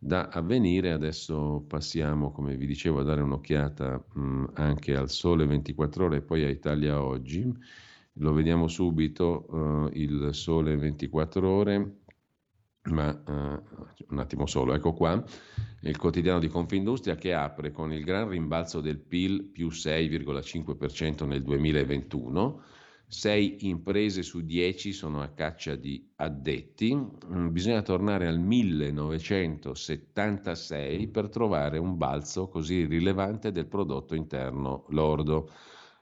Da 0.00 0.28
avvenire 0.28 0.92
adesso 0.92 1.64
passiamo, 1.66 2.30
come 2.30 2.56
vi 2.56 2.66
dicevo, 2.66 3.00
a 3.00 3.02
dare 3.02 3.20
un'occhiata 3.20 4.04
mh, 4.12 4.44
anche 4.54 4.94
al 4.94 5.10
Sole 5.10 5.44
24 5.46 6.04
ore 6.04 6.16
e 6.18 6.22
poi 6.22 6.44
a 6.44 6.48
Italia 6.48 7.02
Oggi. 7.02 7.52
Lo 8.20 8.32
vediamo 8.32 8.68
subito, 8.68 9.46
uh, 9.48 9.90
il 9.92 10.30
Sole 10.32 10.76
24 10.76 11.48
ore, 11.48 11.96
ma 12.90 13.10
uh, 13.10 13.62
un 14.08 14.18
attimo 14.18 14.46
solo, 14.46 14.74
ecco 14.74 14.92
qua, 14.92 15.22
il 15.82 15.96
quotidiano 15.96 16.38
di 16.38 16.48
Confindustria 16.48 17.14
che 17.14 17.32
apre 17.34 17.70
con 17.70 17.92
il 17.92 18.02
gran 18.02 18.28
rimbalzo 18.28 18.80
del 18.80 18.98
PIL 18.98 19.44
più 19.44 19.68
6,5% 19.68 21.26
nel 21.26 21.42
2021 21.42 22.62
6 23.10 23.68
imprese 23.68 24.22
su 24.22 24.42
10 24.42 24.92
sono 24.92 25.22
a 25.22 25.28
caccia 25.28 25.76
di 25.76 26.06
addetti, 26.16 26.94
mm, 26.94 27.50
bisogna 27.50 27.80
tornare 27.80 28.26
al 28.26 28.38
1976 28.38 31.08
per 31.08 31.30
trovare 31.30 31.78
un 31.78 31.96
balzo 31.96 32.48
così 32.48 32.84
rilevante 32.84 33.50
del 33.50 33.66
prodotto 33.66 34.14
interno 34.14 34.84
lordo. 34.90 35.50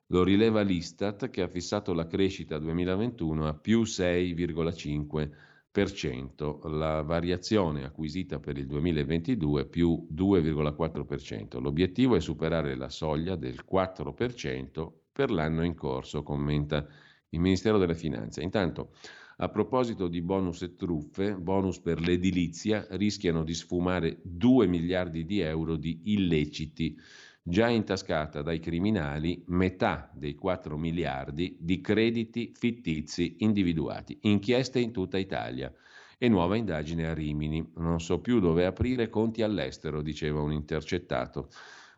Lo 0.07 0.25
rileva 0.25 0.63
l'Istat 0.63 1.31
che 1.31 1.43
ha 1.43 1.49
fissato 1.49 1.95
la 1.95 2.09
crescita 2.09 2.59
2021 2.59 3.47
a 3.47 3.55
più 3.55 3.83
6,5%, 3.83 6.69
la 6.69 7.03
variazione 7.03 7.85
acquisita 7.85 8.41
per 8.41 8.59
il 8.59 8.67
2022 8.67 9.67
più 9.67 10.09
2,4%. 10.13 11.61
L'obiettivo 11.61 12.17
è 12.17 12.21
superare 12.21 12.75
la 12.75 12.89
soglia 12.89 13.37
del 13.37 13.65
4% 13.65 15.05
per 15.17 15.31
l'anno 15.31 15.65
in 15.65 15.75
corso, 15.75 16.23
commenta 16.23 16.87
il 17.31 17.41
Ministero 17.41 17.79
delle 17.79 17.95
Finanze. 17.95 18.43
Intanto, 18.43 18.91
a 19.39 19.49
proposito 19.49 20.09
di 20.09 20.21
bonus 20.21 20.61
e 20.61 20.77
truffe, 20.77 21.35
bonus 21.35 21.81
per 21.81 22.01
l'edilizia 22.01 22.87
rischiano 22.91 23.43
di 23.43 23.55
sfumare 23.55 24.19
2 24.23 24.67
miliardi 24.67 25.25
di 25.25 25.41
euro 25.41 25.77
di 25.77 26.03
illeciti, 26.13 26.99
già 27.43 27.69
intascata 27.69 28.43
dai 28.43 28.61
criminali 28.61 29.43
metà 29.47 30.11
dei 30.13 30.35
4 30.35 30.77
miliardi 30.77 31.57
di 31.59 31.81
crediti 31.81 32.53
fittizi 32.55 33.37
individuati, 33.39 34.19
inchieste 34.23 34.81
in 34.81 34.93
tutta 34.93 35.17
Italia 35.17 35.73
e 36.19 36.29
nuova 36.29 36.57
indagine 36.57 37.07
a 37.07 37.15
Rimini. 37.15 37.73
Non 37.77 38.01
so 38.01 38.21
più 38.21 38.39
dove 38.39 38.67
aprire 38.67 39.09
conti 39.09 39.41
all'estero, 39.41 40.03
diceva 40.03 40.43
un 40.43 40.53
intercettato. 40.53 41.49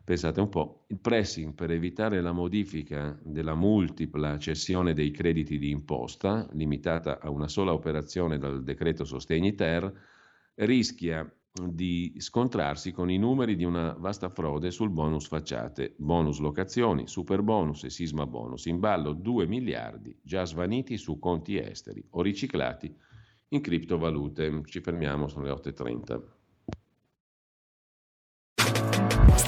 Pensate 0.09 0.39
un 0.39 0.49
po', 0.49 0.85
il 0.87 0.97
pressing 0.97 1.53
per 1.53 1.69
evitare 1.69 2.19
la 2.19 2.31
modifica 2.31 3.15
della 3.21 3.53
multipla 3.53 4.39
cessione 4.39 4.95
dei 4.95 5.11
crediti 5.11 5.59
di 5.59 5.69
imposta, 5.69 6.49
limitata 6.53 7.19
a 7.19 7.29
una 7.29 7.47
sola 7.47 7.73
operazione 7.73 8.39
dal 8.39 8.63
decreto 8.63 9.05
Sostegni 9.05 9.53
Ter, 9.53 9.93
rischia 10.55 11.31
di 11.63 12.15
scontrarsi 12.17 12.91
con 12.91 13.11
i 13.11 13.19
numeri 13.19 13.55
di 13.55 13.65
una 13.65 13.93
vasta 13.99 14.29
frode 14.29 14.71
sul 14.71 14.89
bonus 14.89 15.27
facciate, 15.27 15.93
bonus 15.99 16.39
locazioni, 16.39 17.07
super 17.07 17.43
bonus 17.43 17.83
e 17.83 17.91
sisma 17.91 18.25
bonus, 18.25 18.65
in 18.65 18.79
ballo 18.79 19.13
2 19.13 19.45
miliardi 19.45 20.19
già 20.23 20.43
svaniti 20.43 20.97
su 20.97 21.19
conti 21.19 21.59
esteri 21.59 22.03
o 22.09 22.23
riciclati 22.23 22.91
in 23.49 23.61
criptovalute. 23.61 24.63
Ci 24.65 24.81
fermiamo, 24.81 25.27
sono 25.27 25.45
le 25.45 25.51
8.30. 25.51 26.38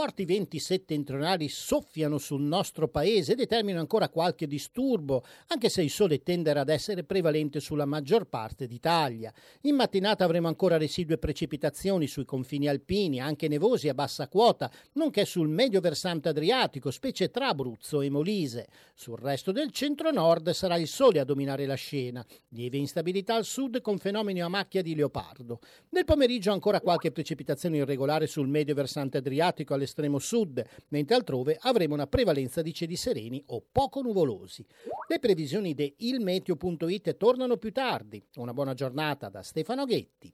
Forti 0.00 0.24
venti 0.24 0.58
settentrionali 0.60 1.50
soffiano 1.50 2.16
sul 2.16 2.40
nostro 2.40 2.88
paese 2.88 3.32
e 3.32 3.34
determinano 3.34 3.82
ancora 3.82 4.08
qualche 4.08 4.46
disturbo, 4.46 5.22
anche 5.48 5.68
se 5.68 5.82
il 5.82 5.90
sole 5.90 6.22
tenderà 6.22 6.62
ad 6.62 6.70
essere 6.70 7.04
prevalente 7.04 7.60
sulla 7.60 7.84
maggior 7.84 8.24
parte 8.24 8.66
d'Italia. 8.66 9.30
In 9.64 9.74
mattinata 9.74 10.24
avremo 10.24 10.48
ancora 10.48 10.78
residue 10.78 11.18
precipitazioni 11.18 12.06
sui 12.06 12.24
confini 12.24 12.66
alpini, 12.66 13.20
anche 13.20 13.46
nevosi 13.46 13.90
a 13.90 13.94
bassa 13.94 14.26
quota, 14.28 14.70
nonché 14.94 15.26
sul 15.26 15.48
medio 15.48 15.80
versante 15.80 16.30
adriatico, 16.30 16.90
specie 16.90 17.30
tra 17.30 17.48
Abruzzo 17.48 18.00
e 18.00 18.08
Molise. 18.08 18.68
Sul 18.94 19.18
resto 19.18 19.52
del 19.52 19.70
centro-nord 19.70 20.48
sarà 20.52 20.78
il 20.78 20.88
sole 20.88 21.20
a 21.20 21.24
dominare 21.24 21.66
la 21.66 21.74
scena, 21.74 22.24
lieve 22.48 22.78
instabilità 22.78 23.34
al 23.34 23.44
sud 23.44 23.82
con 23.82 23.98
fenomeni 23.98 24.40
a 24.40 24.48
macchia 24.48 24.80
di 24.80 24.94
leopardo. 24.94 25.60
Nel 25.90 26.06
pomeriggio 26.06 26.52
ancora 26.52 26.80
qualche 26.80 27.12
precipitazione 27.12 27.76
irregolare 27.76 28.26
sul 28.26 28.48
medio 28.48 28.74
versante 28.74 29.18
adriatico 29.18 29.74
all'estremo 29.90 30.18
sud, 30.18 30.64
mentre 30.88 31.16
altrove 31.16 31.58
avremo 31.60 31.94
una 31.94 32.06
prevalenza 32.06 32.62
di 32.62 32.72
cieli 32.72 32.96
sereni 32.96 33.42
o 33.46 33.64
poco 33.70 34.00
nuvolosi. 34.00 34.64
Le 35.08 35.18
previsioni 35.18 35.74
di 35.74 35.92
ilmeteo.it 35.98 37.16
tornano 37.16 37.56
più 37.56 37.72
tardi. 37.72 38.24
Una 38.36 38.54
buona 38.54 38.74
giornata 38.74 39.28
da 39.28 39.42
Stefano 39.42 39.84
Ghetti. 39.84 40.32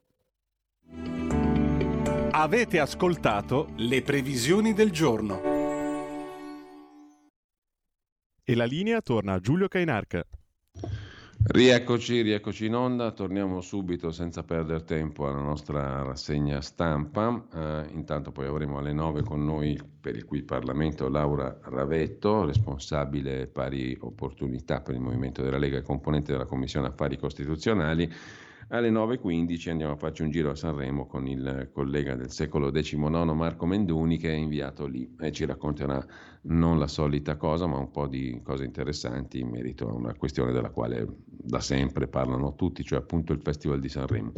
Avete 2.30 2.78
ascoltato 2.78 3.72
le 3.76 4.02
previsioni 4.02 4.74
del 4.74 4.90
giorno. 4.90 5.54
E 8.48 8.54
la 8.54 8.64
linea 8.64 9.00
torna 9.00 9.32
a 9.32 9.40
Giulio 9.40 9.68
Cainarca. 9.68 10.24
Rieccoci, 11.48 12.22
rieccoci 12.22 12.66
in 12.66 12.74
onda, 12.74 13.12
torniamo 13.12 13.60
subito 13.60 14.10
senza 14.10 14.42
perdere 14.42 14.82
tempo 14.82 15.28
alla 15.28 15.40
nostra 15.40 16.02
rassegna 16.02 16.60
stampa, 16.60 17.46
eh, 17.54 17.86
intanto 17.92 18.32
poi 18.32 18.46
avremo 18.46 18.78
alle 18.78 18.92
9 18.92 19.22
con 19.22 19.44
noi 19.44 19.80
per 20.00 20.16
il 20.16 20.24
qui 20.24 20.42
Parlamento 20.42 21.08
Laura 21.08 21.56
Ravetto, 21.62 22.44
responsabile 22.44 23.46
pari 23.46 23.96
opportunità 24.00 24.80
per 24.80 24.96
il 24.96 25.00
Movimento 25.00 25.40
della 25.40 25.58
Lega 25.58 25.78
e 25.78 25.82
componente 25.82 26.32
della 26.32 26.46
Commissione 26.46 26.88
Affari 26.88 27.16
Costituzionali 27.16 28.12
alle 28.68 28.90
9.15 28.90 29.70
andiamo 29.70 29.92
a 29.92 29.96
farci 29.96 30.22
un 30.22 30.30
giro 30.30 30.50
a 30.50 30.56
Sanremo 30.56 31.06
con 31.06 31.28
il 31.28 31.70
collega 31.72 32.16
del 32.16 32.30
secolo 32.30 32.70
XIX 32.70 32.98
Marco 33.32 33.64
Menduni 33.64 34.18
che 34.18 34.30
è 34.30 34.34
inviato 34.34 34.86
lì 34.86 35.14
e 35.20 35.30
ci 35.30 35.44
racconterà 35.44 36.04
non 36.42 36.78
la 36.78 36.88
solita 36.88 37.36
cosa 37.36 37.66
ma 37.66 37.78
un 37.78 37.90
po' 37.90 38.08
di 38.08 38.40
cose 38.42 38.64
interessanti 38.64 39.38
in 39.38 39.48
merito 39.48 39.88
a 39.88 39.92
una 39.92 40.14
questione 40.14 40.52
della 40.52 40.70
quale 40.70 41.06
da 41.24 41.60
sempre 41.60 42.08
parlano 42.08 42.54
tutti, 42.54 42.82
cioè 42.82 42.98
appunto 42.98 43.32
il 43.32 43.40
Festival 43.40 43.78
di 43.78 43.88
Sanremo. 43.88 44.32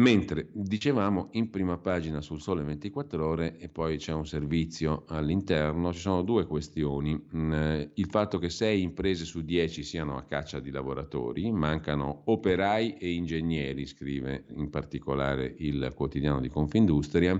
Mentre 0.00 0.48
dicevamo 0.52 1.28
in 1.32 1.50
prima 1.50 1.76
pagina 1.76 2.22
sul 2.22 2.40
Sole 2.40 2.62
24 2.62 3.26
ore 3.26 3.58
e 3.58 3.68
poi 3.68 3.98
c'è 3.98 4.14
un 4.14 4.26
servizio 4.26 5.04
all'interno, 5.08 5.92
ci 5.92 5.98
sono 5.98 6.22
due 6.22 6.46
questioni. 6.46 7.22
Mm, 7.36 7.82
il 7.92 8.06
fatto 8.08 8.38
che 8.38 8.48
6 8.48 8.80
imprese 8.80 9.26
su 9.26 9.42
10 9.42 9.82
siano 9.82 10.16
a 10.16 10.22
caccia 10.22 10.58
di 10.58 10.70
lavoratori, 10.70 11.52
mancano 11.52 12.22
operai 12.24 12.96
e 12.96 13.12
ingegneri, 13.12 13.84
scrive 13.84 14.46
in 14.54 14.70
particolare 14.70 15.54
il 15.58 15.92
quotidiano 15.94 16.40
di 16.40 16.48
Confindustria. 16.48 17.38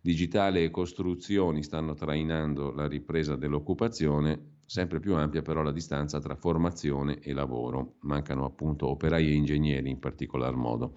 Digitale 0.00 0.64
e 0.64 0.70
costruzioni 0.70 1.62
stanno 1.62 1.92
trainando 1.92 2.72
la 2.72 2.88
ripresa 2.88 3.36
dell'occupazione, 3.36 4.60
sempre 4.64 4.98
più 4.98 5.14
ampia 5.14 5.42
però 5.42 5.60
la 5.60 5.72
distanza 5.72 6.20
tra 6.20 6.36
formazione 6.36 7.18
e 7.18 7.34
lavoro. 7.34 7.96
Mancano 8.00 8.46
appunto 8.46 8.88
operai 8.88 9.28
e 9.28 9.34
ingegneri 9.34 9.90
in 9.90 9.98
particolar 9.98 10.54
modo 10.54 10.94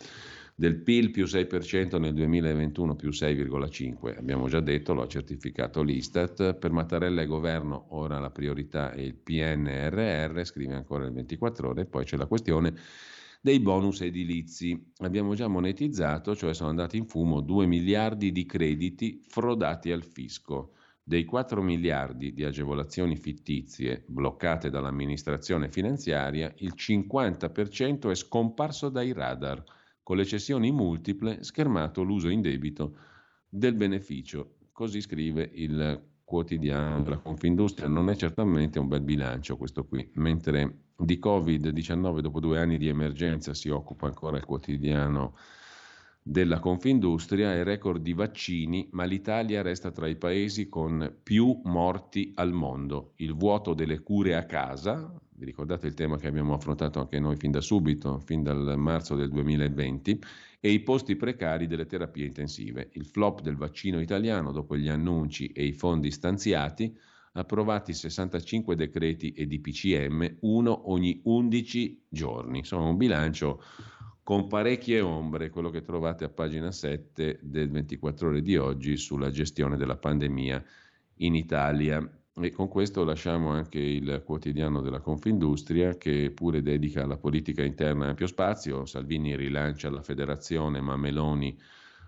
del 0.62 0.76
PIL 0.76 1.10
più 1.10 1.24
6% 1.24 2.00
nel 2.00 2.14
2021 2.14 2.96
più 2.96 3.10
6,5%, 3.10 4.16
abbiamo 4.16 4.48
già 4.48 4.60
detto, 4.60 4.94
lo 4.94 5.02
ha 5.02 5.08
certificato 5.08 5.82
l'Istat, 5.82 6.54
per 6.54 6.70
Mattarella 6.70 7.24
e 7.24 7.26
governo 7.26 7.88
ora 7.96 8.20
la 8.20 8.30
priorità 8.30 8.92
è 8.92 9.00
il 9.02 9.16
PNRR, 9.16 10.44
scrive 10.44 10.76
ancora 10.76 11.06
il 11.06 11.14
24 11.14 11.70
ore, 11.70 11.86
poi 11.86 12.06
c'è 12.06 12.16
la 12.16 12.28
questione 12.28 12.76
dei 13.42 13.60
bonus 13.60 14.02
edilizi. 14.02 14.80
Abbiamo 14.98 15.34
già 15.34 15.48
monetizzato, 15.48 16.36
cioè 16.36 16.54
sono 16.54 16.70
andati 16.70 16.98
in 16.98 17.08
fumo 17.08 17.42
2 17.42 17.66
miliardi 17.66 18.32
di 18.32 18.46
crediti 18.46 19.20
frodati 19.28 19.92
al 19.92 20.04
fisco. 20.04 20.74
Dei 21.02 21.26
4 21.26 21.60
miliardi 21.64 22.34
di 22.34 22.44
agevolazioni 22.44 23.16
fittizie 23.16 24.04
bloccate 24.06 24.70
dall'amministrazione 24.70 25.70
finanziaria, 25.70 26.54
il 26.58 26.76
50% 26.78 28.12
è 28.12 28.14
scomparso 28.14 28.90
dai 28.90 29.12
radar 29.12 29.64
con 30.04 30.18
le 30.18 30.26
cessioni 30.26 30.72
multiple 30.72 31.44
schermato 31.44 32.04
l'uso 32.04 32.30
indebito 32.30 32.96
del 33.48 33.76
beneficio. 33.76 34.56
Così 34.72 35.02
scrive 35.02 35.50
il 35.54 36.10
quotidiano 36.24 37.04
della 37.04 37.18
Confindustria. 37.18 37.88
Non 37.88 38.10
è 38.10 38.16
certamente 38.16 38.80
un 38.80 38.88
bel 38.88 39.02
bilancio 39.02 39.58
questo 39.58 39.86
qui, 39.86 40.10
mentre 40.16 40.92
di 40.96 41.20
Covid-19 41.22 42.20
dopo 42.20 42.40
due 42.40 42.60
anni 42.60 42.78
di 42.78 42.88
emergenza 42.88 43.54
si 43.54 43.70
occupa 43.70 44.08
ancora 44.08 44.38
il 44.38 44.46
quotidiano 44.46 45.36
della 46.24 46.60
Confindustria 46.60 47.54
e 47.54 47.64
record 47.64 48.02
di 48.02 48.14
vaccini, 48.14 48.88
ma 48.92 49.04
l'Italia 49.06 49.62
resta 49.62 49.92
tra 49.92 50.08
i 50.08 50.16
paesi 50.16 50.70
con 50.70 51.18
più 51.22 51.60
morti 51.66 52.32
al 52.36 52.54
mondo. 52.54 53.14
Il 53.18 53.34
vuoto 53.34 53.74
delle 53.74 54.00
cure 54.00 54.36
a 54.36 54.46
casa, 54.46 55.14
vi 55.42 55.48
ricordate 55.48 55.88
il 55.88 55.96
tema 55.96 56.18
che 56.18 56.28
abbiamo 56.28 56.54
affrontato 56.54 57.00
anche 57.00 57.20
noi 57.20 57.36
fin 57.36 57.50
da 57.50 57.62
subito, 57.62 58.20
fin 58.20 58.44
dal 58.44 58.76
marzo 58.78 59.16
del 59.16 59.30
2020, 59.30 60.22
e 60.60 60.70
i 60.70 60.82
posti 60.82 61.16
precari 61.16 61.66
delle 61.66 61.88
terapie 61.88 62.28
intensive. 62.28 62.92
Il 62.94 63.08
flop 63.08 63.42
del 63.42 63.56
vaccino 63.56 64.00
italiano 64.00 64.52
dopo 64.52 64.78
gli 64.78 64.88
annunci 64.88 65.48
e 65.48 65.66
i 65.66 65.74
fondi 65.74 66.12
stanziati, 66.12 66.96
approvati 67.34 67.92
65 67.92 68.76
decreti 68.76 69.32
e 69.32 69.48
DPCM, 69.48 70.38
uno 70.42 70.92
ogni 70.92 71.20
11 71.24 72.06
giorni. 72.08 72.60
Insomma, 72.60 72.90
un 72.90 72.98
bilancio 72.98 73.64
con 74.22 74.46
parecchie 74.46 75.02
ombre, 75.02 75.50
quello 75.50 75.72
che 75.72 75.82
trovate 75.82 76.24
a 76.24 76.30
pagina 76.30 76.72
7 76.72 77.40
del 77.42 77.72
24 77.72 78.28
ore 78.28 78.42
di 78.44 78.58
oggi 78.58 78.96
sulla 78.96 79.32
gestione 79.32 79.76
della 79.76 79.98
pandemia 79.98 80.64
in 81.16 81.34
Italia. 81.34 82.21
E 82.44 82.50
con 82.50 82.68
questo 82.68 83.04
lasciamo 83.04 83.50
anche 83.50 83.78
il 83.78 84.24
quotidiano 84.26 84.82
della 84.82 85.00
Confindustria 85.00 85.96
che 85.96 86.32
pure 86.32 86.64
dedica 86.64 87.04
alla 87.04 87.18
politica 87.18 87.64
interna 87.64 88.08
ampio 88.08 88.26
spazio. 88.26 88.86
Salvini 88.88 89.36
rilancia 89.36 89.92
la 89.92 90.02
federazione, 90.02 90.82
ma 90.82 90.98
Meloni 90.98 91.56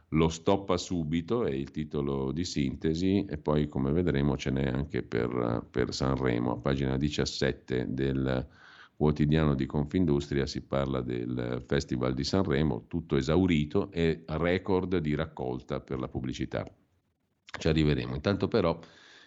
lo 0.10 0.30
stoppa 0.30 0.78
subito, 0.78 1.46
è 1.46 1.52
il 1.52 1.70
titolo 1.70 2.32
di 2.32 2.46
sintesi 2.46 3.26
e 3.30 3.38
poi 3.38 3.68
come 3.68 3.92
vedremo 3.92 4.36
ce 4.36 4.50
n'è 4.50 4.66
anche 4.66 5.04
per, 5.04 5.68
per 5.70 5.94
Sanremo. 5.94 6.54
A 6.54 6.58
pagina 6.58 6.98
17 6.98 7.94
del 7.94 8.48
quotidiano 8.96 9.54
di 9.54 9.68
Confindustria 9.68 10.48
si 10.48 10.62
parla 10.62 11.02
del 11.02 11.64
Festival 11.68 12.16
di 12.16 12.24
Sanremo, 12.24 12.86
tutto 12.88 13.18
esaurito 13.18 13.92
e 13.92 14.24
record 14.26 14.98
di 14.98 15.14
raccolta 15.14 15.80
per 15.80 16.00
la 16.00 16.08
pubblicità. 16.08 16.66
Ci 17.56 17.68
arriveremo. 17.68 18.16
Intanto 18.16 18.48
però 18.48 18.80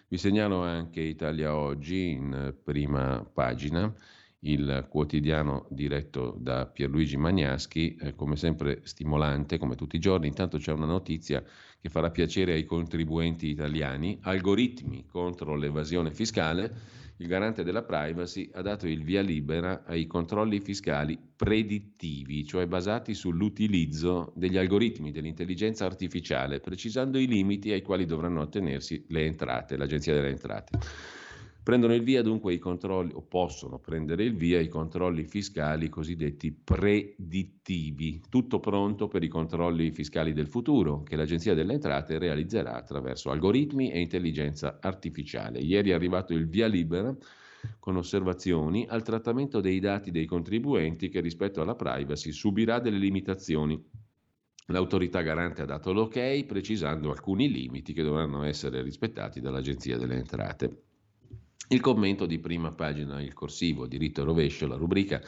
vi 0.08 0.18
segnalo 0.18 0.62
anche 0.62 1.00
Italia 1.00 1.56
Oggi 1.56 2.10
in 2.10 2.54
prima 2.62 3.28
pagina, 3.32 3.92
il 4.40 4.86
quotidiano 4.88 5.66
diretto 5.70 6.36
da 6.38 6.66
Pierluigi 6.66 7.16
Magnaschi, 7.16 7.96
eh, 7.96 8.14
come 8.14 8.36
sempre 8.36 8.82
stimolante, 8.84 9.58
come 9.58 9.74
tutti 9.74 9.96
i 9.96 10.00
giorni. 10.00 10.28
Intanto 10.28 10.58
c'è 10.58 10.72
una 10.72 10.86
notizia 10.86 11.42
che 11.80 11.88
farà 11.88 12.10
piacere 12.10 12.52
ai 12.52 12.64
contribuenti 12.64 13.48
italiani, 13.48 14.18
algoritmi 14.22 15.06
contro 15.06 15.56
l'evasione 15.56 16.12
fiscale 16.12 16.72
il 17.18 17.26
garante 17.28 17.64
della 17.64 17.82
privacy 17.82 18.50
ha 18.52 18.60
dato 18.60 18.86
il 18.86 19.02
via 19.02 19.22
libera 19.22 19.84
ai 19.86 20.06
controlli 20.06 20.60
fiscali 20.60 21.18
predittivi, 21.36 22.44
cioè 22.44 22.66
basati 22.66 23.14
sull'utilizzo 23.14 24.32
degli 24.34 24.58
algoritmi 24.58 25.12
dell'intelligenza 25.12 25.86
artificiale, 25.86 26.60
precisando 26.60 27.18
i 27.18 27.26
limiti 27.26 27.72
ai 27.72 27.82
quali 27.82 28.04
dovranno 28.04 28.42
attenersi 28.42 29.04
le 29.08 29.24
entrate, 29.24 29.76
l'Agenzia 29.76 30.12
delle 30.12 30.28
Entrate. 30.28 30.78
Prendono 31.66 31.94
il 31.94 32.04
via 32.04 32.22
dunque 32.22 32.54
i 32.54 32.60
controlli, 32.60 33.10
o 33.12 33.22
possono 33.22 33.80
prendere 33.80 34.22
il 34.22 34.36
via 34.36 34.60
i 34.60 34.68
controlli 34.68 35.24
fiscali 35.24 35.88
cosiddetti 35.88 36.52
predittivi, 36.52 38.22
tutto 38.28 38.60
pronto 38.60 39.08
per 39.08 39.24
i 39.24 39.28
controlli 39.28 39.90
fiscali 39.90 40.32
del 40.32 40.46
futuro 40.46 41.02
che 41.02 41.16
l'Agenzia 41.16 41.54
delle 41.54 41.72
Entrate 41.72 42.18
realizzerà 42.18 42.76
attraverso 42.76 43.32
algoritmi 43.32 43.90
e 43.90 43.98
intelligenza 43.98 44.78
artificiale. 44.80 45.58
Ieri 45.58 45.90
è 45.90 45.94
arrivato 45.94 46.34
il 46.34 46.46
via 46.46 46.68
libera 46.68 47.12
con 47.80 47.96
osservazioni 47.96 48.86
al 48.88 49.02
trattamento 49.02 49.60
dei 49.60 49.80
dati 49.80 50.12
dei 50.12 50.24
contribuenti 50.24 51.08
che 51.08 51.18
rispetto 51.18 51.60
alla 51.62 51.74
privacy 51.74 52.30
subirà 52.30 52.78
delle 52.78 52.98
limitazioni. 52.98 53.84
L'autorità 54.66 55.20
garante 55.20 55.62
ha 55.62 55.66
dato 55.66 55.92
l'ok 55.92 56.44
precisando 56.44 57.10
alcuni 57.10 57.50
limiti 57.50 57.92
che 57.92 58.04
dovranno 58.04 58.44
essere 58.44 58.82
rispettati 58.82 59.40
dall'Agenzia 59.40 59.98
delle 59.98 60.14
Entrate. 60.14 60.85
Il 61.68 61.80
commento 61.80 62.26
di 62.26 62.38
prima 62.38 62.70
pagina, 62.70 63.20
il 63.20 63.32
corsivo, 63.32 63.88
diritto 63.88 64.20
e 64.20 64.24
rovescio, 64.24 64.68
la 64.68 64.76
rubrica 64.76 65.20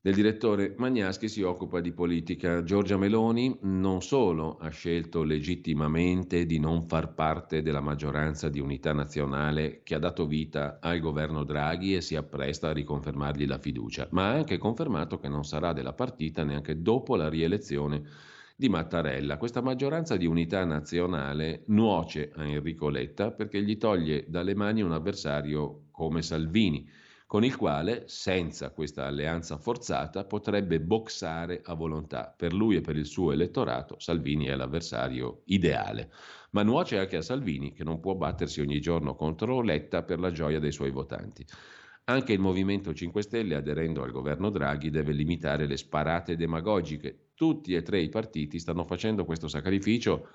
del 0.00 0.14
direttore 0.14 0.74
Magnaschi 0.76 1.26
si 1.26 1.40
occupa 1.40 1.80
di 1.80 1.90
politica. 1.90 2.62
Giorgia 2.62 2.98
Meloni 2.98 3.56
non 3.62 4.02
solo 4.02 4.58
ha 4.58 4.68
scelto 4.68 5.22
legittimamente 5.22 6.44
di 6.44 6.58
non 6.58 6.86
far 6.86 7.14
parte 7.14 7.62
della 7.62 7.80
maggioranza 7.80 8.50
di 8.50 8.60
unità 8.60 8.92
nazionale 8.92 9.80
che 9.84 9.94
ha 9.94 9.98
dato 9.98 10.26
vita 10.26 10.80
al 10.82 11.00
governo 11.00 11.44
Draghi 11.44 11.96
e 11.96 12.02
si 12.02 12.14
appresta 12.14 12.68
a 12.68 12.72
riconfermargli 12.72 13.46
la 13.46 13.58
fiducia, 13.58 14.06
ma 14.10 14.28
ha 14.28 14.34
anche 14.34 14.58
confermato 14.58 15.18
che 15.18 15.28
non 15.28 15.44
sarà 15.44 15.72
della 15.72 15.94
partita 15.94 16.44
neanche 16.44 16.82
dopo 16.82 17.16
la 17.16 17.30
rielezione 17.30 18.02
di 18.60 18.68
Mattarella. 18.68 19.36
Questa 19.36 19.60
maggioranza 19.60 20.16
di 20.16 20.26
unità 20.26 20.64
nazionale 20.64 21.62
nuoce 21.66 22.32
a 22.34 22.44
Enrico 22.44 22.88
Letta 22.88 23.30
perché 23.30 23.62
gli 23.62 23.76
toglie 23.76 24.24
dalle 24.26 24.56
mani 24.56 24.82
un 24.82 24.90
avversario 24.90 25.84
come 25.92 26.22
Salvini, 26.22 26.84
con 27.24 27.44
il 27.44 27.54
quale, 27.54 28.02
senza 28.08 28.70
questa 28.70 29.06
alleanza 29.06 29.58
forzata, 29.58 30.24
potrebbe 30.24 30.80
boxare 30.80 31.60
a 31.62 31.74
volontà. 31.74 32.34
Per 32.36 32.52
lui 32.52 32.74
e 32.74 32.80
per 32.80 32.96
il 32.96 33.06
suo 33.06 33.30
elettorato 33.30 33.94
Salvini 34.00 34.46
è 34.46 34.56
l'avversario 34.56 35.42
ideale. 35.44 36.10
Ma 36.50 36.64
nuoce 36.64 36.98
anche 36.98 37.18
a 37.18 37.22
Salvini, 37.22 37.72
che 37.72 37.84
non 37.84 38.00
può 38.00 38.16
battersi 38.16 38.60
ogni 38.60 38.80
giorno 38.80 39.14
contro 39.14 39.60
Letta 39.60 40.02
per 40.02 40.18
la 40.18 40.32
gioia 40.32 40.58
dei 40.58 40.72
suoi 40.72 40.90
votanti. 40.90 41.46
Anche 42.06 42.32
il 42.32 42.40
Movimento 42.40 42.92
5 42.92 43.22
Stelle, 43.22 43.54
aderendo 43.54 44.02
al 44.02 44.10
governo 44.10 44.50
Draghi, 44.50 44.90
deve 44.90 45.12
limitare 45.12 45.66
le 45.66 45.76
sparate 45.76 46.34
demagogiche. 46.34 47.27
Tutti 47.38 47.72
e 47.72 47.82
tre 47.82 48.00
i 48.00 48.08
partiti 48.08 48.58
stanno 48.58 48.82
facendo 48.82 49.24
questo 49.24 49.46
sacrificio 49.46 50.26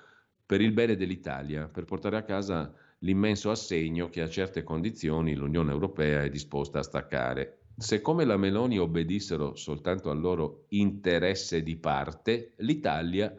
per 0.46 0.62
il 0.62 0.72
bene 0.72 0.96
dell'Italia, 0.96 1.66
per 1.66 1.84
portare 1.84 2.16
a 2.16 2.22
casa 2.22 2.74
l'immenso 3.00 3.50
assegno 3.50 4.08
che 4.08 4.22
a 4.22 4.28
certe 4.30 4.62
condizioni 4.62 5.34
l'Unione 5.34 5.70
Europea 5.70 6.22
è 6.22 6.30
disposta 6.30 6.78
a 6.78 6.82
staccare. 6.82 7.58
Se 7.76 8.00
come 8.00 8.24
la 8.24 8.38
Meloni 8.38 8.78
obbedissero 8.78 9.54
soltanto 9.54 10.08
al 10.08 10.18
loro 10.18 10.64
interesse 10.70 11.62
di 11.62 11.76
parte, 11.76 12.54
l'Italia 12.60 13.30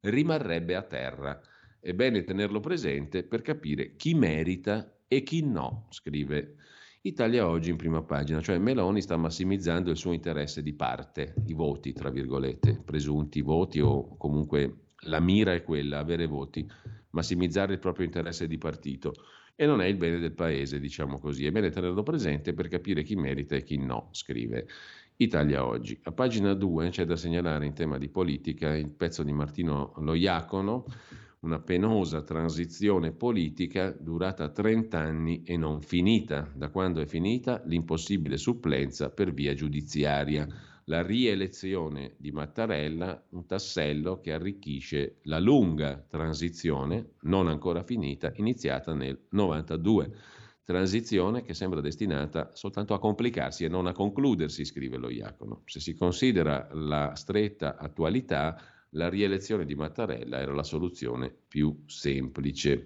rimarrebbe 0.00 0.74
a 0.74 0.82
terra. 0.82 1.40
È 1.78 1.94
bene 1.94 2.24
tenerlo 2.24 2.58
presente 2.58 3.22
per 3.22 3.42
capire 3.42 3.94
chi 3.94 4.14
merita 4.14 4.96
e 5.06 5.22
chi 5.22 5.46
no, 5.46 5.86
scrive 5.90 6.56
Italia 7.04 7.48
Oggi 7.48 7.70
in 7.70 7.76
prima 7.76 8.00
pagina, 8.00 8.40
cioè 8.40 8.58
Meloni 8.58 9.02
sta 9.02 9.16
massimizzando 9.16 9.90
il 9.90 9.96
suo 9.96 10.12
interesse 10.12 10.62
di 10.62 10.72
parte, 10.72 11.34
i 11.46 11.52
voti, 11.52 11.92
tra 11.92 12.10
virgolette, 12.10 12.80
presunti 12.84 13.40
voti 13.40 13.80
o 13.80 14.16
comunque 14.16 14.90
la 15.06 15.18
mira 15.18 15.52
è 15.52 15.64
quella, 15.64 15.98
avere 15.98 16.26
voti, 16.26 16.64
massimizzare 17.10 17.72
il 17.72 17.80
proprio 17.80 18.06
interesse 18.06 18.46
di 18.46 18.56
partito 18.56 19.14
e 19.56 19.66
non 19.66 19.80
è 19.80 19.86
il 19.86 19.96
bene 19.96 20.20
del 20.20 20.30
paese, 20.30 20.78
diciamo 20.78 21.18
così. 21.18 21.44
È 21.44 21.50
bene 21.50 21.70
tenerlo 21.70 22.04
presente 22.04 22.54
per 22.54 22.68
capire 22.68 23.02
chi 23.02 23.16
merita 23.16 23.56
e 23.56 23.64
chi 23.64 23.78
no, 23.78 24.10
scrive 24.12 24.68
Italia 25.16 25.66
Oggi. 25.66 25.98
A 26.04 26.12
pagina 26.12 26.54
2 26.54 26.90
c'è 26.90 27.04
da 27.04 27.16
segnalare 27.16 27.66
in 27.66 27.72
tema 27.72 27.98
di 27.98 28.10
politica 28.10 28.76
il 28.76 28.90
pezzo 28.90 29.24
di 29.24 29.32
Martino 29.32 29.92
Loiacono 29.96 30.84
una 31.42 31.58
penosa 31.58 32.22
transizione 32.22 33.12
politica 33.12 33.90
durata 33.90 34.48
30 34.48 34.98
anni 34.98 35.42
e 35.42 35.56
non 35.56 35.80
finita. 35.80 36.48
Da 36.54 36.70
quando 36.70 37.00
è 37.00 37.06
finita 37.06 37.62
l'impossibile 37.66 38.36
supplenza 38.36 39.10
per 39.10 39.32
via 39.32 39.52
giudiziaria. 39.52 40.46
La 40.86 41.02
rielezione 41.02 42.14
di 42.18 42.30
Mattarella, 42.30 43.24
un 43.30 43.46
tassello 43.46 44.20
che 44.20 44.32
arricchisce 44.32 45.18
la 45.22 45.40
lunga 45.40 46.04
transizione, 46.08 47.14
non 47.22 47.48
ancora 47.48 47.82
finita, 47.82 48.32
iniziata 48.36 48.94
nel 48.94 49.26
92. 49.30 50.12
Transizione 50.64 51.42
che 51.42 51.54
sembra 51.54 51.80
destinata 51.80 52.50
soltanto 52.52 52.94
a 52.94 53.00
complicarsi 53.00 53.64
e 53.64 53.68
non 53.68 53.86
a 53.86 53.92
concludersi, 53.92 54.64
scrive 54.64 54.96
lo 54.96 55.10
Iacono. 55.10 55.62
Se 55.64 55.80
si 55.80 55.94
considera 55.94 56.68
la 56.72 57.14
stretta 57.16 57.76
attualità, 57.76 58.71
la 58.94 59.08
rielezione 59.08 59.64
di 59.64 59.74
Mattarella 59.74 60.38
era 60.38 60.52
la 60.52 60.62
soluzione 60.62 61.32
più 61.48 61.82
semplice. 61.86 62.84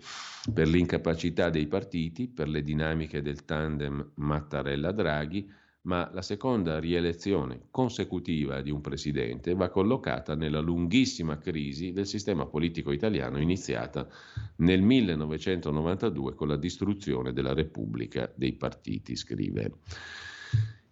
Per 0.53 0.69
l'incapacità 0.69 1.51
dei 1.51 1.67
partiti, 1.67 2.29
per 2.29 2.49
le 2.49 2.63
dinamiche 2.63 3.23
del 3.23 3.45
tandem 3.45 4.13
Mattarella-Draghi, 4.15 5.51
ma 5.87 6.11
la 6.13 6.23
seconda 6.23 6.79
rielezione 6.81 7.69
consecutiva 7.71 8.61
di 8.61 8.71
un 8.71 8.81
presidente 8.81 9.55
va 9.55 9.69
collocata 9.69 10.35
nella 10.35 10.59
lunghissima 10.59 11.39
crisi 11.39 11.93
del 11.93 12.07
sistema 12.07 12.45
politico 12.47 12.91
italiano 12.91 13.39
iniziata 13.39 14.09
nel 14.57 14.83
1992 14.83 16.35
con 16.35 16.49
la 16.49 16.57
distruzione 16.57 17.33
della 17.33 17.55
Repubblica 17.55 18.31
dei 18.35 18.55
partiti, 18.55 19.15
scrive. 19.15 19.75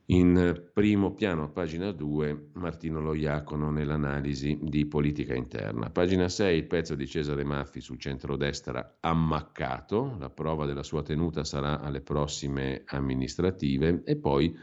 In 0.09 0.69
primo 0.75 1.15
piano, 1.15 1.51
pagina 1.51 1.91
2, 1.91 2.51
Martino 2.55 3.01
Loiacono 3.01 3.71
nell'analisi 3.71 4.59
di 4.61 4.85
politica 4.85 5.35
interna. 5.35 5.89
Pagina 5.89 6.29
6, 6.29 6.59
il 6.59 6.67
pezzo 6.67 6.95
di 6.95 7.07
Cesare 7.07 7.43
Maffi 7.43 7.81
sul 7.81 7.99
centrodestra 7.99 8.99
ammaccato, 9.01 10.17
la 10.19 10.29
prova 10.29 10.67
della 10.67 10.83
sua 10.83 11.03
tenuta 11.03 11.43
sarà 11.43 11.81
alle 11.81 12.03
prossime 12.03 12.83
amministrative 12.85 14.03
e 14.05 14.17
poi 14.17 14.55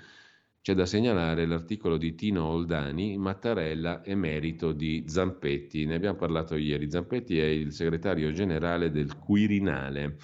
c'è 0.61 0.75
da 0.75 0.85
segnalare 0.85 1.47
l'articolo 1.47 1.97
di 1.97 2.13
Tino 2.13 2.45
Oldani, 2.45 3.17
Mattarella 3.17 4.03
e 4.03 4.13
merito 4.13 4.73
di 4.73 5.05
Zampetti. 5.07 5.87
Ne 5.87 5.95
abbiamo 5.95 6.17
parlato 6.17 6.55
ieri. 6.55 6.87
Zampetti 6.91 7.39
è 7.39 7.45
il 7.45 7.71
segretario 7.71 8.31
generale 8.31 8.91
del 8.91 9.17
Quirinale 9.17 10.17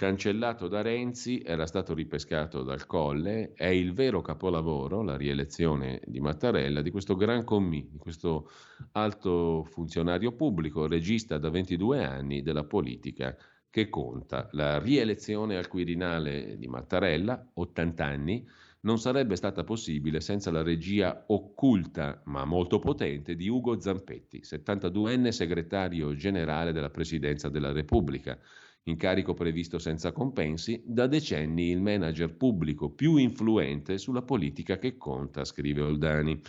cancellato 0.00 0.66
da 0.66 0.80
Renzi, 0.80 1.42
era 1.44 1.66
stato 1.66 1.92
ripescato 1.92 2.62
dal 2.62 2.86
Colle, 2.86 3.52
è 3.52 3.66
il 3.66 3.92
vero 3.92 4.22
capolavoro, 4.22 5.02
la 5.02 5.14
rielezione 5.14 6.00
di 6.06 6.20
Mattarella, 6.20 6.80
di 6.80 6.90
questo 6.90 7.16
gran 7.16 7.44
commì, 7.44 7.86
di 7.90 7.98
questo 7.98 8.50
alto 8.92 9.62
funzionario 9.62 10.32
pubblico, 10.32 10.86
regista 10.86 11.36
da 11.36 11.50
22 11.50 12.02
anni 12.02 12.40
della 12.40 12.64
politica 12.64 13.36
che 13.68 13.90
conta. 13.90 14.48
La 14.52 14.78
rielezione 14.78 15.58
al 15.58 15.68
Quirinale 15.68 16.56
di 16.56 16.66
Mattarella, 16.66 17.50
80 17.52 18.02
anni, 18.02 18.48
non 18.82 18.98
sarebbe 18.98 19.36
stata 19.36 19.64
possibile 19.64 20.22
senza 20.22 20.50
la 20.50 20.62
regia 20.62 21.24
occulta 21.26 22.22
ma 22.24 22.46
molto 22.46 22.78
potente 22.78 23.36
di 23.36 23.48
Ugo 23.48 23.78
Zampetti, 23.78 24.40
72enne 24.40 25.28
segretario 25.28 26.14
generale 26.14 26.72
della 26.72 26.88
Presidenza 26.88 27.50
della 27.50 27.72
Repubblica 27.72 28.38
incarico 28.84 29.34
previsto 29.34 29.78
senza 29.78 30.12
compensi, 30.12 30.82
da 30.84 31.06
decenni 31.06 31.70
il 31.70 31.82
manager 31.82 32.34
pubblico 32.34 32.90
più 32.90 33.16
influente 33.16 33.98
sulla 33.98 34.22
politica 34.22 34.78
che 34.78 34.96
conta, 34.96 35.44
scrive 35.44 35.82
Oldani. 35.82 36.40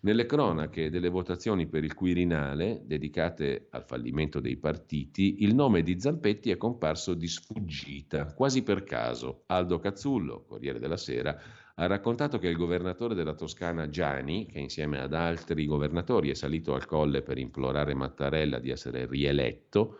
Nelle 0.00 0.26
cronache 0.26 0.90
delle 0.90 1.08
votazioni 1.08 1.66
per 1.66 1.84
il 1.84 1.94
Quirinale, 1.94 2.82
dedicate 2.84 3.66
al 3.70 3.84
fallimento 3.84 4.40
dei 4.40 4.56
partiti, 4.56 5.42
il 5.42 5.54
nome 5.54 5.82
di 5.82 6.00
Zampetti 6.00 6.50
è 6.50 6.56
comparso 6.56 7.14
di 7.14 7.26
sfuggita, 7.26 8.32
quasi 8.32 8.62
per 8.62 8.84
caso. 8.84 9.42
Aldo 9.46 9.78
Cazzullo, 9.78 10.44
Corriere 10.44 10.78
della 10.78 10.96
Sera, 10.96 11.36
ha 11.74 11.86
raccontato 11.86 12.38
che 12.38 12.48
il 12.48 12.56
governatore 12.56 13.14
della 13.14 13.34
Toscana 13.34 13.88
Gianni, 13.88 14.46
che 14.46 14.58
insieme 14.58 15.00
ad 15.00 15.14
altri 15.14 15.64
governatori 15.66 16.30
è 16.30 16.34
salito 16.34 16.74
al 16.74 16.86
colle 16.86 17.22
per 17.22 17.38
implorare 17.38 17.94
Mattarella 17.94 18.58
di 18.58 18.70
essere 18.70 19.06
rieletto, 19.06 19.98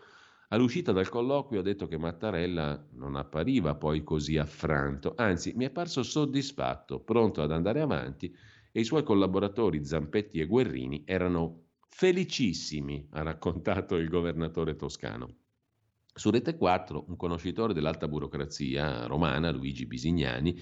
All'uscita 0.53 0.91
dal 0.91 1.09
colloquio 1.09 1.61
ha 1.61 1.63
detto 1.63 1.87
che 1.87 1.97
Mattarella 1.97 2.89
non 2.91 3.15
appariva 3.15 3.73
poi 3.73 4.03
così 4.03 4.37
affranto, 4.37 5.15
anzi 5.17 5.53
mi 5.55 5.65
è 5.65 5.71
parso 5.71 6.03
soddisfatto, 6.03 6.99
pronto 6.99 7.41
ad 7.41 7.51
andare 7.51 7.81
avanti 7.81 8.31
e 8.71 8.79
i 8.79 8.83
suoi 8.83 9.01
collaboratori 9.01 9.83
Zampetti 9.83 10.39
e 10.39 10.45
Guerrini 10.45 11.05
erano 11.07 11.69
felicissimi, 11.89 13.07
ha 13.13 13.23
raccontato 13.23 13.95
il 13.95 14.07
governatore 14.07 14.75
toscano. 14.75 15.37
Su 16.15 16.29
Rete 16.29 16.55
4, 16.57 17.05
un 17.07 17.15
conoscitore 17.15 17.73
dell'alta 17.73 18.07
burocrazia 18.07 19.07
romana, 19.07 19.49
Luigi 19.49 19.87
Bisignani, 19.87 20.55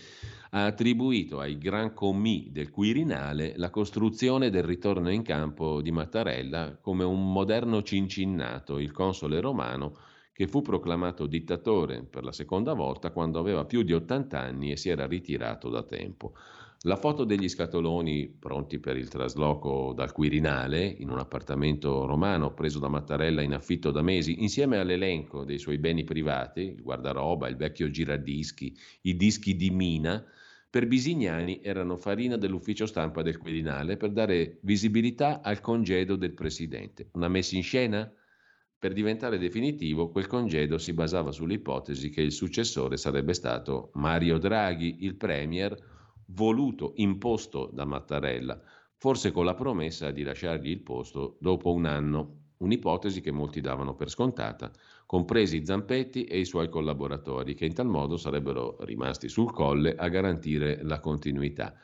ha 0.51 0.63
attribuito 0.63 1.41
ai 1.41 1.57
Gran 1.57 1.93
Commi 1.93 2.51
del 2.53 2.69
Quirinale 2.69 3.55
la 3.57 3.69
costruzione 3.69 4.49
del 4.49 4.63
ritorno 4.63 5.11
in 5.11 5.23
campo 5.23 5.81
di 5.81 5.91
Mattarella 5.91 6.77
come 6.79 7.03
un 7.03 7.33
moderno 7.33 7.83
cincinnato, 7.83 8.79
il 8.79 8.93
console 8.93 9.41
romano 9.41 9.97
che 10.31 10.47
fu 10.47 10.61
proclamato 10.61 11.25
dittatore 11.25 12.05
per 12.05 12.23
la 12.23 12.31
seconda 12.31 12.71
volta 12.71 13.11
quando 13.11 13.37
aveva 13.37 13.65
più 13.65 13.83
di 13.83 13.93
80 13.93 14.39
anni 14.39 14.71
e 14.71 14.77
si 14.77 14.87
era 14.87 15.05
ritirato 15.05 15.67
da 15.67 15.83
tempo. 15.83 16.31
La 16.85 16.95
foto 16.95 17.25
degli 17.25 17.47
scatoloni 17.47 18.27
pronti 18.27 18.79
per 18.79 18.97
il 18.97 19.07
trasloco 19.07 19.93
dal 19.95 20.11
Quirinale 20.11 20.83
in 20.83 21.11
un 21.11 21.19
appartamento 21.19 22.07
romano 22.07 22.55
preso 22.55 22.79
da 22.79 22.87
Mattarella 22.87 23.43
in 23.43 23.53
affitto 23.53 23.91
da 23.91 24.01
mesi, 24.01 24.41
insieme 24.41 24.79
all'elenco 24.79 25.43
dei 25.43 25.59
suoi 25.59 25.77
beni 25.77 26.03
privati, 26.03 26.61
il 26.61 26.81
guardaroba, 26.81 27.47
il 27.49 27.55
vecchio 27.55 27.91
giradischi, 27.91 28.75
i 29.01 29.15
dischi 29.15 29.55
di 29.55 29.69
Mina, 29.69 30.25
per 30.71 30.87
Bisignani 30.87 31.59
erano 31.61 31.97
farina 31.97 32.35
dell'ufficio 32.35 32.87
stampa 32.87 33.21
del 33.21 33.37
Quirinale 33.37 33.95
per 33.95 34.09
dare 34.09 34.57
visibilità 34.63 35.41
al 35.43 35.61
congedo 35.61 36.15
del 36.15 36.33
presidente. 36.33 37.09
Una 37.11 37.27
messa 37.27 37.55
in 37.55 37.63
scena? 37.63 38.11
Per 38.79 38.93
diventare 38.93 39.37
definitivo, 39.37 40.09
quel 40.09 40.25
congedo 40.25 40.79
si 40.79 40.93
basava 40.93 41.31
sull'ipotesi 41.31 42.09
che 42.09 42.21
il 42.21 42.31
successore 42.31 42.97
sarebbe 42.97 43.35
stato 43.35 43.91
Mario 43.93 44.39
Draghi, 44.39 44.97
il 45.01 45.13
premier 45.13 45.99
voluto, 46.33 46.93
imposto 46.95 47.69
da 47.73 47.85
Mattarella, 47.85 48.61
forse 48.97 49.31
con 49.31 49.45
la 49.45 49.53
promessa 49.53 50.11
di 50.11 50.23
lasciargli 50.23 50.69
il 50.69 50.81
posto 50.81 51.37
dopo 51.39 51.73
un 51.73 51.85
anno, 51.85 52.39
un'ipotesi 52.57 53.21
che 53.21 53.31
molti 53.31 53.59
davano 53.61 53.95
per 53.95 54.09
scontata, 54.09 54.71
compresi 55.05 55.65
Zampetti 55.65 56.25
e 56.25 56.39
i 56.39 56.45
suoi 56.45 56.69
collaboratori, 56.69 57.53
che 57.53 57.65
in 57.65 57.73
tal 57.73 57.87
modo 57.87 58.17
sarebbero 58.17 58.77
rimasti 58.81 59.27
sul 59.27 59.51
colle 59.51 59.95
a 59.95 60.07
garantire 60.07 60.83
la 60.83 60.99
continuità. 60.99 61.75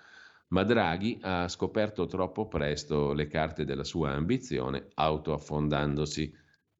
Ma 0.50 0.64
Draghi 0.64 1.18
ha 1.22 1.48
scoperto 1.50 2.06
troppo 2.06 2.48
presto 2.48 3.12
le 3.12 3.28
carte 3.28 3.66
della 3.66 3.84
sua 3.84 4.12
ambizione, 4.12 4.88
autoaffondandosi. 4.94 6.34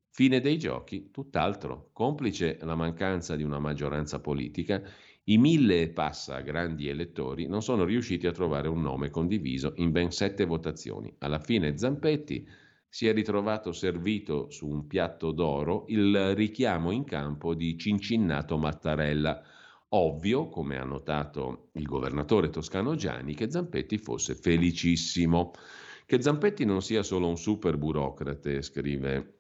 Fine 0.10 0.40
dei 0.40 0.58
giochi, 0.58 1.12
tutt'altro. 1.12 1.90
Complice 1.92 2.58
la 2.62 2.76
mancanza 2.76 3.36
di 3.36 3.44
una 3.44 3.60
maggioranza 3.60 4.22
politica, 4.22 4.82
i 5.30 5.38
mille 5.38 5.82
e 5.82 5.90
passa 5.90 6.40
grandi 6.40 6.88
elettori 6.88 7.48
non 7.48 7.62
sono 7.62 7.84
riusciti 7.84 8.28
a 8.28 8.32
trovare 8.32 8.70
un 8.70 8.82
nome 8.82 9.10
condiviso 9.10 9.74
in 9.76 9.92
ben 9.92 10.10
sette 10.10 10.46
votazioni. 10.46 11.14
Alla 11.20 11.40
fine 11.40 11.78
Zampetti 11.78 12.48
si 12.88 13.08
è 13.08 13.14
ritrovato 13.14 13.74
servito 13.74 14.50
su 14.50 14.70
un 14.70 14.88
piatto 14.88 15.32
d'oro 15.32 15.84
il 15.90 16.34
richiamo 16.34 16.92
in 16.92 17.04
campo 17.04 17.56
di 17.56 17.78
Cincinnato 17.78 18.58
Mattarella. 18.58 19.44
Ovvio, 19.90 20.48
come 20.48 20.78
ha 20.78 20.86
notato 20.86 21.72
il 21.74 21.84
governatore 21.84 22.50
toscano 22.50 22.96
Gianni, 22.96 23.36
che 23.36 23.52
Zampetti 23.52 23.98
fosse 23.98 24.34
felicissimo. 24.34 25.52
Che 26.06 26.22
Zampetti 26.22 26.64
non 26.64 26.82
sia 26.82 27.04
solo 27.04 27.28
un 27.28 27.38
super 27.38 27.76
burocrate, 27.78 28.62
scrive 28.62 29.37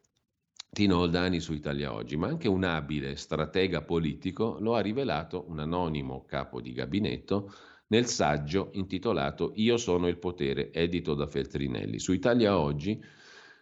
Tino 0.78 0.99
Oldani 0.99 1.40
su 1.40 1.54
Italia 1.54 1.91
Oggi, 1.91 2.18
ma 2.18 2.28
anche 2.28 2.48
un 2.48 2.64
abile 2.64 3.16
stratega 3.16 3.82
politico, 3.82 4.58
lo 4.60 4.76
ha 4.76 4.80
rivelato 4.80 5.45
un 5.48 5.58
anonimo 5.58 6.24
capo 6.28 6.62
di 6.62 6.72
gabinetto 6.72 7.52
nel 7.88 8.06
saggio 8.06 8.70
intitolato 8.74 9.54
Io 9.56 9.78
sono 9.78 10.08
il 10.08 10.20
potere, 10.20 10.72
edito 10.72 11.16
da 11.16 11.26
Feltrinelli. 11.26 11.98
Su 11.98 12.14
Italia 12.14 12.60
Oggi 12.60 13.04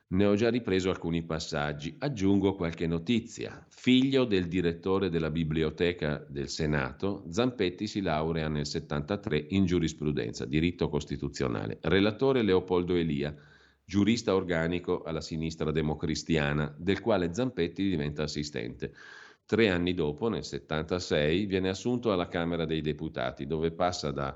ne 0.08 0.26
ho 0.26 0.36
già 0.36 0.50
ripreso 0.50 0.90
alcuni 0.90 1.24
passaggi, 1.24 1.96
aggiungo 2.00 2.54
qualche 2.54 2.86
notizia. 2.86 3.66
Figlio 3.70 4.26
del 4.26 4.50
direttore 4.50 5.10
della 5.10 5.32
biblioteca 5.32 6.22
del 6.28 6.50
Senato, 6.50 7.24
Zampetti 7.30 7.88
si 7.88 8.02
laurea 8.02 8.50
nel 8.50 8.66
73 8.66 9.46
in 9.52 9.64
giurisprudenza, 9.64 10.44
diritto 10.44 10.90
costituzionale. 10.90 11.78
Relatore 11.80 12.42
Leopoldo 12.42 12.94
Elia, 12.94 13.34
giurista 13.86 14.34
organico 14.34 15.04
alla 15.04 15.22
sinistra 15.22 15.72
democristiana, 15.72 16.74
del 16.78 17.00
quale 17.00 17.34
Zampetti 17.34 17.88
diventa 17.88 18.24
assistente. 18.24 18.94
Tre 19.46 19.70
anni 19.70 19.94
dopo, 19.94 20.28
nel 20.28 20.44
76, 20.44 21.46
viene 21.46 21.70
assunto 21.70 22.12
alla 22.12 22.28
Camera 22.28 22.66
dei 22.66 22.82
Deputati, 22.82 23.46
dove 23.46 23.72
passa 23.72 24.10
da 24.10 24.36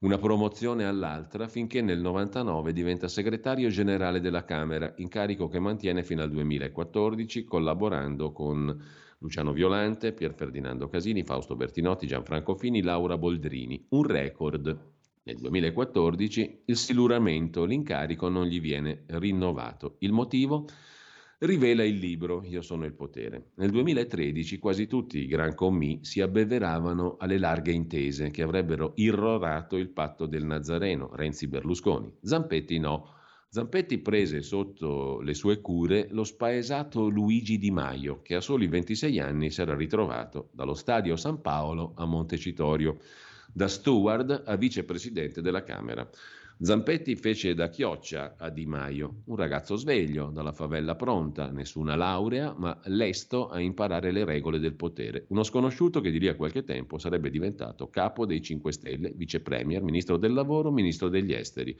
una 0.00 0.18
promozione 0.18 0.84
all'altra 0.84 1.48
finché 1.48 1.80
nel 1.80 2.00
99 2.00 2.72
diventa 2.72 3.08
segretario 3.08 3.68
generale 3.70 4.20
della 4.20 4.44
Camera, 4.44 4.92
incarico 4.96 5.48
che 5.48 5.58
mantiene 5.58 6.02
fino 6.02 6.22
al 6.22 6.30
2014 6.30 7.44
collaborando 7.44 8.32
con 8.32 8.84
Luciano 9.18 9.52
Violante, 9.52 10.12
Pier 10.12 10.34
Ferdinando 10.34 10.88
Casini, 10.88 11.22
Fausto 11.22 11.54
Bertinotti, 11.54 12.08
Gianfranco 12.08 12.56
Fini, 12.56 12.82
Laura 12.82 13.16
Boldrini. 13.16 13.86
Un 13.90 14.02
record. 14.02 14.91
Nel 15.24 15.36
2014 15.36 16.62
il 16.64 16.76
siluramento, 16.76 17.64
l'incarico 17.64 18.28
non 18.28 18.46
gli 18.46 18.60
viene 18.60 19.04
rinnovato. 19.06 19.94
Il 20.00 20.10
motivo? 20.10 20.66
rivela 21.38 21.84
il 21.84 21.96
libro 21.96 22.42
Io 22.44 22.60
sono 22.60 22.84
il 22.86 22.92
potere. 22.92 23.50
Nel 23.56 23.70
2013 23.70 24.58
quasi 24.58 24.88
tutti 24.88 25.18
i 25.18 25.26
gran 25.26 25.54
commi 25.54 26.00
si 26.02 26.20
abbeveravano 26.20 27.16
alle 27.18 27.38
larghe 27.38 27.70
intese 27.70 28.30
che 28.30 28.42
avrebbero 28.42 28.94
irrorato 28.96 29.76
il 29.76 29.90
patto 29.90 30.26
del 30.26 30.44
Nazareno, 30.44 31.10
Renzi 31.14 31.46
Berlusconi. 31.46 32.12
Zampetti 32.20 32.78
no. 32.78 33.14
Zampetti 33.48 33.98
prese 33.98 34.42
sotto 34.42 35.20
le 35.20 35.34
sue 35.34 35.60
cure 35.60 36.08
lo 36.10 36.24
spaesato 36.24 37.08
Luigi 37.08 37.58
Di 37.58 37.70
Maio, 37.70 38.22
che 38.22 38.34
a 38.34 38.40
soli 38.40 38.66
26 38.66 39.20
anni 39.20 39.50
si 39.50 39.60
era 39.60 39.76
ritrovato 39.76 40.48
dallo 40.52 40.74
stadio 40.74 41.14
San 41.14 41.40
Paolo 41.40 41.92
a 41.96 42.06
Montecitorio, 42.06 42.98
da 43.52 43.68
steward 43.68 44.42
a 44.46 44.56
vicepresidente 44.56 45.42
della 45.42 45.62
Camera. 45.62 46.08
Zampetti 46.58 47.16
fece 47.16 47.54
da 47.54 47.68
chioccia 47.68 48.36
a 48.38 48.48
Di 48.48 48.66
Maio, 48.66 49.22
un 49.26 49.36
ragazzo 49.36 49.74
sveglio, 49.74 50.30
dalla 50.30 50.52
favella 50.52 50.94
pronta, 50.94 51.50
nessuna 51.50 51.96
laurea, 51.96 52.54
ma 52.56 52.80
lesto 52.84 53.48
a 53.48 53.60
imparare 53.60 54.12
le 54.12 54.24
regole 54.24 54.60
del 54.60 54.74
potere. 54.74 55.24
Uno 55.28 55.42
sconosciuto 55.42 56.00
che 56.00 56.12
di 56.12 56.20
lì 56.20 56.28
a 56.28 56.36
qualche 56.36 56.62
tempo 56.62 56.98
sarebbe 56.98 57.30
diventato 57.30 57.88
capo 57.88 58.26
dei 58.26 58.40
5 58.40 58.72
Stelle, 58.72 59.12
vice 59.14 59.40
premier, 59.40 59.82
ministro 59.82 60.16
del 60.16 60.32
lavoro, 60.32 60.70
ministro 60.70 61.08
degli 61.08 61.32
esteri. 61.32 61.76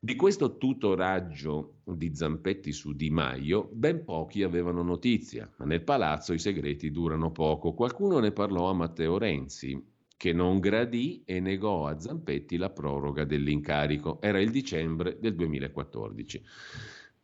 Di 0.00 0.16
questo 0.16 0.56
tutoraggio 0.56 1.80
di 1.84 2.14
Zampetti 2.14 2.72
su 2.72 2.94
Di 2.94 3.10
Maio 3.10 3.68
ben 3.70 4.02
pochi 4.04 4.42
avevano 4.42 4.82
notizia, 4.82 5.50
ma 5.58 5.66
nel 5.66 5.82
palazzo 5.82 6.32
i 6.32 6.38
segreti 6.38 6.90
durano 6.90 7.32
poco. 7.32 7.74
Qualcuno 7.74 8.18
ne 8.18 8.32
parlò 8.32 8.70
a 8.70 8.74
Matteo 8.74 9.18
Renzi, 9.18 9.92
che 10.16 10.32
non 10.32 10.58
gradì 10.58 11.22
e 11.24 11.40
negò 11.40 11.86
a 11.86 11.98
Zampetti 11.98 12.56
la 12.56 12.70
proroga 12.70 13.24
dell'incarico. 13.24 14.20
Era 14.20 14.40
il 14.40 14.50
dicembre 14.50 15.18
del 15.20 15.34
2014. 15.34 16.42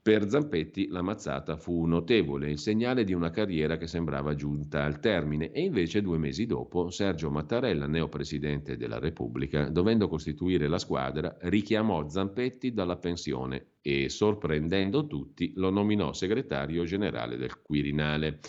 Per 0.02 0.30
Zampetti 0.30 0.88
la 0.88 1.02
mazzata 1.02 1.58
fu 1.58 1.84
notevole, 1.84 2.50
il 2.50 2.58
segnale 2.58 3.04
di 3.04 3.12
una 3.12 3.28
carriera 3.28 3.76
che 3.76 3.86
sembrava 3.86 4.34
giunta 4.34 4.82
al 4.82 4.98
termine 4.98 5.50
e 5.52 5.60
invece 5.60 6.00
due 6.00 6.16
mesi 6.16 6.46
dopo 6.46 6.88
Sergio 6.88 7.30
Mattarella, 7.30 7.86
neopresidente 7.86 8.78
della 8.78 8.98
Repubblica, 8.98 9.68
dovendo 9.68 10.08
costituire 10.08 10.68
la 10.68 10.78
squadra, 10.78 11.36
richiamò 11.40 12.08
Zampetti 12.08 12.72
dalla 12.72 12.96
pensione 12.96 13.72
e, 13.82 14.08
sorprendendo 14.08 15.06
tutti, 15.06 15.52
lo 15.56 15.68
nominò 15.68 16.14
segretario 16.14 16.84
generale 16.84 17.36
del 17.36 17.60
Quirinale. 17.60 18.40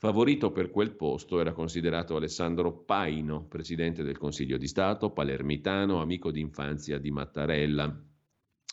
Favorito 0.00 0.50
per 0.50 0.70
quel 0.70 0.96
posto 0.96 1.40
era 1.40 1.52
considerato 1.52 2.16
Alessandro 2.16 2.72
Paino, 2.72 3.44
presidente 3.44 4.02
del 4.02 4.16
Consiglio 4.16 4.56
di 4.56 4.66
Stato, 4.66 5.10
palermitano, 5.10 6.00
amico 6.00 6.30
d'infanzia 6.30 6.98
di 6.98 7.10
Mattarella. 7.10 8.02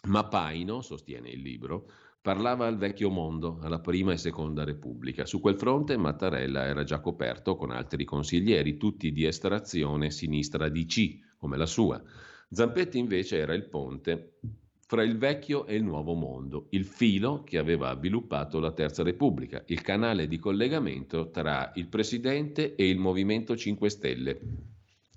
Ma 0.03 0.27
Paino, 0.29 0.81
sostiene 0.81 1.29
il 1.29 1.41
libro, 1.41 1.91
parlava 2.21 2.65
al 2.65 2.77
vecchio 2.77 3.09
mondo, 3.09 3.59
alla 3.61 3.81
prima 3.81 4.13
e 4.13 4.17
seconda 4.17 4.63
Repubblica. 4.63 5.25
Su 5.25 5.41
quel 5.41 5.57
fronte 5.57 5.97
Mattarella 5.97 6.63
era 6.63 6.85
già 6.85 7.01
coperto 7.01 7.57
con 7.57 7.71
altri 7.71 8.05
consiglieri, 8.05 8.77
tutti 8.77 9.11
di 9.11 9.25
estrazione 9.25 10.11
sinistra 10.11 10.69
DC, 10.69 11.35
come 11.35 11.57
la 11.57 11.65
sua. 11.65 12.01
Zampetti 12.49 12.99
invece 12.99 13.35
era 13.35 13.53
il 13.53 13.67
ponte 13.67 14.39
fra 14.87 15.03
il 15.03 15.17
vecchio 15.17 15.65
e 15.65 15.75
il 15.75 15.83
nuovo 15.83 16.13
mondo, 16.13 16.67
il 16.69 16.85
filo 16.85 17.43
che 17.43 17.57
aveva 17.57 17.93
sviluppato 17.97 18.57
la 18.61 18.71
Terza 18.71 19.03
Repubblica, 19.03 19.61
il 19.67 19.81
canale 19.81 20.29
di 20.29 20.39
collegamento 20.39 21.29
tra 21.29 21.73
il 21.75 21.87
Presidente 21.87 22.73
e 22.75 22.87
il 22.87 22.97
Movimento 22.97 23.57
5 23.57 23.89
Stelle, 23.89 24.39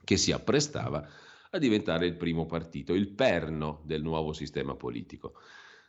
che 0.03 0.17
si 0.17 0.33
apprestava 0.33 1.09
a 1.51 1.59
diventare 1.59 2.07
il 2.07 2.17
primo 2.17 2.47
partito, 2.47 2.95
il 2.95 3.11
perno 3.11 3.83
del 3.85 4.03
nuovo 4.03 4.33
sistema 4.33 4.75
politico. 4.75 5.35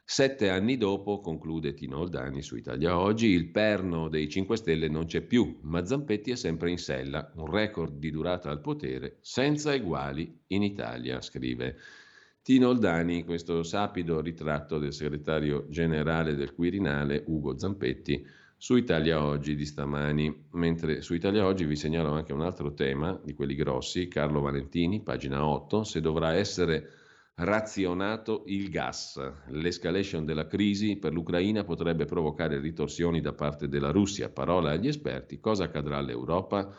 Sette 0.04 0.50
anni 0.50 0.78
dopo, 0.78 1.20
conclude 1.20 1.74
Tino 1.74 2.00
Oldani 2.00 2.44
su 2.44 2.58
Italia 2.58 3.00
Oggi, 3.00 3.28
il 3.28 3.50
perno 3.50 4.10
dei 4.10 4.30
5 4.30 4.58
Stelle 4.58 4.90
non 4.90 5.06
c'è 5.06 5.22
più, 5.22 5.58
ma 5.64 5.84
Zampetti 5.86 6.30
è 6.30 6.36
sempre 6.36 6.70
in 6.70 6.78
sella, 6.78 7.32
un 7.36 7.50
record 7.50 7.98
di 7.98 8.12
durata 8.12 8.52
al 8.52 8.62
potere 8.62 9.18
senza 9.22 9.74
eguali 9.74 10.40
in 10.48 10.62
Italia, 10.62 11.20
scrive 11.22 11.78
Tino 12.44 12.70
Oldani, 12.70 13.24
questo 13.24 13.62
sapido 13.62 14.20
ritratto 14.20 14.80
del 14.80 14.94
segretario 14.94 15.68
generale 15.70 16.34
del 16.34 16.56
Quirinale, 16.56 17.24
Ugo 17.28 17.56
Zampetti, 17.56 18.26
su 18.58 18.76
Italia 18.78 19.24
Oggi 19.24 19.56
di 19.56 19.64
stamani. 19.64 20.48
Mentre 20.54 21.02
su 21.02 21.14
Italia 21.14 21.46
Oggi 21.46 21.66
vi 21.66 21.76
segnalo 21.76 22.14
anche 22.14 22.34
un 22.34 22.42
altro 22.42 22.74
tema 22.74 23.20
di 23.24 23.36
quelli 23.36 23.54
grossi, 23.54 24.08
Carlo 24.08 24.42
Valentini, 24.42 25.04
pagina 25.04 25.46
8, 25.46 25.84
se 25.84 26.02
dovrà 26.02 26.34
essere 26.34 26.90
razionato 27.36 28.42
il 28.48 28.70
gas. 28.70 29.22
L'escalation 29.50 30.26
della 30.26 30.48
crisi 30.48 30.98
per 30.98 31.14
l'Ucraina 31.14 31.64
potrebbe 31.64 32.06
provocare 32.06 32.60
ritorsioni 32.60 33.22
da 33.22 33.34
parte 33.34 33.68
della 33.68 33.92
Russia. 33.92 34.30
Parola 34.30 34.72
agli 34.72 34.88
esperti, 34.88 35.40
cosa 35.40 35.66
accadrà 35.66 35.98
all'Europa? 35.98 36.76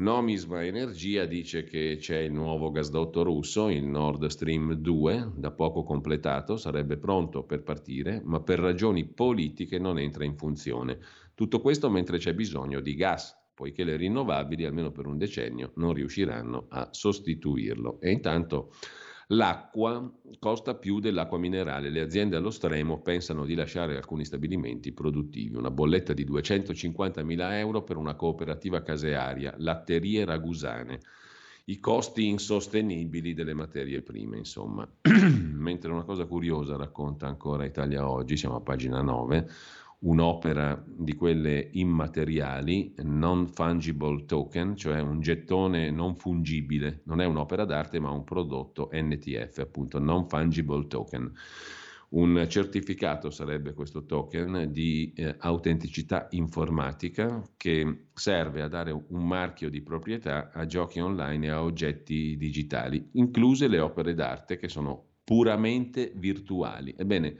Nomisma 0.00 0.64
Energia 0.64 1.26
dice 1.26 1.64
che 1.64 1.98
c'è 2.00 2.20
il 2.20 2.32
nuovo 2.32 2.70
gasdotto 2.70 3.22
russo, 3.22 3.68
il 3.68 3.84
Nord 3.84 4.24
Stream 4.28 4.72
2, 4.72 5.32
da 5.36 5.50
poco 5.50 5.82
completato, 5.82 6.56
sarebbe 6.56 6.96
pronto 6.96 7.44
per 7.44 7.62
partire, 7.62 8.22
ma 8.24 8.40
per 8.40 8.60
ragioni 8.60 9.04
politiche 9.04 9.78
non 9.78 9.98
entra 9.98 10.24
in 10.24 10.38
funzione. 10.38 10.98
Tutto 11.34 11.60
questo 11.60 11.90
mentre 11.90 12.16
c'è 12.16 12.32
bisogno 12.32 12.80
di 12.80 12.94
gas, 12.94 13.36
poiché 13.52 13.84
le 13.84 13.96
rinnovabili, 13.96 14.64
almeno 14.64 14.90
per 14.90 15.04
un 15.04 15.18
decennio, 15.18 15.72
non 15.74 15.92
riusciranno 15.92 16.64
a 16.70 16.88
sostituirlo. 16.90 18.00
E 18.00 18.10
intanto 18.10 18.72
L'acqua 19.32 20.10
costa 20.40 20.74
più 20.74 20.98
dell'acqua 20.98 21.38
minerale. 21.38 21.90
Le 21.90 22.00
aziende 22.00 22.34
allo 22.34 22.50
stremo 22.50 23.00
pensano 23.00 23.44
di 23.44 23.54
lasciare 23.54 23.96
alcuni 23.96 24.24
stabilimenti 24.24 24.92
produttivi. 24.92 25.56
Una 25.56 25.70
bolletta 25.70 26.12
di 26.12 26.26
250.000 26.26 27.52
euro 27.52 27.82
per 27.82 27.96
una 27.96 28.14
cooperativa 28.14 28.82
casearia, 28.82 29.54
latterie 29.58 30.24
ragusane. 30.24 31.00
I 31.66 31.78
costi 31.78 32.26
insostenibili 32.26 33.32
delle 33.32 33.54
materie 33.54 34.02
prime, 34.02 34.38
insomma. 34.38 34.88
Mentre 35.08 35.92
una 35.92 36.02
cosa 36.02 36.24
curiosa 36.24 36.76
racconta 36.76 37.28
ancora 37.28 37.64
Italia 37.64 38.08
Oggi, 38.10 38.36
siamo 38.36 38.56
a 38.56 38.60
pagina 38.60 39.00
9, 39.00 39.48
un'opera 40.00 40.82
di 40.86 41.14
quelle 41.14 41.68
immateriali, 41.72 42.94
non 43.02 43.48
fungible 43.48 44.24
token, 44.24 44.76
cioè 44.76 45.00
un 45.00 45.20
gettone 45.20 45.90
non 45.90 46.16
fungibile, 46.16 47.02
non 47.04 47.20
è 47.20 47.26
un'opera 47.26 47.64
d'arte 47.64 48.00
ma 48.00 48.10
un 48.10 48.24
prodotto 48.24 48.88
NTF, 48.92 49.58
appunto 49.58 49.98
non 49.98 50.26
fungible 50.28 50.86
token. 50.86 51.32
Un 52.10 52.44
certificato 52.48 53.30
sarebbe 53.30 53.72
questo 53.72 54.04
token 54.04 54.72
di 54.72 55.12
eh, 55.14 55.36
autenticità 55.38 56.26
informatica 56.30 57.40
che 57.56 58.06
serve 58.14 58.62
a 58.62 58.68
dare 58.68 58.90
un 58.90 59.26
marchio 59.28 59.70
di 59.70 59.80
proprietà 59.80 60.50
a 60.52 60.66
giochi 60.66 60.98
online 60.98 61.46
e 61.46 61.50
a 61.50 61.62
oggetti 61.62 62.36
digitali, 62.36 63.10
incluse 63.12 63.68
le 63.68 63.78
opere 63.78 64.14
d'arte 64.14 64.56
che 64.56 64.68
sono 64.68 65.04
puramente 65.22 66.12
virtuali. 66.16 66.92
Ebbene, 66.98 67.36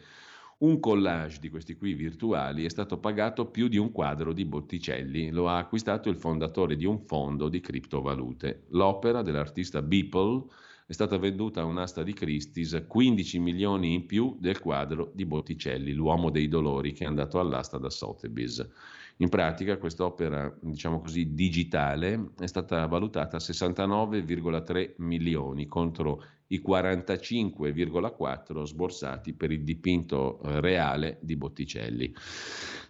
un 0.61 0.79
collage 0.79 1.39
di 1.41 1.49
questi 1.49 1.75
qui 1.75 1.95
virtuali 1.95 2.67
è 2.67 2.69
stato 2.69 2.99
pagato 2.99 3.47
più 3.47 3.69
di 3.69 3.79
un 3.79 3.93
quadro 3.93 4.35
di 4.35 4.45
Botticelli, 4.45 5.31
lo 5.31 5.49
ha 5.49 5.57
acquistato 5.57 6.11
il 6.11 6.19
fondatore 6.19 6.77
di 6.77 6.85
un 6.85 6.99
fondo 6.99 7.49
di 7.49 7.61
criptovalute. 7.61 8.65
L'opera 8.71 9.23
dell'artista 9.23 9.81
Beeple 9.81 10.45
è 10.87 10.93
stata 10.93 11.17
venduta 11.17 11.63
a 11.63 11.65
un'asta 11.65 12.03
di 12.03 12.13
Christie's 12.13 12.85
15 12.87 13.39
milioni 13.39 13.95
in 13.95 14.05
più 14.05 14.37
del 14.39 14.61
quadro 14.61 15.11
di 15.15 15.25
Botticelli, 15.25 15.93
l'uomo 15.93 16.29
dei 16.29 16.49
dolori 16.49 16.93
che 16.93 17.05
è 17.05 17.07
andato 17.07 17.41
all'asta 17.41 17.79
da 17.79 17.89
Sotheby's. 17.89 18.69
In 19.21 19.29
pratica 19.29 19.77
quest'opera, 19.77 20.51
diciamo 20.61 21.01
così, 21.01 21.35
digitale 21.35 22.31
è 22.39 22.47
stata 22.47 22.87
valutata 22.87 23.37
a 23.37 23.41
69,3 23.41 24.95
milioni 24.97 25.67
contro 25.67 26.25
i 26.49 26.63
45,4 26.67 28.63
sborsati 28.63 29.35
per 29.35 29.51
il 29.53 29.63
dipinto 29.63 30.41
eh, 30.43 30.61
reale 30.63 31.19
di 31.21 31.37
Botticelli. 31.37 32.15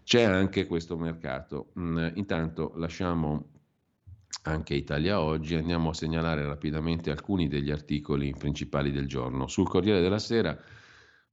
C'è 0.05 0.23
anche 0.23 0.67
questo 0.67 0.97
mercato. 0.97 1.73
Mm, 1.79 2.11
intanto 2.15 2.75
lasciamo 2.77 3.49
anche 4.43 4.75
Italia 4.75 5.21
Oggi, 5.21 5.57
andiamo 5.57 5.91
a 5.91 5.95
segnalare 5.95 6.47
rapidamente 6.47 7.11
alcuni 7.11 7.49
degli 7.49 7.73
articoli 7.73 8.33
principali 8.39 8.93
del 8.93 9.09
giorno. 9.09 9.49
Sul 9.49 9.69
Corriere 9.69 10.01
della 10.01 10.21
Sera 10.21 10.57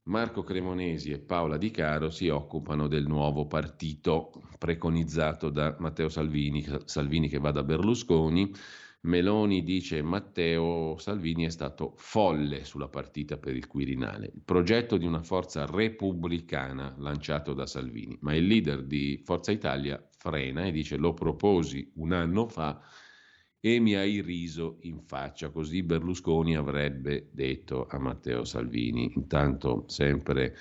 Marco 0.08 0.42
Cremonesi 0.42 1.12
e 1.12 1.20
Paola 1.20 1.58
Di 1.58 1.70
Caro 1.70 2.10
si 2.10 2.30
occupano 2.30 2.88
del 2.88 3.06
nuovo 3.06 3.46
partito 3.46 4.32
preconizzato 4.58 5.50
da 5.50 5.76
Matteo 5.80 6.08
Salvini, 6.08 6.66
Salvini 6.86 7.28
che 7.28 7.40
va 7.40 7.52
da 7.52 7.64
Berlusconi. 7.64 8.54
Meloni 9.02 9.64
dice 9.64 10.02
Matteo 10.02 10.98
Salvini 10.98 11.44
è 11.44 11.50
stato 11.50 11.94
folle 11.98 12.64
sulla 12.64 12.88
partita 12.88 13.38
per 13.38 13.56
il 13.56 13.68
Quirinale, 13.68 14.32
il 14.34 14.42
progetto 14.44 14.96
di 14.96 15.06
una 15.06 15.22
forza 15.22 15.66
repubblicana 15.66 16.96
lanciato 17.00 17.54
da 17.54 17.66
Salvini, 17.66 18.18
ma 18.22 18.34
il 18.34 18.48
leader 18.48 18.84
di 18.84 19.22
Forza 19.26 19.52
Italia 19.52 20.02
frena 20.18 20.66
e 20.66 20.72
dice 20.72 20.96
lo 20.96 21.14
proposi 21.14 21.92
un 21.96 22.14
anno 22.14 22.48
fa 22.48 22.82
e 23.74 23.80
mi 23.80 23.96
hai 23.96 24.22
riso 24.22 24.78
in 24.82 25.02
faccia, 25.02 25.50
così 25.50 25.84
Berlusconi 25.84 26.56
avrebbe 26.56 27.28
detto 27.32 27.86
a 27.90 27.98
Matteo 27.98 28.46
Salvini. 28.46 29.12
Intanto 29.16 29.84
sempre 29.88 30.56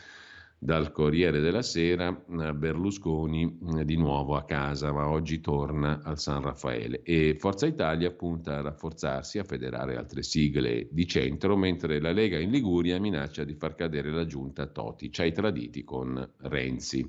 dal 0.59 0.91
Corriere 0.91 1.41
della 1.41 1.62
Sera, 1.62 2.09
eh, 2.09 2.53
Berlusconi 2.55 3.59
eh, 3.77 3.85
di 3.85 3.97
nuovo 3.97 4.37
a 4.37 4.45
casa, 4.45 4.93
ma 4.93 5.09
oggi 5.09 5.41
torna 5.41 6.01
al 6.03 6.19
San 6.19 6.43
Raffaele 6.43 7.03
e 7.03 7.37
Forza 7.39 7.66
Italia 7.66 8.11
punta 8.11 8.57
a 8.57 8.62
rafforzarsi, 8.62 9.39
a 9.39 9.45
federare 9.45 9.97
altre 9.97 10.23
sigle 10.23 10.89
di 10.91 11.07
centro, 11.07 11.57
mentre 11.57 12.01
la 12.01 12.11
Lega 12.11 12.39
in 12.39 12.51
Liguria 12.51 12.99
minaccia 12.99 13.45
di 13.45 13.55
far 13.55 13.74
cadere 13.74 14.11
la 14.11 14.27
giunta 14.27 14.66
Toti, 14.66 15.12
ci 15.12 15.20
hai 15.20 15.33
traditi 15.33 15.85
con 15.85 16.28
Renzi. 16.39 17.07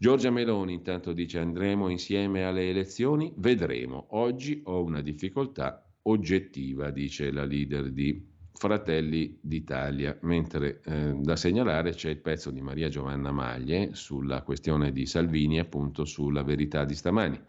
Giorgia 0.00 0.30
Meloni 0.30 0.74
intanto 0.74 1.12
dice 1.12 1.40
andremo 1.40 1.88
insieme 1.88 2.44
alle 2.44 2.68
elezioni, 2.68 3.32
vedremo. 3.38 4.06
Oggi 4.10 4.60
ho 4.66 4.80
una 4.84 5.00
difficoltà 5.00 5.84
oggettiva, 6.02 6.90
dice 6.90 7.32
la 7.32 7.44
leader 7.44 7.90
di 7.90 8.24
Fratelli 8.52 9.36
d'Italia, 9.42 10.16
mentre 10.22 10.80
eh, 10.84 11.14
da 11.18 11.34
segnalare 11.34 11.94
c'è 11.94 12.10
il 12.10 12.20
pezzo 12.20 12.52
di 12.52 12.60
Maria 12.60 12.88
Giovanna 12.88 13.32
Maglie 13.32 13.90
sulla 13.94 14.42
questione 14.42 14.92
di 14.92 15.04
Salvini, 15.04 15.58
appunto 15.58 16.04
sulla 16.04 16.44
verità 16.44 16.84
di 16.84 16.94
stamani. 16.94 17.40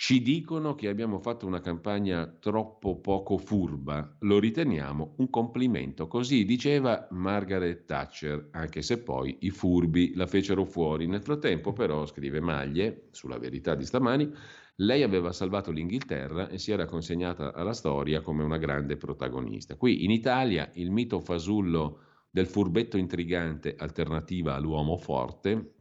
Ci 0.00 0.22
dicono 0.22 0.76
che 0.76 0.86
abbiamo 0.86 1.18
fatto 1.18 1.44
una 1.44 1.58
campagna 1.58 2.24
troppo 2.28 3.00
poco 3.00 3.36
furba, 3.36 4.16
lo 4.20 4.38
riteniamo 4.38 5.14
un 5.16 5.28
complimento, 5.28 6.06
così 6.06 6.44
diceva 6.44 7.08
Margaret 7.10 7.84
Thatcher, 7.84 8.50
anche 8.52 8.80
se 8.82 9.02
poi 9.02 9.38
i 9.40 9.50
furbi 9.50 10.14
la 10.14 10.28
fecero 10.28 10.64
fuori. 10.64 11.08
Nel 11.08 11.20
frattempo 11.20 11.72
però, 11.72 12.06
scrive 12.06 12.38
Maglie, 12.38 13.08
sulla 13.10 13.38
verità 13.38 13.74
di 13.74 13.84
stamani, 13.84 14.32
lei 14.76 15.02
aveva 15.02 15.32
salvato 15.32 15.72
l'Inghilterra 15.72 16.48
e 16.48 16.58
si 16.58 16.70
era 16.70 16.86
consegnata 16.86 17.52
alla 17.52 17.72
storia 17.72 18.20
come 18.20 18.44
una 18.44 18.58
grande 18.58 18.96
protagonista. 18.96 19.74
Qui 19.74 20.04
in 20.04 20.12
Italia 20.12 20.70
il 20.74 20.92
mito 20.92 21.18
fasullo 21.18 22.02
del 22.30 22.46
furbetto 22.46 22.96
intrigante 22.96 23.74
alternativa 23.76 24.54
all'uomo 24.54 24.96
forte 24.96 25.72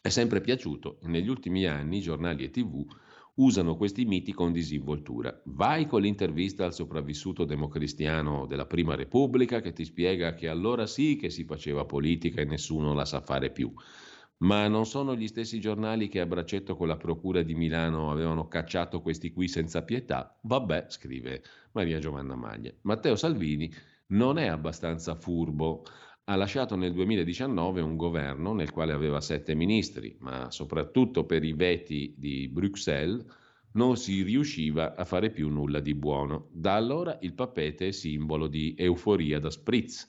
è 0.00 0.08
sempre 0.08 0.40
piaciuto 0.40 0.98
e 1.02 1.06
negli 1.06 1.28
ultimi 1.28 1.66
anni 1.66 2.00
giornali 2.00 2.44
e 2.44 2.50
tv 2.50 2.86
usano 3.34 3.76
questi 3.76 4.04
miti 4.04 4.32
con 4.32 4.52
disinvoltura. 4.52 5.40
Vai 5.46 5.86
con 5.86 6.02
l'intervista 6.02 6.64
al 6.64 6.74
sopravvissuto 6.74 7.44
democristiano 7.44 8.46
della 8.46 8.66
Prima 8.66 8.94
Repubblica 8.94 9.60
che 9.60 9.72
ti 9.72 9.84
spiega 9.84 10.34
che 10.34 10.48
allora 10.48 10.86
sì 10.86 11.16
che 11.16 11.30
si 11.30 11.44
faceva 11.44 11.84
politica 11.84 12.40
e 12.40 12.44
nessuno 12.44 12.92
la 12.92 13.04
sa 13.04 13.20
fare 13.20 13.50
più. 13.50 13.72
Ma 14.42 14.66
non 14.66 14.86
sono 14.86 15.14
gli 15.14 15.28
stessi 15.28 15.60
giornali 15.60 16.08
che 16.08 16.18
a 16.18 16.26
braccetto 16.26 16.74
con 16.74 16.88
la 16.88 16.96
Procura 16.96 17.42
di 17.42 17.54
Milano 17.54 18.10
avevano 18.10 18.48
cacciato 18.48 19.00
questi 19.00 19.32
qui 19.32 19.46
senza 19.46 19.82
pietà? 19.82 20.36
Vabbè, 20.42 20.86
scrive 20.88 21.42
Maria 21.72 22.00
Giovanna 22.00 22.34
Maglia. 22.34 22.72
Matteo 22.82 23.14
Salvini 23.14 23.72
non 24.08 24.38
è 24.38 24.48
abbastanza 24.48 25.14
furbo. 25.14 25.84
Ha 26.24 26.36
lasciato 26.36 26.76
nel 26.76 26.92
2019 26.92 27.80
un 27.80 27.96
governo 27.96 28.52
nel 28.52 28.70
quale 28.70 28.92
aveva 28.92 29.20
sette 29.20 29.54
ministri, 29.54 30.16
ma 30.20 30.50
soprattutto 30.50 31.24
per 31.24 31.44
i 31.44 31.52
veti 31.52 32.14
di 32.16 32.48
Bruxelles 32.48 33.24
non 33.72 33.96
si 33.96 34.22
riusciva 34.22 34.94
a 34.94 35.04
fare 35.04 35.30
più 35.30 35.48
nulla 35.48 35.80
di 35.80 35.94
buono. 35.94 36.48
Da 36.52 36.74
allora 36.74 37.18
il 37.22 37.34
papete 37.34 37.88
è 37.88 37.92
simbolo 37.92 38.46
di 38.46 38.74
euforia 38.76 39.40
da 39.40 39.50
spritz 39.50 40.08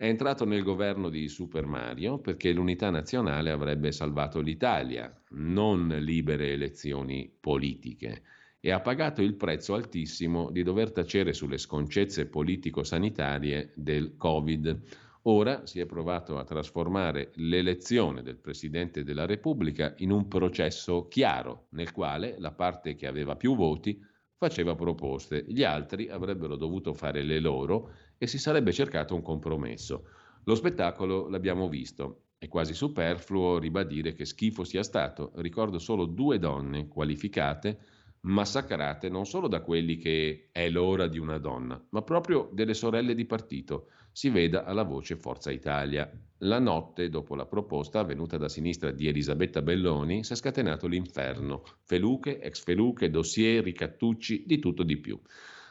è 0.00 0.06
entrato 0.06 0.46
nel 0.46 0.62
governo 0.62 1.10
di 1.10 1.28
Super 1.28 1.66
Mario 1.66 2.20
perché 2.20 2.52
l'unità 2.52 2.88
nazionale 2.88 3.50
avrebbe 3.50 3.92
salvato 3.92 4.40
l'Italia, 4.40 5.14
non 5.32 5.88
libere 6.00 6.52
elezioni 6.52 7.30
politiche, 7.38 8.22
e 8.60 8.70
ha 8.70 8.80
pagato 8.80 9.20
il 9.20 9.34
prezzo 9.34 9.74
altissimo 9.74 10.50
di 10.50 10.62
dover 10.62 10.90
tacere 10.90 11.34
sulle 11.34 11.58
sconcezze 11.58 12.28
politico-sanitarie 12.28 13.72
del 13.74 14.16
Covid. 14.16 14.80
Ora 15.24 15.66
si 15.66 15.80
è 15.80 15.84
provato 15.86 16.38
a 16.38 16.44
trasformare 16.44 17.32
l'elezione 17.34 18.22
del 18.22 18.38
Presidente 18.38 19.04
della 19.04 19.26
Repubblica 19.26 19.92
in 19.98 20.12
un 20.12 20.28
processo 20.28 21.08
chiaro, 21.08 21.66
nel 21.70 21.92
quale 21.92 22.36
la 22.38 22.52
parte 22.52 22.94
che 22.94 23.06
aveva 23.06 23.36
più 23.36 23.54
voti 23.54 24.02
faceva 24.34 24.74
proposte, 24.74 25.44
gli 25.46 25.62
altri 25.62 26.08
avrebbero 26.08 26.56
dovuto 26.56 26.94
fare 26.94 27.22
le 27.22 27.38
loro 27.38 27.92
e 28.16 28.26
si 28.26 28.38
sarebbe 28.38 28.72
cercato 28.72 29.14
un 29.14 29.20
compromesso. 29.20 30.06
Lo 30.44 30.54
spettacolo 30.54 31.28
l'abbiamo 31.28 31.68
visto. 31.68 32.28
È 32.38 32.48
quasi 32.48 32.72
superfluo 32.72 33.58
ribadire 33.58 34.14
che 34.14 34.24
schifo 34.24 34.64
sia 34.64 34.82
stato. 34.82 35.32
Ricordo 35.34 35.78
solo 35.78 36.06
due 36.06 36.38
donne 36.38 36.88
qualificate 36.88 37.78
massacrate 38.22 39.08
non 39.08 39.24
solo 39.24 39.48
da 39.48 39.62
quelli 39.62 39.96
che 39.96 40.48
è 40.52 40.68
l'ora 40.68 41.06
di 41.06 41.18
una 41.18 41.38
donna, 41.38 41.82
ma 41.90 42.02
proprio 42.02 42.50
delle 42.52 42.74
sorelle 42.74 43.14
di 43.14 43.24
partito. 43.24 43.88
Si 44.12 44.28
veda 44.28 44.64
alla 44.64 44.82
voce 44.82 45.16
Forza 45.16 45.50
Italia. 45.50 46.10
La 46.38 46.58
notte, 46.58 47.08
dopo 47.08 47.34
la 47.34 47.46
proposta 47.46 48.00
avvenuta 48.00 48.36
da 48.36 48.48
sinistra 48.48 48.90
di 48.90 49.06
Elisabetta 49.06 49.62
Belloni, 49.62 50.24
si 50.24 50.32
è 50.32 50.36
scatenato 50.36 50.86
l'inferno. 50.86 51.62
Feluche, 51.84 52.40
ex 52.40 52.62
feluche, 52.62 53.10
dossier, 53.10 53.62
ricattucci, 53.62 54.44
di 54.46 54.58
tutto 54.58 54.82
di 54.82 54.96
più. 54.98 55.20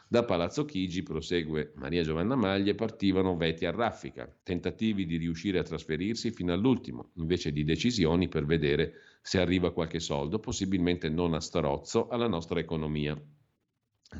Da 0.08 0.24
Palazzo 0.24 0.64
Chigi, 0.64 1.04
prosegue 1.04 1.72
Maria 1.76 2.02
Giovanna 2.02 2.34
Maglie, 2.34 2.74
partivano 2.74 3.36
veti 3.36 3.64
a 3.66 3.70
raffica, 3.70 4.28
tentativi 4.42 5.06
di 5.06 5.16
riuscire 5.16 5.60
a 5.60 5.62
trasferirsi 5.62 6.32
fino 6.32 6.52
all'ultimo, 6.52 7.10
invece 7.14 7.52
di 7.52 7.62
decisioni 7.62 8.26
per 8.26 8.44
vedere 8.44 8.94
se 9.22 9.40
arriva 9.40 9.72
qualche 9.72 10.00
soldo, 10.00 10.40
possibilmente 10.40 11.08
non 11.08 11.34
a 11.34 11.40
strozzo, 11.40 12.08
alla 12.08 12.26
nostra 12.26 12.58
economia. 12.58 13.16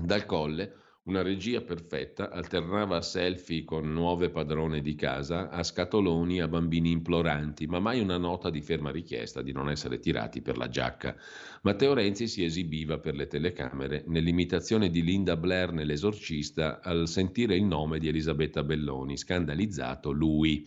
Dal 0.01 0.27
colle 0.27 0.75
Una 1.11 1.23
regia 1.23 1.61
perfetta 1.61 2.31
alternava 2.31 3.03
selfie 3.03 3.65
con 3.65 3.93
nuove 3.93 4.31
padrone 4.31 4.81
di 4.81 4.95
casa 4.95 5.51
a 5.51 5.65
scatoloni 5.65 6.41
a 6.41 6.47
bambini 6.47 6.93
imploranti, 6.93 7.67
ma 7.67 7.81
mai 7.81 7.99
una 7.99 8.17
nota 8.17 8.49
di 8.49 8.61
ferma 8.61 8.93
richiesta 8.93 9.43
di 9.43 9.51
non 9.51 9.69
essere 9.69 9.99
tirati 9.99 10.41
per 10.41 10.57
la 10.57 10.69
giacca. 10.69 11.17
Matteo 11.63 11.95
Renzi 11.95 12.29
si 12.29 12.45
esibiva 12.45 13.01
per 13.01 13.17
le 13.17 13.27
telecamere 13.27 14.05
nell'imitazione 14.07 14.89
di 14.89 15.03
Linda 15.03 15.37
Blair 15.37 15.73
nell'esorcista 15.73 16.79
al 16.81 17.09
sentire 17.09 17.57
il 17.57 17.65
nome 17.65 17.99
di 17.99 18.07
Elisabetta 18.07 18.63
Belloni, 18.63 19.17
scandalizzato 19.17 20.13
lui. 20.13 20.65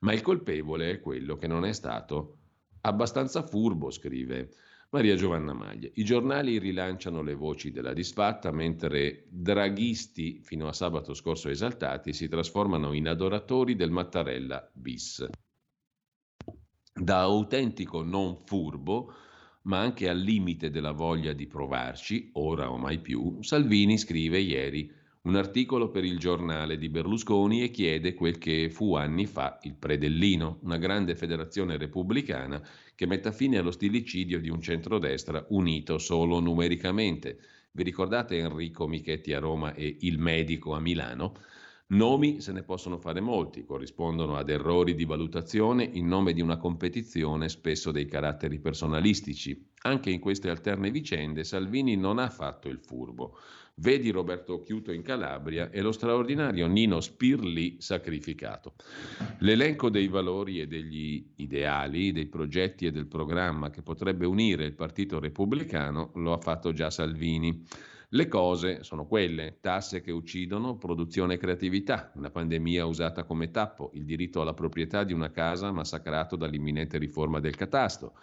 Ma 0.00 0.12
il 0.12 0.20
colpevole 0.20 0.90
è 0.90 1.00
quello 1.00 1.36
che 1.36 1.46
non 1.46 1.64
è 1.64 1.72
stato 1.72 2.36
abbastanza 2.82 3.40
furbo, 3.46 3.90
scrive. 3.90 4.50
Maria 4.90 5.16
Giovanna 5.16 5.52
Maglia. 5.52 5.88
I 5.94 6.04
giornali 6.04 6.58
rilanciano 6.58 7.20
le 7.22 7.34
voci 7.34 7.72
della 7.72 7.92
disfatta, 7.92 8.52
mentre 8.52 9.26
draghisti, 9.28 10.40
fino 10.42 10.68
a 10.68 10.72
sabato 10.72 11.12
scorso 11.12 11.48
esaltati, 11.48 12.12
si 12.12 12.28
trasformano 12.28 12.92
in 12.92 13.08
adoratori 13.08 13.74
del 13.74 13.90
Mattarella 13.90 14.70
bis. 14.72 15.26
Da 16.94 17.20
autentico 17.20 18.02
non 18.02 18.36
furbo, 18.44 19.12
ma 19.62 19.80
anche 19.80 20.08
al 20.08 20.18
limite 20.18 20.70
della 20.70 20.92
voglia 20.92 21.32
di 21.32 21.46
provarci, 21.46 22.30
ora 22.34 22.70
o 22.70 22.78
mai 22.78 23.00
più, 23.00 23.42
Salvini 23.42 23.98
scrive 23.98 24.38
ieri 24.38 24.90
un 25.26 25.34
articolo 25.34 25.90
per 25.90 26.04
il 26.04 26.18
giornale 26.20 26.78
di 26.78 26.88
Berlusconi 26.88 27.64
e 27.64 27.70
chiede 27.70 28.14
quel 28.14 28.38
che 28.38 28.70
fu 28.70 28.94
anni 28.94 29.26
fa 29.26 29.58
il 29.62 29.74
Predellino, 29.74 30.60
una 30.62 30.78
grande 30.78 31.16
federazione 31.16 31.76
repubblicana 31.76 32.62
che 32.96 33.06
metta 33.06 33.30
fine 33.30 33.58
allo 33.58 33.70
stillicidio 33.70 34.40
di 34.40 34.48
un 34.48 34.62
centrodestra 34.62 35.44
unito 35.50 35.98
solo 35.98 36.40
numericamente. 36.40 37.38
Vi 37.70 37.82
ricordate 37.82 38.38
Enrico 38.38 38.88
Michetti 38.88 39.34
a 39.34 39.38
Roma 39.38 39.74
e 39.74 39.98
il 40.00 40.18
medico 40.18 40.74
a 40.74 40.80
Milano? 40.80 41.34
Nomi 41.88 42.40
se 42.40 42.50
ne 42.52 42.62
possono 42.64 42.98
fare 42.98 43.20
molti, 43.20 43.64
corrispondono 43.64 44.36
ad 44.36 44.48
errori 44.48 44.94
di 44.94 45.04
valutazione 45.04 45.84
in 45.84 46.08
nome 46.08 46.32
di 46.32 46.40
una 46.40 46.56
competizione 46.56 47.50
spesso 47.50 47.92
dei 47.92 48.06
caratteri 48.06 48.58
personalistici. 48.58 49.72
Anche 49.82 50.10
in 50.10 50.18
queste 50.18 50.48
alterne 50.48 50.90
vicende 50.90 51.44
Salvini 51.44 51.96
non 51.96 52.18
ha 52.18 52.30
fatto 52.30 52.68
il 52.68 52.80
furbo. 52.80 53.36
Vedi 53.78 54.10
Roberto 54.10 54.62
Chiuto 54.62 54.90
in 54.90 55.02
Calabria 55.02 55.68
e 55.68 55.82
lo 55.82 55.92
straordinario 55.92 56.66
Nino 56.66 57.02
Spirli 57.02 57.76
sacrificato. 57.78 58.72
L'elenco 59.40 59.90
dei 59.90 60.08
valori 60.08 60.62
e 60.62 60.66
degli 60.66 61.32
ideali, 61.36 62.10
dei 62.10 62.24
progetti 62.24 62.86
e 62.86 62.90
del 62.90 63.06
programma 63.06 63.68
che 63.68 63.82
potrebbe 63.82 64.24
unire 64.24 64.64
il 64.64 64.72
Partito 64.72 65.20
Repubblicano 65.20 66.12
lo 66.14 66.32
ha 66.32 66.38
fatto 66.38 66.72
già 66.72 66.88
Salvini. 66.88 67.66
Le 68.08 68.28
cose 68.28 68.82
sono 68.82 69.06
quelle, 69.06 69.58
tasse 69.60 70.00
che 70.00 70.10
uccidono, 70.10 70.78
produzione 70.78 71.34
e 71.34 71.38
creatività, 71.38 72.12
una 72.14 72.30
pandemia 72.30 72.86
usata 72.86 73.24
come 73.24 73.50
tappo, 73.50 73.90
il 73.92 74.06
diritto 74.06 74.40
alla 74.40 74.54
proprietà 74.54 75.04
di 75.04 75.12
una 75.12 75.30
casa 75.30 75.70
massacrato 75.70 76.34
dall'imminente 76.36 76.96
riforma 76.96 77.40
del 77.40 77.56
catasto, 77.56 78.14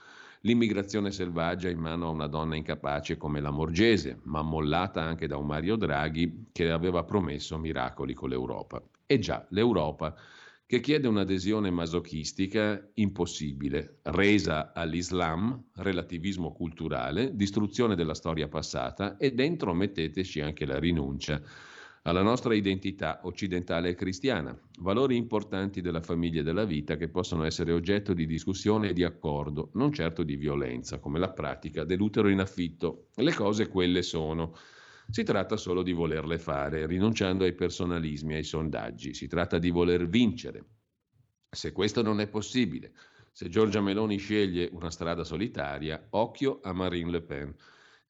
l'immigrazione 0.45 1.11
selvaggia 1.11 1.69
in 1.69 1.79
mano 1.79 2.07
a 2.07 2.11
una 2.11 2.27
donna 2.27 2.55
incapace 2.55 3.17
come 3.17 3.39
la 3.39 3.51
Morgese, 3.51 4.19
ma 4.23 4.41
mollata 4.41 5.01
anche 5.01 5.27
da 5.27 5.37
un 5.37 5.45
Mario 5.45 5.75
Draghi 5.75 6.47
che 6.51 6.69
aveva 6.69 7.03
promesso 7.03 7.57
miracoli 7.57 8.13
con 8.13 8.29
l'Europa. 8.29 8.81
E 9.05 9.19
già, 9.19 9.45
l'Europa 9.49 10.15
che 10.65 10.79
chiede 10.79 11.07
un'adesione 11.07 11.69
masochistica 11.69 12.89
impossibile, 12.95 13.99
resa 14.03 14.73
all'Islam, 14.73 15.65
relativismo 15.75 16.51
culturale, 16.51 17.35
distruzione 17.35 17.95
della 17.95 18.15
storia 18.15 18.47
passata 18.47 19.17
e 19.17 19.33
dentro 19.33 19.73
metteteci 19.73 20.41
anche 20.41 20.65
la 20.65 20.79
rinuncia 20.79 21.41
alla 22.03 22.21
nostra 22.21 22.53
identità 22.53 23.21
occidentale 23.23 23.89
e 23.89 23.95
cristiana, 23.95 24.57
valori 24.79 25.15
importanti 25.15 25.79
della 25.79 26.01
famiglia 26.01 26.41
e 26.41 26.43
della 26.43 26.65
vita 26.65 26.97
che 26.97 27.07
possono 27.07 27.45
essere 27.45 27.71
oggetto 27.71 28.13
di 28.13 28.25
discussione 28.25 28.89
e 28.89 28.93
di 28.93 29.05
accordo, 29.05 29.69
non 29.75 29.93
certo 29.93 30.23
di 30.23 30.35
violenza, 30.35 30.99
come 30.99 31.17
la 31.17 31.31
pratica 31.31 31.85
dell'utero 31.85 32.27
in 32.27 32.39
affitto. 32.39 33.07
Le 33.15 33.33
cose 33.33 33.69
quelle 33.69 34.01
sono. 34.01 34.55
Si 35.09 35.23
tratta 35.23 35.55
solo 35.55 35.81
di 35.81 35.93
volerle 35.93 36.39
fare, 36.39 36.85
rinunciando 36.87 37.45
ai 37.45 37.53
personalismi, 37.53 38.33
ai 38.35 38.43
sondaggi. 38.43 39.13
Si 39.13 39.27
tratta 39.27 39.57
di 39.57 39.69
voler 39.69 40.07
vincere. 40.07 40.65
Se 41.49 41.71
questo 41.71 42.01
non 42.01 42.19
è 42.19 42.27
possibile, 42.27 42.91
se 43.31 43.47
Giorgia 43.47 43.81
Meloni 43.81 44.17
sceglie 44.17 44.69
una 44.73 44.91
strada 44.91 45.23
solitaria, 45.23 46.05
occhio 46.11 46.59
a 46.63 46.73
Marine 46.73 47.11
Le 47.11 47.21
Pen. 47.21 47.55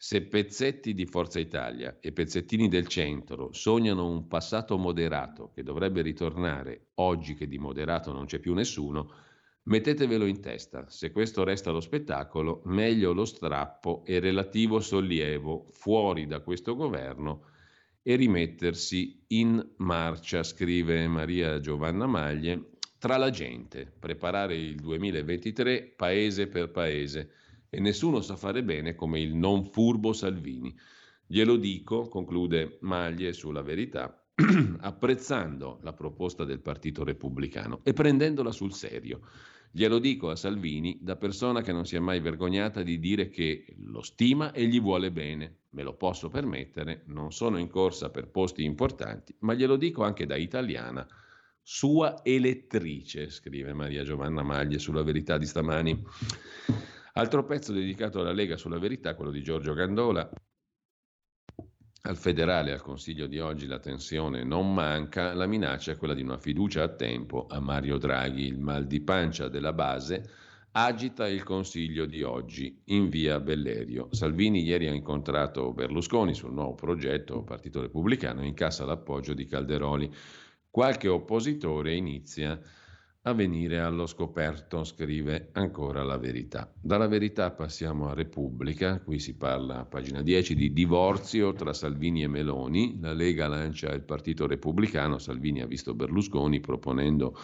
Se 0.06 0.22
pezzetti 0.24 0.94
di 0.94 1.06
Forza 1.06 1.40
Italia 1.40 2.00
e 2.02 2.12
pezzettini 2.12 2.68
del 2.68 2.88
centro 2.88 3.54
sognano 3.54 4.10
un 4.10 4.28
passato 4.28 4.78
moderato 4.78 5.52
che 5.56 5.64
dovrebbe 5.64 6.02
ritornare 6.02 6.88
oggi 6.96 7.36
che 7.36 7.48
di 7.48 7.58
moderato 7.58 8.12
non 8.12 8.26
c'è 8.26 8.40
più 8.40 8.54
nessuno, 8.54 9.14
mettetevelo 9.64 10.26
in 10.26 10.42
testa. 10.42 10.90
Se 10.90 11.14
questo 11.14 11.46
resta 11.46 11.72
lo 11.72 11.80
spettacolo, 11.80 12.64
meglio 12.66 13.14
lo 13.14 13.24
strappo 13.24 14.04
e 14.06 14.20
relativo 14.20 14.82
sollievo 14.82 15.68
fuori 15.72 16.28
da 16.28 16.42
questo 16.42 16.76
governo 16.76 17.46
e 18.02 18.18
rimettersi 18.18 19.24
in 19.28 19.66
marcia, 19.78 20.44
scrive 20.44 21.08
Maria 21.08 21.62
Giovanna 21.62 22.08
Maglie, 22.08 22.72
tra 23.00 23.16
la 23.16 23.30
gente, 23.30 23.90
preparare 23.98 24.58
il 24.58 24.76
2023 24.76 25.94
paese 25.96 26.48
per 26.48 26.72
paese 26.72 27.32
e 27.74 27.80
nessuno 27.80 28.22
sa 28.22 28.36
fare 28.36 28.64
bene 28.64 28.94
come 28.94 29.20
il 29.20 29.34
non 29.34 29.66
furbo 29.66 30.14
Salvini. 30.14 30.76
Glielo 31.26 31.56
dico, 31.56 32.08
conclude 32.08 32.78
Maglie 32.82 33.34
sulla 33.34 33.64
verità, 33.64 34.24
apprezzando 34.82 35.80
la 35.82 35.94
proposta 35.94 36.44
del 36.44 36.60
Partito 36.60 37.04
Repubblicano 37.04 37.80
e 37.82 37.94
prendendola 37.94 38.52
sul 38.52 38.74
serio. 38.74 39.22
Glielo 39.72 39.98
dico 39.98 40.30
a 40.30 40.36
Salvini 40.36 41.00
da 41.02 41.16
persona 41.16 41.62
che 41.62 41.72
non 41.72 41.88
si 41.88 41.96
è 41.96 42.00
mai 42.00 42.20
vergognata 42.20 42.84
di 42.84 43.00
dire 43.00 43.30
che 43.30 43.66
lo 43.78 44.04
stima 44.04 44.52
e 44.52 44.68
gli 44.68 44.80
vuole 44.80 45.12
bene. 45.12 45.62
Me 45.72 45.82
lo 45.82 45.96
posso 45.96 46.30
permettere, 46.30 47.02
non 47.08 47.32
sono 47.32 47.58
in 47.58 47.70
corsa 47.70 48.12
per 48.12 48.28
posti 48.28 48.64
importanti, 48.64 49.36
ma 49.40 49.56
glielo 49.56 49.78
dico 49.78 50.04
anche 50.04 50.28
da 50.28 50.36
italiana. 50.36 51.08
Sua 51.60 52.24
elettrice, 52.24 53.32
scrive 53.32 53.74
Maria 53.74 54.04
Giovanna 54.04 54.44
Maglie 54.44 54.78
sulla 54.78 55.02
verità 55.02 55.40
di 55.40 55.48
stamani. 55.48 56.04
Altro 57.16 57.46
pezzo 57.46 57.74
dedicato 57.74 58.22
alla 58.22 58.32
Lega 58.32 58.58
sulla 58.58 58.80
verità, 58.80 59.14
quello 59.14 59.30
di 59.30 59.44
Giorgio 59.44 59.76
Gandola. 59.76 60.28
Al 62.06 62.18
federale, 62.18 62.72
al 62.72 62.82
Consiglio 62.82 63.28
di 63.28 63.38
oggi, 63.38 63.68
la 63.68 63.78
tensione 63.78 64.44
non 64.44 64.74
manca, 64.74 65.36
la 65.36 65.46
minaccia 65.46 65.92
è 65.92 65.98
quella 65.98 66.16
di 66.16 66.24
una 66.24 66.40
fiducia 66.40 66.82
a 66.82 66.90
tempo 66.90 67.46
a 67.48 67.60
Mario 67.60 68.00
Draghi. 68.00 68.48
Il 68.48 68.58
mal 68.58 68.88
di 68.88 69.00
pancia 69.00 69.48
della 69.48 69.74
base 69.74 70.28
agita 70.72 71.28
il 71.28 71.44
Consiglio 71.44 72.08
di 72.08 72.24
oggi 72.24 72.82
in 72.86 73.10
via 73.10 73.40
Bellerio. 73.40 74.08
Salvini 74.10 74.64
ieri 74.64 74.88
ha 74.88 74.94
incontrato 74.94 75.72
Berlusconi 75.72 76.34
sul 76.34 76.52
nuovo 76.52 76.74
progetto 76.74 77.44
Partito 77.44 77.82
Repubblicano 77.82 78.42
e 78.42 78.48
incassa 78.48 78.86
l'appoggio 78.86 79.36
di 79.36 79.46
Calderoli. 79.46 80.12
Qualche 80.68 81.10
oppositore 81.10 81.94
inizia 81.94 82.54
a 82.54 82.60
a 83.26 83.34
venire 83.34 83.80
allo 83.80 84.06
scoperto, 84.06 84.84
scrive 84.84 85.50
ancora 85.54 86.04
la 86.04 86.18
verità. 86.18 86.70
Dalla 86.82 87.08
verità 87.08 87.52
passiamo 87.52 88.10
a 88.10 88.14
Repubblica, 88.14 89.00
qui 89.00 89.18
si 89.20 89.38
parla 89.38 89.80
a 89.80 89.86
pagina 89.86 90.22
10 90.22 90.56
di 90.56 90.74
divorzio 90.74 91.54
tra 91.54 91.72
Salvini 91.72 92.24
e 92.24 92.28
Meloni, 92.28 93.00
la 93.00 93.14
Lega 93.14 93.48
lancia 93.48 93.94
il 93.94 94.04
Partito 94.04 94.46
Repubblicano, 94.46 95.20
Salvini 95.20 95.62
ha 95.62 95.66
visto 95.66 95.94
Berlusconi 95.94 96.60
proponendo 96.60 97.38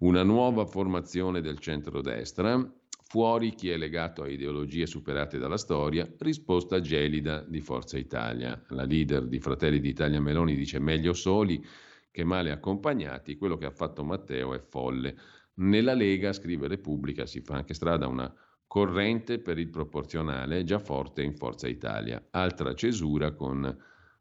una 0.00 0.22
nuova 0.22 0.66
formazione 0.66 1.40
del 1.40 1.58
centrodestra, 1.60 2.70
fuori 3.02 3.54
chi 3.54 3.70
è 3.70 3.78
legato 3.78 4.22
a 4.22 4.28
ideologie 4.28 4.86
superate 4.86 5.38
dalla 5.38 5.56
storia, 5.56 6.06
risposta 6.18 6.80
gelida 6.80 7.42
di 7.48 7.60
Forza 7.60 7.96
Italia. 7.96 8.62
La 8.68 8.84
leader 8.84 9.26
di 9.26 9.38
Fratelli 9.38 9.80
d'Italia 9.80 10.20
Meloni 10.20 10.54
dice 10.54 10.78
meglio 10.78 11.14
soli, 11.14 11.64
che 12.12 12.22
male 12.24 12.52
accompagnati, 12.52 13.36
quello 13.36 13.56
che 13.56 13.64
ha 13.66 13.70
fatto 13.70 14.04
Matteo 14.04 14.54
è 14.54 14.60
folle. 14.60 15.16
Nella 15.54 15.94
Lega, 15.94 16.32
scrive 16.32 16.68
Repubblica, 16.68 17.26
si 17.26 17.40
fa 17.40 17.56
anche 17.56 17.74
strada 17.74 18.06
una 18.06 18.32
corrente 18.66 19.38
per 19.38 19.58
il 19.58 19.70
proporzionale 19.70 20.62
già 20.62 20.78
forte 20.78 21.22
in 21.22 21.34
Forza 21.34 21.66
Italia, 21.66 22.28
altra 22.30 22.74
cesura 22.74 23.32
con 23.32 23.76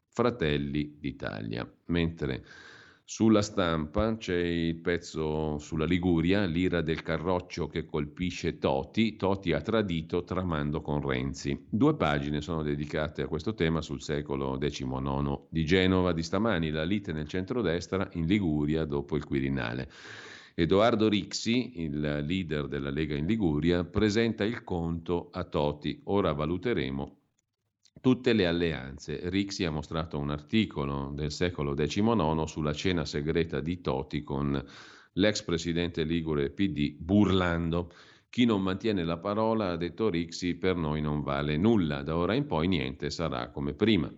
Fratelli 0.07 0.97
d'Italia. 0.99 1.69
Mentre 1.85 2.43
sulla 3.13 3.41
stampa 3.41 4.15
c'è 4.15 4.37
il 4.37 4.77
pezzo 4.77 5.57
sulla 5.57 5.83
Liguria, 5.83 6.45
l'ira 6.45 6.79
del 6.79 7.01
carroccio 7.03 7.67
che 7.67 7.83
colpisce 7.83 8.57
Toti. 8.57 9.17
Toti 9.17 9.51
ha 9.51 9.59
tradito 9.59 10.23
tramando 10.23 10.79
con 10.79 11.05
Renzi. 11.05 11.65
Due 11.69 11.97
pagine 11.97 12.39
sono 12.39 12.63
dedicate 12.63 13.23
a 13.23 13.27
questo 13.27 13.53
tema 13.53 13.81
sul 13.81 14.01
secolo 14.01 14.57
XIX 14.57 15.41
di 15.49 15.65
Genova 15.65 16.13
di 16.13 16.23
stamani, 16.23 16.69
la 16.69 16.85
lite 16.85 17.11
nel 17.11 17.27
centrodestra 17.27 18.07
in 18.13 18.27
Liguria 18.27 18.85
dopo 18.85 19.17
il 19.17 19.25
Quirinale. 19.25 19.91
Edoardo 20.55 21.09
Rixi, 21.09 21.81
il 21.81 21.99
leader 21.99 22.69
della 22.69 22.91
Lega 22.91 23.15
in 23.15 23.25
Liguria, 23.25 23.83
presenta 23.83 24.45
il 24.45 24.63
conto 24.63 25.27
a 25.33 25.43
Toti. 25.43 25.99
Ora 26.05 26.31
valuteremo 26.31 27.20
tutte 27.99 28.33
le 28.33 28.47
alleanze. 28.47 29.29
Rixi 29.29 29.65
ha 29.65 29.71
mostrato 29.71 30.17
un 30.17 30.29
articolo 30.29 31.11
del 31.13 31.31
secolo 31.31 31.73
XIX 31.73 32.43
sulla 32.43 32.73
cena 32.73 33.05
segreta 33.05 33.59
di 33.59 33.81
Toti 33.81 34.23
con 34.23 34.63
l'ex 35.13 35.43
presidente 35.43 36.03
Ligure 36.03 36.51
PD 36.51 36.95
Burlando. 36.97 37.91
Chi 38.29 38.45
non 38.45 38.61
mantiene 38.61 39.03
la 39.03 39.17
parola, 39.17 39.71
ha 39.71 39.75
detto 39.75 40.09
Rixi, 40.09 40.55
per 40.55 40.77
noi 40.77 41.01
non 41.01 41.21
vale 41.21 41.57
nulla, 41.57 42.01
da 42.01 42.15
ora 42.15 42.33
in 42.33 42.45
poi 42.45 42.67
niente 42.67 43.09
sarà 43.09 43.49
come 43.49 43.73
prima. 43.73 44.09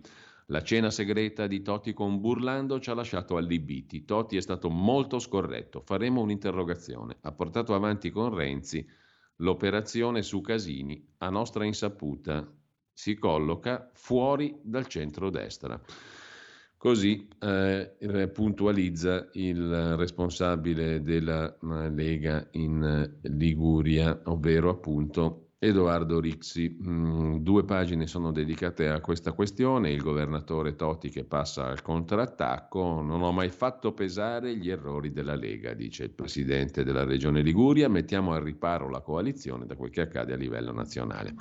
La 0.48 0.62
cena 0.62 0.90
segreta 0.90 1.46
di 1.46 1.62
Totti 1.62 1.92
con 1.94 2.20
Burlando 2.20 2.78
ci 2.78 2.90
ha 2.90 2.94
lasciato 2.94 3.36
allibiti. 3.36 4.04
Totti 4.04 4.36
è 4.36 4.40
stato 4.40 4.68
molto 4.68 5.18
scorretto. 5.18 5.80
Faremo 5.80 6.20
un'interrogazione. 6.20 7.16
Ha 7.22 7.32
portato 7.32 7.74
avanti 7.74 8.10
con 8.10 8.34
Renzi 8.34 8.86
l'operazione 9.36 10.22
su 10.22 10.42
Casini, 10.42 11.02
a 11.18 11.30
nostra 11.30 11.64
insaputa, 11.64 12.46
si 12.94 13.16
colloca 13.16 13.90
fuori 13.92 14.56
dal 14.62 14.86
centro-destra. 14.86 15.78
Così 16.76 17.26
eh, 17.40 18.30
puntualizza 18.32 19.28
il 19.32 19.96
responsabile 19.96 21.02
della 21.02 21.50
eh, 21.50 21.90
Lega 21.90 22.46
in 22.52 22.82
eh, 22.82 23.28
Liguria, 23.30 24.20
ovvero 24.24 24.68
appunto 24.68 25.44
Edoardo 25.58 26.20
Rixi. 26.20 26.76
Mm, 26.82 27.36
due 27.38 27.64
pagine 27.64 28.06
sono 28.06 28.32
dedicate 28.32 28.88
a 28.90 29.00
questa 29.00 29.32
questione, 29.32 29.92
il 29.92 30.02
governatore 30.02 30.76
Totti 30.76 31.08
che 31.08 31.24
passa 31.24 31.68
al 31.68 31.80
contrattacco, 31.80 33.00
non 33.00 33.22
ho 33.22 33.32
mai 33.32 33.48
fatto 33.48 33.94
pesare 33.94 34.54
gli 34.54 34.68
errori 34.68 35.10
della 35.10 35.36
Lega, 35.36 35.72
dice 35.72 36.04
il 36.04 36.10
presidente 36.10 36.84
della 36.84 37.04
regione 37.04 37.40
Liguria, 37.40 37.88
mettiamo 37.88 38.34
al 38.34 38.42
riparo 38.42 38.90
la 38.90 39.00
coalizione 39.00 39.64
da 39.64 39.74
quel 39.74 39.88
che 39.88 40.02
accade 40.02 40.34
a 40.34 40.36
livello 40.36 40.72
nazionale. 40.72 41.34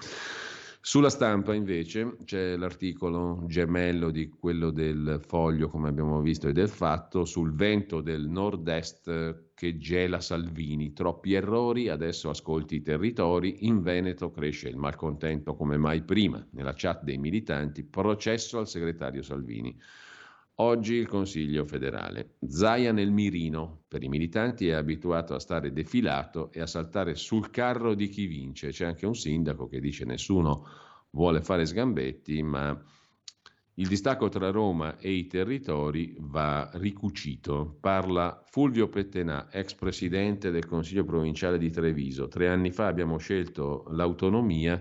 Sulla 0.85 1.09
stampa 1.09 1.53
invece 1.53 2.17
c'è 2.25 2.57
l'articolo 2.57 3.45
gemello 3.47 4.11
di 4.11 4.27
quello 4.27 4.69
del 4.69 5.21
foglio, 5.25 5.69
come 5.69 5.87
abbiamo 5.87 6.19
visto, 6.19 6.49
e 6.49 6.51
del 6.51 6.67
fatto 6.67 7.23
sul 7.23 7.53
vento 7.55 8.01
del 8.01 8.27
nord-est 8.27 9.53
che 9.53 9.77
gela 9.77 10.19
Salvini. 10.19 10.91
Troppi 10.91 11.35
errori, 11.35 11.87
adesso 11.87 12.29
ascolti 12.29 12.75
i 12.75 12.81
territori, 12.81 13.65
in 13.65 13.81
Veneto 13.81 14.29
cresce 14.29 14.67
il 14.67 14.75
malcontento 14.75 15.55
come 15.55 15.77
mai 15.77 16.03
prima. 16.03 16.45
Nella 16.49 16.73
chat 16.75 17.03
dei 17.03 17.17
militanti, 17.17 17.85
processo 17.85 18.59
al 18.59 18.67
segretario 18.67 19.21
Salvini. 19.21 19.79
Oggi 20.57 20.93
il 20.93 21.07
Consiglio 21.07 21.65
federale. 21.65 22.35
Zaia 22.45 22.91
nel 22.91 23.11
mirino. 23.11 23.85
Per 23.87 24.03
i 24.03 24.07
militanti 24.07 24.67
è 24.67 24.73
abituato 24.73 25.33
a 25.33 25.39
stare 25.39 25.73
defilato 25.73 26.51
e 26.51 26.61
a 26.61 26.67
saltare 26.67 27.15
sul 27.15 27.49
carro 27.49 27.95
di 27.95 28.07
chi 28.07 28.27
vince. 28.27 28.69
C'è 28.69 28.85
anche 28.85 29.07
un 29.07 29.15
sindaco 29.15 29.67
che 29.67 29.79
dice 29.79 30.05
nessuno 30.05 30.67
vuole 31.09 31.41
fare 31.41 31.65
sgambetti, 31.65 32.43
ma 32.43 32.79
il 33.75 33.87
distacco 33.87 34.29
tra 34.29 34.51
Roma 34.51 34.99
e 34.99 35.11
i 35.13 35.25
territori 35.25 36.15
va 36.19 36.69
ricucito. 36.73 37.75
Parla 37.79 38.43
Fulvio 38.45 38.89
Pettenà, 38.89 39.51
ex 39.51 39.73
presidente 39.73 40.51
del 40.51 40.67
Consiglio 40.67 41.03
provinciale 41.03 41.57
di 41.57 41.71
Treviso. 41.71 42.27
Tre 42.27 42.47
anni 42.47 42.69
fa 42.69 42.85
abbiamo 42.85 43.17
scelto 43.17 43.85
l'autonomia 43.89 44.79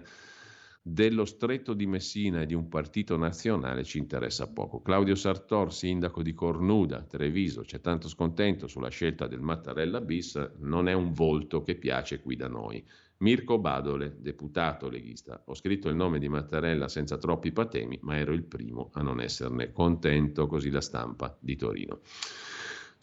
dello 0.84 1.24
stretto 1.24 1.74
di 1.74 1.86
Messina 1.86 2.40
e 2.40 2.46
di 2.46 2.54
un 2.54 2.68
partito 2.68 3.16
nazionale 3.16 3.84
ci 3.84 3.98
interessa 3.98 4.48
poco. 4.48 4.82
Claudio 4.82 5.14
Sartor, 5.14 5.72
sindaco 5.72 6.22
di 6.22 6.34
Cornuda, 6.34 7.02
Treviso, 7.04 7.62
c'è 7.62 7.80
tanto 7.80 8.08
scontento 8.08 8.66
sulla 8.66 8.88
scelta 8.88 9.28
del 9.28 9.40
Mattarella 9.40 10.00
bis, 10.00 10.54
non 10.58 10.88
è 10.88 10.92
un 10.92 11.12
volto 11.12 11.62
che 11.62 11.76
piace 11.76 12.20
qui 12.20 12.34
da 12.34 12.48
noi. 12.48 12.84
Mirko 13.18 13.60
Badole, 13.60 14.16
deputato 14.18 14.88
leghista. 14.88 15.40
Ho 15.46 15.54
scritto 15.54 15.88
il 15.88 15.94
nome 15.94 16.18
di 16.18 16.28
Mattarella 16.28 16.88
senza 16.88 17.16
troppi 17.16 17.52
patemi, 17.52 18.00
ma 18.02 18.16
ero 18.16 18.32
il 18.32 18.42
primo 18.42 18.90
a 18.94 19.02
non 19.02 19.20
esserne 19.20 19.70
contento, 19.70 20.48
così 20.48 20.70
la 20.70 20.80
stampa 20.80 21.36
di 21.38 21.54
Torino. 21.54 22.00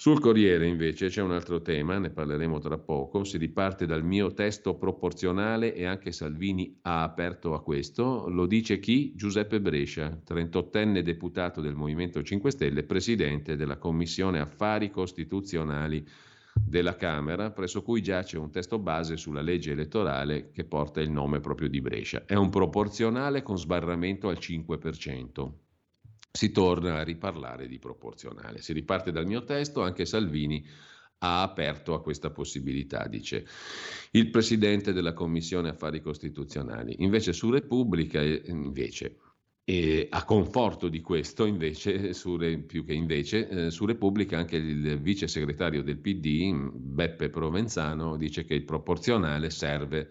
Sul 0.01 0.21
Corriere 0.21 0.65
invece 0.65 1.09
c'è 1.09 1.21
un 1.21 1.33
altro 1.33 1.61
tema, 1.61 1.97
ne 1.97 2.09
parleremo 2.09 2.57
tra 2.59 2.77
poco, 2.77 3.25
si 3.25 3.37
riparte 3.37 3.85
dal 3.85 4.01
mio 4.01 4.31
testo 4.31 4.75
proporzionale 4.77 5.73
e 5.73 5.85
anche 5.85 6.13
Salvini 6.13 6.79
ha 6.83 7.03
aperto 7.03 7.53
a 7.53 7.61
questo, 7.61 8.29
lo 8.29 8.45
dice 8.45 8.79
chi? 8.79 9.13
Giuseppe 9.13 9.59
Brescia, 9.59 10.17
38enne 10.25 11.01
deputato 11.01 11.59
del 11.59 11.75
Movimento 11.75 12.23
5 12.23 12.49
Stelle, 12.49 12.83
presidente 12.83 13.57
della 13.57 13.75
Commissione 13.75 14.39
Affari 14.39 14.89
Costituzionali 14.89 16.07
della 16.53 16.95
Camera, 16.95 17.51
presso 17.51 17.81
cui 17.81 18.01
giace 18.01 18.37
un 18.37 18.51
testo 18.51 18.79
base 18.79 19.17
sulla 19.17 19.41
legge 19.41 19.73
elettorale 19.73 20.51
che 20.51 20.63
porta 20.63 21.01
il 21.01 21.11
nome 21.11 21.41
proprio 21.41 21.67
di 21.67 21.81
Brescia. 21.81 22.23
È 22.25 22.35
un 22.35 22.47
proporzionale 22.47 23.43
con 23.43 23.57
sbarramento 23.57 24.29
al 24.29 24.37
5% 24.39 25.51
si 26.31 26.51
torna 26.51 26.97
a 26.99 27.03
riparlare 27.03 27.67
di 27.67 27.79
proporzionale. 27.79 28.61
Si 28.61 28.73
riparte 28.73 29.11
dal 29.11 29.25
mio 29.25 29.43
testo, 29.43 29.81
anche 29.81 30.05
Salvini 30.05 30.65
ha 31.19 31.41
aperto 31.41 31.93
a 31.93 32.01
questa 32.01 32.29
possibilità, 32.29 33.07
dice 33.07 33.45
il 34.11 34.29
presidente 34.29 34.93
della 34.93 35.13
Commissione 35.13 35.69
Affari 35.69 36.01
Costituzionali. 36.01 36.95
Invece 36.99 37.33
su 37.33 37.49
Repubblica, 37.49 38.21
eh, 38.21 38.43
invece, 38.47 39.17
e 39.65 40.07
a 40.09 40.23
conforto 40.23 40.87
di 40.87 41.01
questo, 41.01 41.45
invece, 41.45 42.13
su, 42.13 42.37
più 42.65 42.85
che 42.85 42.93
invece, 42.93 43.49
eh, 43.49 43.71
su 43.71 43.85
Repubblica 43.85 44.37
anche 44.37 44.55
il 44.55 44.99
vice 45.01 45.27
segretario 45.27 45.83
del 45.83 45.99
PD, 45.99 46.51
Beppe 46.73 47.29
Provenzano, 47.29 48.15
dice 48.15 48.45
che 48.45 48.53
il 48.53 48.63
proporzionale 48.63 49.49
serve 49.49 50.09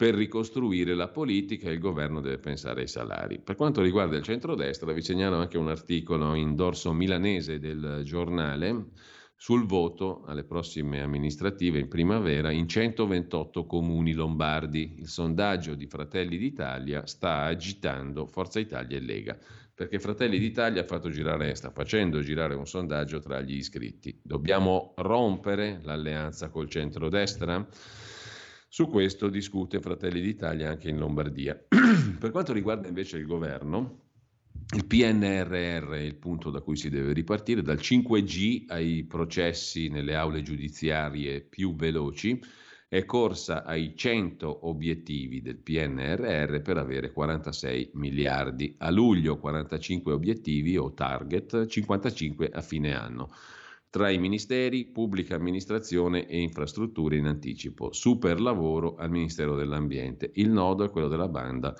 per 0.00 0.14
ricostruire 0.14 0.94
la 0.94 1.08
politica 1.08 1.68
il 1.68 1.78
governo 1.78 2.22
deve 2.22 2.38
pensare 2.38 2.80
ai 2.80 2.88
salari. 2.88 3.38
Per 3.38 3.54
quanto 3.54 3.82
riguarda 3.82 4.16
il 4.16 4.22
centrodestra, 4.22 4.94
vi 4.94 5.02
segnalo 5.02 5.36
anche 5.36 5.58
un 5.58 5.68
articolo 5.68 6.32
in 6.32 6.54
dorso 6.54 6.94
milanese 6.94 7.58
del 7.58 8.00
giornale 8.02 8.92
sul 9.36 9.66
voto 9.66 10.24
alle 10.24 10.44
prossime 10.44 11.02
amministrative 11.02 11.80
in 11.80 11.88
primavera 11.88 12.50
in 12.50 12.66
128 12.66 13.66
comuni 13.66 14.14
lombardi. 14.14 14.94
Il 15.00 15.08
sondaggio 15.08 15.74
di 15.74 15.86
Fratelli 15.86 16.38
d'Italia 16.38 17.04
sta 17.04 17.42
agitando 17.42 18.24
Forza 18.24 18.58
Italia 18.58 18.96
e 18.96 19.00
Lega, 19.00 19.36
perché 19.74 19.98
Fratelli 19.98 20.38
d'Italia 20.38 20.82
girare, 21.10 21.54
sta 21.54 21.72
facendo 21.72 22.22
girare 22.22 22.54
un 22.54 22.66
sondaggio 22.66 23.18
tra 23.18 23.42
gli 23.42 23.56
iscritti. 23.56 24.18
Dobbiamo 24.22 24.94
rompere 24.96 25.78
l'alleanza 25.82 26.48
col 26.48 26.70
centrodestra? 26.70 27.68
Su 28.72 28.86
questo 28.86 29.28
discute 29.28 29.80
Fratelli 29.80 30.20
d'Italia 30.20 30.70
anche 30.70 30.88
in 30.88 30.96
Lombardia. 30.96 31.58
per 32.20 32.30
quanto 32.30 32.52
riguarda 32.52 32.86
invece 32.86 33.16
il 33.16 33.26
governo, 33.26 34.02
il 34.76 34.86
PNRR 34.86 35.90
è 35.90 35.98
il 35.98 36.14
punto 36.14 36.50
da 36.50 36.60
cui 36.60 36.76
si 36.76 36.88
deve 36.88 37.12
ripartire, 37.12 37.62
dal 37.62 37.78
5G 37.78 38.66
ai 38.68 39.02
processi 39.08 39.88
nelle 39.88 40.14
aule 40.14 40.42
giudiziarie 40.42 41.40
più 41.40 41.74
veloci, 41.74 42.40
è 42.86 43.04
corsa 43.04 43.64
ai 43.64 43.96
100 43.96 44.68
obiettivi 44.68 45.42
del 45.42 45.56
PNRR 45.56 46.60
per 46.60 46.76
avere 46.76 47.10
46 47.10 47.90
miliardi. 47.94 48.76
A 48.78 48.90
luglio 48.92 49.40
45 49.40 50.12
obiettivi 50.12 50.76
o 50.76 50.94
target, 50.94 51.66
55 51.66 52.50
a 52.50 52.60
fine 52.60 52.94
anno 52.94 53.32
tra 53.90 54.08
i 54.08 54.18
ministeri, 54.18 54.86
pubblica 54.86 55.34
amministrazione 55.34 56.26
e 56.26 56.40
infrastrutture 56.40 57.16
in 57.16 57.26
anticipo. 57.26 57.92
Super 57.92 58.40
lavoro 58.40 58.94
al 58.94 59.10
Ministero 59.10 59.56
dell'Ambiente. 59.56 60.30
Il 60.34 60.50
nodo 60.50 60.84
è 60.84 60.90
quello 60.90 61.08
della 61.08 61.28
banda 61.28 61.74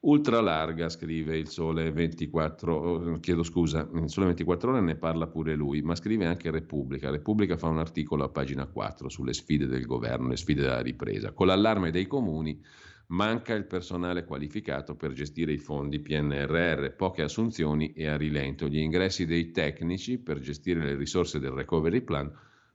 ultra 0.00 0.40
larga, 0.40 0.88
scrive 0.88 1.36
il 1.36 1.48
Sole 1.48 1.90
24, 1.90 3.18
chiedo 3.20 3.42
scusa, 3.42 3.88
il 3.94 4.08
Sole 4.08 4.26
24 4.26 4.70
ore 4.70 4.80
ne 4.80 4.96
parla 4.96 5.26
pure 5.26 5.54
lui, 5.54 5.82
ma 5.82 5.94
scrive 5.94 6.26
anche 6.26 6.50
Repubblica. 6.50 7.10
Repubblica 7.10 7.56
fa 7.56 7.68
un 7.68 7.78
articolo 7.78 8.24
a 8.24 8.28
pagina 8.28 8.66
4 8.66 9.08
sulle 9.08 9.32
sfide 9.32 9.66
del 9.66 9.86
governo, 9.86 10.28
le 10.28 10.36
sfide 10.36 10.62
della 10.62 10.82
ripresa. 10.82 11.32
Con 11.32 11.46
l'allarme 11.48 11.90
dei 11.90 12.06
comuni 12.06 12.60
Manca 13.10 13.54
il 13.54 13.64
personale 13.64 14.26
qualificato 14.26 14.94
per 14.94 15.12
gestire 15.12 15.52
i 15.52 15.58
fondi 15.58 15.98
PNRR, 15.98 16.90
poche 16.90 17.22
assunzioni 17.22 17.92
e 17.94 18.06
a 18.06 18.18
rilento. 18.18 18.68
Gli 18.68 18.76
ingressi 18.76 19.24
dei 19.24 19.50
tecnici 19.50 20.18
per 20.18 20.40
gestire 20.40 20.84
le 20.84 20.94
risorse 20.94 21.38
del 21.38 21.52
recovery 21.52 22.02
plan 22.02 22.30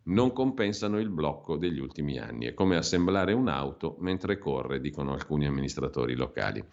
non 0.05 0.33
compensano 0.33 0.99
il 0.99 1.09
blocco 1.09 1.55
degli 1.57 1.79
ultimi 1.79 2.17
anni. 2.17 2.45
È 2.45 2.53
come 2.53 2.75
assemblare 2.75 3.33
un'auto 3.33 3.95
mentre 3.99 4.37
corre, 4.37 4.81
dicono 4.81 5.13
alcuni 5.13 5.45
amministratori 5.45 6.15
locali. 6.15 6.63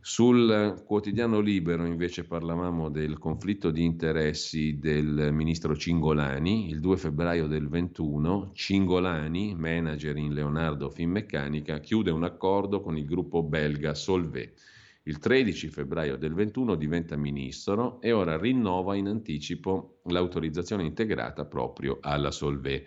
Sul 0.00 0.82
quotidiano 0.84 1.40
libero 1.40 1.84
invece 1.84 2.24
parlavamo 2.24 2.88
del 2.88 3.18
conflitto 3.18 3.70
di 3.70 3.84
interessi 3.84 4.78
del 4.78 5.30
ministro 5.32 5.76
Cingolani. 5.76 6.70
Il 6.70 6.80
2 6.80 6.96
febbraio 6.96 7.46
del 7.46 7.68
21 7.68 8.50
Cingolani, 8.54 9.54
manager 9.54 10.16
in 10.16 10.32
Leonardo 10.32 10.90
Finmeccanica, 10.90 11.78
chiude 11.78 12.10
un 12.10 12.24
accordo 12.24 12.80
con 12.80 12.96
il 12.96 13.04
gruppo 13.04 13.42
belga 13.42 13.94
Solvay 13.94 14.52
il 15.04 15.18
13 15.18 15.68
febbraio 15.68 16.16
del 16.16 16.34
21 16.34 16.74
diventa 16.74 17.16
ministro 17.16 18.02
e 18.02 18.12
ora 18.12 18.36
rinnova 18.36 18.96
in 18.96 19.08
anticipo 19.08 20.00
l'autorizzazione 20.04 20.84
integrata 20.84 21.46
proprio 21.46 21.98
alla 22.02 22.30
Solvay. 22.30 22.84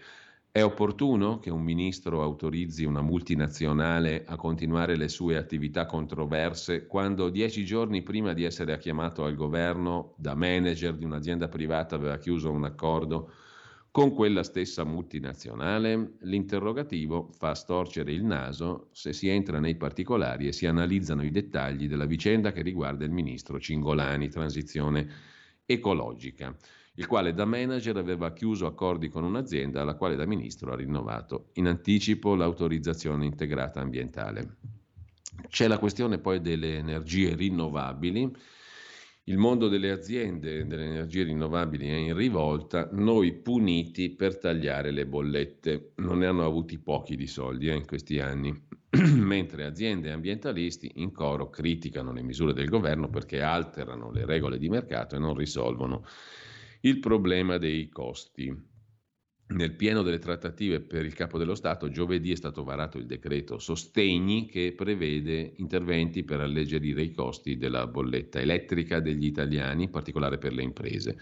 È 0.52 0.62
opportuno 0.62 1.40
che 1.40 1.50
un 1.50 1.64
ministro 1.64 2.22
autorizzi 2.22 2.86
una 2.86 3.02
multinazionale 3.02 4.24
a 4.28 4.36
continuare 4.36 4.96
le 4.96 5.08
sue 5.08 5.38
attività 5.38 5.88
controverse 5.88 6.86
quando 6.86 7.30
dieci 7.30 7.66
giorni 7.66 8.04
prima 8.04 8.34
di 8.34 8.44
essere 8.44 8.78
chiamato 8.78 9.24
al 9.24 9.34
governo 9.34 10.14
da 10.16 10.36
manager 10.36 10.94
di 10.94 11.06
un'azienda 11.06 11.48
privata 11.48 11.96
aveva 11.96 12.20
chiuso 12.20 12.52
un 12.52 12.66
accordo 12.66 13.32
con 13.94 14.12
quella 14.12 14.42
stessa 14.42 14.84
multinazionale? 14.84 16.14
L'interrogativo 16.22 17.30
fa 17.38 17.54
storcere 17.54 18.12
il 18.12 18.24
naso 18.24 18.88
se 18.92 19.14
si 19.14 19.28
entra 19.28 19.60
nei 19.60 19.76
particolari 19.76 20.48
e 20.48 20.52
si 20.52 20.66
analizzano 20.66 21.24
i 21.24 21.30
dettagli 21.30 21.88
della 21.88 22.08
vicenda 22.08 22.52
che 22.52 22.64
riguarda 22.64 23.06
il 23.06 23.12
ministro 23.12 23.60
Cingolani, 23.60 24.30
transizione 24.30 25.08
ecologica 25.64 26.58
il 26.96 27.06
quale 27.06 27.36
da 27.36 27.46
manager 27.46 27.98
aveva 27.98 28.34
chiuso 28.34 28.66
accordi 28.66 29.10
con 29.10 29.24
un'azienda 29.24 29.82
alla 29.82 29.96
quale 29.96 30.16
da 30.16 30.26
ministro 30.26 30.74
ha 30.74 30.76
rinnovato 30.76 31.50
in 31.54 31.68
anticipo 31.68 32.34
l'autorizzazione 32.34 33.26
integrata 33.26 33.80
ambientale. 33.80 34.58
C'è 35.50 35.68
la 35.68 35.78
questione 35.78 36.18
poi 36.18 36.42
delle 36.42 36.78
energie 36.78 37.36
rinnovabili. 37.36 38.36
Il 39.26 39.38
mondo 39.38 39.70
delle 39.70 39.90
aziende 39.90 40.68
delle 40.68 40.84
energie 40.84 41.24
rinnovabili 41.24 41.88
è 41.88 41.94
in 41.94 42.14
rivolta, 42.14 42.90
noi 42.92 43.32
puniti 43.32 44.10
per 44.10 44.38
tagliare 44.38 44.92
le 44.92 45.06
bollette. 45.06 45.94
Non 45.98 46.18
ne 46.18 46.26
hanno 46.26 46.44
avuti 46.44 46.78
pochi 46.78 47.16
di 47.16 47.26
soldi 47.26 47.70
eh, 47.70 47.76
in 47.76 47.86
questi 47.86 48.20
anni, 48.20 48.54
mentre 49.16 49.64
aziende 49.64 50.10
e 50.10 50.12
ambientalisti 50.12 50.92
in 50.96 51.14
coro 51.14 51.50
criticano 51.50 52.12
le 52.12 52.22
misure 52.22 52.52
del 52.52 52.68
governo 52.68 53.10
perché 53.10 53.42
alterano 53.42 54.12
le 54.12 54.26
regole 54.26 54.58
di 54.58 54.68
mercato 54.68 55.16
e 55.16 55.20
non 55.20 55.36
risolvono 55.36 56.04
il 56.82 57.00
problema 57.00 57.58
dei 57.58 57.88
costi. 57.88 58.54
Nel 59.46 59.76
pieno 59.76 60.04
delle 60.04 60.20
trattative 60.20 60.80
per 60.80 61.06
il 61.06 61.14
capo 61.14 61.38
dello 61.38 61.54
Stato, 61.54 61.90
giovedì 61.90 62.32
è 62.32 62.36
stato 62.36 62.64
varato 62.64 62.98
il 62.98 63.06
decreto 63.06 63.60
sostegni 63.60 64.48
che 64.48 64.74
prevede 64.76 65.54
interventi 65.58 66.24
per 66.24 66.40
alleggerire 66.40 67.04
i 67.04 67.12
costi 67.12 67.58
della 67.58 67.86
bolletta 67.86 68.40
elettrica 68.40 69.02
degli 69.02 69.26
italiani, 69.26 69.84
in 69.84 69.90
particolare 69.90 70.38
per 70.38 70.54
le 70.54 70.64
imprese. 70.64 71.18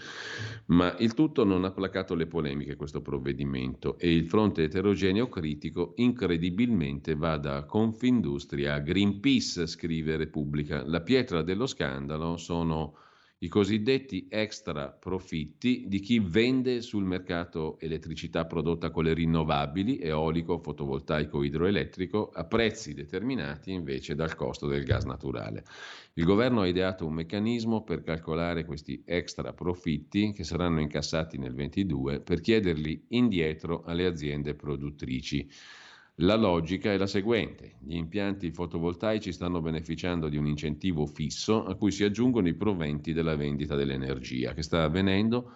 Ma 0.68 0.96
il 1.00 1.16
tutto 1.16 1.44
non 1.44 1.66
ha 1.66 1.72
placato 1.72 2.14
le 2.14 2.28
polemiche, 2.28 2.76
questo 2.76 3.02
provvedimento, 3.02 3.98
e 3.98 4.14
il 4.14 4.28
fronte 4.28 4.64
eterogeneo 4.64 5.28
critico 5.28 5.94
incredibilmente 5.98 7.16
va 7.16 7.38
da 7.38 7.66
Confindustria 7.66 8.76
a 8.76 8.80
Greenpeace, 8.80 9.66
scrive 9.66 10.16
Repubblica. 10.16 10.86
La 10.86 11.02
pietra 11.02 11.42
dello 11.42 11.66
scandalo 11.66 12.38
sono 12.38 12.96
i 13.44 13.48
cosiddetti 13.48 14.28
extra 14.30 14.90
profitti 14.90 15.86
di 15.88 16.00
chi 16.00 16.20
vende 16.20 16.82
sul 16.82 17.04
mercato 17.04 17.80
elettricità 17.80 18.46
prodotta 18.46 18.92
con 18.92 19.04
le 19.04 19.16
rinnovabili, 19.16 19.98
eolico, 19.98 20.60
fotovoltaico, 20.60 21.42
idroelettrico, 21.42 22.30
a 22.32 22.46
prezzi 22.46 22.94
determinati 22.94 23.72
invece 23.72 24.14
dal 24.14 24.36
costo 24.36 24.68
del 24.68 24.84
gas 24.84 25.06
naturale. 25.06 25.64
Il 26.14 26.26
governo 26.26 26.62
ha 26.62 26.68
ideato 26.68 27.08
un 27.08 27.14
meccanismo 27.14 27.84
per 27.84 28.04
calcolare 28.04 28.64
questi 28.64 29.02
extra 29.08 29.54
profitti 29.54 30.34
che 30.34 30.44
saranno 30.44 30.80
incassati 30.80 31.40
nel 31.40 31.56
2022 31.56 32.20
per 32.22 32.42
chiederli 32.42 33.06
indietro 33.10 33.82
alle 33.86 34.06
aziende 34.06 34.54
produttrici. 34.54 35.50
La 36.22 36.36
logica 36.36 36.92
è 36.92 36.98
la 36.98 37.08
seguente, 37.08 37.78
gli 37.80 37.96
impianti 37.96 38.52
fotovoltaici 38.52 39.32
stanno 39.32 39.60
beneficiando 39.60 40.30
di 40.30 40.38
un 40.38 40.46
incentivo 40.46 41.08
fisso 41.08 41.66
a 41.66 41.74
cui 41.74 41.90
si 41.90 42.04
aggiungono 42.04 42.48
i 42.48 42.54
proventi 42.54 43.12
della 43.12 43.36
vendita 43.36 43.76
dell'energia 43.76 44.54
che 44.54 44.62
sta 44.62 44.84
avvenendo 44.84 45.52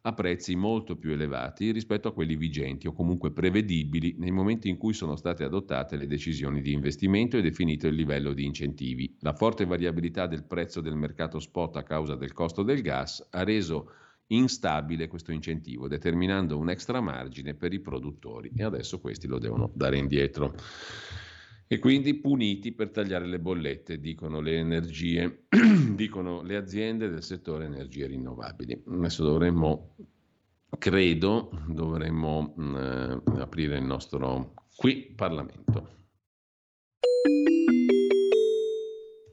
a 0.00 0.14
prezzi 0.14 0.56
molto 0.56 0.96
più 0.96 1.10
elevati 1.10 1.70
rispetto 1.70 2.08
a 2.08 2.14
quelli 2.14 2.34
vigenti 2.34 2.86
o 2.86 2.94
comunque 2.94 3.30
prevedibili 3.30 4.14
nei 4.16 4.30
momenti 4.30 4.70
in 4.70 4.78
cui 4.78 4.94
sono 4.94 5.16
state 5.16 5.44
adottate 5.44 5.96
le 5.96 6.06
decisioni 6.06 6.62
di 6.62 6.72
investimento 6.72 7.36
e 7.36 7.42
definito 7.42 7.86
il 7.86 7.94
livello 7.94 8.32
di 8.32 8.46
incentivi. 8.46 9.18
La 9.20 9.34
forte 9.34 9.66
variabilità 9.66 10.26
del 10.26 10.44
prezzo 10.44 10.80
del 10.80 10.96
mercato 10.96 11.38
spot 11.40 11.76
a 11.76 11.82
causa 11.82 12.14
del 12.14 12.32
costo 12.32 12.62
del 12.62 12.80
gas 12.80 13.26
ha 13.32 13.44
reso 13.44 13.90
instabile 14.28 15.08
questo 15.08 15.32
incentivo, 15.32 15.88
determinando 15.88 16.58
un 16.58 16.70
extra 16.70 17.00
margine 17.00 17.54
per 17.54 17.72
i 17.72 17.80
produttori 17.80 18.50
e 18.56 18.64
adesso 18.64 19.00
questi 19.00 19.26
lo 19.26 19.38
devono 19.38 19.70
dare 19.74 19.98
indietro. 19.98 20.54
E 21.68 21.80
quindi 21.80 22.14
puniti 22.14 22.72
per 22.72 22.90
tagliare 22.90 23.26
le 23.26 23.40
bollette, 23.40 23.98
dicono 23.98 24.40
le 24.40 24.58
energie, 24.58 25.46
dicono 25.94 26.42
le 26.42 26.56
aziende 26.56 27.08
del 27.08 27.24
settore 27.24 27.64
energie 27.64 28.06
rinnovabili. 28.06 28.84
Adesso 28.86 29.24
dovremmo, 29.24 29.96
credo, 30.78 31.50
dovremmo 31.66 32.54
eh, 32.56 33.20
aprire 33.40 33.78
il 33.78 33.84
nostro 33.84 34.54
qui 34.76 35.12
Parlamento. 35.16 35.94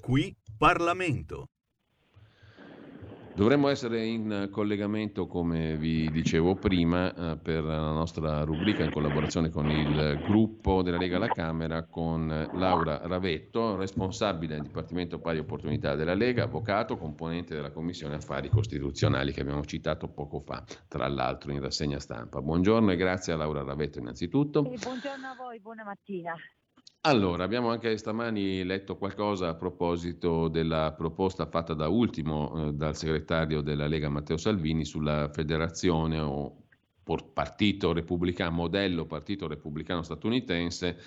Qui 0.02 0.36
Parlamento. 0.58 1.53
Dovremmo 3.36 3.68
essere 3.68 4.06
in 4.06 4.50
collegamento, 4.52 5.26
come 5.26 5.76
vi 5.76 6.08
dicevo 6.12 6.54
prima, 6.54 7.32
eh, 7.32 7.38
per 7.38 7.64
la 7.64 7.92
nostra 7.92 8.44
rubrica 8.44 8.84
in 8.84 8.92
collaborazione 8.92 9.50
con 9.50 9.72
il 9.72 10.22
gruppo 10.24 10.84
della 10.84 10.98
Lega 10.98 11.16
alla 11.16 11.30
Camera, 11.30 11.84
con 11.84 12.28
Laura 12.54 13.02
Ravetto, 13.04 13.76
responsabile 13.76 14.54
del 14.54 14.66
Dipartimento 14.66 15.18
Pari 15.18 15.40
Opportunità 15.40 15.96
della 15.96 16.14
Lega, 16.14 16.44
avvocato, 16.44 16.96
componente 16.96 17.56
della 17.56 17.72
Commissione 17.72 18.16
Affari 18.16 18.50
Costituzionali 18.50 19.34
che 19.34 19.42
abbiamo 19.42 19.66
citato 19.66 20.10
poco 20.10 20.40
fa, 20.40 20.64
tra 20.88 21.08
l'altro 21.08 21.52
in 21.52 21.60
rassegna 21.60 22.00
stampa. 22.00 22.40
Buongiorno 22.40 22.92
e 22.92 22.96
grazie 22.96 23.34
a 23.34 23.38
Laura 23.38 23.64
Ravetto 23.64 23.98
innanzitutto. 23.98 24.62
Buongiorno 24.62 25.28
a 25.28 25.36
voi, 25.36 25.60
buona 25.60 25.84
mattina. 25.84 26.36
Allora, 27.06 27.44
abbiamo 27.44 27.70
anche 27.70 27.98
stamani 27.98 28.64
letto 28.64 28.96
qualcosa 28.96 29.50
a 29.50 29.56
proposito 29.56 30.48
della 30.48 30.94
proposta 30.94 31.46
fatta 31.46 31.74
da 31.74 31.90
ultimo 31.90 32.68
eh, 32.70 32.74
dal 32.74 32.96
segretario 32.96 33.60
della 33.60 33.88
Lega 33.88 34.08
Matteo 34.08 34.38
Salvini 34.38 34.86
sulla 34.86 35.30
federazione 35.34 36.20
o 36.22 36.64
partito 37.34 37.92
repubblicano, 37.92 38.52
modello 38.52 39.06
partito 39.06 39.50
repubblicano 39.50 40.02
statunitense 40.02 40.98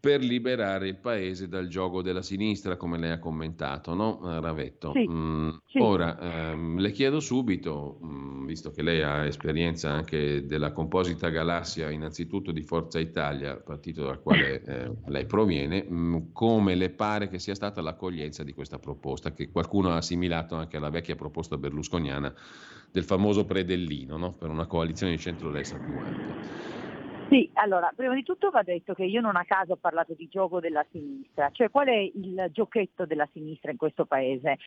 per 0.00 0.22
liberare 0.22 0.88
il 0.88 0.96
paese 0.96 1.46
dal 1.46 1.68
gioco 1.68 2.00
della 2.00 2.22
sinistra, 2.22 2.76
come 2.76 2.96
lei 2.96 3.10
ha 3.10 3.18
commentato, 3.18 3.92
no, 3.92 4.20
eh, 4.24 4.40
Ravetto? 4.40 4.92
Sì, 4.94 5.06
mm, 5.06 5.50
sì. 5.66 5.78
Ora, 5.78 6.18
ehm, 6.18 6.78
le 6.78 6.90
chiedo 6.90 7.20
subito, 7.20 7.98
mh, 8.00 8.06
mm, 8.08 8.46
visto 8.46 8.70
che 8.70 8.82
lei 8.82 9.02
ha 9.02 9.26
esperienza 9.26 9.90
anche 9.90 10.46
della 10.46 10.72
composita 10.72 11.28
galassia, 11.28 11.90
innanzitutto 11.90 12.50
di 12.50 12.62
Forza 12.62 12.98
Italia, 12.98 13.56
partito 13.56 14.04
dal 14.04 14.22
quale 14.22 14.62
eh, 14.64 14.90
lei 15.08 15.26
proviene, 15.26 15.84
mh, 15.86 15.94
mm, 15.94 16.16
come 16.32 16.74
le 16.74 16.88
pare 16.88 17.28
che 17.28 17.38
sia 17.38 17.54
stata 17.54 17.82
l'accoglienza 17.82 18.42
di 18.42 18.54
questa 18.54 18.78
proposta, 18.78 19.34
che 19.34 19.50
qualcuno 19.50 19.90
ha 19.90 19.96
assimilato 19.96 20.54
anche 20.54 20.78
alla 20.78 20.90
vecchia 20.90 21.14
proposta 21.14 21.58
berlusconiana 21.58 22.34
del 22.90 23.04
famoso 23.04 23.44
predellino, 23.44 24.16
no? 24.16 24.32
per 24.32 24.48
una 24.48 24.66
coalizione 24.66 25.12
di 25.12 25.18
centrodestra 25.18 25.78
più 25.78 25.98
ampia. 25.98 26.34
Sì, 27.30 27.48
allora, 27.54 27.92
prima 27.94 28.12
di 28.16 28.24
tutto 28.24 28.50
va 28.50 28.64
detto 28.64 28.92
che 28.92 29.04
io 29.04 29.20
non 29.20 29.36
a 29.36 29.44
caso 29.44 29.74
ho 29.74 29.76
parlato 29.76 30.14
di 30.14 30.26
gioco 30.28 30.58
della 30.58 30.84
sinistra, 30.90 31.48
cioè 31.52 31.70
qual 31.70 31.86
è 31.86 31.94
il 31.94 32.48
giochetto 32.50 33.06
della 33.06 33.28
sinistra 33.32 33.70
in 33.70 33.76
questo 33.76 34.04
paese? 34.04 34.58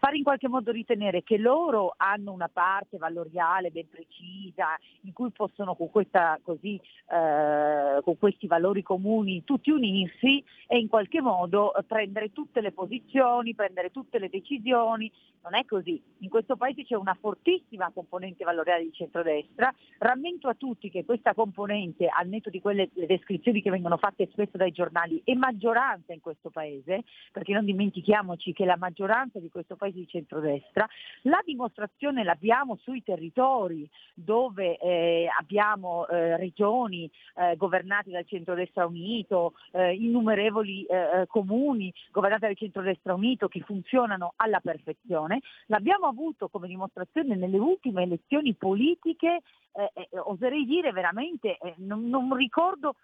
Fare 0.00 0.16
in 0.16 0.22
qualche 0.22 0.48
modo 0.48 0.72
ritenere 0.72 1.22
che 1.22 1.36
loro 1.36 1.92
hanno 1.98 2.32
una 2.32 2.48
parte 2.48 2.96
valoriale 2.96 3.70
ben 3.70 3.86
precisa 3.86 4.68
in 5.02 5.12
cui 5.12 5.28
possono 5.28 5.74
con, 5.74 5.90
questa, 5.90 6.40
così, 6.42 6.80
eh, 7.10 8.00
con 8.02 8.16
questi 8.16 8.46
valori 8.46 8.82
comuni 8.82 9.44
tutti 9.44 9.70
unirsi 9.70 10.42
e 10.66 10.78
in 10.78 10.88
qualche 10.88 11.20
modo 11.20 11.74
prendere 11.86 12.32
tutte 12.32 12.62
le 12.62 12.72
posizioni, 12.72 13.54
prendere 13.54 13.90
tutte 13.90 14.18
le 14.18 14.30
decisioni. 14.30 15.12
Non 15.42 15.54
è 15.54 15.66
così. 15.66 16.00
In 16.18 16.28
questo 16.30 16.56
paese 16.56 16.84
c'è 16.84 16.96
una 16.96 17.16
fortissima 17.18 17.90
componente 17.92 18.44
valoriale 18.44 18.84
di 18.84 18.92
centrodestra. 18.92 19.74
Rammento 19.98 20.48
a 20.48 20.54
tutti 20.54 20.90
che 20.90 21.04
questa 21.04 21.34
componente 21.34 22.08
al 22.08 22.28
netto 22.28 22.48
di 22.48 22.60
quelle 22.60 22.88
descrizioni 22.92 23.60
che 23.60 23.70
vengono 23.70 23.96
fatte 23.98 24.28
spesso 24.32 24.56
dai 24.56 24.70
giornali, 24.70 25.20
è 25.24 25.34
maggioranza 25.34 26.14
in 26.14 26.20
questo 26.20 26.48
Paese, 26.50 27.04
perché 27.32 27.52
non 27.52 27.64
dimentichiamoci 27.64 28.52
che 28.52 28.64
la 28.64 28.76
maggioranza 28.76 29.38
di 29.38 29.48
questo 29.50 29.76
Paese 29.76 29.89
è 29.90 29.92
di 29.92 30.06
centrodestra, 30.06 30.86
la 31.22 31.40
dimostrazione 31.44 32.24
l'abbiamo 32.24 32.76
sui 32.76 33.02
territori 33.02 33.88
dove 34.14 34.78
eh, 34.78 35.28
abbiamo 35.38 36.06
eh, 36.08 36.36
regioni 36.36 37.10
eh, 37.36 37.56
governate 37.56 38.10
dal 38.10 38.26
centrodestra 38.26 38.86
unito, 38.86 39.54
eh, 39.72 39.94
innumerevoli 39.94 40.84
eh, 40.84 40.96
eh, 40.96 41.26
comuni 41.26 41.92
governati 42.10 42.42
dal 42.42 42.56
centrodestra 42.56 43.14
unito 43.14 43.48
che 43.48 43.60
funzionano 43.60 44.32
alla 44.36 44.60
perfezione, 44.60 45.40
l'abbiamo 45.66 46.06
avuto 46.06 46.48
come 46.48 46.68
dimostrazione 46.68 47.36
nelle 47.36 47.58
ultime 47.58 48.02
elezioni 48.02 48.54
politiche 48.54 49.40
eh, 49.72 49.90
eh, 49.94 50.18
oserei 50.18 50.64
dire 50.64 50.90
veramente, 50.92 51.56
eh, 51.58 51.74
non, 51.78 52.08
non, 52.08 52.34
ricordo, 52.34 52.96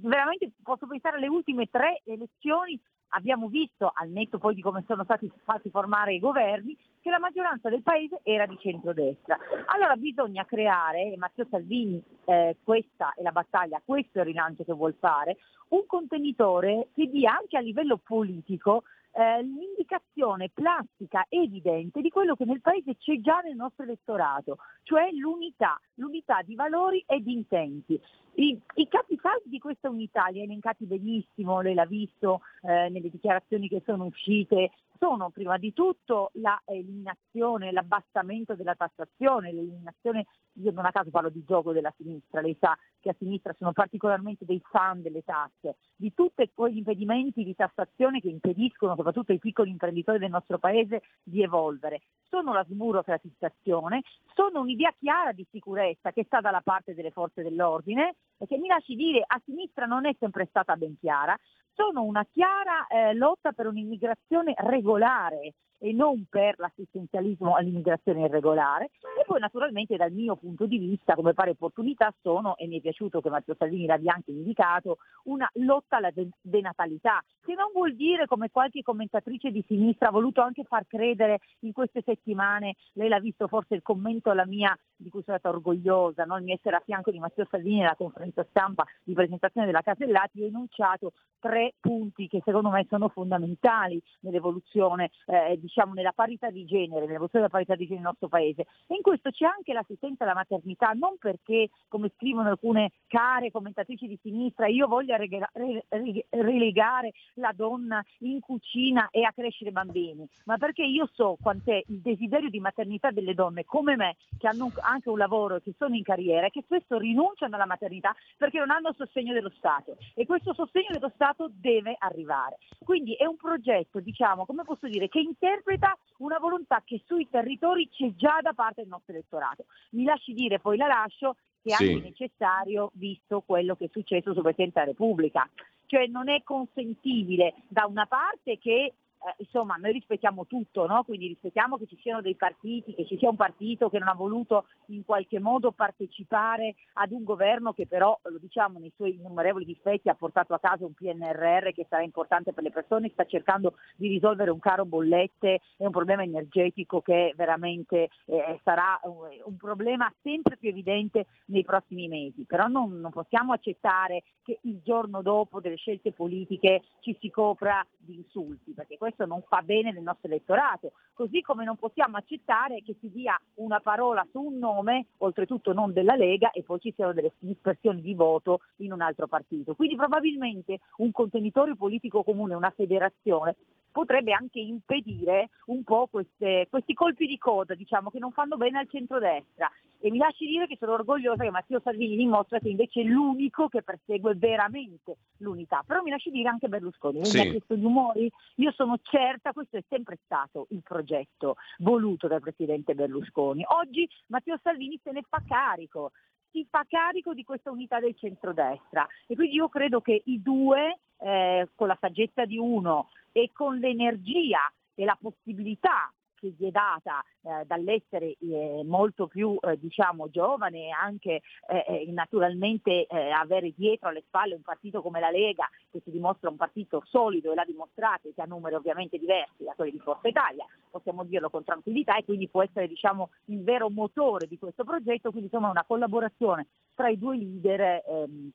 veramente 0.00 0.50
posso 0.62 0.86
pensare 0.86 1.16
alle 1.16 1.28
ultime 1.28 1.66
tre 1.66 2.02
elezioni 2.04 2.78
abbiamo 3.14 3.48
visto, 3.48 3.90
al 3.92 4.10
netto 4.10 4.38
poi 4.38 4.54
di 4.54 4.62
come 4.62 4.84
sono 4.86 5.04
stati 5.04 5.30
fatti 5.44 5.70
formare 5.70 6.14
i 6.14 6.20
governi, 6.20 6.76
che 7.00 7.10
la 7.10 7.18
maggioranza 7.18 7.68
del 7.68 7.82
paese 7.82 8.20
era 8.22 8.46
di 8.46 8.56
centrodestra. 8.60 9.38
Allora 9.66 9.96
bisogna 9.96 10.44
creare, 10.44 11.12
e 11.12 11.16
Matteo 11.16 11.46
Salvini 11.50 12.02
eh, 12.26 12.56
questa 12.62 13.12
è 13.16 13.22
la 13.22 13.32
battaglia, 13.32 13.82
questo 13.84 14.18
è 14.18 14.20
il 14.20 14.28
rilancio 14.28 14.64
che 14.64 14.72
vuol 14.72 14.94
fare, 14.98 15.38
un 15.68 15.84
contenitore 15.86 16.88
che 16.94 17.08
dia 17.08 17.36
anche 17.36 17.56
a 17.56 17.60
livello 17.60 17.96
politico 17.96 18.82
eh, 19.12 19.42
l'indicazione 19.42 20.50
plastica 20.52 21.24
evidente 21.28 22.00
di 22.00 22.08
quello 22.08 22.34
che 22.34 22.44
nel 22.44 22.60
Paese 22.60 22.96
c'è 22.96 23.20
già 23.20 23.40
nel 23.40 23.56
nostro 23.56 23.84
elettorato, 23.84 24.58
cioè 24.82 25.10
l'unità, 25.12 25.80
l'unità 25.94 26.42
di 26.42 26.54
valori 26.54 27.02
e 27.06 27.20
di 27.20 27.32
intenti. 27.32 28.00
I, 28.34 28.58
I, 28.76 28.88
capisaldi 28.88 29.50
di 29.50 29.58
questa 29.58 29.90
unità 29.90 30.26
li 30.28 30.40
ha 30.40 30.44
elencati 30.44 30.86
benissimo, 30.86 31.60
lei 31.60 31.74
l'ha 31.74 31.84
visto 31.84 32.40
eh, 32.62 32.88
nelle 32.88 33.10
dichiarazioni 33.10 33.68
che 33.68 33.82
sono 33.84 34.06
uscite, 34.06 34.70
sono 35.02 35.30
prima 35.30 35.58
di 35.58 35.72
tutto 35.72 36.30
l'eliminazione, 36.34 37.72
l'abbassamento 37.72 38.54
della 38.54 38.76
tassazione, 38.76 39.52
l'eliminazione, 39.52 40.26
io 40.60 40.70
non 40.70 40.86
a 40.86 40.92
caso 40.92 41.10
parlo 41.10 41.28
di 41.28 41.42
gioco 41.44 41.72
della 41.72 41.92
sinistra, 41.96 42.40
lei 42.40 42.56
sa 42.60 42.78
che 43.00 43.08
a 43.08 43.14
sinistra 43.18 43.52
sono 43.58 43.72
particolarmente 43.72 44.44
dei 44.44 44.62
fan 44.70 45.02
delle 45.02 45.24
tasse, 45.24 45.74
di 45.96 46.14
tutti 46.14 46.48
quegli 46.54 46.76
impedimenti 46.76 47.42
di 47.42 47.56
tassazione 47.56 48.20
che 48.20 48.28
impediscono 48.28 48.94
soprattutto 48.94 49.32
ai 49.32 49.40
piccoli 49.40 49.70
imprenditori 49.70 50.20
del 50.20 50.30
nostro 50.30 50.58
paese 50.58 51.02
di 51.20 51.42
evolvere. 51.42 52.02
Sono 52.28 52.52
la 52.52 52.64
sburocratizzazione, 52.64 54.02
sono 54.34 54.60
un'idea 54.60 54.94
chiara 54.96 55.32
di 55.32 55.44
sicurezza 55.50 56.12
che 56.12 56.22
sta 56.26 56.40
dalla 56.40 56.60
parte 56.60 56.94
delle 56.94 57.10
forze 57.10 57.42
dell'ordine 57.42 58.14
e 58.38 58.46
che 58.46 58.56
mi 58.56 58.68
lasci 58.68 58.94
dire 58.94 59.24
a 59.26 59.40
sinistra 59.44 59.84
non 59.86 60.06
è 60.06 60.14
sempre 60.20 60.46
stata 60.46 60.76
ben 60.76 60.96
chiara, 61.00 61.36
sono 61.74 62.02
una 62.02 62.26
chiara 62.30 62.86
eh, 62.86 63.14
lotta 63.14 63.52
per 63.52 63.66
un'immigrazione 63.66 64.54
regolare 64.56 65.54
e 65.82 65.92
non 65.92 66.26
per 66.30 66.54
l'assistenzialismo 66.58 67.56
all'immigrazione 67.56 68.26
irregolare. 68.26 68.90
E 69.18 69.24
poi 69.26 69.40
naturalmente 69.40 69.96
dal 69.96 70.12
mio 70.12 70.36
punto 70.36 70.66
di 70.66 70.78
vista, 70.78 71.14
come 71.14 71.34
pare 71.34 71.50
opportunità, 71.50 72.14
sono, 72.22 72.56
e 72.56 72.68
mi 72.68 72.78
è 72.78 72.80
piaciuto 72.80 73.20
che 73.20 73.28
Matteo 73.28 73.56
Salvini 73.58 73.86
l'abbia 73.86 74.14
anche 74.14 74.30
indicato, 74.30 74.98
una 75.24 75.50
lotta 75.54 75.96
alla 75.96 76.12
denatalità, 76.40 77.20
che 77.44 77.54
non 77.54 77.70
vuol 77.72 77.96
dire, 77.96 78.26
come 78.26 78.50
qualche 78.50 78.82
commentatrice 78.82 79.50
di 79.50 79.64
sinistra 79.66 80.08
ha 80.08 80.12
voluto 80.12 80.40
anche 80.40 80.62
far 80.62 80.86
credere 80.86 81.40
in 81.60 81.72
queste 81.72 82.02
settimane, 82.04 82.76
lei 82.92 83.08
l'ha 83.08 83.18
visto 83.18 83.48
forse 83.48 83.74
il 83.74 83.82
commento 83.82 84.30
alla 84.30 84.46
mia, 84.46 84.76
di 84.94 85.10
cui 85.10 85.22
sono 85.24 85.36
stata 85.38 85.52
orgogliosa, 85.54 86.24
no? 86.24 86.36
il 86.36 86.44
mio 86.44 86.54
essere 86.54 86.76
a 86.76 86.82
fianco 86.84 87.10
di 87.10 87.18
Matteo 87.18 87.46
Salvini 87.50 87.80
nella 87.80 87.96
conferenza 87.96 88.46
stampa 88.50 88.84
di 89.02 89.14
presentazione 89.14 89.66
della 89.66 89.82
Casellati, 89.82 90.42
ho 90.42 90.46
enunciato 90.46 91.12
tre 91.40 91.74
punti 91.80 92.28
che 92.28 92.40
secondo 92.44 92.70
me 92.70 92.86
sono 92.88 93.08
fondamentali 93.08 94.00
nell'evoluzione 94.20 95.10
eh, 95.26 95.58
di 95.58 95.68
diciamo, 95.72 95.94
nella 95.94 96.12
parità 96.12 96.50
di 96.50 96.66
genere, 96.66 97.06
nell'evoluzione 97.06 97.46
della 97.46 97.48
parità 97.48 97.74
di 97.74 97.84
genere 97.84 98.02
nel 98.02 98.10
nostro 98.10 98.28
paese. 98.28 98.66
E 98.86 98.94
in 98.94 99.00
questo 99.00 99.30
c'è 99.30 99.46
anche 99.46 99.72
l'assistenza 99.72 100.24
alla 100.24 100.34
maternità, 100.34 100.92
non 100.92 101.16
perché, 101.18 101.70
come 101.88 102.10
scrivono 102.14 102.50
alcune 102.50 102.92
care 103.06 103.50
commentatrici 103.50 104.06
di 104.06 104.18
sinistra, 104.20 104.66
io 104.66 104.86
voglia 104.86 105.16
relegare 105.16 107.12
la 107.34 107.52
donna 107.56 108.04
in 108.18 108.40
cucina 108.40 109.08
e 109.10 109.24
a 109.24 109.32
crescere 109.32 109.72
bambini, 109.72 110.28
ma 110.44 110.58
perché 110.58 110.84
io 110.84 111.08
so 111.14 111.38
quant'è 111.40 111.82
il 111.86 112.00
desiderio 112.00 112.50
di 112.50 112.60
maternità 112.60 113.10
delle 113.10 113.34
donne 113.34 113.64
come 113.64 113.96
me, 113.96 114.16
che 114.38 114.48
hanno 114.48 114.70
anche 114.80 115.08
un 115.08 115.16
lavoro 115.16 115.56
e 115.56 115.62
che 115.62 115.72
sono 115.78 115.94
in 115.94 116.02
carriera 116.02 116.50
che 116.50 116.62
spesso 116.64 116.98
rinunciano 116.98 117.54
alla 117.54 117.66
maternità 117.66 118.14
perché 118.36 118.58
non 118.58 118.70
hanno 118.70 118.92
sostegno 118.92 119.32
dello 119.32 119.52
Stato. 119.56 119.96
E 120.14 120.26
questo 120.26 120.52
sostegno 120.52 120.88
dello 120.90 121.10
Stato 121.14 121.50
deve 121.50 121.96
arrivare. 121.98 122.58
Quindi 122.84 123.14
è 123.14 123.24
un 123.24 123.36
progetto, 123.36 124.00
diciamo, 124.00 124.44
come 124.44 124.64
posso 124.64 124.88
dire, 124.88 125.08
che 125.08 125.20
interpreta 125.20 125.61
interpreta 125.62 125.96
una 126.18 126.38
volontà 126.38 126.82
che 126.84 127.00
sui 127.06 127.28
territori 127.30 127.88
c'è 127.88 128.12
già 128.14 128.40
da 128.40 128.52
parte 128.52 128.82
del 128.82 128.90
nostro 128.90 129.12
elettorato. 129.12 129.64
Mi 129.90 130.04
lasci 130.04 130.34
dire, 130.34 130.58
poi 130.58 130.76
la 130.76 130.86
lascio, 130.86 131.36
che 131.62 131.72
è 131.72 131.76
sì. 131.76 131.92
anche 131.92 132.08
necessario 132.08 132.90
visto 132.94 133.40
quello 133.40 133.76
che 133.76 133.86
è 133.86 133.90
successo 133.90 134.32
sul 134.32 134.42
Presidente 134.42 134.80
della 134.80 134.92
Repubblica. 134.92 135.48
Cioè 135.86 136.06
non 136.06 136.28
è 136.28 136.42
consentibile 136.42 137.54
da 137.68 137.86
una 137.86 138.06
parte 138.06 138.58
che 138.58 138.94
eh, 139.24 139.34
insomma 139.38 139.76
noi 139.76 139.92
rispettiamo 139.92 140.46
tutto, 140.46 140.86
no? 140.86 141.04
quindi 141.04 141.28
rispettiamo 141.28 141.78
che 141.78 141.86
ci 141.86 141.98
siano 142.00 142.20
dei 142.20 142.34
partiti, 142.34 142.94
che 142.94 143.06
ci 143.06 143.16
sia 143.18 143.28
un 143.28 143.36
partito 143.36 143.88
che 143.88 143.98
non 143.98 144.08
ha 144.08 144.14
voluto 144.14 144.66
in 144.86 145.04
qualche 145.04 145.38
modo 145.38 145.70
partecipare 145.72 146.74
ad 146.94 147.12
un 147.12 147.22
governo 147.22 147.72
che 147.72 147.86
però, 147.86 148.18
lo 148.22 148.38
diciamo, 148.38 148.78
nei 148.78 148.92
suoi 148.96 149.14
innumerevoli 149.14 149.64
difetti 149.64 150.08
ha 150.08 150.14
portato 150.14 150.54
a 150.54 150.58
casa 150.58 150.84
un 150.84 150.94
PNRR 150.94 151.70
che 151.72 151.86
sarà 151.88 152.02
importante 152.02 152.52
per 152.52 152.64
le 152.64 152.70
persone, 152.70 153.10
sta 153.12 153.24
cercando 153.24 153.74
di 153.96 154.08
risolvere 154.08 154.50
un 154.50 154.58
caro 154.58 154.84
bollette 154.84 155.60
e 155.76 155.86
un 155.86 155.92
problema 155.92 156.22
energetico 156.22 157.00
che 157.00 157.32
veramente 157.36 158.08
eh, 158.26 158.60
sarà 158.64 158.98
un, 159.04 159.28
un, 159.44 159.56
problema 159.56 160.12
sempre 160.22 160.56
più 160.56 160.70
evidente 160.70 161.26
nei 161.46 161.64
prossimi 161.64 162.08
mesi, 162.08 162.44
però 162.44 162.66
non, 162.66 162.98
non 162.98 163.12
possiamo 163.12 163.52
accettare 163.52 164.24
che 164.42 164.58
il 164.62 164.80
giorno 164.82 165.22
dopo 165.22 165.60
delle 165.60 165.76
scelte 165.76 166.12
politiche 166.12 166.82
ci 167.00 167.16
si 167.20 167.30
copra 167.30 167.84
di 167.96 168.16
insulti, 168.16 168.72
perché 168.72 168.96
questo 169.12 169.26
non 169.26 169.42
fa 169.42 169.62
bene 169.62 169.92
nel 169.92 170.02
nostro 170.02 170.28
elettorato, 170.28 170.92
così 171.12 171.42
come 171.42 171.64
non 171.64 171.76
possiamo 171.76 172.16
accettare 172.16 172.82
che 172.82 172.96
si 173.00 173.10
dia 173.10 173.38
una 173.54 173.80
parola 173.80 174.26
su 174.30 174.40
un 174.40 174.58
nome, 174.58 175.06
oltretutto 175.18 175.72
non 175.72 175.92
della 175.92 176.16
Lega, 176.16 176.50
e 176.50 176.62
poi 176.62 176.80
ci 176.80 176.92
siano 176.94 177.12
delle 177.12 177.32
dispersioni 177.38 178.00
di 178.00 178.14
voto 178.14 178.60
in 178.76 178.92
un 178.92 179.02
altro 179.02 179.26
partito. 179.26 179.74
Quindi 179.74 179.96
probabilmente 179.96 180.80
un 180.96 181.12
contenitore 181.12 181.76
politico 181.76 182.24
comune, 182.24 182.54
una 182.54 182.72
federazione, 182.74 183.56
potrebbe 183.92 184.32
anche 184.32 184.58
impedire 184.58 185.50
un 185.66 185.84
po' 185.84 186.08
queste, 186.10 186.66
questi 186.68 186.94
colpi 186.94 187.26
di 187.26 187.38
coda 187.38 187.74
diciamo, 187.74 188.10
che 188.10 188.18
non 188.18 188.32
fanno 188.32 188.56
bene 188.56 188.78
al 188.78 188.88
centrodestra. 188.88 189.70
E 190.00 190.10
mi 190.10 190.18
lasci 190.18 190.46
dire 190.46 190.66
che 190.66 190.76
sono 190.80 190.94
orgogliosa 190.94 191.44
che 191.44 191.50
Matteo 191.50 191.80
Salvini 191.80 192.16
dimostra 192.16 192.58
che 192.58 192.68
invece 192.68 193.02
è 193.02 193.04
l'unico 193.04 193.68
che 193.68 193.82
persegue 193.82 194.34
veramente 194.34 195.18
l'unità. 195.36 195.84
Però 195.86 196.02
mi 196.02 196.10
lasci 196.10 196.30
dire 196.30 196.48
anche 196.48 196.66
Berlusconi, 196.66 197.24
sì. 197.24 197.36
mi 197.36 197.46
ha 197.46 197.50
chiesto 197.50 197.76
gli 197.76 197.84
umori, 197.84 198.28
io 198.56 198.72
sono 198.72 198.98
certa, 199.00 199.52
questo 199.52 199.76
è 199.76 199.84
sempre 199.88 200.18
stato 200.24 200.66
il 200.70 200.82
progetto 200.82 201.54
voluto 201.78 202.26
dal 202.26 202.40
Presidente 202.40 202.96
Berlusconi. 202.96 203.62
Oggi 203.68 204.08
Matteo 204.26 204.58
Salvini 204.60 204.98
se 205.04 205.12
ne 205.12 205.22
fa 205.28 205.40
carico, 205.46 206.10
si 206.50 206.66
fa 206.68 206.84
carico 206.86 207.32
di 207.32 207.44
questa 207.44 207.70
unità 207.70 207.98
del 207.98 208.16
centrodestra 208.16 209.06
e 209.26 209.34
quindi 209.34 209.56
io 209.56 209.68
credo 209.68 210.00
che 210.00 210.22
i 210.26 210.42
due, 210.42 210.98
eh, 211.18 211.68
con 211.74 211.88
la 211.88 211.96
saggezza 212.00 212.44
di 212.44 212.58
uno 212.58 213.08
e 213.32 213.50
con 213.52 213.78
l'energia 213.78 214.70
e 214.94 215.04
la 215.04 215.16
possibilità 215.20 216.12
che 216.42 216.54
gli 216.58 216.66
è 216.66 216.70
data 216.72 217.22
eh, 217.42 217.64
dall'essere 217.66 218.34
eh, 218.40 218.82
molto 218.84 219.28
più 219.28 219.56
eh, 219.60 219.78
diciamo, 219.78 220.28
giovane 220.28 220.88
e 220.88 220.90
anche 220.90 221.40
eh, 221.68 221.84
eh, 221.86 222.10
naturalmente 222.10 223.06
eh, 223.06 223.30
avere 223.30 223.72
dietro 223.76 224.08
alle 224.08 224.24
spalle 224.26 224.56
un 224.56 224.62
partito 224.62 225.00
come 225.02 225.20
la 225.20 225.30
Lega 225.30 225.70
che 225.88 226.00
si 226.02 226.10
dimostra 226.10 226.50
un 226.50 226.56
partito 226.56 227.00
solido 227.06 227.52
e 227.52 227.54
l'ha 227.54 227.64
dimostrato 227.64 228.28
e 228.28 228.34
che 228.34 228.42
ha 228.42 228.46
numeri 228.46 228.74
ovviamente 228.74 229.18
diversi 229.18 229.62
da 229.62 229.74
quelli 229.76 229.92
di 229.92 230.00
Forza 230.00 230.26
Italia, 230.26 230.66
possiamo 230.90 231.22
dirlo 231.22 231.48
con 231.48 231.62
tranquillità 231.62 232.16
e 232.16 232.24
quindi 232.24 232.48
può 232.48 232.62
essere 232.62 232.88
diciamo, 232.88 233.30
il 233.46 233.62
vero 233.62 233.88
motore 233.88 234.48
di 234.48 234.58
questo 234.58 234.82
progetto, 234.82 235.30
quindi 235.30 235.48
insomma 235.52 235.70
una 235.70 235.84
collaborazione 235.86 236.66
tra 236.94 237.08
i 237.08 237.18
due 237.18 237.36
leader 237.36 238.02
ehm, 238.04 238.50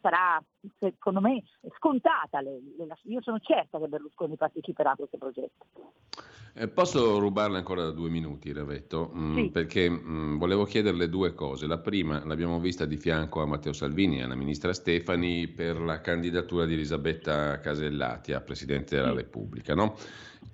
sarà 0.00 0.42
secondo 0.78 1.20
me 1.20 1.42
scontata. 1.76 2.40
Io 2.40 3.22
sono 3.22 3.38
certa 3.40 3.78
che 3.78 3.88
Berlusconi 3.88 4.36
parteciperà 4.36 4.92
a 4.92 4.96
questo 4.96 5.18
progetto. 5.18 5.66
Eh, 6.54 6.68
posso 6.68 7.18
rubarle 7.18 7.56
ancora 7.56 7.90
due 7.90 8.10
minuti, 8.10 8.52
Ravetto? 8.52 9.10
Mm, 9.14 9.34
sì. 9.34 9.50
Perché 9.50 9.88
mm, 9.88 10.36
volevo 10.36 10.64
chiederle 10.64 11.08
due 11.08 11.32
cose. 11.32 11.66
La 11.66 11.78
prima 11.78 12.22
l'abbiamo 12.26 12.60
vista 12.60 12.84
di 12.84 12.98
fianco 12.98 13.40
a 13.40 13.46
Matteo 13.46 13.72
Salvini 13.72 14.18
e 14.18 14.24
alla 14.24 14.34
ministra 14.34 14.74
Stefani 14.74 15.48
per 15.48 15.80
la 15.80 16.02
candidatura 16.02 16.66
di 16.66 16.74
Elisabetta 16.74 17.58
Casellati 17.58 18.34
a 18.34 18.40
Presidente 18.42 18.96
della 18.96 19.10
sì. 19.10 19.16
Repubblica. 19.16 19.74
No? 19.74 19.96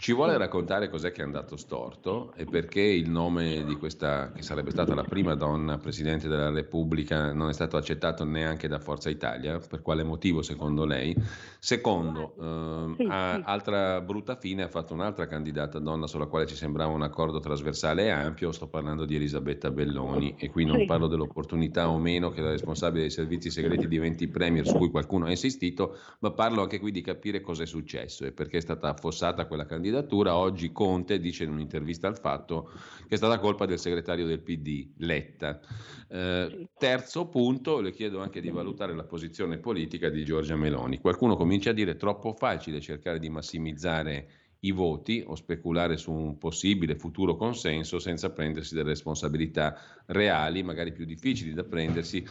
Ci 0.01 0.13
vuole 0.13 0.39
raccontare 0.39 0.89
cos'è 0.89 1.11
che 1.11 1.23
è 1.23 1.25
andato 1.25 1.57
storto 1.57 2.33
e 2.37 2.45
perché 2.45 2.81
il 2.81 3.11
nome 3.11 3.65
di 3.65 3.75
questa, 3.75 4.31
che 4.31 4.43
sarebbe 4.43 4.71
stata 4.71 4.95
la 4.95 5.03
prima 5.03 5.35
donna 5.35 5.77
Presidente 5.77 6.29
della 6.29 6.51
Repubblica, 6.51 7.33
non 7.33 7.49
è 7.49 7.53
stato 7.53 7.77
accettato 7.77 8.25
neanche 8.25 8.69
da 8.69 8.79
Forza 8.79 9.11
Italia? 9.11 9.59
Per 9.59 9.83
quale 9.83 10.05
motivo 10.05 10.41
secondo 10.41 10.85
lei? 10.85 11.17
Secondo, 11.59 12.37
eh, 12.41 12.95
sì, 12.97 13.09
altra 13.11 14.01
brutta 14.01 14.37
fine 14.37 14.63
ha 14.63 14.69
fatto 14.69 14.95
un'altra 14.95 15.27
candidata 15.27 15.81
donna 15.81 16.07
sulla 16.07 16.27
quale 16.27 16.47
ci 16.47 16.55
sembrava 16.55 16.93
un 16.93 17.03
accordo 17.03 17.41
trasversale 17.41 18.05
e 18.05 18.11
ampio, 18.11 18.53
sto 18.53 18.69
parlando 18.69 19.05
di 19.05 19.17
Elisabetta 19.17 19.73
Belloni 19.73 20.37
e 20.39 20.49
qui 20.49 20.65
non 20.65 20.87
parlo 20.87 21.09
dell'opportunità 21.09 21.91
o 21.91 21.99
meno 21.99 22.31
che 22.31 22.41
la 22.41 22.51
responsabile 22.51 23.01
dei 23.01 23.11
servizi 23.11 23.51
segreti 23.51 23.89
diventi 23.89 24.29
premier 24.29 24.65
su 24.65 24.77
cui 24.77 24.91
qualcuno 24.91 25.27
ha 25.27 25.31
insistito, 25.31 25.97
ma 26.21 26.31
parlo 26.31 26.63
anche 26.63 26.79
qui 26.79 26.93
di 26.93 27.01
capire 27.01 27.41
cosa 27.41 27.65
è 27.65 27.67
successo 27.67 28.25
e 28.25 28.31
perché 28.31 28.59
è 28.59 28.61
stata 28.61 28.91
affossata 28.91 29.47
quella 29.47 29.67
candidatura 29.67 29.87
candidatura. 29.89 30.37
Oggi 30.37 30.71
Conte 30.73 31.19
dice 31.19 31.45
in 31.45 31.51
un'intervista 31.51 32.07
al 32.07 32.19
fatto 32.19 32.71
che 33.07 33.15
è 33.15 33.17
stata 33.17 33.39
colpa 33.39 33.67
del 33.67 33.79
segretario 33.79 34.27
del 34.27 34.41
PD, 34.41 34.93
Letta. 34.99 35.61
Eh, 36.09 36.69
terzo 36.77 37.29
punto, 37.29 37.81
le 37.81 37.91
chiedo 37.91 38.21
anche 38.21 38.41
di 38.41 38.51
valutare 38.51 38.95
la 38.95 39.05
posizione 39.05 39.59
politica 39.59 40.09
di 40.09 40.25
Giorgia 40.25 40.57
Meloni. 40.57 40.99
Qualcuno 40.99 41.37
comincia 41.37 41.71
a 41.71 41.75
dire 41.75 41.97
troppo 41.97 42.33
facile 42.35 42.81
cercare 42.81 43.19
di 43.19 43.31
massimizzare 43.31 44.29
i 44.61 44.73
voti 44.73 45.23
o 45.25 45.35
speculare 45.37 45.97
su 45.97 46.13
un 46.13 46.37
possibile 46.37 46.97
futuro 46.97 47.37
consenso 47.37 47.99
senza 47.99 48.31
prendersi 48.31 48.75
delle 48.75 48.89
responsabilità 48.89 49.79
reali, 50.07 50.63
magari 50.63 50.93
più 50.93 51.05
difficili 51.05 51.53
da 51.55 51.63
prendersi, 51.63 52.27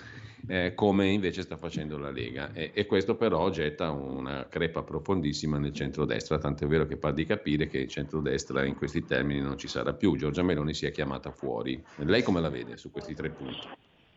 eh, 0.47 0.73
come 0.73 1.07
invece 1.07 1.41
sta 1.41 1.55
facendo 1.55 1.97
la 1.97 2.11
Lega. 2.11 2.51
E, 2.51 2.71
e, 2.73 2.85
questo 2.85 3.15
però 3.15 3.49
getta 3.49 3.91
una 3.91 4.47
crepa 4.47 4.83
profondissima 4.83 5.57
nel 5.57 5.73
centrodestra, 5.73 6.37
tant'è 6.37 6.67
vero 6.67 6.85
che 6.85 6.97
pare 6.97 7.13
di 7.13 7.25
capire 7.25 7.67
che 7.67 7.79
il 7.79 7.87
centrodestra 7.87 8.65
in 8.65 8.75
questi 8.75 9.05
termini 9.05 9.39
non 9.39 9.57
ci 9.57 9.67
sarà 9.67 9.93
più. 9.93 10.17
Giorgia 10.17 10.43
Meloni 10.43 10.73
si 10.73 10.85
è 10.85 10.91
chiamata 10.91 11.31
fuori. 11.31 11.81
Lei 11.97 12.23
come 12.23 12.41
la 12.41 12.49
vede 12.49 12.75
su 12.75 12.91
questi 12.91 13.13
tre 13.13 13.29
punti? 13.29 13.67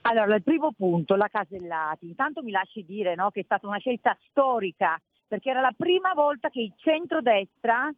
Allora, 0.03 0.35
il 0.35 0.43
primo 0.43 0.73
punto, 0.73 1.15
la 1.15 1.29
Casellati. 1.29 2.07
Intanto 2.07 2.43
mi 2.43 2.51
lasci 2.51 2.85
dire 2.85 3.15
no, 3.15 3.31
che 3.31 3.41
è 3.41 3.45
stata 3.45 3.67
una 3.67 3.79
scelta 3.79 4.17
storica 4.31 5.01
perché 5.31 5.51
era 5.51 5.61
la 5.61 5.73
prima 5.77 6.13
volta 6.13 6.51
che 6.51 6.61
il 6.61 6.73
centrodestra 6.77 7.89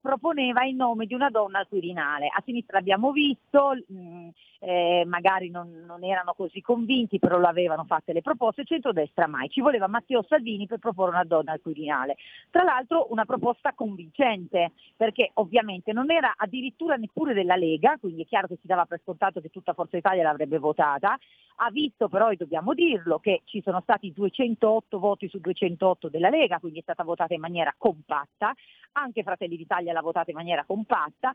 proponeva 0.00 0.64
il 0.64 0.74
nome 0.74 1.06
di 1.06 1.14
una 1.14 1.30
donna 1.30 1.60
al 1.60 1.68
Quirinale. 1.68 2.26
A 2.26 2.42
sinistra 2.44 2.78
abbiamo 2.78 3.12
visto, 3.12 3.74
mh, 3.86 3.94
mm, 3.94 4.28
eh, 4.60 5.04
magari 5.06 5.50
non, 5.50 5.84
non, 5.86 6.02
erano 6.02 6.34
così 6.34 6.60
convinti, 6.60 7.20
però 7.20 7.38
lo 7.38 7.46
avevano 7.46 7.84
fatte 7.84 8.12
le 8.12 8.22
proposte, 8.22 8.64
centrodestra 8.64 9.28
mai. 9.28 9.48
Ci 9.48 9.60
voleva 9.60 9.86
Matteo 9.86 10.24
Salvini 10.26 10.66
per 10.66 10.78
proporre 10.78 11.12
una 11.12 11.24
donna 11.24 11.52
al 11.52 11.60
Quirinale. 11.60 12.16
Tra 12.50 12.64
l'altro 12.64 13.06
una 13.10 13.24
proposta 13.24 13.72
convincente, 13.72 14.72
perché 14.96 15.30
ovviamente 15.34 15.92
non 15.92 16.10
era 16.10 16.34
addirittura 16.36 16.96
neppure 16.96 17.34
della 17.34 17.56
Lega, 17.56 17.96
quindi 18.00 18.22
è 18.22 18.26
chiaro 18.26 18.48
che 18.48 18.58
si 18.60 18.66
dava 18.66 18.86
per 18.86 19.00
scontato 19.04 19.40
che 19.40 19.50
tutta 19.50 19.74
Forza 19.74 19.96
Italia 19.96 20.24
l'avrebbe 20.24 20.58
votata, 20.58 21.16
ha 21.62 21.70
visto 21.70 22.08
però, 22.08 22.30
e 22.30 22.36
dobbiamo 22.36 22.72
dirlo, 22.72 23.18
che 23.18 23.42
ci 23.44 23.60
sono 23.62 23.80
stati 23.82 24.12
208 24.12 24.98
voti 24.98 25.28
su 25.28 25.38
208 25.40 26.08
della 26.08 26.30
Lega, 26.30 26.58
quindi 26.58 26.78
è 26.78 26.82
stata 26.82 27.04
votata 27.04 27.34
in 27.34 27.40
maniera 27.40 27.74
compatta, 27.76 28.54
anche 28.92 29.22
Fratelli 29.22 29.56
d'Italia 29.56 29.92
l'ha 29.92 30.00
votata 30.00 30.30
in 30.30 30.36
maniera 30.36 30.64
compatta, 30.64 31.34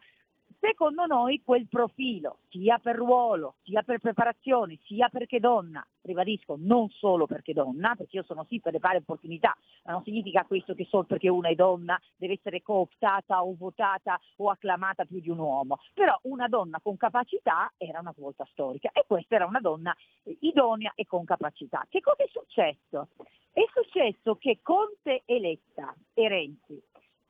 Secondo 0.59 1.05
noi 1.05 1.41
quel 1.43 1.67
profilo, 1.67 2.39
sia 2.49 2.79
per 2.79 2.95
ruolo, 2.95 3.55
sia 3.63 3.83
per 3.83 3.99
preparazione, 3.99 4.79
sia 4.85 5.09
perché 5.09 5.39
donna, 5.39 5.85
ribadisco, 6.01 6.55
non 6.57 6.89
solo 6.89 7.27
perché 7.27 7.53
donna, 7.53 7.93
perché 7.95 8.17
io 8.17 8.23
sono 8.23 8.45
sì 8.49 8.59
per 8.59 8.73
le 8.73 8.79
pari 8.79 8.97
opportunità, 8.97 9.55
ma 9.83 9.91
non 9.91 10.03
significa 10.03 10.43
questo 10.45 10.73
che 10.73 10.85
solo 10.85 11.03
perché 11.03 11.29
una 11.29 11.49
è 11.49 11.55
donna 11.55 12.01
deve 12.15 12.33
essere 12.33 12.63
cooptata 12.63 13.43
o 13.43 13.53
votata 13.55 14.19
o 14.37 14.49
acclamata 14.49 15.05
più 15.05 15.19
di 15.19 15.29
un 15.29 15.37
uomo, 15.37 15.79
però 15.93 16.17
una 16.23 16.47
donna 16.47 16.79
con 16.81 16.97
capacità 16.97 17.71
era 17.77 17.99
una 17.99 18.13
svolta 18.13 18.47
storica 18.51 18.89
e 18.91 19.03
questa 19.05 19.35
era 19.35 19.45
una 19.45 19.59
donna 19.59 19.95
idonea 20.39 20.93
e 20.95 21.05
con 21.05 21.25
capacità. 21.25 21.85
Che 21.87 22.01
cosa 22.01 22.23
è 22.23 22.27
successo? 22.31 23.09
È 23.51 23.63
successo 23.71 24.35
che 24.37 24.59
Conte 24.63 25.21
eletta 25.25 25.95
e 26.13 26.27
Renzi 26.27 26.81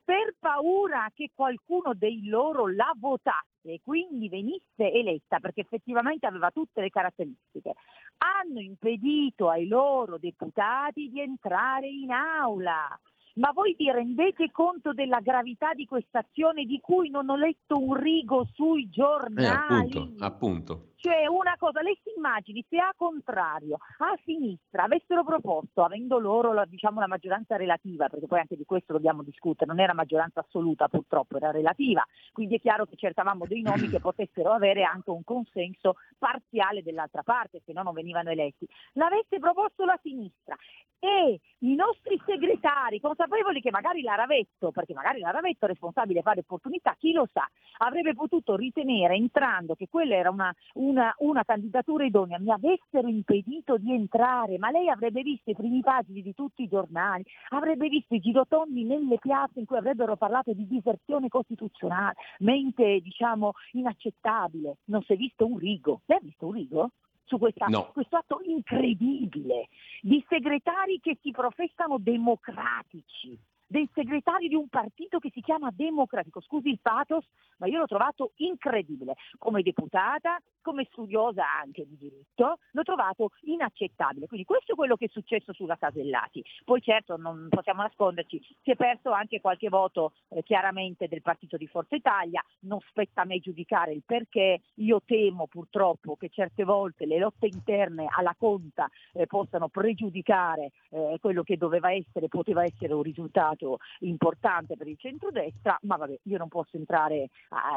per 0.06 0.36
paura 0.40 1.12
che 1.14 1.32
qualcuno 1.34 1.94
dei 1.96 2.28
loro 2.28 2.68
la 2.68 2.94
votasse 2.96 3.44
e 3.64 3.82
quindi 3.84 4.30
venisse 4.30 4.92
eletta, 4.92 5.40
perché 5.40 5.62
effettivamente 5.62 6.28
aveva 6.28 6.52
tutte 6.52 6.82
le 6.82 6.90
caratteristiche, 6.90 7.74
hanno 8.20 8.60
impedito 8.60 9.50
ai 9.50 9.68
loro 9.68 10.20
deputati 10.20 11.10
di 11.10 11.20
entrare 11.20 11.88
in 11.88 12.12
aula. 12.12 12.88
Ma 13.36 13.52
voi 13.52 13.76
vi 13.78 13.92
rendete 13.92 14.50
conto 14.52 14.94
della 14.94 15.20
gravità 15.20 15.74
di 15.74 15.86
questa 15.86 16.20
azione 16.20 16.64
di 16.64 16.80
cui 16.80 17.10
non 17.10 17.28
ho 17.28 17.36
letto 17.36 17.78
un 17.78 17.94
rigo 17.96 18.48
sui 18.54 18.90
giornali? 18.90 19.44
Eh, 19.44 19.98
appunto, 19.98 20.24
appunto. 20.24 20.88
Cioè 20.98 21.28
una 21.28 21.56
cosa, 21.58 21.82
lei 21.82 21.98
si 22.04 22.12
immagini 22.16 22.66
se 22.68 22.78
a 22.78 22.94
contrario, 22.96 23.78
a 24.00 24.18
sinistra 24.24 24.84
avessero 24.84 25.24
proposto, 25.24 25.84
avendo 25.84 26.18
loro 26.20 26.54
la, 26.54 26.66
diciamo, 26.66 27.00
la 27.00 27.08
maggioranza 27.08 27.58
relativa, 27.58 28.08
perché 28.08 28.28
poi 28.28 28.40
anche 28.40 28.56
di 28.56 28.66
questo 28.66 28.94
dobbiamo 28.94 29.22
discutere, 29.22 29.70
non 29.70 29.80
era 29.80 29.94
maggioranza 29.94 30.40
assoluta 30.40 30.88
purtroppo, 30.88 31.38
era 31.38 31.52
relativa, 31.52 32.04
quindi 32.32 32.56
è 32.56 32.60
chiaro 32.60 32.86
che 32.86 32.96
cercavamo 32.96 33.46
dei 33.46 33.62
nomi 33.62 33.90
che 33.90 34.00
potessero 34.00 34.52
avere 34.52 34.84
anche 34.84 35.10
un 35.10 35.24
consenso 35.24 35.96
parziale 36.18 36.82
dell'altra 36.82 37.24
parte, 37.24 37.62
se 37.66 37.74
no 37.74 37.84
non 37.84 37.94
venivano 37.94 38.30
eletti. 38.30 38.68
L'avesse 38.94 39.40
proposto 39.40 39.86
la 39.86 40.00
sinistra 40.02 40.56
e 41.00 41.40
i 41.60 41.76
nostri 41.76 42.20
segretari, 42.26 43.00
consapevoli 43.00 43.62
che 43.62 43.70
magari 43.70 44.02
la 44.02 44.16
Ravetto, 44.16 44.72
perché 44.72 44.94
magari 44.94 45.20
la 45.20 45.32
Ravetto 45.32 45.66
è 45.66 45.68
responsabile 45.68 46.22
pari 46.22 46.40
opportunità, 46.40 46.96
chi 46.98 47.12
lo 47.12 47.28
sa, 47.32 47.48
avrebbe 47.78 48.14
potuto 48.14 48.56
ritenere 48.56 49.16
entrando 49.16 49.76
che 49.76 49.88
quella 49.90 50.16
era 50.16 50.30
una, 50.30 50.54
una 50.74 50.85
una, 50.88 51.14
una, 51.20 51.44
candidatura 51.44 52.06
idonea 52.06 52.40
mi 52.40 52.52
avessero 52.52 53.08
impedito 53.08 53.78
di 53.78 53.94
entrare, 53.94 54.58
ma 54.58 54.72
lei 54.72 54.90
avrebbe 54.90 55.22
visto 55.22 55.50
i 55.50 55.56
primi 55.56 55.82
pagini 55.82 56.22
di 56.22 56.34
tutti 56.34 56.64
i 56.64 56.68
giornali, 56.68 57.24
avrebbe 57.50 57.88
visto 57.88 58.16
i 58.16 58.20
girotondi 58.20 58.84
nelle 58.84 59.18
piazze 59.20 59.60
in 59.60 59.66
cui 59.66 59.78
avrebbero 59.78 60.16
parlato 60.16 60.54
di 60.54 60.68
diserzione 60.68 61.28
costituzionale, 61.28 62.16
mente 62.40 63.00
diciamo 63.02 63.52
inaccettabile. 63.72 64.78
Non 64.86 65.02
si 65.04 65.14
è 65.14 65.16
visto 65.16 65.46
un 65.46 65.58
rigo. 65.58 66.02
Lei 66.06 66.18
ha 66.18 66.22
visto 66.22 66.46
un 66.48 66.54
rigo? 66.54 66.90
su 67.26 67.40
questa, 67.40 67.66
no. 67.66 67.90
questo 67.92 68.18
atto 68.18 68.40
incredibile 68.44 69.70
di 70.02 70.24
segretari 70.30 71.00
che 71.00 71.18
si 71.22 71.32
professano 71.32 71.98
democratici, 71.98 73.36
dei 73.68 73.90
segretari 73.94 74.48
di 74.48 74.56
un 74.56 74.68
partito 74.68 75.20
che 75.20 75.32
si 75.34 75.42
chiama 75.42 75.72
Democratico. 75.72 76.40
Scusi 76.42 76.70
il 76.70 76.80
pathos, 76.82 77.26
ma 77.58 77.68
io 77.68 77.80
l'ho 77.80 77.88
trovato 77.88 78.32
incredibile. 78.36 79.16
Come 79.38 79.64
deputata, 79.64 80.40
come 80.66 80.88
studiosa 80.90 81.44
anche 81.62 81.86
di 81.86 81.96
diritto, 81.96 82.58
l'ho 82.72 82.82
trovato 82.82 83.30
inaccettabile. 83.42 84.26
Quindi 84.26 84.48
questo 84.48 84.72
è 84.72 84.76
quello 84.76 84.96
che 84.96 85.06
è 85.06 85.10
successo 85.10 85.54
sulla 85.54 85.78
Casellati. 85.78 86.44
Poi 86.64 86.82
certo 86.82 87.18
non 87.18 87.50
possiamo 87.52 87.84
nasconderci, 87.84 88.42
si 88.64 88.72
è 88.72 88.76
perso 88.76 89.12
anche 89.12 89.42
qualche 89.42 89.70
voto 89.70 90.14
eh, 90.30 90.42
chiaramente 90.42 91.08
del 91.08 91.22
partito 91.22 91.56
di 91.56 91.68
Forza 91.68 91.96
Italia, 91.96 92.44
non 92.62 92.80
spetta 92.90 93.22
a 93.22 93.26
me 93.26 93.38
giudicare 93.38 93.94
il 93.94 94.02
perché, 94.04 94.62
io 94.76 95.04
temo 95.06 95.46
purtroppo 95.46 96.16
che 96.16 96.30
certe 96.30 96.64
volte 96.64 97.06
le 97.06 97.20
lotte 97.20 97.46
interne 97.46 98.08
alla 98.10 98.36
conta 98.36 98.90
eh, 99.14 99.28
possano 99.28 99.68
pregiudicare 99.68 100.72
eh, 100.90 101.18
quello 101.22 101.44
che 101.44 101.58
doveva 101.58 101.92
essere, 101.92 102.28
poteva 102.28 102.64
essere 102.64 102.94
un 102.94 103.04
risultato 103.04 103.78
importante 104.00 104.76
per 104.76 104.88
il 104.88 104.98
centrodestra, 104.98 105.78
ma 105.84 105.98
vabbè, 105.98 106.22
io 106.24 106.38
non 106.40 106.48
posso 106.48 106.76
entrare, 106.78 107.30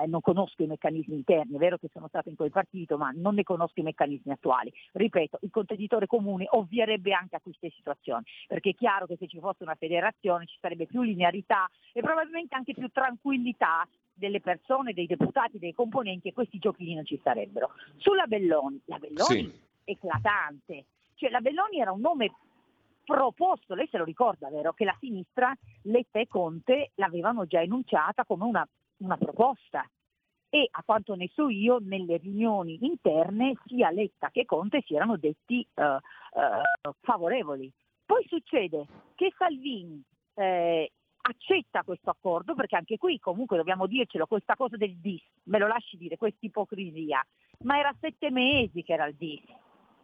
non 0.06 0.22
conosco 0.22 0.62
i 0.62 0.66
meccanismi 0.66 1.14
interni, 1.14 1.56
è 1.56 1.58
vero 1.58 1.76
che 1.76 1.90
sono 1.92 2.08
stata 2.08 2.30
in 2.30 2.36
quel 2.36 2.50
partito, 2.50 2.76
ma 2.96 3.10
non 3.14 3.34
ne 3.34 3.42
conosco 3.42 3.80
i 3.80 3.82
meccanismi 3.82 4.32
attuali. 4.32 4.72
Ripeto, 4.92 5.38
il 5.42 5.50
contenitore 5.50 6.06
comune 6.06 6.46
ovvierebbe 6.50 7.12
anche 7.12 7.36
a 7.36 7.40
queste 7.40 7.70
situazioni, 7.70 8.24
perché 8.46 8.70
è 8.70 8.74
chiaro 8.74 9.06
che 9.06 9.16
se 9.16 9.26
ci 9.26 9.38
fosse 9.38 9.62
una 9.62 9.74
federazione 9.74 10.46
ci 10.46 10.58
sarebbe 10.60 10.86
più 10.86 11.02
linearità 11.02 11.68
e 11.92 12.00
probabilmente 12.00 12.54
anche 12.54 12.74
più 12.74 12.88
tranquillità 12.88 13.86
delle 14.12 14.40
persone, 14.40 14.92
dei 14.92 15.06
deputati, 15.06 15.58
dei 15.58 15.72
componenti 15.72 16.28
e 16.28 16.32
questi 16.32 16.58
giochini 16.58 16.94
non 16.94 17.04
ci 17.04 17.20
sarebbero. 17.22 17.70
Sulla 17.96 18.26
Belloni, 18.26 18.80
la 18.86 18.98
Belloni 18.98 19.44
sì. 19.44 19.52
eclatante, 19.84 20.84
cioè 21.14 21.30
la 21.30 21.40
Belloni 21.40 21.80
era 21.80 21.92
un 21.92 22.00
nome 22.00 22.32
proposto, 23.04 23.74
lei 23.74 23.88
se 23.90 23.96
lo 23.96 24.04
ricorda, 24.04 24.50
vero, 24.50 24.72
che 24.72 24.84
la 24.84 24.96
sinistra, 25.00 25.56
Letta 25.84 26.18
e 26.18 26.26
Conte 26.26 26.90
l'avevano 26.96 27.46
già 27.46 27.62
enunciata 27.62 28.24
come 28.24 28.44
una, 28.44 28.68
una 28.98 29.16
proposta 29.16 29.88
e 30.50 30.68
a 30.70 30.82
quanto 30.84 31.14
ne 31.14 31.28
so 31.34 31.48
io 31.48 31.78
nelle 31.80 32.16
riunioni 32.16 32.78
interne 32.80 33.54
sia 33.66 33.90
Letta 33.90 34.30
che 34.30 34.44
Conte 34.44 34.82
si 34.86 34.94
erano 34.94 35.16
detti 35.16 35.66
uh, 35.74 35.82
uh, 35.82 36.92
favorevoli. 37.00 37.70
Poi 38.04 38.24
succede 38.26 38.86
che 39.14 39.32
Salvini 39.36 40.02
eh, 40.34 40.90
accetta 41.20 41.82
questo 41.82 42.08
accordo, 42.08 42.54
perché 42.54 42.76
anche 42.76 42.96
qui 42.96 43.18
comunque 43.18 43.58
dobbiamo 43.58 43.86
dircelo, 43.86 44.26
questa 44.26 44.56
cosa 44.56 44.78
del 44.78 44.96
DIS, 44.96 45.22
me 45.44 45.58
lo 45.58 45.66
lasci 45.66 45.98
dire, 45.98 46.16
questa 46.16 46.46
ipocrisia, 46.46 47.22
ma 47.64 47.78
era 47.78 47.94
sette 48.00 48.30
mesi 48.30 48.82
che 48.82 48.94
era 48.94 49.04
il 49.04 49.14
DIS 49.14 49.42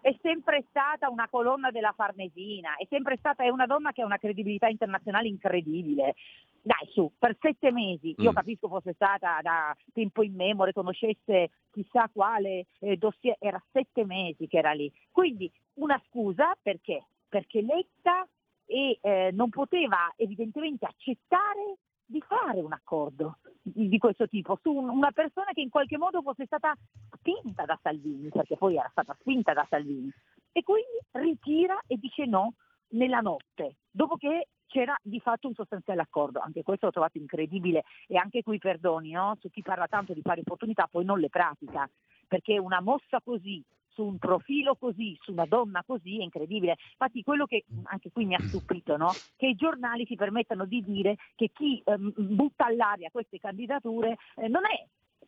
è 0.05 0.15
sempre 0.21 0.67
stata 0.69 1.09
una 1.09 1.29
colonna 1.31 1.71
della 1.71 1.95
Farnesina, 1.97 2.77
è 2.77 2.87
sempre 2.91 3.17
stata 3.17 3.43
è 3.43 3.49
una 3.49 3.65
donna 3.65 3.91
che 3.93 4.03
ha 4.03 4.05
una 4.05 4.19
credibilità 4.19 4.69
internazionale 4.69 5.29
incredibile. 5.29 6.15
Dai, 6.61 6.87
su, 6.93 7.11
per 7.19 7.35
sette 7.41 7.73
mesi, 7.73 8.15
io 8.19 8.31
mm. 8.31 8.35
capisco 8.35 8.69
fosse 8.69 8.93
stata 8.93 9.39
da 9.41 9.75
tempo 9.95 10.23
in 10.23 10.33
immemore, 10.33 10.75
conoscesse 10.75 11.53
chissà 11.73 12.11
quale 12.13 12.67
eh, 12.81 12.99
dossier, 12.99 13.37
era 13.39 13.63
sette 13.73 14.05
mesi 14.05 14.47
che 14.47 14.59
era 14.59 14.73
lì. 14.73 14.93
Quindi 15.11 15.51
una 15.75 15.99
scusa 16.09 16.55
perché? 16.61 17.07
Perché 17.27 17.63
Letta 17.63 18.29
e, 18.67 18.99
eh, 19.01 19.31
non 19.33 19.49
poteva 19.49 20.13
evidentemente 20.17 20.85
accettare 20.85 21.79
di 22.07 22.23
fare 22.27 22.61
un 22.61 22.73
accordo 22.73 23.39
di 23.63 23.97
questo 23.99 24.29
tipo 24.29 24.59
su 24.61 24.71
una 24.71 25.11
persona 25.11 25.53
che 25.53 25.63
in 25.63 25.71
qualche 25.71 25.97
modo 25.97 26.21
fosse 26.21 26.45
stata 26.45 26.75
spinta 27.17 27.65
da 27.65 27.79
Salvini, 27.83 28.29
perché 28.29 28.57
poi 28.57 28.77
era 28.77 28.89
stata 28.91 29.17
spinta 29.21 29.53
da 29.53 29.67
Salvini, 29.69 30.13
e 30.53 30.63
quindi 30.63 30.99
ritira 31.13 31.79
e 31.87 31.97
dice 31.97 32.27
no 32.27 32.55
nella 32.91 33.21
notte, 33.21 33.77
dopo 33.91 34.17
che 34.17 34.49
c'era 34.67 34.97
di 35.03 35.21
fatto 35.21 35.49
un 35.49 35.55
sostanziale 35.55 36.03
accordo, 36.03 36.41
anche 36.41 36.63
questo 36.63 36.87
l'ho 36.87 36.93
trovato 36.93 37.19
incredibile 37.19 37.85
e 38.07 38.17
anche 38.17 38.43
qui 38.43 38.59
perdoni, 38.59 39.13
no? 39.13 39.37
su 39.41 39.49
chi 39.49 39.63
parla 39.63 39.87
tanto 39.87 40.13
di 40.13 40.21
pari 40.21 40.41
opportunità 40.41 40.89
poi 40.91 41.05
non 41.05 41.21
le 41.21 41.29
pratica, 41.29 41.89
perché 42.27 42.59
una 42.59 42.81
mossa 42.81 43.21
così 43.23 43.63
su 43.95 44.05
un 44.05 44.19
profilo 44.19 44.75
così, 44.75 45.17
su 45.21 45.33
una 45.33 45.47
donna 45.47 45.83
così, 45.87 46.19
è 46.19 46.23
incredibile. 46.23 46.77
Infatti 46.91 47.23
quello 47.23 47.47
che 47.47 47.65
anche 47.85 48.11
qui 48.13 48.27
mi 48.27 48.35
ha 48.35 48.41
stupito, 48.41 48.97
no? 48.97 49.13
che 49.37 49.47
i 49.47 49.55
giornali 49.55 50.05
si 50.07 50.17
permettano 50.17 50.67
di 50.67 50.83
dire 50.83 51.17
che 51.35 51.51
chi 51.53 51.81
ehm, 51.85 52.13
butta 52.17 52.67
all'aria 52.67 53.11
queste 53.11 53.39
candidature 53.39 54.17
eh, 54.37 54.49
non 54.49 54.63
è 54.65 54.85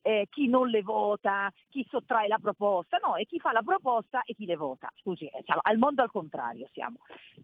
eh, 0.06 0.28
chi 0.30 0.46
non 0.46 0.68
le 0.68 0.82
vota, 0.82 1.52
chi 1.68 1.84
sottrae 1.90 2.28
la 2.28 2.38
proposta, 2.38 2.98
no, 2.98 3.16
è 3.16 3.24
chi 3.24 3.40
fa 3.40 3.50
la 3.50 3.62
proposta 3.62 4.22
e 4.22 4.34
chi 4.34 4.46
le 4.46 4.54
vota. 4.54 4.88
Scusi, 5.00 5.26
eh, 5.26 5.42
al 5.62 5.78
mondo 5.78 6.02
al 6.02 6.12
contrario 6.12 6.68
siamo. 6.72 6.98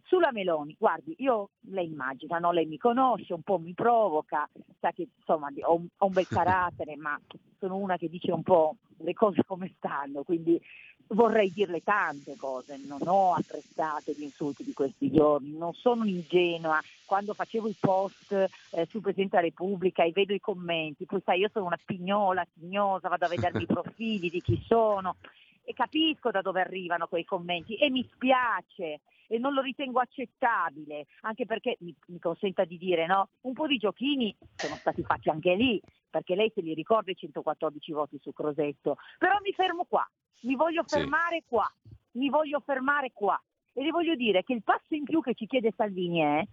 Sulla 0.04 0.30
Meloni, 0.30 0.76
guardi, 0.78 1.14
io 1.18 1.50
lei 1.70 1.86
immagina, 1.86 2.38
no? 2.38 2.52
lei 2.52 2.66
mi 2.66 2.78
conosce, 2.78 3.32
un 3.32 3.42
po' 3.42 3.58
mi 3.58 3.74
provoca, 3.74 4.48
sa 4.78 4.92
che 4.92 5.08
insomma 5.16 5.48
ho 5.62 5.74
un, 5.74 5.88
ho 5.96 6.06
un 6.06 6.12
bel 6.12 6.26
carattere, 6.28 6.94
ma 6.94 7.20
sono 7.58 7.76
una 7.76 7.96
che 7.96 8.08
dice 8.08 8.30
un 8.30 8.42
po' 8.42 8.76
le 8.98 9.12
cose 9.12 9.42
come 9.44 9.72
stanno, 9.76 10.22
quindi 10.22 10.60
vorrei 11.08 11.52
dirle 11.52 11.82
tante 11.82 12.36
cose, 12.36 12.80
non 12.84 13.00
ho 13.06 13.34
apprezzato 13.34 14.12
gli 14.12 14.22
insulti 14.22 14.64
di 14.64 14.72
questi 14.72 15.10
giorni, 15.10 15.56
non 15.56 15.74
sono 15.74 16.04
ingenua, 16.04 16.80
quando 17.04 17.34
facevo 17.34 17.68
i 17.68 17.76
post 17.78 18.32
eh, 18.32 18.86
sul 18.90 19.00
Presidente 19.00 19.36
della 19.36 19.48
Repubblica 19.48 20.04
e 20.04 20.12
vedo 20.12 20.32
i 20.32 20.40
commenti, 20.40 21.04
poi 21.04 21.20
sai 21.24 21.40
io 21.40 21.50
sono 21.52 21.66
una 21.66 21.78
pignola, 21.84 22.46
tignosa, 22.54 23.08
vado 23.08 23.26
a 23.26 23.28
vedermi 23.28 23.62
i 23.62 23.66
profili 23.72 24.30
di 24.30 24.40
chi 24.40 24.60
sono 24.66 25.16
e 25.64 25.72
capisco 25.72 26.30
da 26.30 26.40
dove 26.40 26.60
arrivano 26.60 27.06
quei 27.06 27.24
commenti 27.24 27.76
e 27.76 27.90
mi 27.90 28.06
spiace 28.12 29.00
e 29.26 29.38
non 29.38 29.54
lo 29.54 29.62
ritengo 29.62 29.98
accettabile, 29.98 31.06
anche 31.22 31.46
perché 31.46 31.76
mi, 31.80 31.94
mi 32.08 32.18
consenta 32.18 32.64
di 32.64 32.76
dire 32.76 33.06
no, 33.06 33.28
un 33.42 33.54
po' 33.54 33.66
di 33.66 33.78
giochini 33.78 34.34
sono 34.56 34.74
stati 34.76 35.02
fatti 35.02 35.30
anche 35.30 35.54
lì, 35.54 35.80
perché 36.10 36.34
lei 36.34 36.50
se 36.54 36.60
li 36.60 36.74
ricorda 36.74 37.10
i 37.10 37.16
114 37.16 37.92
voti 37.92 38.18
su 38.20 38.32
Crosetto, 38.32 38.96
però 39.18 39.38
mi 39.42 39.52
fermo 39.52 39.84
qua, 39.84 40.06
mi 40.42 40.54
voglio 40.54 40.84
fermare 40.86 41.38
sì. 41.40 41.44
qua, 41.48 41.72
mi 42.12 42.28
voglio 42.28 42.60
fermare 42.60 43.12
qua. 43.12 43.40
E 43.74 43.82
le 43.82 43.90
voglio 43.90 44.14
dire 44.14 44.42
che 44.42 44.52
il 44.52 44.62
passo 44.62 44.94
in 44.94 45.04
più 45.04 45.22
che 45.22 45.32
ci 45.32 45.46
chiede 45.46 45.72
Salvini 45.74 46.20
è 46.20 46.46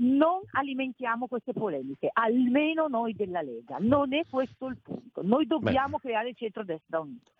non 0.00 0.40
alimentiamo 0.52 1.26
queste 1.26 1.52
polemiche, 1.54 2.10
almeno 2.12 2.88
noi 2.88 3.14
della 3.14 3.40
Lega. 3.40 3.78
Non 3.80 4.12
è 4.12 4.22
questo 4.28 4.66
il 4.66 4.78
punto. 4.82 5.22
Noi 5.22 5.46
dobbiamo 5.46 5.96
Beh. 5.96 6.08
creare 6.08 6.28
il 6.28 6.36
centro-destra 6.36 7.00
unito. 7.00 7.32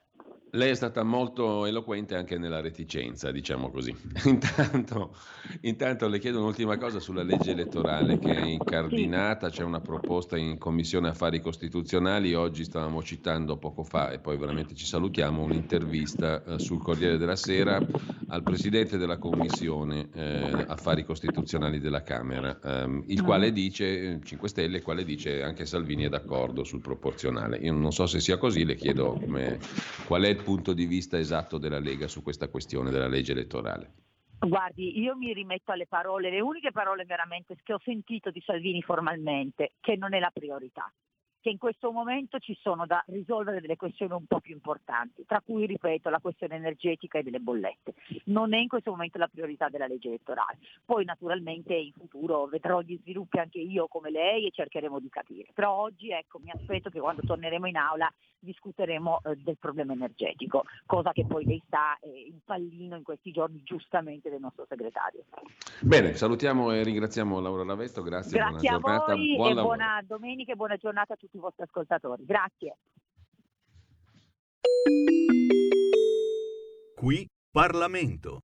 Lei 0.52 0.70
è 0.70 0.74
stata 0.74 1.02
molto 1.02 1.66
eloquente 1.66 2.16
anche 2.16 2.38
nella 2.38 2.60
reticenza, 2.62 3.30
diciamo 3.30 3.70
così. 3.70 3.94
Intanto, 4.24 5.14
intanto, 5.60 6.08
le 6.08 6.18
chiedo 6.18 6.38
un'ultima 6.38 6.78
cosa 6.78 7.00
sulla 7.00 7.22
legge 7.22 7.50
elettorale 7.50 8.18
che 8.18 8.34
è 8.34 8.40
incardinata, 8.40 9.50
c'è 9.50 9.62
una 9.62 9.80
proposta 9.80 10.38
in 10.38 10.56
Commissione 10.56 11.08
Affari 11.08 11.42
Costituzionali, 11.42 12.32
oggi 12.32 12.64
stavamo 12.64 13.02
citando 13.02 13.58
poco 13.58 13.84
fa 13.84 14.10
e 14.10 14.20
poi 14.20 14.38
veramente 14.38 14.74
ci 14.74 14.86
salutiamo, 14.86 15.42
un'intervista 15.42 16.42
eh, 16.42 16.58
sul 16.58 16.82
Corriere 16.82 17.18
della 17.18 17.36
Sera 17.36 17.78
al 18.28 18.42
Presidente 18.42 18.96
della 18.96 19.18
Commissione 19.18 20.08
eh, 20.14 20.64
Affari 20.66 21.04
Costituzionali 21.04 21.78
della 21.78 22.02
Camera, 22.02 22.58
ehm, 22.62 23.04
il 23.06 23.22
quale 23.22 23.52
dice, 23.52 24.20
5 24.22 24.46
eh, 24.46 24.50
Stelle, 24.50 24.76
il 24.78 24.82
quale 24.82 25.04
dice 25.04 25.42
anche 25.42 25.66
Salvini 25.66 26.04
è 26.04 26.08
d'accordo 26.08 26.64
sul 26.64 26.80
proporzionale. 26.80 27.58
Io 27.58 27.72
non 27.72 27.92
so 27.92 28.06
se 28.06 28.20
sia 28.20 28.38
così, 28.38 28.64
le 28.64 28.76
chiedo 28.76 29.18
come, 29.20 29.58
qual 30.08 30.22
è 30.22 30.28
il 30.28 30.42
punto 30.42 30.72
di 30.72 30.86
vista 30.86 31.18
esatto 31.18 31.58
della 31.58 31.78
Lega 31.78 32.08
su 32.08 32.22
questa 32.22 32.48
questione 32.48 32.90
della 32.90 33.08
legge 33.08 33.32
elettorale? 33.32 33.92
Guardi, 34.38 34.98
io 34.98 35.14
mi 35.14 35.34
rimetto 35.34 35.70
alle 35.70 35.86
parole, 35.86 36.30
le 36.30 36.40
uniche 36.40 36.72
parole 36.72 37.04
veramente 37.04 37.54
che 37.62 37.74
ho 37.74 37.80
sentito 37.84 38.30
di 38.30 38.40
Salvini 38.40 38.80
formalmente, 38.80 39.72
che 39.80 39.96
non 39.96 40.14
è 40.14 40.18
la 40.18 40.30
priorità 40.32 40.90
che 41.40 41.50
in 41.50 41.58
questo 41.58 41.92
momento 41.92 42.38
ci 42.38 42.56
sono 42.60 42.86
da 42.86 43.02
risolvere 43.06 43.60
delle 43.60 43.76
questioni 43.76 44.12
un 44.12 44.26
po' 44.26 44.40
più 44.40 44.54
importanti, 44.54 45.24
tra 45.26 45.40
cui, 45.40 45.66
ripeto, 45.66 46.10
la 46.10 46.20
questione 46.20 46.56
energetica 46.56 47.18
e 47.18 47.22
delle 47.22 47.38
bollette. 47.38 47.94
Non 48.24 48.54
è 48.54 48.58
in 48.58 48.68
questo 48.68 48.90
momento 48.90 49.18
la 49.18 49.28
priorità 49.28 49.68
della 49.68 49.86
legge 49.86 50.08
elettorale. 50.08 50.58
Poi 50.84 51.04
naturalmente 51.04 51.74
in 51.74 51.92
futuro 51.92 52.46
vedrò 52.46 52.80
gli 52.80 52.98
sviluppi 53.00 53.38
anche 53.38 53.58
io 53.58 53.86
come 53.88 54.10
lei 54.10 54.46
e 54.46 54.50
cercheremo 54.50 54.98
di 54.98 55.08
capire. 55.08 55.46
Però 55.54 55.72
oggi 55.72 56.10
ecco, 56.10 56.38
mi 56.38 56.50
aspetto 56.50 56.90
che 56.90 57.00
quando 57.00 57.22
torneremo 57.24 57.66
in 57.66 57.76
aula 57.76 58.12
discuteremo 58.40 59.20
eh, 59.24 59.36
del 59.36 59.56
problema 59.58 59.92
energetico, 59.92 60.64
cosa 60.86 61.12
che 61.12 61.24
poi 61.26 61.44
lei 61.44 61.62
sa 61.68 61.98
è 62.00 62.08
il 62.08 62.40
pallino 62.44 62.96
in 62.96 63.02
questi 63.02 63.32
giorni 63.32 63.62
giustamente 63.64 64.30
del 64.30 64.40
nostro 64.40 64.64
segretario. 64.68 65.24
Bene, 65.80 66.14
salutiamo 66.14 66.72
e 66.72 66.82
ringraziamo 66.82 67.40
Laura 67.40 67.64
Lavesto, 67.64 68.02
grazie, 68.02 68.38
grazie 68.38 68.70
buona 68.78 68.94
a 68.94 68.98
giornata. 68.98 69.14
voi 69.14 69.34
Buon 69.34 69.50
e 69.50 69.54
lavoro. 69.54 69.76
buona 69.76 70.02
domenica 70.06 70.52
e 70.52 70.56
buona 70.56 70.76
giornata 70.76 71.14
a 71.14 71.16
tutti 71.16 71.27
i 71.32 71.38
vostri 71.38 71.64
ascoltatori. 71.64 72.24
Grazie. 72.24 72.76
Qui 76.94 77.28
Parlamento. 77.50 78.40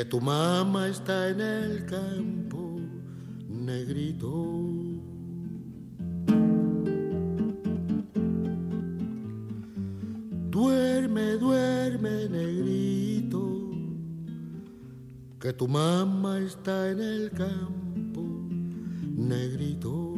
Que 0.00 0.06
tu 0.06 0.18
mamá 0.18 0.88
está 0.88 1.28
en 1.28 1.42
el 1.42 1.84
campo, 1.84 2.80
negrito. 3.46 4.32
Duerme, 10.48 11.36
duerme, 11.36 12.30
negrito, 12.30 13.42
que 15.38 15.52
tu 15.52 15.68
mamá 15.68 16.38
está 16.38 16.92
en 16.92 17.00
el 17.00 17.30
campo, 17.32 18.22
negrito. 19.18 20.09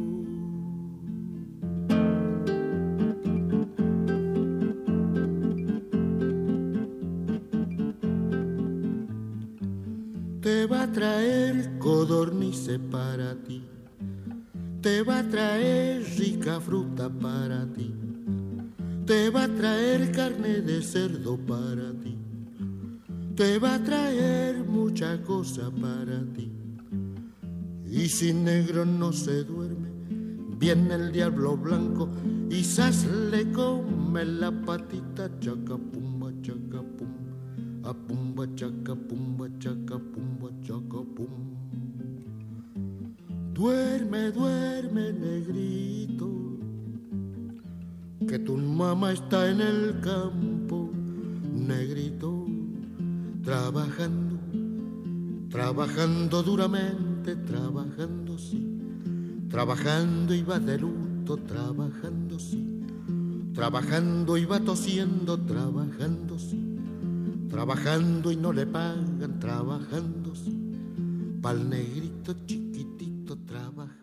De 20.65 20.81
cerdo 20.81 21.37
para 21.37 21.91
ti, 22.01 22.17
te 23.35 23.59
va 23.59 23.75
a 23.75 23.83
traer 23.83 24.63
mucha 24.63 25.21
cosa 25.23 25.69
para 25.71 26.23
ti. 26.33 26.51
Y 27.89 28.09
si 28.09 28.33
negro 28.33 28.85
no 28.85 29.11
se 29.11 29.43
duerme, 29.43 29.89
viene 30.57 30.95
el 30.95 31.11
diablo 31.11 31.57
blanco 31.57 32.09
y 32.49 32.63
sas 32.63 33.05
le 33.31 33.51
come 33.51 34.25
la 34.25 34.51
patita 34.51 35.29
chacapumba 35.39 36.31
chacapumba 36.41 37.23
a 37.85 37.93
pumba 37.93 38.45
chaca 38.55 38.95
pumba 38.95 39.47
chaca 39.59 39.99
pumba 39.99 40.49
chaca 40.63 41.01
pum. 41.15 41.53
Duerme, 43.53 44.31
duerme, 44.31 45.13
negrito, 45.13 46.29
que 48.27 48.39
tu 48.39 48.57
mamá 48.57 49.11
está 49.11 49.49
en 49.49 49.61
el 49.61 49.99
campo, 49.99 50.52
negrito, 51.67 52.45
trabajando, 53.43 54.39
trabajando 55.49 56.43
duramente, 56.43 57.35
trabajando 57.35 58.37
sí, 58.37 58.67
trabajando 59.49 60.33
va 60.47 60.59
de 60.59 60.77
luto, 60.77 61.37
trabajando 61.37 62.39
sí, 62.39 62.81
trabajando 63.53 64.35
va 64.49 64.59
tosiendo, 64.59 65.39
trabajando 65.39 66.37
sí. 66.39 66.73
Trabajando 67.53 68.31
y 68.31 68.35
no 68.35 68.51
le 68.51 68.65
pagan, 68.65 69.37
trabajando, 69.39 70.33
pa'l 71.39 71.69
negrito 71.69 72.33
chiquitito 72.47 73.37
trabajando. 73.45 74.02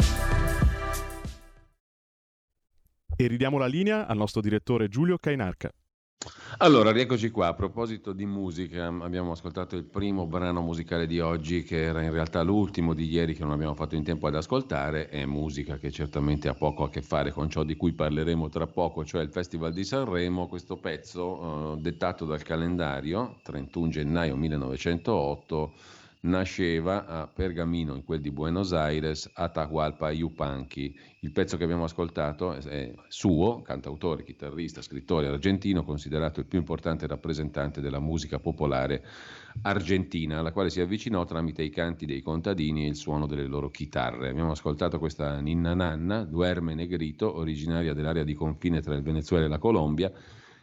E 3.21 3.27
ridiamo 3.27 3.59
la 3.59 3.67
linea 3.67 4.07
al 4.07 4.17
nostro 4.17 4.41
direttore 4.41 4.87
Giulio 4.87 5.19
Cainarca. 5.19 5.69
Allora, 6.57 6.91
rieccoci 6.91 7.29
qua. 7.29 7.49
A 7.49 7.53
proposito 7.53 8.13
di 8.13 8.25
musica, 8.25 8.87
abbiamo 8.87 9.33
ascoltato 9.33 9.75
il 9.75 9.83
primo 9.83 10.25
brano 10.25 10.61
musicale 10.61 11.05
di 11.05 11.19
oggi, 11.19 11.61
che 11.61 11.83
era 11.83 12.01
in 12.01 12.11
realtà 12.11 12.41
l'ultimo 12.41 12.95
di 12.95 13.07
ieri 13.07 13.35
che 13.35 13.43
non 13.43 13.51
abbiamo 13.51 13.75
fatto 13.75 13.93
in 13.93 14.03
tempo 14.03 14.25
ad 14.25 14.33
ascoltare. 14.33 15.07
È 15.07 15.23
musica 15.25 15.77
che 15.77 15.91
certamente 15.91 16.47
ha 16.47 16.55
poco 16.55 16.83
a 16.83 16.89
che 16.89 17.03
fare 17.03 17.31
con 17.31 17.47
ciò 17.47 17.61
di 17.63 17.75
cui 17.75 17.93
parleremo 17.93 18.49
tra 18.49 18.65
poco, 18.65 19.05
cioè 19.05 19.21
il 19.21 19.29
Festival 19.29 19.71
di 19.71 19.83
Sanremo. 19.83 20.47
Questo 20.47 20.77
pezzo, 20.77 21.75
eh, 21.75 21.79
dettato 21.79 22.25
dal 22.25 22.41
calendario, 22.41 23.37
31 23.43 23.89
gennaio 23.89 24.35
1908 24.35 25.73
nasceva 26.21 27.05
a 27.07 27.27
Pergamino, 27.27 27.95
in 27.95 28.03
quel 28.03 28.21
di 28.21 28.31
Buenos 28.31 28.73
Aires, 28.73 29.29
Atahualpa 29.33 30.11
Yupanqui. 30.11 30.95
Il 31.21 31.31
pezzo 31.31 31.57
che 31.57 31.63
abbiamo 31.63 31.85
ascoltato 31.85 32.53
è 32.53 32.93
suo, 33.07 33.61
cantautore, 33.61 34.23
chitarrista, 34.23 34.81
scrittore 34.81 35.27
argentino, 35.27 35.83
considerato 35.83 36.39
il 36.39 36.45
più 36.45 36.59
importante 36.59 37.07
rappresentante 37.07 37.81
della 37.81 37.99
musica 37.99 38.39
popolare 38.39 39.03
argentina, 39.63 40.39
alla 40.39 40.51
quale 40.51 40.69
si 40.69 40.79
avvicinò 40.79 41.25
tramite 41.25 41.63
i 41.63 41.69
canti 41.69 42.05
dei 42.05 42.21
contadini 42.21 42.85
e 42.85 42.89
il 42.89 42.95
suono 42.95 43.25
delle 43.25 43.47
loro 43.47 43.69
chitarre. 43.69 44.29
Abbiamo 44.29 44.51
ascoltato 44.51 44.99
questa 44.99 45.39
Ninna 45.39 45.73
Nanna, 45.73 46.23
Duerme 46.23 46.75
Negrito, 46.75 47.35
originaria 47.35 47.93
dell'area 47.93 48.23
di 48.23 48.33
confine 48.35 48.81
tra 48.81 48.93
il 48.93 49.01
Venezuela 49.01 49.45
e 49.45 49.49
la 49.49 49.59
Colombia, 49.59 50.11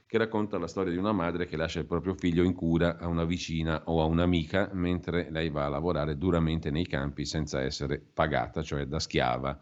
che 0.08 0.16
racconta 0.16 0.56
la 0.56 0.66
storia 0.66 0.90
di 0.90 0.96
una 0.96 1.12
madre 1.12 1.44
che 1.44 1.58
lascia 1.58 1.80
il 1.80 1.84
proprio 1.84 2.14
figlio 2.14 2.42
in 2.42 2.54
cura 2.54 2.96
a 2.96 3.08
una 3.08 3.24
vicina 3.24 3.82
o 3.84 4.00
a 4.00 4.06
un'amica 4.06 4.70
mentre 4.72 5.28
lei 5.30 5.50
va 5.50 5.66
a 5.66 5.68
lavorare 5.68 6.16
duramente 6.16 6.70
nei 6.70 6.86
campi 6.86 7.26
senza 7.26 7.60
essere 7.60 8.02
pagata, 8.14 8.62
cioè 8.62 8.86
da 8.86 8.98
schiava. 9.00 9.58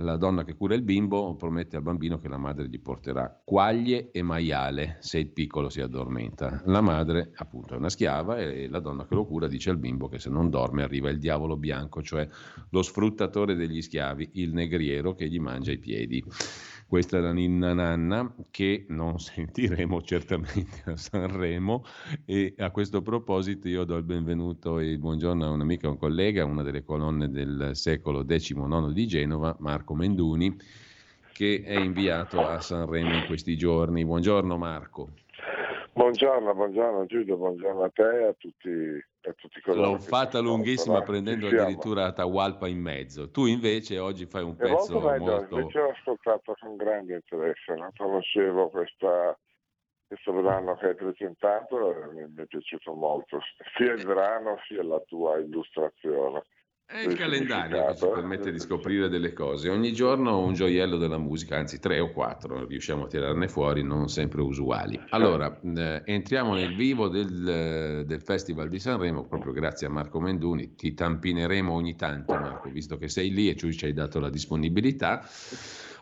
La 0.00 0.16
donna 0.16 0.44
che 0.44 0.54
cura 0.54 0.76
il 0.76 0.82
bimbo 0.82 1.34
promette 1.34 1.74
al 1.74 1.82
bambino 1.82 2.20
che 2.20 2.28
la 2.28 2.36
madre 2.36 2.68
gli 2.68 2.78
porterà 2.78 3.42
quaglie 3.44 4.12
e 4.12 4.22
maiale 4.22 4.98
se 5.00 5.18
il 5.18 5.30
piccolo 5.30 5.68
si 5.68 5.80
addormenta. 5.80 6.62
La 6.66 6.80
madre, 6.80 7.32
appunto, 7.34 7.74
è 7.74 7.78
una 7.78 7.88
schiava 7.88 8.38
e 8.38 8.68
la 8.68 8.78
donna 8.78 9.04
che 9.04 9.16
lo 9.16 9.26
cura 9.26 9.48
dice 9.48 9.70
al 9.70 9.78
bimbo 9.78 10.06
che 10.06 10.20
se 10.20 10.30
non 10.30 10.48
dorme 10.48 10.84
arriva 10.84 11.10
il 11.10 11.18
diavolo 11.18 11.56
bianco, 11.56 12.00
cioè 12.02 12.28
lo 12.70 12.82
sfruttatore 12.82 13.56
degli 13.56 13.82
schiavi, 13.82 14.30
il 14.34 14.52
negriero 14.52 15.14
che 15.14 15.28
gli 15.28 15.40
mangia 15.40 15.72
i 15.72 15.78
piedi. 15.78 16.22
Questa 16.88 17.18
è 17.18 17.20
la 17.20 17.34
Ninna 17.34 17.74
Nanna 17.74 18.34
che 18.50 18.86
non 18.88 19.18
sentiremo 19.20 20.00
certamente 20.00 20.84
a 20.86 20.96
Sanremo 20.96 21.84
e 22.24 22.54
a 22.56 22.70
questo 22.70 23.02
proposito 23.02 23.68
io 23.68 23.84
do 23.84 23.96
il 23.96 24.04
benvenuto 24.04 24.78
e 24.78 24.86
il 24.86 24.98
buongiorno 24.98 25.44
a 25.44 25.50
un'amica 25.50 25.86
e 25.86 25.90
un 25.90 25.98
collega, 25.98 26.46
una 26.46 26.62
delle 26.62 26.84
colonne 26.84 27.28
del 27.28 27.72
secolo 27.74 28.24
XIX 28.24 28.90
di 28.92 29.06
Genova, 29.06 29.54
Marco 29.58 29.94
Menduni, 29.94 30.56
che 31.34 31.62
è 31.62 31.78
inviato 31.78 32.40
a 32.40 32.58
Sanremo 32.58 33.16
in 33.16 33.26
questi 33.26 33.54
giorni. 33.54 34.06
Buongiorno 34.06 34.56
Marco. 34.56 35.10
Buongiorno, 35.92 36.54
buongiorno 36.54 37.04
Giulio, 37.04 37.36
buongiorno 37.36 37.82
a 37.82 37.90
te 37.90 38.20
e 38.20 38.24
a 38.28 38.32
tutti, 38.32 39.04
a 39.28 39.32
tutti 39.34 39.60
coloro 39.60 39.92
L'ho 39.92 39.98
fatta 39.98 40.40
lunghissima 40.40 41.02
prendendo 41.02 41.48
addirittura 41.48 42.06
Atahualpa 42.06 42.66
in 42.68 42.80
mezzo. 42.80 43.30
Tu 43.30 43.46
invece 43.46 43.98
oggi 43.98 44.26
fai 44.26 44.42
un 44.42 44.56
pezzo 44.56 45.00
molto... 45.00 45.24
Molto... 45.24 45.58
Invece 45.58 45.80
ho 45.80 45.90
ascoltato 45.90 46.54
con 46.58 46.76
grande 46.76 47.14
interesse, 47.14 47.74
non 47.74 47.90
conoscevo 47.96 48.68
questa, 48.68 49.38
questo 50.06 50.32
brano 50.32 50.76
che 50.76 50.88
hai 50.88 50.94
presentato 50.94 51.92
e 51.92 52.28
mi 52.28 52.42
è 52.42 52.46
piaciuto 52.46 52.92
molto, 52.94 53.40
sia 53.76 53.92
il 53.92 54.04
brano 54.04 54.58
sia 54.66 54.82
la 54.82 55.00
tua 55.06 55.38
illustrazione. 55.38 56.42
È 56.90 57.00
il 57.00 57.16
calendario 57.16 57.84
che 57.84 57.96
ci 57.96 58.06
permette 58.06 58.50
di 58.50 58.58
scoprire 58.58 59.10
delle 59.10 59.34
cose. 59.34 59.68
Ogni 59.68 59.92
giorno 59.92 60.38
un 60.40 60.54
gioiello 60.54 60.96
della 60.96 61.18
musica, 61.18 61.58
anzi 61.58 61.78
tre 61.78 62.00
o 62.00 62.10
quattro, 62.12 62.64
riusciamo 62.64 63.04
a 63.04 63.06
tirarne 63.06 63.46
fuori, 63.46 63.82
non 63.82 64.08
sempre 64.08 64.40
usuali. 64.40 64.98
Allora, 65.10 65.60
eh, 65.60 66.00
entriamo 66.06 66.54
nel 66.54 66.74
vivo 66.74 67.08
del, 67.08 68.04
del, 68.06 68.22
Festival 68.22 68.70
di 68.70 68.78
Sanremo, 68.78 69.26
proprio 69.26 69.52
grazie 69.52 69.86
a 69.86 69.90
Marco 69.90 70.18
Menduni. 70.18 70.76
Ti 70.76 70.94
tampineremo 70.94 71.70
ogni 71.70 71.94
tanto, 71.94 72.32
Marco, 72.32 72.70
visto 72.70 72.96
che 72.96 73.08
sei 73.08 73.32
lì 73.32 73.50
e 73.50 73.54
ci 73.54 73.84
hai 73.84 73.92
dato 73.92 74.18
la 74.18 74.30
disponibilità. 74.30 75.28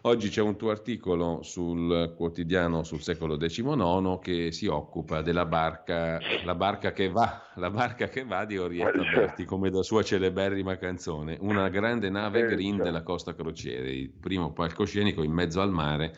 Oggi 0.06 0.28
c'è 0.28 0.40
un 0.40 0.56
tuo 0.56 0.70
articolo 0.70 1.40
sul 1.42 2.14
quotidiano 2.16 2.84
sul 2.84 3.02
secolo 3.02 3.36
XIX 3.36 4.20
che 4.22 4.52
si 4.52 4.68
occupa 4.68 5.20
della 5.20 5.46
barca, 5.46 6.20
la 6.44 6.54
barca 6.54 6.92
che 6.92 7.10
va, 7.10 7.50
la 7.56 7.70
barca 7.70 8.08
che 8.08 8.24
va 8.24 8.44
di 8.44 8.56
Orietta 8.56 9.02
Berti, 9.02 9.44
come 9.44 9.68
da 9.68 9.82
sua 9.82 10.04
celeberrima 10.04 10.76
canzone, 10.76 11.36
una 11.40 11.68
grande 11.70 12.08
nave 12.08 12.42
green 12.46 12.76
della 12.76 13.02
Costa 13.02 13.34
Crociere, 13.34 13.90
il 13.90 14.12
primo 14.12 14.52
palcoscenico 14.52 15.24
in 15.24 15.32
mezzo 15.32 15.60
al 15.60 15.72
mare 15.72 16.16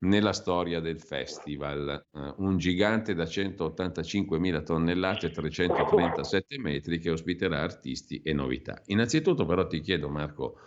nella 0.00 0.32
storia 0.32 0.80
del 0.80 1.00
festival. 1.00 2.06
Uh, 2.10 2.34
un 2.38 2.56
gigante 2.58 3.14
da 3.14 3.22
185.000 3.22 4.64
tonnellate 4.64 5.26
e 5.26 5.30
337 5.30 6.58
metri 6.58 6.98
che 6.98 7.10
ospiterà 7.10 7.60
artisti 7.60 8.20
e 8.20 8.32
novità. 8.32 8.82
Innanzitutto 8.86 9.46
però 9.46 9.66
ti 9.68 9.80
chiedo 9.80 10.08
Marco, 10.08 10.58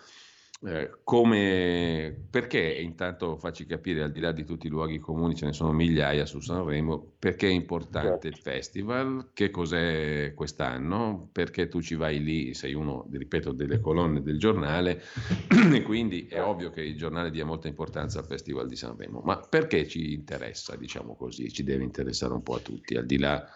eh, 0.63 0.91
come, 1.03 2.15
perché 2.29 2.59
intanto 2.59 3.35
facci 3.35 3.65
capire, 3.65 4.03
al 4.03 4.11
di 4.11 4.19
là 4.19 4.31
di 4.31 4.45
tutti 4.45 4.67
i 4.67 4.69
luoghi 4.69 4.99
comuni, 4.99 5.35
ce 5.35 5.45
ne 5.45 5.53
sono 5.53 5.71
migliaia 5.71 6.25
su 6.27 6.39
Sanremo, 6.39 7.13
perché 7.17 7.47
è 7.47 7.51
importante 7.51 8.27
il 8.27 8.37
festival, 8.37 9.29
che 9.33 9.49
cos'è 9.49 10.33
quest'anno, 10.35 11.29
perché 11.31 11.67
tu 11.67 11.81
ci 11.81 11.95
vai 11.95 12.21
lì, 12.21 12.53
sei 12.53 12.75
uno, 12.75 13.07
ripeto, 13.11 13.53
delle 13.53 13.79
colonne 13.79 14.21
del 14.21 14.37
giornale, 14.37 15.01
e 15.73 15.81
quindi 15.81 16.27
è 16.27 16.43
ovvio 16.43 16.69
che 16.69 16.81
il 16.81 16.95
giornale 16.95 17.31
dia 17.31 17.45
molta 17.45 17.67
importanza 17.67 18.19
al 18.19 18.25
Festival 18.25 18.67
di 18.67 18.75
Sanremo, 18.75 19.21
ma 19.23 19.39
perché 19.39 19.87
ci 19.87 20.13
interessa, 20.13 20.75
diciamo 20.75 21.15
così, 21.15 21.51
ci 21.51 21.63
deve 21.63 21.83
interessare 21.83 22.33
un 22.33 22.43
po' 22.43 22.55
a 22.55 22.59
tutti, 22.59 22.95
al 22.95 23.07
di 23.07 23.17
là 23.17 23.47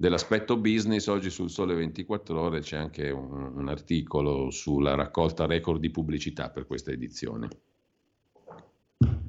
dell'aspetto 0.00 0.56
business, 0.56 1.08
oggi 1.08 1.28
sul 1.28 1.50
Sole 1.50 1.74
24 1.74 2.40
Ore 2.40 2.60
c'è 2.60 2.78
anche 2.78 3.10
un, 3.10 3.52
un 3.54 3.68
articolo 3.68 4.50
sulla 4.50 4.94
raccolta 4.94 5.44
record 5.44 5.78
di 5.78 5.90
pubblicità 5.90 6.48
per 6.48 6.66
questa 6.66 6.90
edizione. 6.90 7.48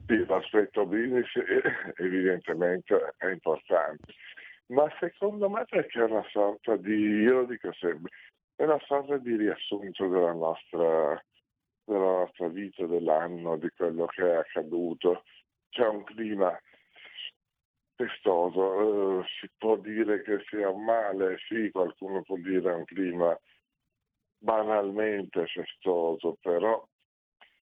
Sì, 0.08 0.26
l'aspetto 0.26 0.86
business 0.86 1.28
evidentemente 1.98 3.14
è 3.18 3.28
importante, 3.28 4.14
ma 4.68 4.88
secondo 4.98 5.50
me 5.50 5.66
perché 5.70 6.00
è 6.00 6.04
una 6.04 6.24
sorta 6.32 6.78
di, 6.78 6.96
io 6.96 7.42
lo 7.42 7.46
dico 7.48 7.74
sempre, 7.74 8.10
è 8.56 8.64
una 8.64 8.80
sorta 8.86 9.18
di 9.18 9.36
riassunto 9.36 10.08
della 10.08 10.32
nostra, 10.32 11.22
della 11.84 12.00
nostra 12.00 12.48
vita, 12.48 12.86
dell'anno, 12.86 13.58
di 13.58 13.68
quello 13.76 14.06
che 14.06 14.24
è 14.24 14.36
accaduto. 14.36 15.24
C'è 15.68 15.86
un 15.86 16.06
clima 16.06 16.58
festoso. 18.06 18.60
Uh, 18.60 19.24
si 19.40 19.50
può 19.58 19.78
dire 19.78 20.22
che 20.24 20.44
sia 20.50 20.70
un 20.70 20.84
male, 20.84 21.38
sì, 21.48 21.70
qualcuno 21.72 22.22
può 22.24 22.38
dire 22.38 22.72
un 22.72 22.86
clima 22.86 23.38
banalmente 24.38 25.46
festoso, 25.48 26.38
però 26.42 26.84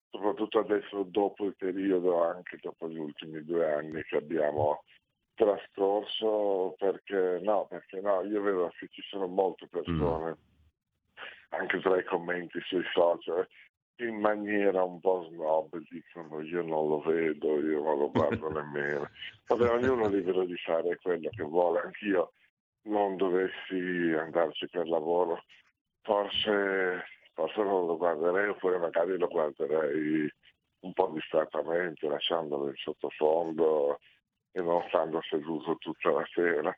soprattutto 0.10 0.60
adesso 0.60 1.04
dopo 1.04 1.46
il 1.46 1.56
periodo, 1.56 2.24
anche 2.24 2.58
dopo 2.62 2.88
gli 2.90 2.98
ultimi 2.98 3.44
due 3.44 3.72
anni 3.72 4.04
che 4.04 4.18
abbiamo 4.18 4.84
trascorso, 5.34 6.76
perché 6.78 7.40
no, 7.44 7.68
perché 7.68 8.00
no, 8.02 8.24
io 8.24 8.42
vedo 8.42 8.72
che 8.78 8.88
ci 8.90 9.02
sono 9.04 9.28
molte 9.28 9.68
persone, 9.68 10.32
mm. 10.32 10.34
anche 11.50 11.80
tra 11.80 11.98
i 12.00 12.04
commenti 12.04 12.60
sui 12.62 12.84
social, 12.94 13.48
in 14.00 14.20
maniera 14.20 14.84
un 14.84 15.00
po' 15.00 15.28
snob 15.30 15.78
dicono 15.90 16.42
io 16.42 16.62
non 16.62 16.88
lo 16.88 17.02
vedo, 17.02 17.60
io 17.60 17.82
non 17.82 17.98
lo 17.98 18.12
guardo 18.12 18.50
nemmeno. 18.52 19.10
Vabbè, 19.48 19.70
ognuno 19.70 20.06
è 20.06 20.10
libero 20.10 20.46
di 20.46 20.58
fare 20.58 20.98
quello 21.02 21.30
che 21.30 21.44
vuole, 21.44 21.82
anch'io 21.82 22.34
non 22.84 23.18
dovessi 23.18 24.14
andarci 24.18 24.68
per 24.70 24.88
lavoro, 24.88 25.44
forse, 26.02 27.04
forse 27.34 27.64
non 27.64 27.86
lo 27.86 27.98
guarderei 27.98 28.50
oppure 28.50 28.78
magari 28.78 29.18
lo 29.18 29.28
guarderei 29.28 30.30
un 30.82 30.94
po' 30.94 31.12
distrattamente, 31.14 32.08
lasciandolo 32.08 32.68
in 32.68 32.76
sottofondo 32.76 34.00
e 34.58 34.62
non 34.62 34.84
stando 34.88 35.22
seduto 35.22 35.78
tutta 35.78 36.10
la 36.10 36.28
sera. 36.34 36.76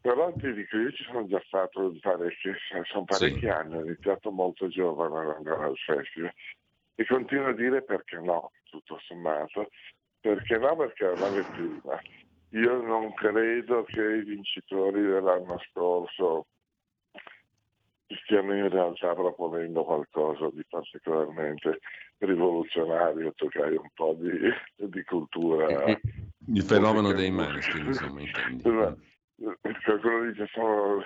Però 0.00 0.32
ti 0.34 0.52
dico, 0.52 0.76
io 0.76 0.92
ci 0.92 1.02
sono 1.04 1.26
già 1.26 1.42
stato 1.46 1.96
parecchi, 2.00 2.52
sono 2.84 3.04
parecchi 3.04 3.40
sì. 3.40 3.48
anni, 3.48 3.76
ho 3.76 3.84
iniziato 3.84 4.30
molto 4.30 4.68
giovane 4.68 5.18
ad 5.18 5.36
andare 5.36 5.64
al 5.64 5.76
festival 5.76 6.32
E 6.94 7.06
continuo 7.06 7.48
a 7.48 7.54
dire 7.54 7.82
perché 7.82 8.18
no, 8.18 8.52
tutto 8.64 9.00
sommato. 9.02 9.70
Perché 10.20 10.58
no? 10.58 10.76
Perché 10.76 11.06
una 11.06 11.28
vetrina. 11.28 12.00
Io 12.50 12.80
non 12.82 13.12
credo 13.14 13.84
che 13.84 14.00
i 14.00 14.22
vincitori 14.22 15.02
dell'anno 15.02 15.58
scorso 15.70 16.46
stiano 18.08 18.54
in 18.54 18.68
realtà 18.68 19.14
proponendo 19.14 19.84
qualcosa 19.84 20.48
di 20.52 20.64
particolarmente 20.68 21.80
rivoluzionario, 22.18 23.32
toccare 23.34 23.76
un 23.76 23.88
po' 23.94 24.16
di, 24.18 24.30
di 24.76 25.04
cultura. 25.04 25.66
Il 26.46 26.62
fenomeno 26.62 27.12
dei 27.12 27.30
maneskin, 27.30 27.86
insomma, 27.86 28.20
intendi. 28.20 28.62
Qualcuno 29.84 30.30
dice 30.30 30.46
sono 30.50 31.02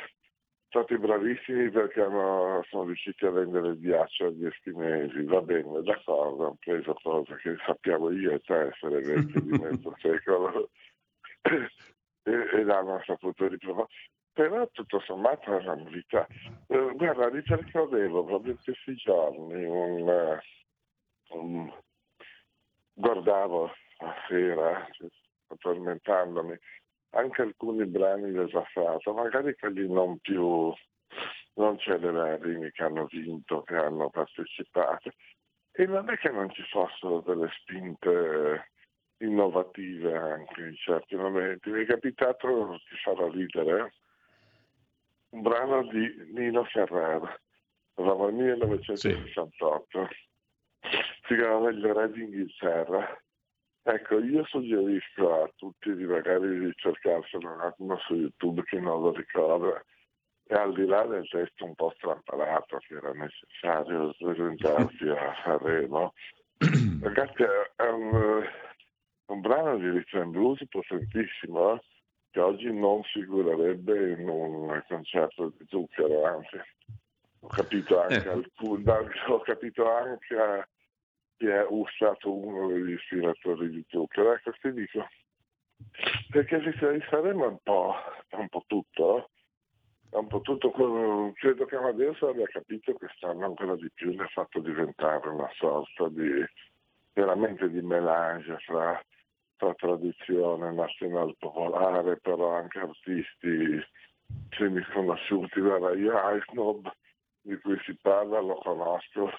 stati 0.68 0.96
bravissimi 0.96 1.68
perché 1.70 2.00
hanno, 2.00 2.64
sono 2.68 2.84
riusciti 2.84 3.26
a 3.26 3.30
vendere 3.30 3.70
il 3.70 3.80
ghiaccio 3.80 4.26
agli 4.26 4.46
eschimesi, 4.46 5.24
va 5.24 5.40
bene, 5.40 5.82
d'accordo, 5.82 6.44
hanno 6.44 6.56
preso 6.60 6.94
cose 7.02 7.36
che 7.42 7.56
sappiamo 7.66 8.10
io 8.10 8.32
e 8.32 8.40
te 8.40 8.68
essere 8.68 9.00
vecchi 9.00 9.42
di 9.42 9.58
mezzo 9.58 9.94
secolo 9.98 10.70
e, 11.42 12.32
e 12.52 12.62
l'hanno 12.62 13.02
saputo 13.04 13.48
riprovare 13.48 13.88
però 14.48 14.68
tutto 14.70 15.00
sommato 15.00 15.56
è 15.56 15.62
una 15.62 15.74
novità. 15.74 16.26
Eh, 16.66 16.92
guarda, 16.94 17.28
ripercorrevo 17.28 18.24
proprio 18.24 18.56
questi 18.62 18.94
giorni 18.94 19.64
un, 19.64 20.08
eh, 20.08 20.40
un, 21.30 21.72
guardavo 22.92 23.66
a 23.98 24.14
sera, 24.28 24.88
tormentandomi, 25.58 26.56
anche 27.10 27.42
alcuni 27.42 27.84
brani 27.86 28.30
del 28.30 28.50
passato, 28.50 29.12
magari 29.12 29.54
quelli 29.56 29.90
non 29.90 30.18
più 30.18 30.72
non 31.54 31.78
celeberrimi 31.78 32.70
che 32.70 32.82
hanno 32.82 33.06
vinto, 33.06 33.62
che 33.62 33.74
hanno 33.74 34.08
partecipato. 34.10 35.10
E 35.72 35.86
non 35.86 36.08
è 36.10 36.16
che 36.16 36.30
non 36.30 36.50
ci 36.50 36.62
fossero 36.62 37.20
delle 37.20 37.50
spinte 37.60 38.70
innovative 39.18 40.16
anche 40.16 40.60
in 40.62 40.74
certi 40.76 41.16
momenti. 41.16 41.70
Mi 41.70 41.82
è 41.82 41.86
capitato, 41.86 42.80
ti 42.88 42.96
farò 43.02 43.28
ridere, 43.28 43.92
un 45.30 45.42
brano 45.42 45.82
di 45.88 46.30
Nino 46.32 46.64
Ferrara, 46.64 47.38
nel 47.96 48.32
1968, 48.32 50.08
sì. 50.80 50.98
si 51.26 51.34
chiamava 51.34 51.70
Il 51.70 51.84
Re 51.84 52.10
d'Inghilterra. 52.10 53.20
Ecco, 53.82 54.18
io 54.20 54.44
suggerisco 54.44 55.42
a 55.42 55.52
tutti 55.56 55.94
di 55.94 56.04
magari 56.04 56.58
di 56.58 56.72
cercarselo 56.74 57.50
un 57.50 57.60
attimo 57.60 57.96
su 57.98 58.14
YouTube 58.14 58.62
che 58.64 58.78
non 58.78 59.00
lo 59.02 59.12
ricorda 59.12 59.82
e 60.50 60.54
al 60.54 60.74
di 60.74 60.84
là 60.84 61.06
del 61.06 61.28
testo 61.28 61.64
un 61.64 61.74
po' 61.76 61.92
strampalato 61.96 62.78
che 62.78 62.94
era 62.94 63.12
necessario 63.12 64.12
presentarsi 64.18 65.08
a 65.08 65.32
Sanremo, 65.44 66.12
ragazzi 67.02 67.44
è 67.76 67.88
un, 67.88 68.42
un 69.26 69.40
brano 69.40 69.76
di 69.78 69.88
rhythm 69.90 70.30
blues 70.30 70.60
potentissimo, 70.68 71.74
eh? 71.74 71.80
Che 72.30 72.40
oggi 72.40 72.72
non 72.72 73.02
figurerebbe 73.02 74.12
in 74.12 74.28
un 74.28 74.82
concerto 74.88 75.52
di 75.56 75.66
zucchero, 75.68 76.24
anzi 76.24 76.60
ho 77.40 77.48
capito 77.48 78.00
anche, 78.00 78.24
eh. 78.24 78.28
alcun, 78.28 78.84
ho 79.28 79.40
capito 79.40 79.90
anche 79.90 80.68
che 81.36 81.58
è 81.58 81.66
stato 81.94 82.34
uno 82.34 82.68
degli 82.68 82.92
ispiratori 82.92 83.70
di 83.70 83.84
zucchero. 83.88 84.34
Ecco, 84.34 84.52
ti 84.60 84.72
dico, 84.72 85.08
perché 86.30 86.60
saremo 87.08 87.48
un 87.48 87.58
po', 87.62 87.94
un 88.32 88.48
po' 88.48 88.64
tutto, 88.66 89.30
è 90.10 90.16
un 90.16 90.26
po' 90.26 90.42
tutto 90.42 90.70
quello, 90.70 91.32
credo 91.34 91.64
che 91.64 91.76
Amadeus 91.76 92.20
abbia 92.22 92.46
capito 92.46 92.92
quest'anno 92.92 93.46
ancora 93.46 93.74
di 93.76 93.90
più, 93.94 94.14
ne 94.14 94.24
ha 94.24 94.28
fatto 94.28 94.60
diventare 94.60 95.28
una 95.28 95.50
sorta 95.54 96.08
di 96.08 96.44
veramente 97.12 97.68
di 97.70 97.80
melange 97.80 98.56
fra 98.58 99.02
tra 99.60 99.74
tradizione 99.74 100.72
nazionale 100.72 101.34
popolare, 101.38 102.16
però 102.16 102.54
anche 102.54 102.78
artisti 102.78 103.78
semi-sconosciuti. 104.56 105.60
Guarda, 105.60 105.92
io 105.92 106.14
Ice 106.34 106.90
di 107.42 107.56
cui 107.58 107.78
si 107.84 107.94
parla 108.00 108.40
lo 108.40 108.54
conosco, 108.54 109.30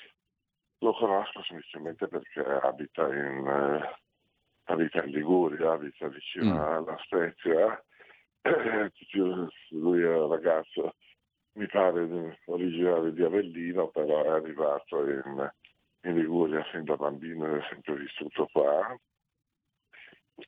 lo 0.77 0.93
conosco 0.93 1.41
semplicemente 1.41 2.07
perché 2.07 2.39
abita 2.41 3.07
in, 3.07 3.47
eh, 3.47 3.95
abita 4.65 5.03
in 5.03 5.11
Liguria, 5.11 5.71
abita 5.71 6.07
vicino 6.07 6.53
mm. 6.53 6.59
alla 6.59 6.97
Spezia. 7.03 7.83
Eh, 8.43 8.91
lui 9.69 10.01
è 10.01 10.17
un 10.17 10.31
ragazzo, 10.31 10.95
mi 11.53 11.67
pare 11.67 12.39
originario 12.45 13.11
di 13.11 13.21
Avellino, 13.21 13.89
però 13.89 14.23
è 14.23 14.29
arrivato 14.29 15.07
in, 15.07 15.51
in 16.05 16.15
Liguria 16.15 16.63
fin 16.71 16.83
da 16.83 16.95
bambino 16.95 17.45
e 17.45 17.59
è 17.59 17.67
sempre 17.69 17.97
vissuto 17.97 18.49
qua 18.51 18.97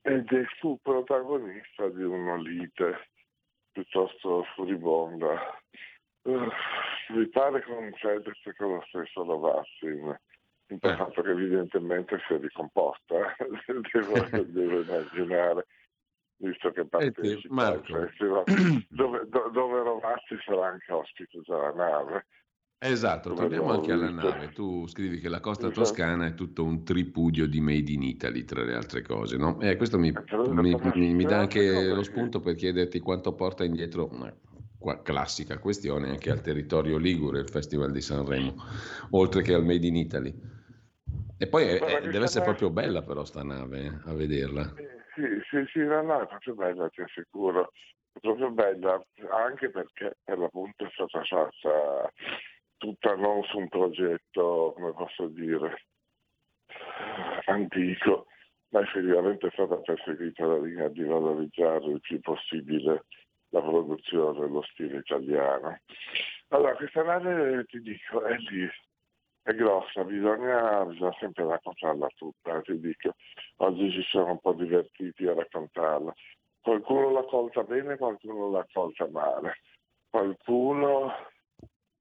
ed 0.02 0.32
è 0.32 0.44
fu 0.60 0.80
protagonista 0.82 1.88
di 1.90 2.04
una 2.04 2.36
lite 2.36 3.10
piuttosto 3.72 4.44
furibonda. 4.56 5.60
Uh, 6.24 6.48
mi 7.10 7.28
pare 7.28 7.62
con 7.64 7.92
Fedez 7.94 8.40
con 8.58 8.76
lo 8.76 8.84
stesso 8.88 9.24
Lavazzi, 9.26 9.86
in, 9.86 10.18
in 10.68 10.80
passato 10.80 11.22
che 11.22 11.32
evidentemente 11.32 12.18
si 12.28 12.34
è 12.34 12.40
ricomposta, 12.40 13.36
devo, 13.92 14.44
devo 14.46 14.82
immaginare 14.82 15.66
visto 16.38 16.72
che 16.72 16.86
partecipa 16.86 17.68
al 17.68 17.86
festival, 17.86 18.44
dove, 18.90 19.28
dove 19.30 19.84
Rovazzi 19.84 20.38
sarà 20.44 20.68
anche 20.68 20.92
ospite 20.92 21.42
della 21.46 21.72
nave. 21.72 22.26
Esatto, 22.86 23.32
torniamo 23.34 23.72
anche 23.72 23.94
alla 23.94 24.10
nave. 24.10 24.52
Tu 24.52 24.86
scrivi 24.88 25.20
che 25.20 25.30
la 25.30 25.40
costa 25.40 25.68
esatto. 25.68 25.80
toscana 25.80 26.26
è 26.26 26.34
tutto 26.34 26.66
un 26.66 26.84
tripudio 26.84 27.48
di 27.48 27.62
made 27.62 27.90
in 27.90 28.04
Italy, 28.04 28.44
tra 28.44 28.62
le 28.62 28.74
altre 28.74 29.02
cose, 29.02 29.38
no? 29.38 29.58
E 29.62 29.78
questo 29.78 29.98
mi, 29.98 30.12
mi, 30.12 30.76
mi, 30.94 31.14
mi 31.14 31.24
dà 31.24 31.40
anche 31.40 31.94
lo 31.94 32.04
spunto 32.04 32.42
per 32.42 32.56
chiederti 32.56 33.00
quanto 33.00 33.34
porta 33.36 33.64
indietro 33.64 34.10
una 34.80 35.02
classica 35.02 35.60
questione 35.60 36.10
anche 36.10 36.30
al 36.30 36.42
territorio 36.42 36.98
Ligure, 36.98 37.40
il 37.40 37.50
Festival 37.50 37.92
di 37.92 38.02
Sanremo, 38.02 38.56
oltre 39.12 39.42
che 39.44 39.54
al 39.54 39.64
made 39.64 39.88
in 39.88 39.96
Italy. 39.96 40.34
E 41.38 41.48
poi 41.48 41.64
è, 41.64 41.80
è, 41.80 42.02
deve 42.10 42.26
essere 42.26 42.44
proprio 42.44 42.70
bella 42.70 43.02
però 43.02 43.24
sta 43.24 43.44
nave, 43.44 43.80
eh, 43.86 44.10
a 44.10 44.14
vederla. 44.14 44.74
Sì, 45.16 45.24
sì, 45.50 45.64
sì, 45.72 45.80
la 45.84 46.02
nave 46.02 46.24
è 46.24 46.28
proprio 46.28 46.56
bella, 46.56 46.90
ti 46.90 47.02
assicuro. 47.02 47.72
È 48.12 48.20
proprio 48.20 48.52
bella, 48.52 49.02
anche 49.32 49.70
perché 49.70 50.18
per 50.22 50.38
l'appunto 50.38 50.84
è 50.86 50.90
stata 50.92 51.24
fatta 51.24 52.12
tutta 52.84 53.16
non 53.16 53.42
su 53.44 53.60
un 53.60 53.70
progetto, 53.70 54.74
come 54.76 54.92
posso 54.92 55.28
dire, 55.28 55.86
antico, 57.46 58.26
ma 58.72 58.82
effettivamente 58.82 59.48
è 59.48 59.52
stata 59.52 59.78
perseguita 59.78 60.46
la 60.46 60.58
linea 60.58 60.90
di 60.90 61.04
valorizzare 61.04 61.86
il 61.86 62.02
più 62.02 62.20
possibile 62.20 63.06
la 63.50 63.62
produzione, 63.62 64.48
lo 64.50 64.62
stile 64.64 64.98
italiano. 64.98 65.80
Allora, 66.50 66.76
questa 66.76 67.04
nave, 67.04 67.64
ti 67.66 67.80
dico, 67.80 68.22
è 68.26 68.36
lì, 68.36 68.68
è 69.44 69.54
grossa, 69.54 70.04
bisogna, 70.04 70.84
bisogna 70.84 71.16
sempre 71.20 71.46
raccontarla 71.46 72.08
tutta, 72.16 72.62
ti 72.64 72.78
dico. 72.82 73.14
Oggi 73.58 73.92
ci 73.92 74.04
siamo 74.10 74.32
un 74.32 74.40
po' 74.40 74.54
divertiti 74.54 75.26
a 75.26 75.36
raccontarla. 75.36 76.14
Qualcuno 76.60 77.12
l'ha 77.12 77.24
colta 77.24 77.64
bene, 77.64 77.96
qualcuno 77.96 78.50
l'ha 78.50 78.66
colta 78.74 79.08
male. 79.10 79.60
Qualcuno 80.10 81.32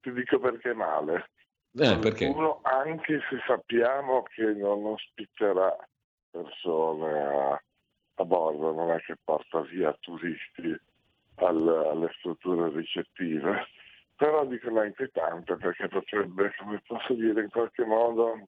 ti 0.03 0.11
dico 0.11 0.37
perché 0.37 0.73
male. 0.73 1.29
Eh, 1.75 1.97
perché? 1.97 2.27
Uno, 2.27 2.59
anche 2.63 3.19
se 3.29 3.41
sappiamo 3.47 4.21
che 4.23 4.43
non 4.53 4.85
ospiterà 4.85 5.75
persone 6.29 7.19
a, 7.19 7.63
a 8.15 8.25
bordo, 8.25 8.73
non 8.73 8.91
è 8.91 9.01
che 9.01 9.15
porta 9.23 9.61
via 9.61 9.95
turisti 10.01 10.77
al, 11.35 11.67
alle 11.67 12.13
strutture 12.17 12.69
ricettive, 12.69 13.65
però 14.15 14.45
dicono 14.45 14.81
è 14.81 14.87
inquietante 14.87 15.55
perché 15.55 15.87
potrebbe, 15.87 16.53
come 16.57 16.81
posso 16.85 17.13
dire, 17.13 17.41
in 17.41 17.49
qualche 17.49 17.85
modo 17.85 18.47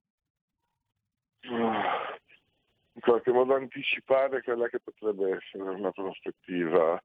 in 1.48 3.02
qualche 3.02 3.32
modo 3.32 3.56
anticipare 3.56 4.42
quella 4.42 4.68
che 4.68 4.80
potrebbe 4.80 5.38
essere 5.38 5.64
una 5.70 5.92
prospettiva 5.92 7.02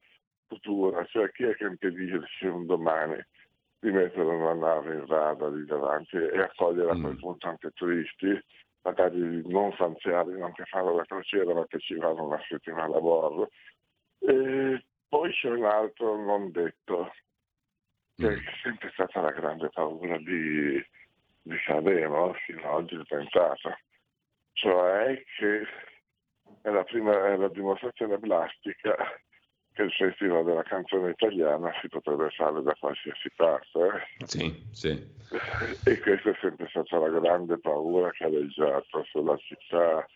futura, 0.46 1.04
cioè 1.06 1.30
chi 1.30 1.44
è 1.44 1.54
che 1.54 1.64
impedisce 1.64 2.46
un 2.46 2.64
domani 2.64 3.22
di 3.80 3.90
mettere 3.90 4.22
una 4.22 4.52
nave 4.52 4.94
in 4.94 5.06
rada 5.06 5.48
lì 5.48 5.64
davanti 5.64 6.16
e 6.16 6.38
accogliere 6.38 6.90
a 6.90 7.00
quel 7.00 7.14
mm. 7.14 7.18
punto 7.18 7.48
anche 7.48 7.70
turisti, 7.70 8.38
magari 8.82 9.42
non 9.48 9.72
stanziali, 9.72 10.38
non 10.38 10.52
che 10.52 10.64
fanno 10.66 10.94
la 10.94 11.04
crociera, 11.04 11.54
ma 11.54 11.66
che 11.66 11.78
ci 11.80 11.94
vanno 11.94 12.26
una 12.26 12.40
settimana 12.46 12.96
a 12.96 13.00
bordo. 13.00 13.50
E 14.18 14.84
poi 15.08 15.32
c'è 15.32 15.48
un 15.48 15.64
altro 15.64 16.22
non 16.22 16.50
detto, 16.50 17.10
che 18.16 18.28
mm. 18.28 18.36
è 18.36 18.52
sempre 18.62 18.90
stata 18.92 19.22
la 19.22 19.32
grande 19.32 19.70
paura 19.70 20.18
di, 20.18 20.84
di 21.40 21.56
Sanremo, 21.64 22.34
fino 22.34 22.60
ad 22.60 22.74
oggi 22.82 22.96
è 22.96 23.04
tentata, 23.04 23.78
cioè 24.52 25.24
che 25.38 25.66
è 26.60 26.68
la, 26.68 26.84
prima, 26.84 27.28
è 27.28 27.36
la 27.36 27.48
dimostrazione 27.48 28.18
plastica 28.18 28.94
che 29.80 29.86
il 29.86 29.92
Festival 29.92 30.44
della 30.44 30.62
canzone 30.62 31.10
italiana 31.10 31.72
si 31.80 31.88
potrebbe 31.88 32.28
fare 32.30 32.62
da 32.62 32.74
qualsiasi 32.78 33.30
parte. 33.34 33.78
Eh? 33.78 34.26
Sì, 34.26 34.66
sì. 34.72 34.90
E 35.84 35.98
questa 36.00 36.30
è 36.30 36.36
sempre 36.40 36.68
stata 36.68 36.98
la 36.98 37.08
grande 37.08 37.58
paura 37.58 38.10
che 38.10 38.24
ha 38.24 38.28
leggiato 38.28 39.04
sulla 39.04 39.36
città, 39.38 40.06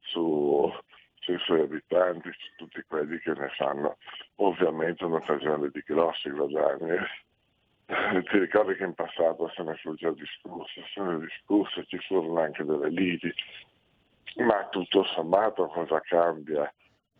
su, 0.00 0.72
sui 1.20 1.38
suoi 1.40 1.60
abitanti, 1.60 2.30
su 2.30 2.64
tutti 2.64 2.82
quelli 2.88 3.18
che 3.18 3.32
ne 3.34 3.48
fanno 3.56 3.98
ovviamente 4.36 5.04
un'occasione 5.04 5.68
di 5.70 5.82
grossi 5.84 6.30
guadagni. 6.30 6.96
Ti 7.86 8.38
ricordi 8.38 8.76
che 8.76 8.84
in 8.84 8.94
passato 8.94 9.52
se 9.54 9.62
ne 9.62 9.74
fu 9.76 9.94
già 9.94 10.10
discusso, 10.12 10.80
se 10.94 11.02
ne 11.02 11.18
discusso, 11.18 11.84
ci 11.84 11.98
furono 11.98 12.40
anche 12.40 12.64
delle 12.64 12.88
liti, 12.88 13.30
ma 14.36 14.66
tutto 14.70 15.04
sommato 15.04 15.66
cosa 15.66 16.00
cambia 16.00 16.72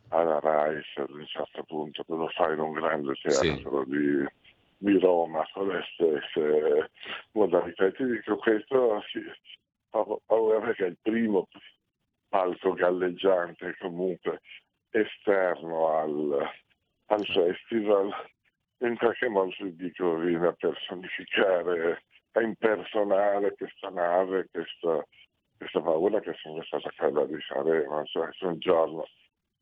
alla 0.09 0.41
RAI 0.41 0.83
ad 0.97 1.11
un 1.11 1.27
certo 1.27 1.63
punto 1.65 2.05
lo 2.07 2.29
fai 2.29 2.55
in 2.55 2.61
un 2.61 2.73
grande 2.73 3.15
teatro 3.15 3.85
sì. 3.85 3.91
di, 3.91 4.27
di, 4.79 4.99
Roma 4.99 5.47
con 5.53 5.69
le 5.69 5.83
stesse 5.93 6.91
modalità? 7.33 7.91
Ti 7.91 8.05
dico 8.05 8.37
questo, 8.37 9.03
sì, 9.11 9.21
ho 9.91 10.21
paura 10.27 10.61
perché 10.61 10.85
è 10.85 10.89
il 10.89 10.99
primo 11.01 11.49
palco 12.29 12.73
galleggiante 12.73 13.77
comunque 13.79 14.41
esterno 14.91 15.89
al, 15.89 16.51
al 17.07 17.27
festival 17.27 18.13
in 18.79 18.97
qualche 18.97 19.29
modo 19.29 19.51
si 19.53 19.75
dico 19.77 20.17
viene 20.17 20.49
a 20.49 20.53
personificare, 20.53 22.05
a 22.33 22.43
impersonare 22.43 23.55
questa 23.55 23.89
nave, 23.91 24.49
questa, 24.51 25.07
questa 25.57 25.81
paura 25.81 26.21
che 26.21 26.35
sempre 26.43 26.65
stata 26.67 26.91
quella 26.97 27.25
di 27.25 27.41
Sanremo, 27.47 28.05
cioè 28.05 28.29
se 28.33 28.45
un 28.47 28.59
giorno 28.59 29.07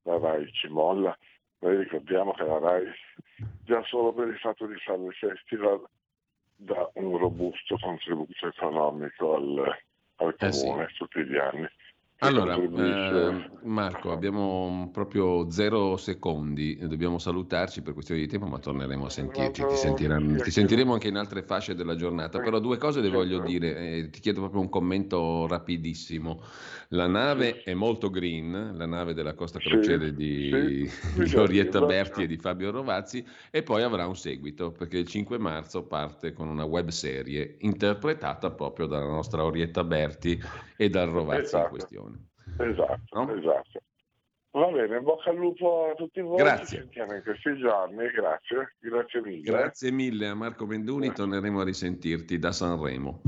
la 0.02 0.18
RAI 0.18 0.50
ci 0.52 0.68
molla, 0.68 1.16
noi 1.60 1.76
ricordiamo 1.76 2.32
che 2.32 2.44
la 2.44 2.58
RAI 2.58 2.86
già 3.64 3.82
solo 3.84 4.12
per 4.12 4.28
il 4.28 4.38
fatto 4.38 4.66
di 4.66 4.76
fare 4.78 5.02
il 5.02 5.14
festival 5.14 5.84
dà 6.56 6.90
un 6.94 7.16
robusto 7.18 7.76
contributo 7.80 8.46
economico 8.46 9.34
al, 9.34 9.78
al 10.16 10.36
comune 10.36 10.84
eh 10.84 10.88
sì. 10.88 10.96
tutti 10.96 11.24
gli 11.24 11.36
anni. 11.36 11.68
Allora, 12.24 12.54
eh, 12.54 13.50
Marco, 13.64 14.12
abbiamo 14.12 14.90
proprio 14.92 15.50
zero 15.50 15.96
secondi, 15.96 16.78
dobbiamo 16.86 17.18
salutarci 17.18 17.82
per 17.82 17.94
questione 17.94 18.20
di 18.20 18.28
tempo, 18.28 18.46
ma 18.46 18.60
torneremo 18.60 19.06
a 19.06 19.10
sentirci, 19.10 19.64
ti, 19.64 20.36
ti, 20.42 20.50
sentiremo 20.52 20.92
anche 20.92 21.08
in 21.08 21.16
altre 21.16 21.42
fasce 21.42 21.74
della 21.74 21.96
giornata, 21.96 22.38
però 22.38 22.60
due 22.60 22.76
cose 22.76 23.00
le 23.00 23.10
voglio 23.10 23.38
certo. 23.38 23.50
dire, 23.50 23.76
eh, 23.76 24.10
ti 24.10 24.20
chiedo 24.20 24.38
proprio 24.38 24.60
un 24.60 24.68
commento 24.68 25.48
rapidissimo. 25.48 26.40
La 26.88 27.08
nave 27.08 27.62
è 27.62 27.74
molto 27.74 28.08
green, 28.08 28.74
la 28.76 28.86
nave 28.86 29.14
della 29.14 29.34
Costa 29.34 29.58
Crociere 29.58 30.14
di, 30.14 30.88
di 31.16 31.34
Orietta 31.34 31.84
Berti 31.84 32.22
e 32.22 32.26
di 32.28 32.36
Fabio 32.36 32.70
Rovazzi, 32.70 33.24
e 33.50 33.64
poi 33.64 33.82
avrà 33.82 34.06
un 34.06 34.16
seguito, 34.16 34.70
perché 34.70 34.98
il 34.98 35.08
5 35.08 35.38
marzo 35.38 35.82
parte 35.82 36.32
con 36.32 36.46
una 36.48 36.64
web 36.64 36.88
serie 36.90 37.56
interpretata 37.60 38.50
proprio 38.50 38.86
dalla 38.86 39.06
nostra 39.06 39.42
Orietta 39.42 39.82
Berti 39.82 40.40
e 40.76 40.88
dal 40.88 41.08
Rovazzi 41.08 41.42
esatto. 41.42 41.64
in 41.64 41.70
questione. 41.70 42.11
Esatto, 42.58 43.24
no? 43.24 43.34
esatto. 43.34 43.82
Va 44.54 44.66
bene, 44.66 45.00
bocca 45.00 45.30
al 45.30 45.36
lupo 45.36 45.90
a 45.90 45.94
tutti 45.94 46.20
voi. 46.20 46.36
Grazie. 46.36 46.66
Ci 46.66 46.82
sentiamo 46.82 47.14
in 47.14 47.22
questi 47.22 47.56
giorni, 47.56 48.06
grazie, 48.10 48.76
grazie 48.80 49.22
mille. 49.22 49.40
Grazie 49.40 49.90
mille 49.90 50.26
a 50.26 50.34
Marco 50.34 50.66
Menduni, 50.66 51.06
grazie. 51.06 51.24
torneremo 51.24 51.60
a 51.60 51.64
risentirti 51.64 52.38
da 52.38 52.52
Sanremo. 52.52 53.22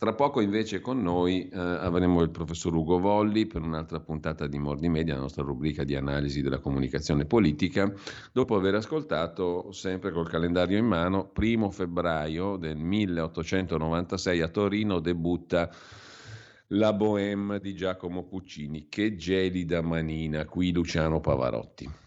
Tra 0.00 0.14
poco 0.14 0.40
invece 0.40 0.80
con 0.80 1.02
noi 1.02 1.46
eh, 1.48 1.58
avremo 1.58 2.22
il 2.22 2.30
professor 2.30 2.72
Ugo 2.72 2.98
Volli 3.00 3.46
per 3.46 3.60
un'altra 3.60 4.00
puntata 4.00 4.46
di 4.46 4.58
Mordi 4.58 4.88
Media, 4.88 5.12
la 5.12 5.20
nostra 5.20 5.42
rubrica 5.42 5.84
di 5.84 5.94
analisi 5.94 6.40
della 6.40 6.58
comunicazione 6.58 7.26
politica, 7.26 7.92
dopo 8.32 8.54
aver 8.54 8.76
ascoltato 8.76 9.72
sempre 9.72 10.10
col 10.10 10.26
calendario 10.26 10.78
in 10.78 10.86
mano, 10.86 11.28
primo 11.28 11.68
febbraio 11.70 12.56
del 12.56 12.78
1896 12.78 14.40
a 14.40 14.48
Torino 14.48 15.00
debutta 15.00 15.68
la 16.72 16.92
Bohème 16.92 17.58
di 17.58 17.74
Giacomo 17.74 18.24
Puccini, 18.24 18.88
che 18.88 19.16
gelida 19.16 19.80
manina, 19.80 20.44
qui 20.44 20.72
Luciano 20.72 21.20
Pavarotti. 21.20 21.99